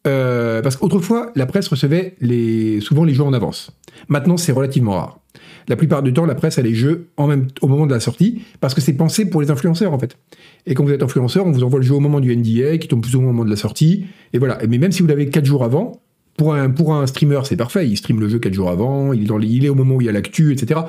euh, 0.06 0.62
parce 0.62 0.76
qu'autrefois, 0.76 1.32
la 1.34 1.46
presse 1.46 1.68
recevait 1.68 2.16
les, 2.20 2.80
souvent 2.80 3.04
les 3.04 3.14
jeux 3.14 3.22
en 3.22 3.32
avance. 3.32 3.70
Maintenant, 4.08 4.36
c'est 4.36 4.52
relativement 4.52 4.92
rare. 4.92 5.20
La 5.66 5.76
plupart 5.76 6.02
du 6.02 6.12
temps, 6.12 6.26
la 6.26 6.34
presse 6.34 6.58
a 6.58 6.62
les 6.62 6.74
jeux 6.74 7.08
en 7.16 7.26
même, 7.26 7.48
au 7.62 7.68
moment 7.68 7.86
de 7.86 7.94
la 7.94 8.00
sortie, 8.00 8.42
parce 8.60 8.74
que 8.74 8.80
c'est 8.80 8.92
pensé 8.92 9.28
pour 9.28 9.40
les 9.40 9.50
influenceurs, 9.50 9.92
en 9.92 9.98
fait. 9.98 10.18
Et 10.66 10.74
quand 10.74 10.84
vous 10.84 10.92
êtes 10.92 11.02
influenceur, 11.02 11.46
on 11.46 11.52
vous 11.52 11.64
envoie 11.64 11.78
le 11.78 11.84
jeu 11.84 11.94
au 11.94 12.00
moment 12.00 12.20
du 12.20 12.36
NDA, 12.36 12.78
qui 12.78 12.88
tombe 12.88 13.02
plus 13.02 13.16
au 13.16 13.20
moment 13.20 13.44
de 13.44 13.50
la 13.50 13.56
sortie, 13.56 14.06
et 14.32 14.38
voilà. 14.38 14.58
Mais 14.68 14.78
même 14.78 14.92
si 14.92 15.00
vous 15.00 15.08
l'avez 15.08 15.30
4 15.30 15.44
jours 15.44 15.64
avant, 15.64 16.00
pour 16.36 16.54
un, 16.54 16.68
pour 16.68 16.94
un 16.94 17.06
streamer, 17.06 17.40
c'est 17.44 17.56
parfait. 17.56 17.88
Il 17.88 17.96
stream 17.96 18.20
le 18.20 18.28
jeu 18.28 18.38
4 18.38 18.52
jours 18.52 18.68
avant, 18.70 19.12
il 19.12 19.64
est 19.64 19.68
au 19.68 19.74
moment 19.74 19.94
où 19.96 20.00
il 20.00 20.06
y 20.06 20.10
a 20.10 20.12
l'actu, 20.12 20.52
etc 20.52 20.80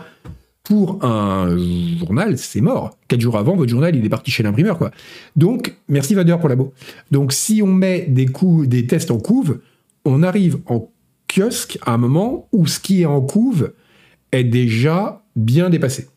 pour 0.65 1.05
un 1.05 1.55
journal, 1.99 2.37
c'est 2.37 2.59
mort. 2.59 2.97
Quatre 3.07 3.21
jours 3.21 3.37
avant, 3.37 3.55
votre 3.55 3.69
journal, 3.69 3.95
il 3.95 4.03
est 4.03 4.09
parti 4.09 4.31
chez 4.31 4.43
l'imprimeur, 4.43 4.77
quoi. 4.77 4.91
Donc, 5.35 5.75
merci 5.87 6.15
Vader 6.15 6.35
pour 6.39 6.49
labo. 6.49 6.73
Donc, 7.11 7.31
si 7.31 7.61
on 7.61 7.67
met 7.67 8.01
des, 8.01 8.87
tests 8.87 9.11
en 9.11 9.19
couve, 9.19 9.59
on 10.05 10.23
arrive 10.23 10.57
en 10.65 10.91
kiosque 11.27 11.77
à 11.85 11.93
un 11.93 11.97
moment 11.97 12.49
où 12.51 12.65
ce 12.65 12.79
qui 12.79 13.03
est 13.03 13.05
en 13.05 13.21
couve 13.21 13.73
est 14.31 14.43
déjà 14.43 15.23
bien 15.35 15.69
dépassé. 15.69 16.07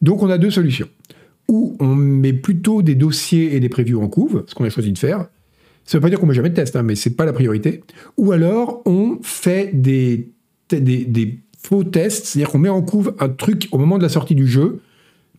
Donc, 0.00 0.22
on 0.22 0.30
a 0.30 0.38
deux 0.38 0.50
solutions. 0.50 0.88
Ou 1.48 1.76
on 1.78 1.94
met 1.94 2.32
plutôt 2.32 2.80
des 2.80 2.94
dossiers 2.94 3.54
et 3.54 3.60
des 3.60 3.68
previews 3.68 4.00
en 4.00 4.08
couve, 4.08 4.44
ce 4.46 4.54
qu'on 4.54 4.64
a 4.64 4.70
choisi 4.70 4.92
de 4.92 4.98
faire. 4.98 5.26
Ça 5.84 5.98
ne 5.98 6.00
veut 6.00 6.00
pas 6.00 6.08
dire 6.08 6.20
qu'on 6.20 6.26
met 6.26 6.34
jamais 6.34 6.50
de 6.50 6.54
test, 6.54 6.74
hein, 6.74 6.82
mais 6.82 6.94
c'est 6.94 7.16
pas 7.16 7.26
la 7.26 7.34
priorité. 7.34 7.82
Ou 8.16 8.32
alors, 8.32 8.80
on 8.86 9.18
fait 9.20 9.70
des, 9.74 10.30
des, 10.70 11.04
des 11.04 11.40
faux 11.66 11.84
test, 11.84 12.26
c'est-à-dire 12.26 12.50
qu'on 12.50 12.58
met 12.58 12.68
en 12.68 12.82
couve 12.82 13.14
un 13.20 13.28
truc 13.28 13.68
au 13.72 13.78
moment 13.78 13.98
de 13.98 14.02
la 14.02 14.08
sortie 14.08 14.34
du 14.34 14.46
jeu, 14.46 14.80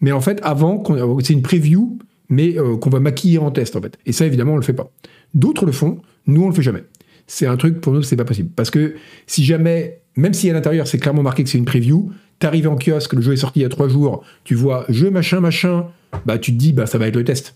mais 0.02 0.12
en 0.12 0.22
fait, 0.22 0.40
avant, 0.44 0.84
c'est 1.22 1.34
une 1.34 1.42
preview, 1.42 1.98
mais 2.30 2.58
euh, 2.58 2.78
qu'on 2.78 2.90
va 2.90 3.00
maquiller 3.00 3.38
en 3.38 3.52
test, 3.52 3.76
en 3.76 3.82
fait. 3.82 3.98
Et 4.06 4.12
ça, 4.12 4.26
évidemment, 4.26 4.54
on 4.54 4.58
le 4.58 4.64
fait 4.64 4.74
pas. 4.74 4.92
D'autres 5.34 5.66
le 5.66 5.72
font, 5.72 6.00
nous, 6.28 6.44
on 6.44 6.50
le 6.50 6.54
fait 6.54 6.62
jamais. 6.62 6.84
C'est 7.28 7.46
un 7.46 7.58
truc, 7.58 7.80
pour 7.80 7.94
nous, 7.94 8.04
c'est 8.04 8.16
pas 8.16 8.26
possible. 8.26 8.50
Parce 8.56 8.70
que 8.70 8.96
si 9.28 9.44
jamais, 9.44 10.02
même 10.16 10.34
si 10.34 10.50
à 10.50 10.54
l'intérieur, 10.54 10.88
c'est 10.88 10.98
clairement 10.98 11.24
marqué 11.24 11.44
que 11.44 11.50
c'est 11.50 11.58
une 11.58 11.66
preview, 11.66 12.12
t'arrives 12.40 12.68
en 12.68 12.76
kiosque, 12.76 13.14
le 13.14 13.22
jeu 13.22 13.34
est 13.34 13.38
sorti 13.38 13.60
il 13.60 13.64
y 13.64 13.66
a 13.66 13.70
trois 13.70 13.88
jours, 13.88 14.24
tu 14.44 14.56
vois 14.56 14.86
jeu 14.90 15.10
machin 15.10 15.40
machin, 15.40 15.88
bah 16.26 16.38
tu 16.38 16.52
te 16.52 16.58
dis, 16.58 16.74
bah 16.74 16.86
ça 16.86 16.98
va 16.98 17.08
être 17.08 17.16
le 17.16 17.24
test. 17.24 17.56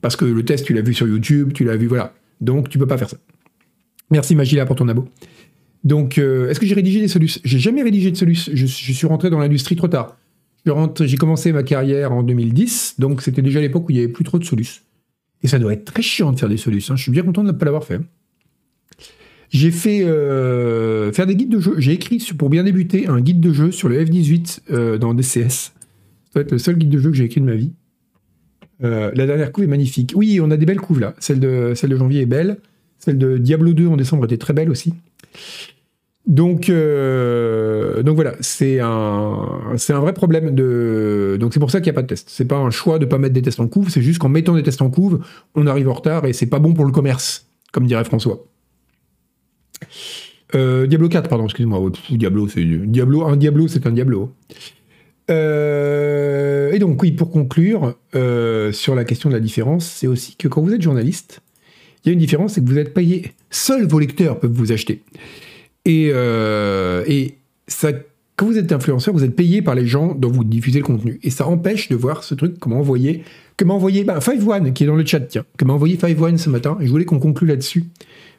Parce 0.00 0.16
que 0.16 0.24
le 0.24 0.44
test, 0.44 0.66
tu 0.66 0.74
l'as 0.74 0.82
vu 0.82 0.94
sur 0.94 1.08
YouTube, 1.08 1.52
tu 1.54 1.64
l'as 1.64 1.76
vu, 1.76 1.86
voilà. 1.86 2.12
Donc, 2.40 2.68
tu 2.68 2.78
peux 2.78 2.86
pas 2.86 2.98
faire 2.98 3.10
ça. 3.10 3.16
Merci 4.10 4.34
Magila 4.34 4.64
pour 4.64 4.76
ton 4.76 4.88
abo. 4.88 5.08
Donc, 5.84 6.18
euh, 6.18 6.50
est-ce 6.50 6.60
que 6.60 6.66
j'ai 6.66 6.74
rédigé 6.74 7.00
des 7.00 7.08
solutions? 7.08 7.40
J'ai 7.44 7.58
jamais 7.58 7.82
rédigé 7.82 8.10
de 8.10 8.16
solutions. 8.16 8.52
Je, 8.54 8.66
suis 8.66 9.06
rentré 9.06 9.30
dans 9.30 9.38
l'industrie 9.38 9.76
trop 9.76 9.88
tard. 9.88 10.16
J'ai 11.00 11.16
commencé 11.16 11.52
ma 11.52 11.62
carrière 11.62 12.12
en 12.12 12.22
2010, 12.22 12.96
donc 12.98 13.22
c'était 13.22 13.40
déjà 13.40 13.60
l'époque 13.60 13.88
où 13.88 13.92
il 13.92 13.94
n'y 13.94 14.00
avait 14.00 14.12
plus 14.12 14.24
trop 14.24 14.38
de 14.38 14.44
solutions. 14.44 14.82
Et 15.42 15.48
ça 15.48 15.58
doit 15.58 15.72
être 15.72 15.84
très 15.84 16.02
chiant 16.02 16.32
de 16.32 16.38
faire 16.38 16.48
des 16.48 16.56
solutions. 16.56 16.96
Je 16.96 17.02
suis 17.02 17.12
bien 17.12 17.22
content 17.22 17.42
de 17.42 17.52
ne 17.52 17.52
pas 17.52 17.64
l'avoir 17.64 17.84
fait. 17.84 18.00
J'ai 19.50 19.70
fait 19.70 20.02
euh, 20.04 21.10
faire 21.12 21.26
des 21.26 21.36
guides 21.36 21.48
de 21.48 21.60
jeu. 21.60 21.74
J'ai 21.78 21.92
écrit 21.92 22.18
pour 22.36 22.50
bien 22.50 22.64
débuter 22.64 23.06
un 23.06 23.20
guide 23.20 23.40
de 23.40 23.52
jeu 23.52 23.70
sur 23.70 23.88
le 23.88 24.04
F18 24.04 24.60
euh, 24.70 24.98
dans 24.98 25.14
DCS. 25.14 25.48
Ça 25.48 25.72
doit 26.34 26.42
être 26.42 26.52
le 26.52 26.58
seul 26.58 26.76
guide 26.76 26.90
de 26.90 26.98
jeu 26.98 27.10
que 27.10 27.16
j'ai 27.16 27.24
écrit 27.24 27.40
de 27.40 27.46
ma 27.46 27.54
vie. 27.54 27.72
la 28.80 29.10
dernière 29.12 29.52
couve 29.52 29.64
est 29.64 29.68
magnifique. 29.68 30.12
Oui, 30.14 30.38
on 30.42 30.50
a 30.50 30.58
des 30.58 30.66
belles 30.66 30.80
couves 30.80 31.00
là. 31.00 31.14
Celle 31.18 31.40
de, 31.40 31.72
celle 31.74 31.88
de 31.90 31.96
janvier 31.96 32.22
est 32.22 32.26
belle. 32.26 32.58
Celle 32.98 33.16
de 33.16 33.38
Diablo 33.38 33.72
2 33.72 33.86
en 33.86 33.96
décembre 33.96 34.26
était 34.26 34.36
très 34.36 34.52
belle 34.52 34.70
aussi. 34.70 34.92
Donc, 36.28 36.68
euh, 36.68 38.02
donc 38.02 38.16
voilà, 38.16 38.34
c'est 38.40 38.80
un, 38.80 39.78
vrai 39.88 40.12
problème. 40.12 40.54
Donc 40.54 41.54
c'est 41.54 41.60
pour 41.60 41.70
ça 41.70 41.80
qu'il 41.80 41.90
n'y 41.90 41.94
a 41.96 42.00
pas 42.00 42.02
de 42.02 42.08
test. 42.08 42.28
C'est 42.30 42.44
pas 42.44 42.58
un 42.58 42.70
choix 42.70 42.98
de 42.98 43.06
pas 43.06 43.16
mettre 43.16 43.32
des 43.32 43.40
tests 43.40 43.60
en 43.60 43.66
couve, 43.66 43.88
c'est 43.88 44.02
juste 44.02 44.18
qu'en 44.18 44.28
mettant 44.28 44.54
des 44.54 44.62
tests 44.62 44.82
en 44.82 44.90
couve, 44.90 45.24
on 45.54 45.66
arrive 45.66 45.88
en 45.88 45.94
retard 45.94 46.26
et 46.26 46.34
c'est 46.34 46.46
pas 46.46 46.58
bon 46.58 46.74
pour 46.74 46.84
le 46.84 46.92
commerce, 46.92 47.46
comme 47.72 47.86
dirait 47.86 48.04
François. 48.04 48.44
Euh, 50.54 50.86
Diablo 50.86 51.08
4, 51.08 51.30
pardon, 51.30 51.44
excuse-moi. 51.44 51.78
Un 51.80 52.16
Diablo, 52.16 52.46
c'est 53.68 53.86
un 53.86 53.92
Diablo. 53.92 54.34
Euh, 55.30 56.72
et 56.72 56.78
donc 56.78 57.02
oui, 57.02 57.12
pour 57.12 57.30
conclure 57.30 57.94
sur 58.12 58.94
la 58.94 59.04
question 59.04 59.30
de 59.30 59.34
la 59.34 59.40
différence, 59.40 59.86
c'est 59.86 60.06
aussi 60.06 60.36
que 60.36 60.46
quand 60.46 60.60
vous 60.60 60.74
êtes 60.74 60.82
journaliste, 60.82 61.40
il 62.08 62.12
y 62.12 62.12
a 62.12 62.14
une 62.14 62.20
différence, 62.20 62.54
c'est 62.54 62.64
que 62.64 62.68
vous 62.68 62.78
êtes 62.78 62.94
payé. 62.94 63.32
Seuls 63.50 63.86
vos 63.86 63.98
lecteurs 63.98 64.40
peuvent 64.40 64.52
vous 64.52 64.72
acheter. 64.72 65.02
Et, 65.84 66.10
euh, 66.12 67.04
et 67.06 67.34
ça, 67.66 67.92
quand 68.36 68.46
vous 68.46 68.56
êtes 68.56 68.72
influenceur, 68.72 69.12
vous 69.12 69.24
êtes 69.24 69.36
payé 69.36 69.60
par 69.60 69.74
les 69.74 69.86
gens 69.86 70.14
dont 70.14 70.30
vous 70.30 70.44
diffusez 70.44 70.78
le 70.78 70.84
contenu. 70.84 71.20
Et 71.22 71.30
ça 71.30 71.46
empêche 71.46 71.88
de 71.88 71.96
voir 71.96 72.24
ce 72.24 72.34
truc, 72.34 72.58
comment 72.58 72.78
envoyer. 72.78 73.24
Comment 73.58 73.76
envoyer. 73.76 74.04
Bah, 74.04 74.20
Five 74.20 74.46
One, 74.46 74.72
qui 74.72 74.84
est 74.84 74.86
dans 74.86 74.96
le 74.96 75.04
chat, 75.04 75.20
tiens. 75.20 75.44
Comment 75.58 75.74
envoyer 75.74 75.96
Five 75.96 76.20
One 76.20 76.38
ce 76.38 76.48
matin. 76.48 76.78
Et 76.80 76.86
je 76.86 76.90
voulais 76.90 77.04
qu'on 77.04 77.18
conclue 77.18 77.46
là-dessus 77.46 77.84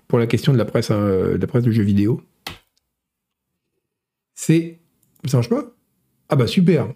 pour 0.07 0.17
la 0.17 0.25
question 0.25 0.51
de 0.51 0.57
la 0.57 0.65
presse, 0.65 0.89
hein, 0.89 1.05
de 1.33 1.37
la 1.39 1.47
presse 1.47 1.63
de 1.63 1.71
jeux 1.71 1.83
vidéo. 1.83 2.21
C'est. 4.33 4.79
Ça 5.25 5.37
marche 5.37 5.49
pas? 5.49 5.75
Ah 6.29 6.35
bah 6.35 6.47
super. 6.47 6.87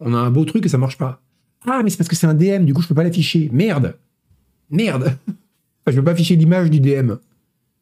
On 0.00 0.14
a 0.14 0.18
un 0.18 0.30
beau 0.30 0.44
truc 0.44 0.64
et 0.64 0.68
ça 0.68 0.78
marche 0.78 0.96
pas. 0.96 1.20
Ah, 1.66 1.82
mais 1.84 1.90
c'est 1.90 1.98
parce 1.98 2.08
que 2.08 2.16
c'est 2.16 2.26
un 2.26 2.34
DM, 2.34 2.64
du 2.64 2.72
coup 2.72 2.82
je 2.82 2.88
peux 2.88 2.94
pas 2.94 3.04
l'afficher. 3.04 3.50
Merde 3.52 3.96
Merde 4.70 5.18
Enfin, 5.86 5.92
je 5.92 5.96
veux 5.96 6.04
pas 6.04 6.12
afficher 6.12 6.36
l'image 6.36 6.70
du 6.70 6.80
DM. 6.80 7.12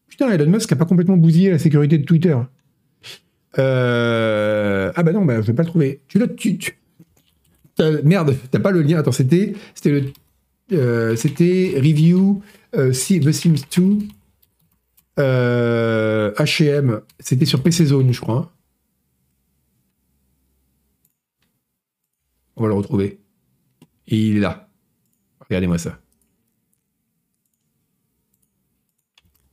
Putain, 0.08 0.30
Elon 0.30 0.50
Musk 0.50 0.72
a 0.72 0.76
pas 0.76 0.84
complètement 0.84 1.16
bousillé 1.16 1.50
la 1.50 1.58
sécurité 1.58 1.98
de 1.98 2.04
Twitter. 2.04 2.36
Euh... 3.58 4.92
Ah 4.94 5.02
bah 5.02 5.12
non, 5.12 5.24
bah, 5.24 5.40
je 5.40 5.46
vais 5.46 5.52
pas 5.54 5.62
le 5.62 5.68
trouver. 5.68 6.00
Tu 6.08 6.18
l'as, 6.18 6.28
tu. 6.28 6.58
Merde, 8.04 8.36
t'as 8.50 8.58
pas 8.58 8.70
le 8.70 8.82
lien. 8.82 8.98
Attends, 8.98 9.12
c'était, 9.12 9.54
c'était 9.74 10.12
euh, 10.72 11.16
c'était 11.16 11.74
review 11.76 12.42
euh, 12.74 12.90
The 12.90 13.32
Sims 13.32 13.64
2 13.76 13.98
euh, 15.18 16.32
H&M. 16.34 17.00
C'était 17.20 17.46
sur 17.46 17.62
PC 17.62 17.86
Zone, 17.86 18.12
je 18.12 18.20
crois. 18.20 18.52
On 22.56 22.62
va 22.62 22.68
le 22.68 22.74
retrouver. 22.74 23.18
il 24.06 24.36
est 24.36 24.40
là. 24.40 24.68
Regardez-moi 25.40 25.78
ça. 25.78 26.01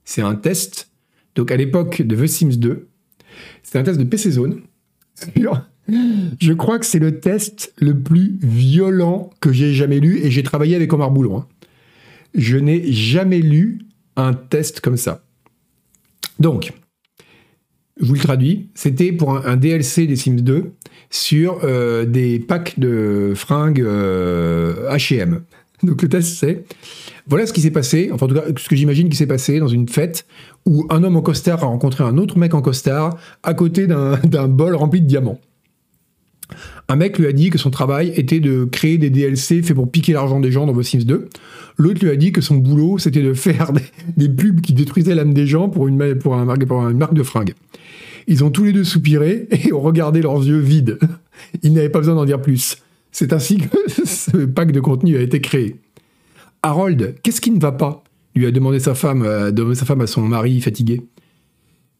C'est 0.09 0.23
un 0.23 0.33
test. 0.33 0.89
Donc 1.35 1.51
à 1.51 1.55
l'époque 1.55 2.01
de 2.01 2.15
The 2.15 2.25
Sims 2.25 2.57
2, 2.57 2.87
c'est 3.61 3.77
un 3.77 3.83
test 3.83 3.99
de 3.99 4.03
PC 4.03 4.31
Zone. 4.31 4.61
Je 6.39 6.53
crois 6.53 6.79
que 6.79 6.85
c'est 6.87 6.97
le 6.97 7.19
test 7.19 7.71
le 7.77 7.95
plus 7.95 8.39
violent 8.41 9.29
que 9.39 9.53
j'ai 9.53 9.71
jamais 9.71 9.99
lu 9.99 10.17
et 10.23 10.31
j'ai 10.31 10.41
travaillé 10.41 10.75
avec 10.75 10.91
Omar 10.91 11.11
Boulon. 11.11 11.37
Hein. 11.37 11.47
Je 12.33 12.57
n'ai 12.57 12.91
jamais 12.91 13.37
lu 13.37 13.81
un 14.15 14.33
test 14.33 14.81
comme 14.81 14.97
ça. 14.97 15.23
Donc, 16.39 16.73
je 18.01 18.05
vous 18.07 18.15
le 18.15 18.19
traduis, 18.19 18.71
c'était 18.73 19.11
pour 19.11 19.37
un, 19.45 19.57
DLC 19.57 20.07
des 20.07 20.15
Sims 20.15 20.41
2 20.41 20.71
sur 21.11 21.59
euh, 21.63 22.05
des 22.05 22.39
packs 22.39 22.79
de 22.79 23.33
fringues 23.35 23.83
H&M. 23.83 25.43
Donc 25.83 26.01
le 26.01 26.09
test 26.09 26.35
c'est, 26.35 26.65
voilà 27.29 27.45
ce 27.45 27.53
qui 27.53 27.61
s'est 27.61 27.71
passé, 27.71 28.09
enfin 28.11 28.25
en 28.25 28.29
tout 28.29 28.35
cas 28.35 28.43
ce 28.57 28.67
que 28.67 28.75
j'imagine 28.75 29.09
qui 29.09 29.15
s'est 29.15 29.27
passé 29.27 29.59
dans 29.59 29.67
une 29.67 29.87
fête 29.87 30.25
où 30.65 30.85
un 30.89 31.03
homme 31.03 31.15
en 31.15 31.21
costard 31.21 31.63
a 31.63 31.67
rencontré 31.67 32.03
un 32.03 32.17
autre 32.17 32.37
mec 32.37 32.53
en 32.53 32.61
costard 32.61 33.17
à 33.43 33.53
côté 33.53 33.87
d'un 33.87 34.17
bol 34.47 34.75
rempli 34.75 35.01
de 35.01 35.05
diamants. 35.07 35.39
Un 36.87 36.95
mec 36.95 37.19
lui 37.19 37.27
a 37.27 37.31
dit 37.31 37.51
que 37.51 37.59
son 37.59 37.69
travail 37.69 38.11
était 38.15 38.39
de 38.39 38.65
créer 38.65 38.97
des 38.97 39.11
DLC 39.11 39.61
faits 39.61 39.75
pour 39.75 39.91
piquer 39.91 40.13
l'argent 40.13 40.39
des 40.39 40.51
gens 40.51 40.65
dans 40.65 40.73
vos 40.73 40.81
Sims 40.81 41.03
2. 41.05 41.29
L'autre 41.77 42.03
lui 42.03 42.09
a 42.09 42.15
dit 42.15 42.31
que 42.31 42.41
son 42.41 42.55
boulot, 42.55 42.97
c'était 42.97 43.21
de 43.21 43.33
faire 43.33 43.71
des, 44.17 44.29
pubs 44.29 44.61
qui 44.61 44.73
détruisaient 44.73 45.13
l'âme 45.13 45.33
des 45.33 45.45
gens 45.45 45.69
pour 45.69 45.87
une, 45.87 45.97
marque 45.97 47.13
de 47.13 47.23
fringues. 47.23 47.53
Ils 48.27 48.43
ont 48.43 48.49
tous 48.49 48.63
les 48.63 48.73
deux 48.73 48.83
soupiré 48.83 49.47
et 49.51 49.71
ont 49.71 49.81
regardé 49.81 50.21
leurs 50.21 50.43
yeux 50.43 50.59
vides. 50.59 50.97
Ils 51.61 51.73
n'avaient 51.73 51.89
pas 51.89 51.99
besoin 51.99 52.15
d'en 52.15 52.25
dire 52.25 52.41
plus. 52.41 52.77
C'est 53.11 53.33
ainsi 53.33 53.57
que 53.57 54.05
ce 54.05 54.45
pack 54.45 54.71
de 54.71 54.79
contenu 54.79 55.17
a 55.17 55.21
été 55.21 55.41
créé. 55.41 55.75
Harold, 56.61 57.15
qu'est-ce 57.23 57.41
qui 57.41 57.51
ne 57.51 57.59
va 57.59 57.71
pas? 57.71 58.03
Lui 58.35 58.45
a 58.45 58.51
demandé 58.51 58.79
sa 58.79 58.95
femme, 58.95 59.23
euh, 59.23 59.73
sa 59.75 59.85
femme 59.85 60.01
à 60.01 60.07
son 60.07 60.21
mari 60.21 60.59
fatigué. 60.61 61.01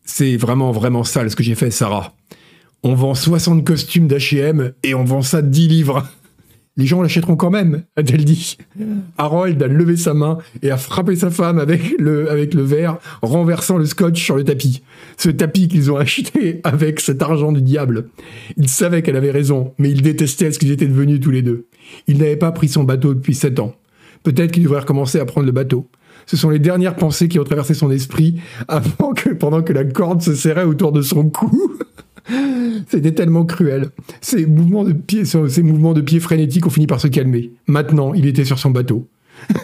C'est 0.03 0.37
vraiment, 0.37 0.71
vraiment 0.71 1.03
sale 1.03 1.29
ce 1.29 1.35
que 1.35 1.43
j'ai 1.43 1.55
fait, 1.55 1.71
Sarah. 1.71 2.13
On 2.83 2.93
vend 2.93 3.13
60 3.13 3.65
costumes 3.65 4.07
d'H&M 4.07 4.73
et 4.83 4.95
on 4.95 5.03
vend 5.03 5.21
ça 5.21 5.41
10 5.41 5.67
livres. 5.67 6.07
Les 6.77 6.85
gens 6.85 7.01
l'achèteront 7.01 7.35
quand 7.35 7.49
même, 7.49 7.83
a-t-elle 7.97 8.23
dit. 8.23 8.57
Harold 9.17 9.61
a 9.61 9.67
levé 9.67 9.97
sa 9.97 10.13
main 10.13 10.37
et 10.61 10.71
a 10.71 10.77
frappé 10.77 11.17
sa 11.17 11.29
femme 11.29 11.59
avec 11.59 11.93
le, 11.99 12.63
verre, 12.63 12.99
renversant 13.21 13.77
le 13.77 13.85
scotch 13.85 14.23
sur 14.23 14.37
le 14.37 14.45
tapis. 14.45 14.81
Ce 15.17 15.29
tapis 15.29 15.67
qu'ils 15.67 15.91
ont 15.91 15.97
acheté 15.97 16.61
avec 16.63 17.01
cet 17.01 17.21
argent 17.21 17.51
du 17.51 17.61
diable. 17.61 18.07
Il 18.55 18.69
savait 18.69 19.01
qu'elle 19.01 19.17
avait 19.17 19.31
raison, 19.31 19.73
mais 19.77 19.91
il 19.91 20.01
détestait 20.01 20.53
ce 20.53 20.59
qu'ils 20.59 20.71
étaient 20.71 20.87
devenus 20.87 21.19
tous 21.19 21.31
les 21.31 21.41
deux. 21.41 21.67
Il 22.07 22.17
n'avait 22.19 22.37
pas 22.37 22.53
pris 22.53 22.69
son 22.69 22.85
bateau 22.85 23.13
depuis 23.13 23.35
sept 23.35 23.59
ans. 23.59 23.75
Peut-être 24.23 24.51
qu'il 24.51 24.63
devrait 24.63 24.81
recommencer 24.81 25.19
à 25.19 25.25
prendre 25.25 25.45
le 25.45 25.51
bateau. 25.51 25.87
Ce 26.25 26.37
sont 26.37 26.49
les 26.49 26.59
dernières 26.59 26.95
pensées 26.95 27.27
qui 27.27 27.39
ont 27.39 27.43
traversé 27.43 27.73
son 27.73 27.89
esprit 27.89 28.39
avant 28.67 29.13
que, 29.13 29.29
pendant 29.29 29.63
que 29.63 29.73
la 29.73 29.83
corde 29.83 30.21
se 30.21 30.35
serrait 30.35 30.63
autour 30.63 30.91
de 30.91 31.01
son 31.01 31.29
cou. 31.29 31.73
C'était 32.87 33.13
tellement 33.13 33.45
cruel. 33.45 33.89
Ces 34.21 34.45
mouvements 34.45 34.83
de 34.83 34.93
pied, 34.93 35.23
pied 36.05 36.19
frénétiques 36.19 36.67
ont 36.67 36.69
fini 36.69 36.85
par 36.85 37.01
se 37.01 37.07
calmer. 37.07 37.51
Maintenant, 37.67 38.13
il 38.13 38.27
était 38.27 38.45
sur 38.45 38.59
son 38.59 38.69
bateau. 38.69 39.07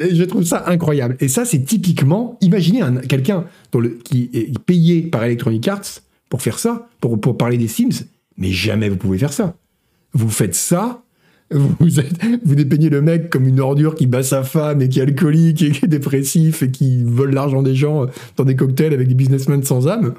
je 0.00 0.24
trouve 0.24 0.44
ça 0.44 0.64
incroyable. 0.66 1.16
Et 1.20 1.28
ça, 1.28 1.44
c'est 1.44 1.64
typiquement, 1.64 2.38
imaginez 2.40 2.82
quelqu'un 3.08 3.44
qui 4.04 4.30
est 4.32 4.56
payé 4.60 5.02
par 5.02 5.24
Electronic 5.24 5.66
Arts 5.66 6.00
pour 6.28 6.42
faire 6.42 6.58
ça, 6.58 6.88
pour 7.00 7.18
parler 7.36 7.58
des 7.58 7.68
Sims, 7.68 8.06
mais 8.36 8.50
jamais 8.50 8.88
vous 8.88 8.96
pouvez 8.96 9.18
faire 9.18 9.32
ça. 9.32 9.56
Vous 10.14 10.30
faites 10.30 10.54
ça 10.54 11.02
vous, 11.52 12.54
dépeignez 12.54 12.90
le 12.90 13.02
mec 13.02 13.30
comme 13.30 13.46
une 13.46 13.60
ordure 13.60 13.94
qui 13.94 14.06
bat 14.06 14.22
sa 14.22 14.42
femme 14.42 14.82
et 14.82 14.88
qui 14.88 15.00
est 15.00 15.02
alcoolique 15.02 15.62
et 15.62 15.70
qui 15.70 15.84
est 15.84 15.88
dépressif 15.88 16.62
et 16.62 16.70
qui 16.70 17.02
vole 17.04 17.32
l'argent 17.32 17.62
des 17.62 17.74
gens 17.74 18.06
dans 18.36 18.44
des 18.44 18.56
cocktails 18.56 18.92
avec 18.92 19.08
des 19.08 19.14
businessmen 19.14 19.62
sans 19.62 19.88
âme. 19.88 20.14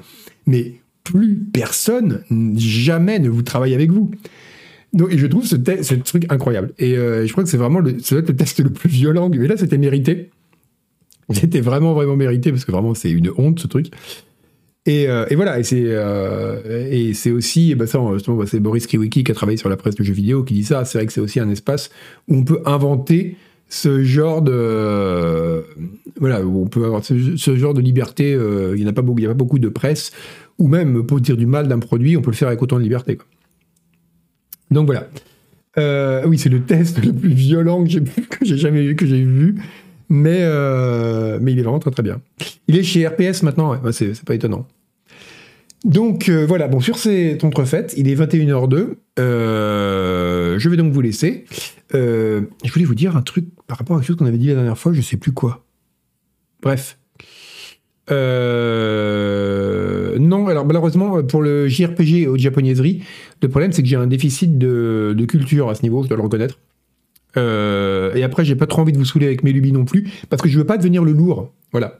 Mais 0.46 0.74
plus 1.04 1.36
personne, 1.36 2.22
jamais 2.56 3.18
ne 3.18 3.28
vous 3.28 3.42
travaille 3.42 3.74
avec 3.74 3.90
vous. 3.90 4.10
Donc, 4.92 5.12
et 5.12 5.18
je 5.18 5.26
trouve 5.26 5.44
ce, 5.44 5.56
truc 5.56 6.26
incroyable. 6.30 6.72
Et 6.78 6.96
euh, 6.96 7.26
je 7.26 7.32
crois 7.32 7.44
que 7.44 7.50
c'est 7.50 7.56
vraiment 7.56 7.80
le 7.80 7.94
test 7.94 8.60
le 8.60 8.70
plus 8.70 8.88
violent. 8.88 9.28
Mais 9.28 9.46
là, 9.46 9.56
c'était 9.56 9.78
mérité. 9.78 10.30
C'était 11.30 11.60
vraiment, 11.60 11.94
vraiment 11.94 12.16
mérité 12.16 12.50
parce 12.50 12.64
que 12.64 12.72
vraiment, 12.72 12.94
c'est 12.94 13.10
une 13.10 13.30
honte 13.36 13.58
ce 13.58 13.66
truc. 13.66 13.90
Euh, 14.86 15.26
et, 15.30 15.34
voilà, 15.34 15.58
et 15.58 15.62
c'est 15.62 15.82
euh, 15.86 17.34
aussi, 17.34 17.74
bah 17.74 17.86
ça, 17.86 18.00
justement, 18.14 18.36
bah, 18.36 18.44
c'est 18.46 18.60
Boris 18.60 18.86
Kiwiki 18.86 19.24
qui 19.24 19.32
a 19.32 19.34
travaillé 19.34 19.56
sur 19.56 19.68
la 19.68 19.76
presse 19.76 19.94
de 19.94 20.04
jeux 20.04 20.12
vidéo 20.12 20.44
qui 20.44 20.54
dit 20.54 20.64
ça. 20.64 20.84
C'est 20.84 20.98
vrai 20.98 21.06
que 21.06 21.12
c'est 21.12 21.20
aussi 21.20 21.40
un 21.40 21.48
espace 21.48 21.90
où 22.28 22.36
on 22.36 22.44
peut 22.44 22.60
inventer 22.66 23.36
ce 23.68 24.04
genre 24.04 24.42
de 24.42 25.64
voilà, 26.20 26.42
où 26.44 26.62
on 26.62 26.66
peut 26.66 26.84
avoir 26.84 27.02
ce, 27.02 27.56
genre 27.56 27.72
de 27.72 27.80
liberté. 27.80 28.34
Euh, 28.34 28.74
il 28.76 28.82
n'y 28.82 28.88
a 28.88 28.92
pas 28.92 29.02
beaucoup, 29.02 29.18
il 29.18 29.22
y 29.22 29.26
a 29.26 29.30
pas 29.30 29.34
beaucoup 29.34 29.58
de 29.58 29.68
presse, 29.68 30.12
ou 30.58 30.68
même 30.68 31.04
pour 31.06 31.20
dire 31.20 31.36
du 31.36 31.46
mal 31.46 31.66
d'un 31.66 31.78
produit, 31.78 32.16
on 32.16 32.22
peut 32.22 32.30
le 32.30 32.36
faire 32.36 32.48
avec 32.48 32.60
autant 32.60 32.76
de 32.76 32.82
liberté. 32.82 33.18
Donc 34.70 34.86
voilà. 34.86 35.08
oui, 36.26 36.38
c'est 36.38 36.50
le 36.50 36.60
test 36.60 37.02
le 37.02 37.12
plus 37.12 37.30
violent 37.30 37.84
que 37.84 37.90
j'ai 38.42 38.58
jamais 38.58 38.82
vu, 38.82 38.96
que 38.96 39.06
j'ai 39.06 39.24
vu. 39.24 39.56
Mais, 40.08 40.40
euh, 40.42 41.38
mais 41.40 41.52
il 41.52 41.58
est 41.58 41.62
vraiment 41.62 41.78
très 41.78 41.90
très 41.90 42.02
bien. 42.02 42.20
Il 42.68 42.76
est 42.76 42.82
chez 42.82 43.06
RPS 43.06 43.42
maintenant, 43.42 43.74
c'est 43.92 44.22
pas 44.24 44.34
étonnant. 44.34 44.66
Donc 45.84 46.28
euh, 46.28 46.46
voilà, 46.46 46.66
bon, 46.68 46.80
sur 46.80 46.98
cette 46.98 47.44
entrefaite, 47.44 47.94
il 47.96 48.08
est 48.08 48.14
21h02. 48.14 48.96
Euh, 49.18 50.58
je 50.58 50.68
vais 50.68 50.76
donc 50.76 50.92
vous 50.92 51.00
laisser. 51.00 51.44
je 51.92 52.72
voulais 52.72 52.84
vous 52.84 52.94
dire 52.94 53.16
un 53.16 53.22
truc 53.22 53.46
par 53.66 53.78
rapport 53.78 53.96
à 53.96 54.00
quelque 54.00 54.08
chose 54.08 54.16
qu'on 54.16 54.26
avait 54.26 54.38
dit 54.38 54.48
la 54.48 54.54
dernière 54.54 54.78
fois, 54.78 54.92
je 54.92 55.00
sais 55.00 55.16
plus 55.16 55.32
quoi. 55.32 55.64
Bref. 56.62 56.98
non, 58.08 58.14
alors 60.46 60.64
malheureusement, 60.66 61.22
pour 61.22 61.42
le 61.42 61.68
JRPG 61.68 62.28
aux 62.28 62.38
japonaiseries, 62.38 63.02
le 63.42 63.48
problème 63.48 63.72
c'est 63.72 63.82
que 63.82 63.88
j'ai 63.88 63.96
un 63.96 64.06
déficit 64.06 64.58
de, 64.58 65.14
de 65.16 65.24
culture 65.26 65.68
à 65.68 65.74
ce 65.74 65.82
niveau, 65.82 66.02
je 66.02 66.08
dois 66.08 66.16
le 66.16 66.22
reconnaître. 66.22 66.58
Euh, 67.36 68.14
et 68.14 68.22
après, 68.22 68.44
j'ai 68.44 68.56
pas 68.56 68.66
trop 68.66 68.82
envie 68.82 68.92
de 68.92 68.98
vous 68.98 69.04
saouler 69.04 69.26
avec 69.26 69.42
mes 69.42 69.52
lubies 69.52 69.72
non 69.72 69.84
plus, 69.84 70.08
parce 70.30 70.42
que 70.42 70.48
je 70.48 70.58
veux 70.58 70.66
pas 70.66 70.76
devenir 70.76 71.04
le 71.04 71.12
lourd. 71.12 71.52
Voilà. 71.74 71.98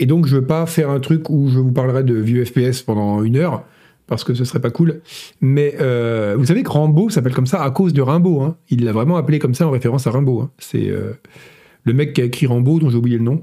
Et 0.00 0.06
donc, 0.06 0.26
je 0.26 0.34
veux 0.34 0.44
pas 0.44 0.66
faire 0.66 0.90
un 0.90 0.98
truc 0.98 1.30
où 1.30 1.48
je 1.48 1.60
vous 1.60 1.70
parlerai 1.70 2.02
de 2.02 2.14
vieux 2.14 2.44
FPS 2.44 2.82
pendant 2.82 3.22
une 3.22 3.36
heure, 3.36 3.64
parce 4.08 4.24
que 4.24 4.34
ce 4.34 4.44
serait 4.44 4.60
pas 4.60 4.70
cool. 4.70 5.00
Mais 5.40 5.76
euh, 5.80 6.34
vous 6.36 6.46
savez 6.46 6.64
que 6.64 6.70
Rambo 6.70 7.08
s'appelle 7.08 7.32
comme 7.32 7.46
ça 7.46 7.62
à 7.62 7.70
cause 7.70 7.92
de 7.92 8.02
Rimbaud. 8.02 8.40
Hein. 8.40 8.56
Il 8.68 8.84
l'a 8.84 8.90
vraiment 8.90 9.16
appelé 9.16 9.38
comme 9.38 9.54
ça 9.54 9.64
en 9.68 9.70
référence 9.70 10.08
à 10.08 10.10
Rimbaud. 10.10 10.40
Hein. 10.40 10.50
C'est 10.58 10.90
euh, 10.90 11.12
le 11.84 11.92
mec 11.92 12.14
qui 12.14 12.20
a 12.20 12.24
écrit 12.24 12.46
Rambo, 12.46 12.80
dont 12.80 12.90
j'ai 12.90 12.96
oublié 12.96 13.16
le 13.16 13.22
nom. 13.22 13.40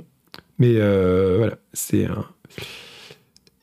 Mais 0.60 0.74
voilà, 0.74 1.58
c'est 1.72 2.06
un. 2.06 2.26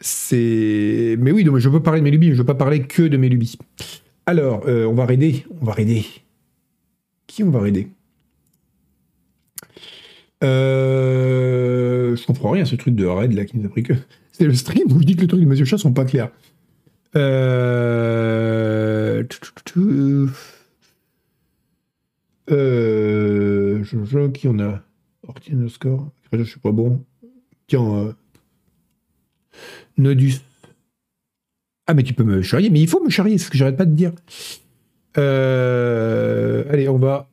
C'est. 0.00 1.18
Mais 1.20 1.32
oui, 1.32 1.44
donc 1.44 1.58
je 1.58 1.68
veux 1.68 1.82
parler 1.82 2.00
de 2.00 2.04
mes 2.04 2.10
lubies, 2.10 2.30
mais 2.30 2.34
je 2.34 2.40
veux 2.40 2.46
pas 2.46 2.54
parler 2.54 2.80
que 2.84 3.02
de 3.02 3.18
mes 3.18 3.28
lubies. 3.28 3.58
Alors, 4.24 4.64
on 4.66 4.94
va 4.94 5.04
raider, 5.04 5.44
on 5.60 5.66
va 5.66 5.74
raider 5.74 6.06
qui 7.36 7.42
on 7.42 7.50
va 7.50 7.60
raider? 7.60 7.88
Euh, 10.42 12.16
Je 12.16 12.26
comprends 12.26 12.50
rien 12.50 12.64
ce 12.64 12.76
truc 12.76 12.94
de 12.94 13.06
raid 13.06 13.32
là 13.32 13.44
qui 13.44 13.58
nous 13.58 13.66
a 13.66 13.68
pris 13.68 13.82
que. 13.82 13.94
C'est 14.32 14.44
le 14.44 14.54
stream 14.54 14.92
où 14.92 15.00
je 15.00 15.04
dis 15.04 15.16
que 15.16 15.22
les 15.22 15.28
trucs 15.28 15.40
de 15.40 15.46
Monsieur 15.46 15.64
Chat 15.64 15.78
sont 15.78 15.94
pas 15.94 16.04
clairs. 16.04 16.30
Euh... 17.14 19.24
Euh... 22.50 23.82
Je, 23.82 24.26
qui 24.28 24.48
on 24.48 24.58
a? 24.58 24.82
Ortien 25.26 25.56
le 25.56 25.68
score. 25.68 26.10
Je 26.32 26.42
suis 26.42 26.60
pas 26.60 26.72
bon. 26.72 27.02
Tiens. 27.66 27.82
Euh... 27.82 28.12
Nodus. 29.96 30.40
Ah, 31.86 31.94
mais 31.94 32.02
tu 32.02 32.14
peux 32.14 32.24
me 32.24 32.42
charrier, 32.42 32.68
mais 32.68 32.80
il 32.80 32.88
faut 32.88 33.02
me 33.02 33.10
charrier, 33.10 33.38
c'est 33.38 33.46
ce 33.46 33.50
que 33.50 33.56
j'arrête 33.56 33.76
pas 33.76 33.84
de 33.84 33.94
dire. 33.94 34.12
Euh, 35.18 36.64
allez, 36.70 36.88
on 36.88 36.98
va. 36.98 37.28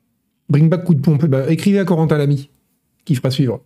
Bring 0.50 0.70
back 0.70 0.84
coup 0.84 0.94
de 0.94 1.02
pompe. 1.02 1.26
Bah, 1.26 1.52
écrivez 1.52 1.80
à 1.80 1.86
Corentin 1.86 2.18
Lamy, 2.18 2.50
qui 3.06 3.16
fera 3.16 3.32
suivre. 3.32 3.62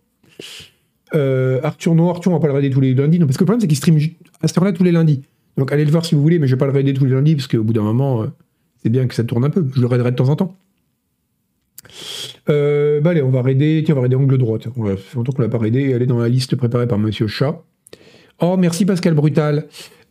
Euh, 1.14 1.60
Arthur, 1.62 1.94
non, 1.94 2.10
Arthur, 2.10 2.32
on 2.32 2.34
va 2.34 2.40
pas 2.40 2.48
le 2.48 2.52
raider 2.52 2.70
tous 2.70 2.80
les 2.80 2.94
lundis. 2.94 3.18
Non, 3.18 3.26
parce 3.26 3.36
que 3.36 3.42
le 3.42 3.46
problème, 3.46 3.60
c'est 3.60 3.66
qu'il 3.66 3.76
stream 3.76 3.98
à 4.42 4.48
cette 4.48 4.58
heure-là 4.58 4.72
tous 4.72 4.84
les 4.84 4.92
lundis. 4.92 5.22
Donc 5.56 5.72
allez 5.72 5.84
le 5.84 5.90
voir 5.90 6.04
si 6.04 6.14
vous 6.14 6.22
voulez, 6.22 6.38
mais 6.38 6.46
je 6.46 6.54
vais 6.54 6.58
pas 6.58 6.66
le 6.66 6.72
raider 6.72 6.92
tous 6.94 7.04
les 7.04 7.12
lundis, 7.12 7.34
parce 7.34 7.48
qu'au 7.48 7.62
bout 7.62 7.72
d'un 7.72 7.82
moment, 7.82 8.22
euh, 8.22 8.26
c'est 8.82 8.90
bien 8.90 9.06
que 9.06 9.14
ça 9.14 9.24
tourne 9.24 9.44
un 9.44 9.50
peu. 9.50 9.66
Je 9.74 9.80
le 9.80 9.86
raiderai 9.86 10.10
de 10.10 10.16
temps 10.16 10.28
en 10.28 10.36
temps. 10.36 10.54
Euh, 12.50 13.00
bah 13.00 13.10
allez, 13.10 13.22
on 13.22 13.30
va 13.30 13.42
raider, 13.42 13.82
tiens, 13.84 13.94
on 13.94 13.96
va 13.96 14.02
raider 14.02 14.16
angle 14.16 14.38
droit. 14.38 14.58
On 14.76 14.84
va, 14.84 14.96
ça 14.96 15.02
longtemps 15.14 15.32
qu'on 15.32 15.42
l'a 15.42 15.48
pas 15.48 15.58
raidé. 15.58 15.90
Elle 15.90 16.02
est 16.02 16.06
dans 16.06 16.18
la 16.18 16.28
liste 16.28 16.56
préparée 16.56 16.86
par 16.86 16.98
Monsieur 16.98 17.26
Chat. 17.26 17.62
Oh, 18.40 18.56
merci 18.56 18.84
Pascal 18.84 19.14
Brutal. 19.14 19.66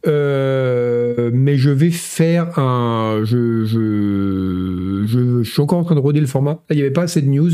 Mais 0.06 1.58
je 1.58 1.70
vais 1.70 1.92
faire 1.92 2.58
un. 2.60 3.22
Je, 3.24 3.66
je, 3.66 5.04
je, 5.06 5.44
je 5.44 5.50
suis 5.50 5.62
encore 5.62 5.80
en 5.80 5.84
train 5.84 5.96
de 5.96 6.00
roder 6.00 6.20
le 6.20 6.28
format. 6.28 6.64
Il 6.70 6.76
n'y 6.76 6.82
avait 6.82 6.92
pas 6.92 7.04
assez 7.04 7.22
de 7.22 7.28
news. 7.28 7.52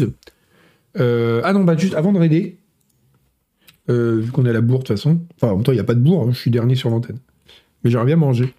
Euh, 0.98 1.42
ah 1.44 1.54
non, 1.54 1.64
bah 1.64 1.76
juste 1.76 1.96
avant 1.96 2.14
de 2.14 2.20
raider, 2.20 2.58
euh, 3.90 4.20
vu 4.20 4.32
qu'on 4.32 4.46
est 4.46 4.50
à 4.50 4.54
la 4.54 4.62
bourre 4.62 4.80
de 4.80 4.84
toute 4.86 4.96
façon. 4.96 5.22
Enfin, 5.36 5.52
en 5.52 5.56
même 5.56 5.64
temps, 5.64 5.72
il 5.72 5.76
n'y 5.76 5.82
a 5.82 5.86
pas 5.86 5.96
de 5.96 6.00
bourre, 6.00 6.24
hein, 6.24 6.32
je 6.32 6.38
suis 6.38 6.52
dernier 6.52 6.76
sur 6.76 6.90
l'antenne. 6.90 7.20
Mais 7.84 7.90
j'aimerais 7.90 8.06
bien 8.08 8.16
manger. 8.16 8.54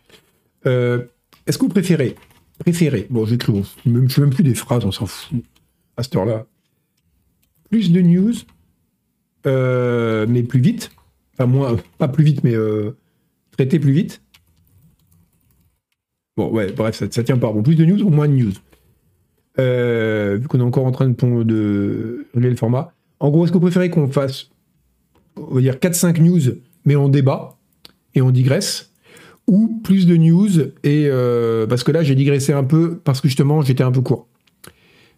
Euh, 0.66 1.04
Est-ce 1.46 1.58
que 1.58 1.64
vous 1.64 1.70
préférez 1.70 2.16
Préférez. 2.58 3.06
Bon, 3.10 3.24
j'écris, 3.24 3.52
bon, 3.52 3.62
je 3.84 3.90
ne 3.90 4.08
fais 4.08 4.20
même 4.20 4.30
plus 4.30 4.44
des 4.44 4.54
phrases, 4.54 4.84
on 4.84 4.92
s'en 4.92 5.06
fout. 5.06 5.42
À 5.96 6.02
cette 6.02 6.14
heure-là. 6.16 6.46
Plus 7.70 7.92
de 7.92 8.00
news, 8.00 8.32
mais 9.44 10.42
plus 10.42 10.60
vite. 10.60 10.90
Enfin, 11.34 11.46
moins, 11.46 11.76
pas 11.98 12.08
plus 12.08 12.24
vite, 12.24 12.44
mais 12.44 12.54
traiter 13.52 13.78
plus 13.78 13.92
vite. 13.92 14.22
Bon, 16.36 16.50
ouais, 16.50 16.72
bref, 16.72 16.96
ça, 16.96 17.06
ça 17.10 17.22
tient 17.22 17.38
pas. 17.38 17.52
Bon, 17.52 17.62
plus 17.62 17.76
de 17.76 17.84
news 17.84 18.02
ou 18.02 18.10
moins 18.10 18.28
de 18.28 18.34
news? 18.34 18.52
Euh, 19.58 20.36
Vu 20.40 20.48
qu'on 20.48 20.58
est 20.60 20.64
encore 20.64 20.86
en 20.86 20.92
train 20.92 21.08
de, 21.08 21.42
de 21.42 22.26
régler 22.34 22.50
le 22.50 22.56
format. 22.56 22.92
En 23.20 23.30
gros, 23.30 23.44
est-ce 23.44 23.52
que 23.52 23.58
vous 23.58 23.62
préférez 23.62 23.90
qu'on 23.90 24.08
fasse, 24.08 24.50
on 25.36 25.54
va 25.54 25.60
dire, 25.60 25.76
4-5 25.76 26.20
news, 26.20 26.40
mais 26.84 26.96
on 26.96 27.08
débat 27.08 27.56
et 28.14 28.22
on 28.22 28.30
digresse? 28.30 28.90
Ou 29.46 29.80
plus 29.84 30.06
de 30.06 30.16
news 30.16 30.58
et 30.82 31.06
euh, 31.06 31.66
parce 31.66 31.84
que 31.84 31.92
là 31.92 32.02
j'ai 32.02 32.14
digressé 32.14 32.54
un 32.54 32.64
peu 32.64 32.96
parce 33.04 33.20
que 33.20 33.28
justement 33.28 33.60
j'étais 33.60 33.82
un 33.82 33.92
peu 33.92 34.00
court. 34.00 34.26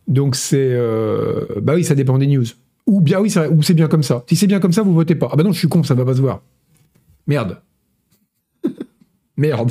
Donc 0.09 0.35
c'est 0.35 0.71
euh, 0.73 1.47
bah 1.63 1.75
oui 1.77 1.85
ça 1.85 1.95
dépend 1.95 2.19
des 2.19 2.27
news. 2.27 2.45
Ou 2.87 3.01
bien 3.01 3.21
oui 3.21 3.33
ou 3.53 3.63
c'est 3.63 3.75
bien 3.75 3.87
comme 3.87 4.03
ça. 4.03 4.25
Si 4.29 4.35
c'est 4.35 4.49
bien 4.49 4.59
comme 4.59 4.73
ça 4.73 4.83
vous 4.83 4.93
votez 4.93 5.15
pas. 5.15 5.29
Ah 5.31 5.37
bah 5.37 5.45
non 5.45 5.53
je 5.53 5.61
suis 5.61 5.69
con 5.69 5.85
ça 5.85 5.95
va 5.95 6.05
pas 6.05 6.15
se 6.15 6.21
voir. 6.21 6.43
Merde. 7.29 7.61
Merde. 9.37 9.71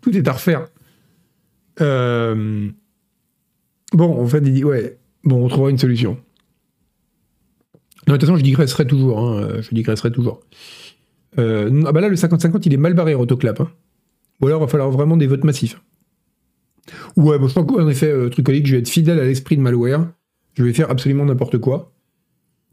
Tout 0.00 0.16
est 0.16 0.28
à 0.28 0.32
refaire. 0.32 0.68
Bon 3.92 4.20
en 4.22 4.26
fait 4.26 4.42
il 4.44 4.64
ouais 4.64 4.98
bon 5.24 5.44
on 5.44 5.48
trouvera 5.48 5.70
une 5.70 5.78
solution. 5.78 6.18
Non 8.06 8.14
de 8.14 8.18
toute 8.18 8.22
façon 8.22 8.36
je 8.36 8.42
digresserai 8.42 8.86
toujours 8.86 9.18
hein, 9.18 9.60
je 9.60 9.74
digresserai 9.74 10.10
toujours. 10.10 10.40
Euh, 11.38 11.82
ah 11.86 11.92
bah 11.92 12.00
là, 12.00 12.08
le 12.08 12.16
50-50, 12.16 12.62
il 12.66 12.74
est 12.74 12.76
mal 12.76 12.94
barré, 12.94 13.14
Rotoclap. 13.14 13.60
Hein. 13.60 13.70
Ou 14.40 14.46
alors, 14.48 14.60
il 14.60 14.64
va 14.64 14.68
falloir 14.68 14.90
vraiment 14.90 15.16
des 15.16 15.26
votes 15.26 15.44
massifs. 15.44 15.80
Ouais, 17.16 17.38
bon, 17.38 17.48
je 17.48 17.54
pense 17.54 17.66
qu'en 17.66 17.88
effet, 17.88 18.10
euh, 18.10 18.28
Trucolique, 18.28 18.66
je 18.66 18.72
vais 18.72 18.80
être 18.80 18.88
fidèle 18.88 19.18
à 19.18 19.24
l'esprit 19.24 19.56
de 19.56 19.62
Malware. 19.62 20.06
Je 20.54 20.64
vais 20.64 20.72
faire 20.72 20.90
absolument 20.90 21.24
n'importe 21.24 21.58
quoi. 21.58 21.92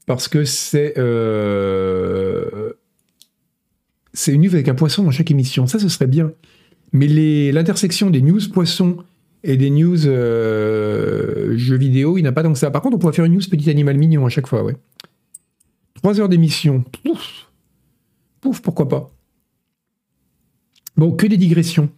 Parce 0.06 0.28
que 0.28 0.44
c'est... 0.44 0.96
euh, 0.98 2.72
C'est 4.14 4.34
une 4.34 4.42
news 4.42 4.54
avec 4.54 4.68
un 4.68 4.76
poisson 4.76 5.04
dans 5.04 5.12
chaque 5.12 5.32
émission. 5.32 5.68
Ça, 5.68 5.80
ce 5.80 5.88
serait 5.88 6.08
bien. 6.08 6.34
Mais 6.92 7.52
l'intersection 7.52 8.10
des 8.10 8.22
news 8.22 8.42
poissons 8.52 8.98
et 9.44 9.58
des 9.58 9.70
news 9.70 10.08
euh, 10.08 11.58
jeux 11.58 11.78
vidéo, 11.78 12.18
il 12.18 12.24
n'a 12.24 12.32
pas 12.32 12.44
tant 12.44 12.52
que 12.52 12.60
ça. 12.60 12.72
Par 12.72 12.82
contre, 12.82 12.98
on 12.98 13.00
pourrait 13.00 13.14
faire 13.14 13.26
une 13.26 13.34
news 13.34 13.42
petit 13.50 13.70
animal 13.70 13.98
mignon 13.98 14.26
à 14.26 14.30
chaque 14.30 14.48
fois, 14.48 14.64
ouais. 14.64 14.76
Trois 15.96 16.20
heures 16.20 16.30
d'émission. 16.30 16.84
Ouf. 17.06 17.50
Pouf, 18.42 18.62
pourquoi 18.62 18.88
pas. 18.88 19.12
Bon, 20.98 21.12
que 21.12 21.28
des 21.28 21.38
digressions. 21.38 21.90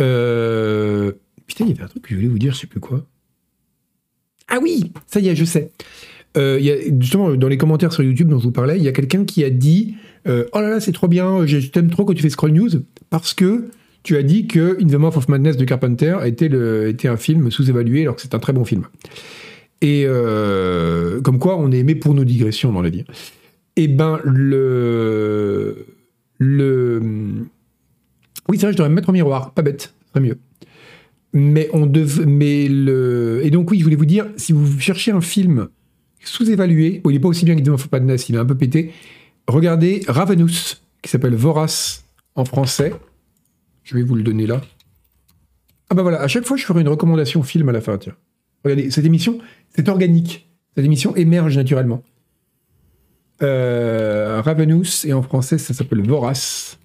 Euh... 0.00 1.12
Putain, 1.46 1.64
il 1.64 1.70
y 1.70 1.74
avait 1.74 1.82
un 1.82 1.88
truc 1.88 2.04
que 2.04 2.10
je 2.10 2.14
voulais 2.16 2.28
vous 2.28 2.38
dire, 2.38 2.54
je 2.54 2.60
sais 2.60 2.66
plus 2.66 2.80
quoi. 2.80 3.04
Ah 4.48 4.58
oui, 4.62 4.92
ça 5.06 5.20
y 5.20 5.28
est, 5.28 5.36
je 5.36 5.44
sais. 5.44 5.72
Euh, 6.36 6.58
a, 6.58 7.00
justement, 7.00 7.34
dans 7.34 7.48
les 7.48 7.58
commentaires 7.58 7.92
sur 7.92 8.04
YouTube 8.04 8.28
dont 8.28 8.38
je 8.38 8.44
vous 8.44 8.52
parlais, 8.52 8.76
il 8.76 8.82
y 8.84 8.88
a 8.88 8.92
quelqu'un 8.92 9.24
qui 9.24 9.42
a 9.44 9.50
dit 9.50 9.96
Oh 10.26 10.46
là 10.54 10.70
là, 10.70 10.80
c'est 10.80 10.92
trop 10.92 11.08
bien, 11.08 11.46
je 11.46 11.58
t'aime 11.68 11.90
trop 11.90 12.04
quand 12.04 12.14
tu 12.14 12.22
fais 12.22 12.30
Scroll 12.30 12.52
News, 12.52 12.70
parce 13.10 13.34
que 13.34 13.70
tu 14.02 14.16
as 14.16 14.22
dit 14.22 14.46
que 14.46 14.82
In 14.82 14.86
the 14.86 14.94
Mouth 14.94 15.16
of 15.16 15.28
Madness 15.28 15.56
de 15.56 15.64
Carpenter 15.64 16.18
était, 16.24 16.50
était 16.88 17.08
un 17.08 17.16
film 17.16 17.50
sous-évalué, 17.50 18.02
alors 18.02 18.16
que 18.16 18.22
c'est 18.22 18.34
un 18.34 18.38
très 18.38 18.52
bon 18.52 18.64
film. 18.64 18.86
Et 19.82 20.04
euh, 20.06 21.20
comme 21.20 21.38
quoi, 21.38 21.56
on 21.58 21.72
est 21.72 21.78
aimé 21.78 21.94
pour 21.94 22.14
nos 22.14 22.24
digressions 22.24 22.72
dans 22.72 22.82
la 22.82 22.90
vie. 22.90 23.04
Eh 23.76 23.88
ben, 23.88 24.20
le. 24.24 25.86
Le. 26.38 27.00
Oui, 28.48 28.58
c'est 28.58 28.66
vrai, 28.66 28.72
je 28.72 28.76
devrais 28.76 28.90
me 28.90 28.94
mettre 28.94 29.08
au 29.08 29.12
miroir. 29.12 29.52
Pas 29.52 29.62
bête, 29.62 29.94
serait 30.08 30.20
mieux. 30.20 30.38
Mais 31.32 31.68
on 31.72 31.86
dev... 31.86 32.26
Mais 32.26 32.68
le. 32.68 33.40
Et 33.44 33.50
donc, 33.50 33.70
oui, 33.70 33.78
je 33.78 33.84
voulais 33.84 33.96
vous 33.96 34.06
dire, 34.06 34.26
si 34.36 34.52
vous 34.52 34.78
cherchez 34.80 35.12
un 35.12 35.20
film 35.20 35.68
sous-évalué, 36.22 37.00
il 37.04 37.12
n'est 37.12 37.20
pas 37.20 37.28
aussi 37.28 37.44
bien 37.44 37.56
que 37.56 37.62
Demon 37.62 37.78
Madness, 37.90 38.28
il 38.28 38.34
est 38.34 38.38
un 38.38 38.44
peu 38.44 38.56
pété, 38.56 38.92
regardez 39.46 40.02
Ravenous, 40.06 40.82
qui 41.00 41.10
s'appelle 41.10 41.34
Vorace 41.34 42.04
en 42.34 42.44
français. 42.44 42.92
Je 43.82 43.96
vais 43.96 44.02
vous 44.02 44.14
le 44.14 44.22
donner 44.22 44.46
là. 44.46 44.60
Ah 45.90 45.94
bah 45.94 46.02
voilà, 46.02 46.20
à 46.20 46.28
chaque 46.28 46.44
fois, 46.44 46.56
je 46.56 46.64
ferai 46.64 46.82
une 46.82 46.88
recommandation 46.88 47.42
film 47.42 47.68
à 47.68 47.72
la 47.72 47.80
fin, 47.80 47.98
tiens. 47.98 48.14
Regardez, 48.64 48.90
cette 48.90 49.04
émission, 49.04 49.38
c'est 49.74 49.88
organique. 49.88 50.48
Cette 50.76 50.84
émission 50.84 51.16
émerge 51.16 51.56
naturellement. 51.56 52.02
Euh, 53.42 54.40
Ravenous, 54.42 55.04
et 55.04 55.12
en 55.12 55.22
français, 55.22 55.58
ça 55.58 55.74
s'appelle 55.74 56.02
Vorace. 56.06 56.78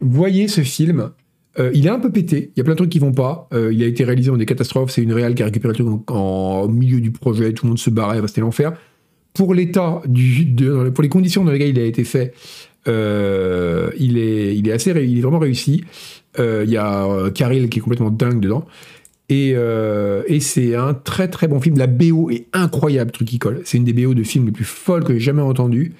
Voyez 0.00 0.48
ce 0.48 0.60
film. 0.60 1.10
Euh, 1.58 1.70
il 1.74 1.86
est 1.86 1.90
un 1.90 1.98
peu 1.98 2.10
pété, 2.10 2.50
il 2.54 2.58
y 2.58 2.62
a 2.62 2.64
plein 2.64 2.72
de 2.72 2.78
trucs 2.78 2.90
qui 2.90 2.98
vont 2.98 3.12
pas. 3.12 3.48
Euh, 3.52 3.72
il 3.74 3.82
a 3.82 3.86
été 3.86 4.04
réalisé 4.04 4.30
dans 4.30 4.38
des 4.38 4.46
catastrophes, 4.46 4.90
c'est 4.90 5.02
une 5.02 5.12
réal 5.12 5.34
qui 5.34 5.42
a 5.42 5.50
au 6.14 6.68
milieu 6.68 7.00
du 7.00 7.10
projet, 7.10 7.52
tout 7.52 7.66
le 7.66 7.70
monde 7.70 7.78
se 7.78 7.90
barrait, 7.90 8.20
c'était 8.26 8.40
l'enfer. 8.40 8.72
Pour 9.34 9.52
l'état, 9.52 10.00
pour 10.94 11.02
les 11.02 11.08
conditions 11.10 11.44
dans 11.44 11.52
lesquelles 11.52 11.70
il 11.70 11.78
a 11.78 11.84
été 11.84 12.04
fait, 12.04 12.32
euh, 12.88 13.90
il, 13.98 14.18
est, 14.18 14.56
il 14.56 14.68
est 14.68 14.72
assez, 14.72 14.90
il 14.90 15.18
est 15.18 15.22
vraiment 15.22 15.38
réussi. 15.38 15.84
Euh, 16.38 16.64
Il 16.66 16.72
y 16.72 16.76
a 16.76 17.06
euh, 17.06 17.30
Caril 17.30 17.68
qui 17.68 17.78
est 17.78 17.82
complètement 17.82 18.10
dingue 18.10 18.40
dedans. 18.40 18.66
Et, 19.28 19.52
euh, 19.54 20.22
et 20.26 20.40
c'est 20.40 20.74
un 20.74 20.94
très 20.94 21.28
très 21.28 21.48
bon 21.48 21.60
film. 21.60 21.78
La 21.78 21.86
BO 21.86 22.30
est 22.30 22.46
incroyable, 22.52 23.12
truc 23.12 23.28
qui 23.28 23.38
colle. 23.38 23.62
C'est 23.64 23.78
une 23.78 23.84
des 23.84 23.92
BO 23.92 24.14
de 24.14 24.22
films 24.22 24.46
les 24.46 24.52
plus 24.52 24.64
folles 24.64 25.04
que 25.04 25.14
j'ai 25.14 25.20
jamais 25.20 25.42
entendues. 25.42 25.94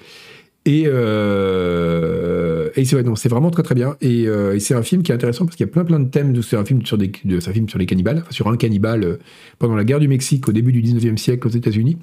Et, 0.65 0.83
euh, 0.85 2.69
et 2.75 2.85
c'est 2.85 2.95
ouais, 2.95 3.03
vraiment 3.03 3.51
très 3.51 3.63
très 3.63 3.75
bien. 3.75 3.97
Et, 4.01 4.27
euh, 4.27 4.55
et 4.55 4.59
c'est 4.59 4.75
un 4.75 4.83
film 4.83 5.03
qui 5.03 5.11
est 5.11 5.15
intéressant 5.15 5.45
parce 5.45 5.57
qu'il 5.57 5.65
y 5.65 5.69
a 5.69 5.71
plein 5.71 5.83
plein 5.83 5.99
de 5.99 6.09
thèmes. 6.09 6.41
C'est 6.41 6.55
un 6.55 6.63
film 6.63 6.85
sur 6.85 6.97
de, 6.97 7.09
un 7.35 7.53
film 7.53 7.67
sur 7.67 7.79
les 7.79 7.85
cannibales, 7.85 8.23
sur 8.29 8.47
un 8.47 8.55
cannibale 8.55 9.03
euh, 9.03 9.17
pendant 9.59 9.75
la 9.75 9.83
guerre 9.83 9.99
du 9.99 10.07
Mexique 10.07 10.47
au 10.47 10.51
début 10.51 10.71
du 10.71 10.81
19e 10.81 11.17
siècle 11.17 11.47
aux 11.47 11.51
États-Unis. 11.51 11.97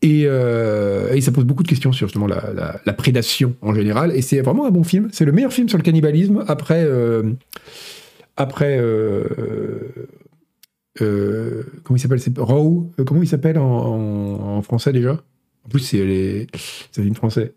Et, 0.00 0.22
euh, 0.26 1.12
et 1.12 1.20
ça 1.20 1.32
pose 1.32 1.44
beaucoup 1.44 1.62
de 1.64 1.68
questions 1.68 1.90
sur 1.92 2.06
justement 2.06 2.28
la, 2.28 2.92
prédation 2.92 3.56
en 3.62 3.74
général. 3.74 4.12
Et 4.14 4.22
c'est 4.22 4.40
vraiment 4.40 4.66
un 4.66 4.70
bon 4.70 4.84
film. 4.84 5.08
C'est 5.12 5.24
le 5.24 5.32
meilleur 5.32 5.52
film 5.52 5.68
sur 5.68 5.76
le 5.78 5.82
cannibalisme 5.82 6.44
après. 6.46 6.84
euh, 6.84 7.32
après. 8.36 8.78
euh, 11.00 11.64
comment 11.82 11.96
il 11.96 12.00
s'appelle 12.00 12.20
Euh, 12.98 13.04
Comment 13.04 13.22
il 13.22 13.28
s'appelle 13.28 13.58
en, 13.58 14.62
français 14.62 14.92
déjà? 14.92 15.20
En 15.64 15.68
plus, 15.68 15.80
c'est 15.80 16.04
les- 16.04 16.46
c'est 16.92 17.02
film 17.02 17.14
français. 17.14 17.54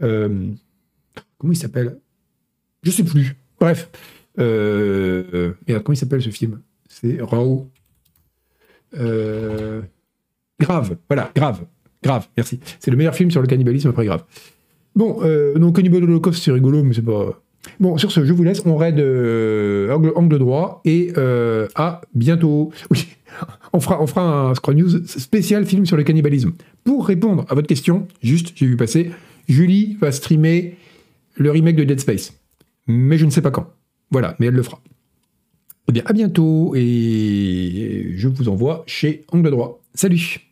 Comment 0.00 1.52
il 1.52 1.56
s'appelle? 1.56 1.98
Je 2.82 2.90
sais 2.90 3.04
plus. 3.04 3.36
Bref. 3.60 3.90
Euh, 4.38 5.52
comment 5.66 5.92
il 5.94 5.96
s'appelle 5.96 6.22
ce 6.22 6.30
film? 6.30 6.60
C'est. 6.88 7.20
Euh, 8.98 9.82
grave. 10.60 10.96
Voilà, 11.08 11.30
grave. 11.34 11.64
Grave, 12.06 12.28
merci. 12.36 12.60
C'est 12.78 12.90
le 12.90 12.96
meilleur 12.96 13.14
film 13.14 13.30
sur 13.30 13.40
le 13.40 13.48
cannibalisme 13.48 13.88
après 13.88 14.04
Grave. 14.04 14.22
Bon, 14.94 15.18
euh, 15.22 15.58
donc 15.58 15.76
Cannibal 15.76 16.04
Holocaust, 16.04 16.42
c'est 16.42 16.52
rigolo, 16.52 16.82
mais 16.82 16.94
c'est 16.94 17.02
pas. 17.02 17.42
Bon, 17.80 17.98
sur 17.98 18.12
ce, 18.12 18.24
je 18.24 18.32
vous 18.32 18.44
laisse. 18.44 18.62
On 18.64 18.76
raid 18.76 18.98
euh, 18.98 19.92
angle, 19.92 20.12
angle 20.14 20.38
droit 20.38 20.80
et 20.84 21.12
euh, 21.16 21.68
à 21.74 22.00
bientôt. 22.14 22.70
Oui, 22.90 23.08
on 23.72 23.80
fera, 23.80 24.00
on 24.00 24.06
fera 24.06 24.22
un 24.22 24.54
Scroll 24.54 24.76
News 24.76 25.06
spécial 25.06 25.66
film 25.66 25.84
sur 25.84 25.96
le 25.96 26.04
cannibalisme. 26.04 26.52
Pour 26.84 27.06
répondre 27.06 27.44
à 27.48 27.54
votre 27.54 27.66
question, 27.66 28.06
juste, 28.22 28.52
j'ai 28.54 28.66
vu 28.66 28.76
passer, 28.76 29.10
Julie 29.48 29.98
va 30.00 30.12
streamer 30.12 30.76
le 31.34 31.50
remake 31.50 31.76
de 31.76 31.84
Dead 31.84 32.00
Space. 32.00 32.32
Mais 32.86 33.18
je 33.18 33.26
ne 33.26 33.30
sais 33.30 33.42
pas 33.42 33.50
quand. 33.50 33.66
Voilà, 34.10 34.36
mais 34.38 34.46
elle 34.46 34.54
le 34.54 34.62
fera. 34.62 34.80
Eh 35.88 35.92
bien, 35.92 36.02
à 36.06 36.12
bientôt 36.12 36.72
et 36.74 38.12
je 38.16 38.28
vous 38.28 38.48
envoie 38.48 38.84
chez 38.86 39.24
Angle 39.32 39.50
droit. 39.50 39.82
Salut 39.92 40.45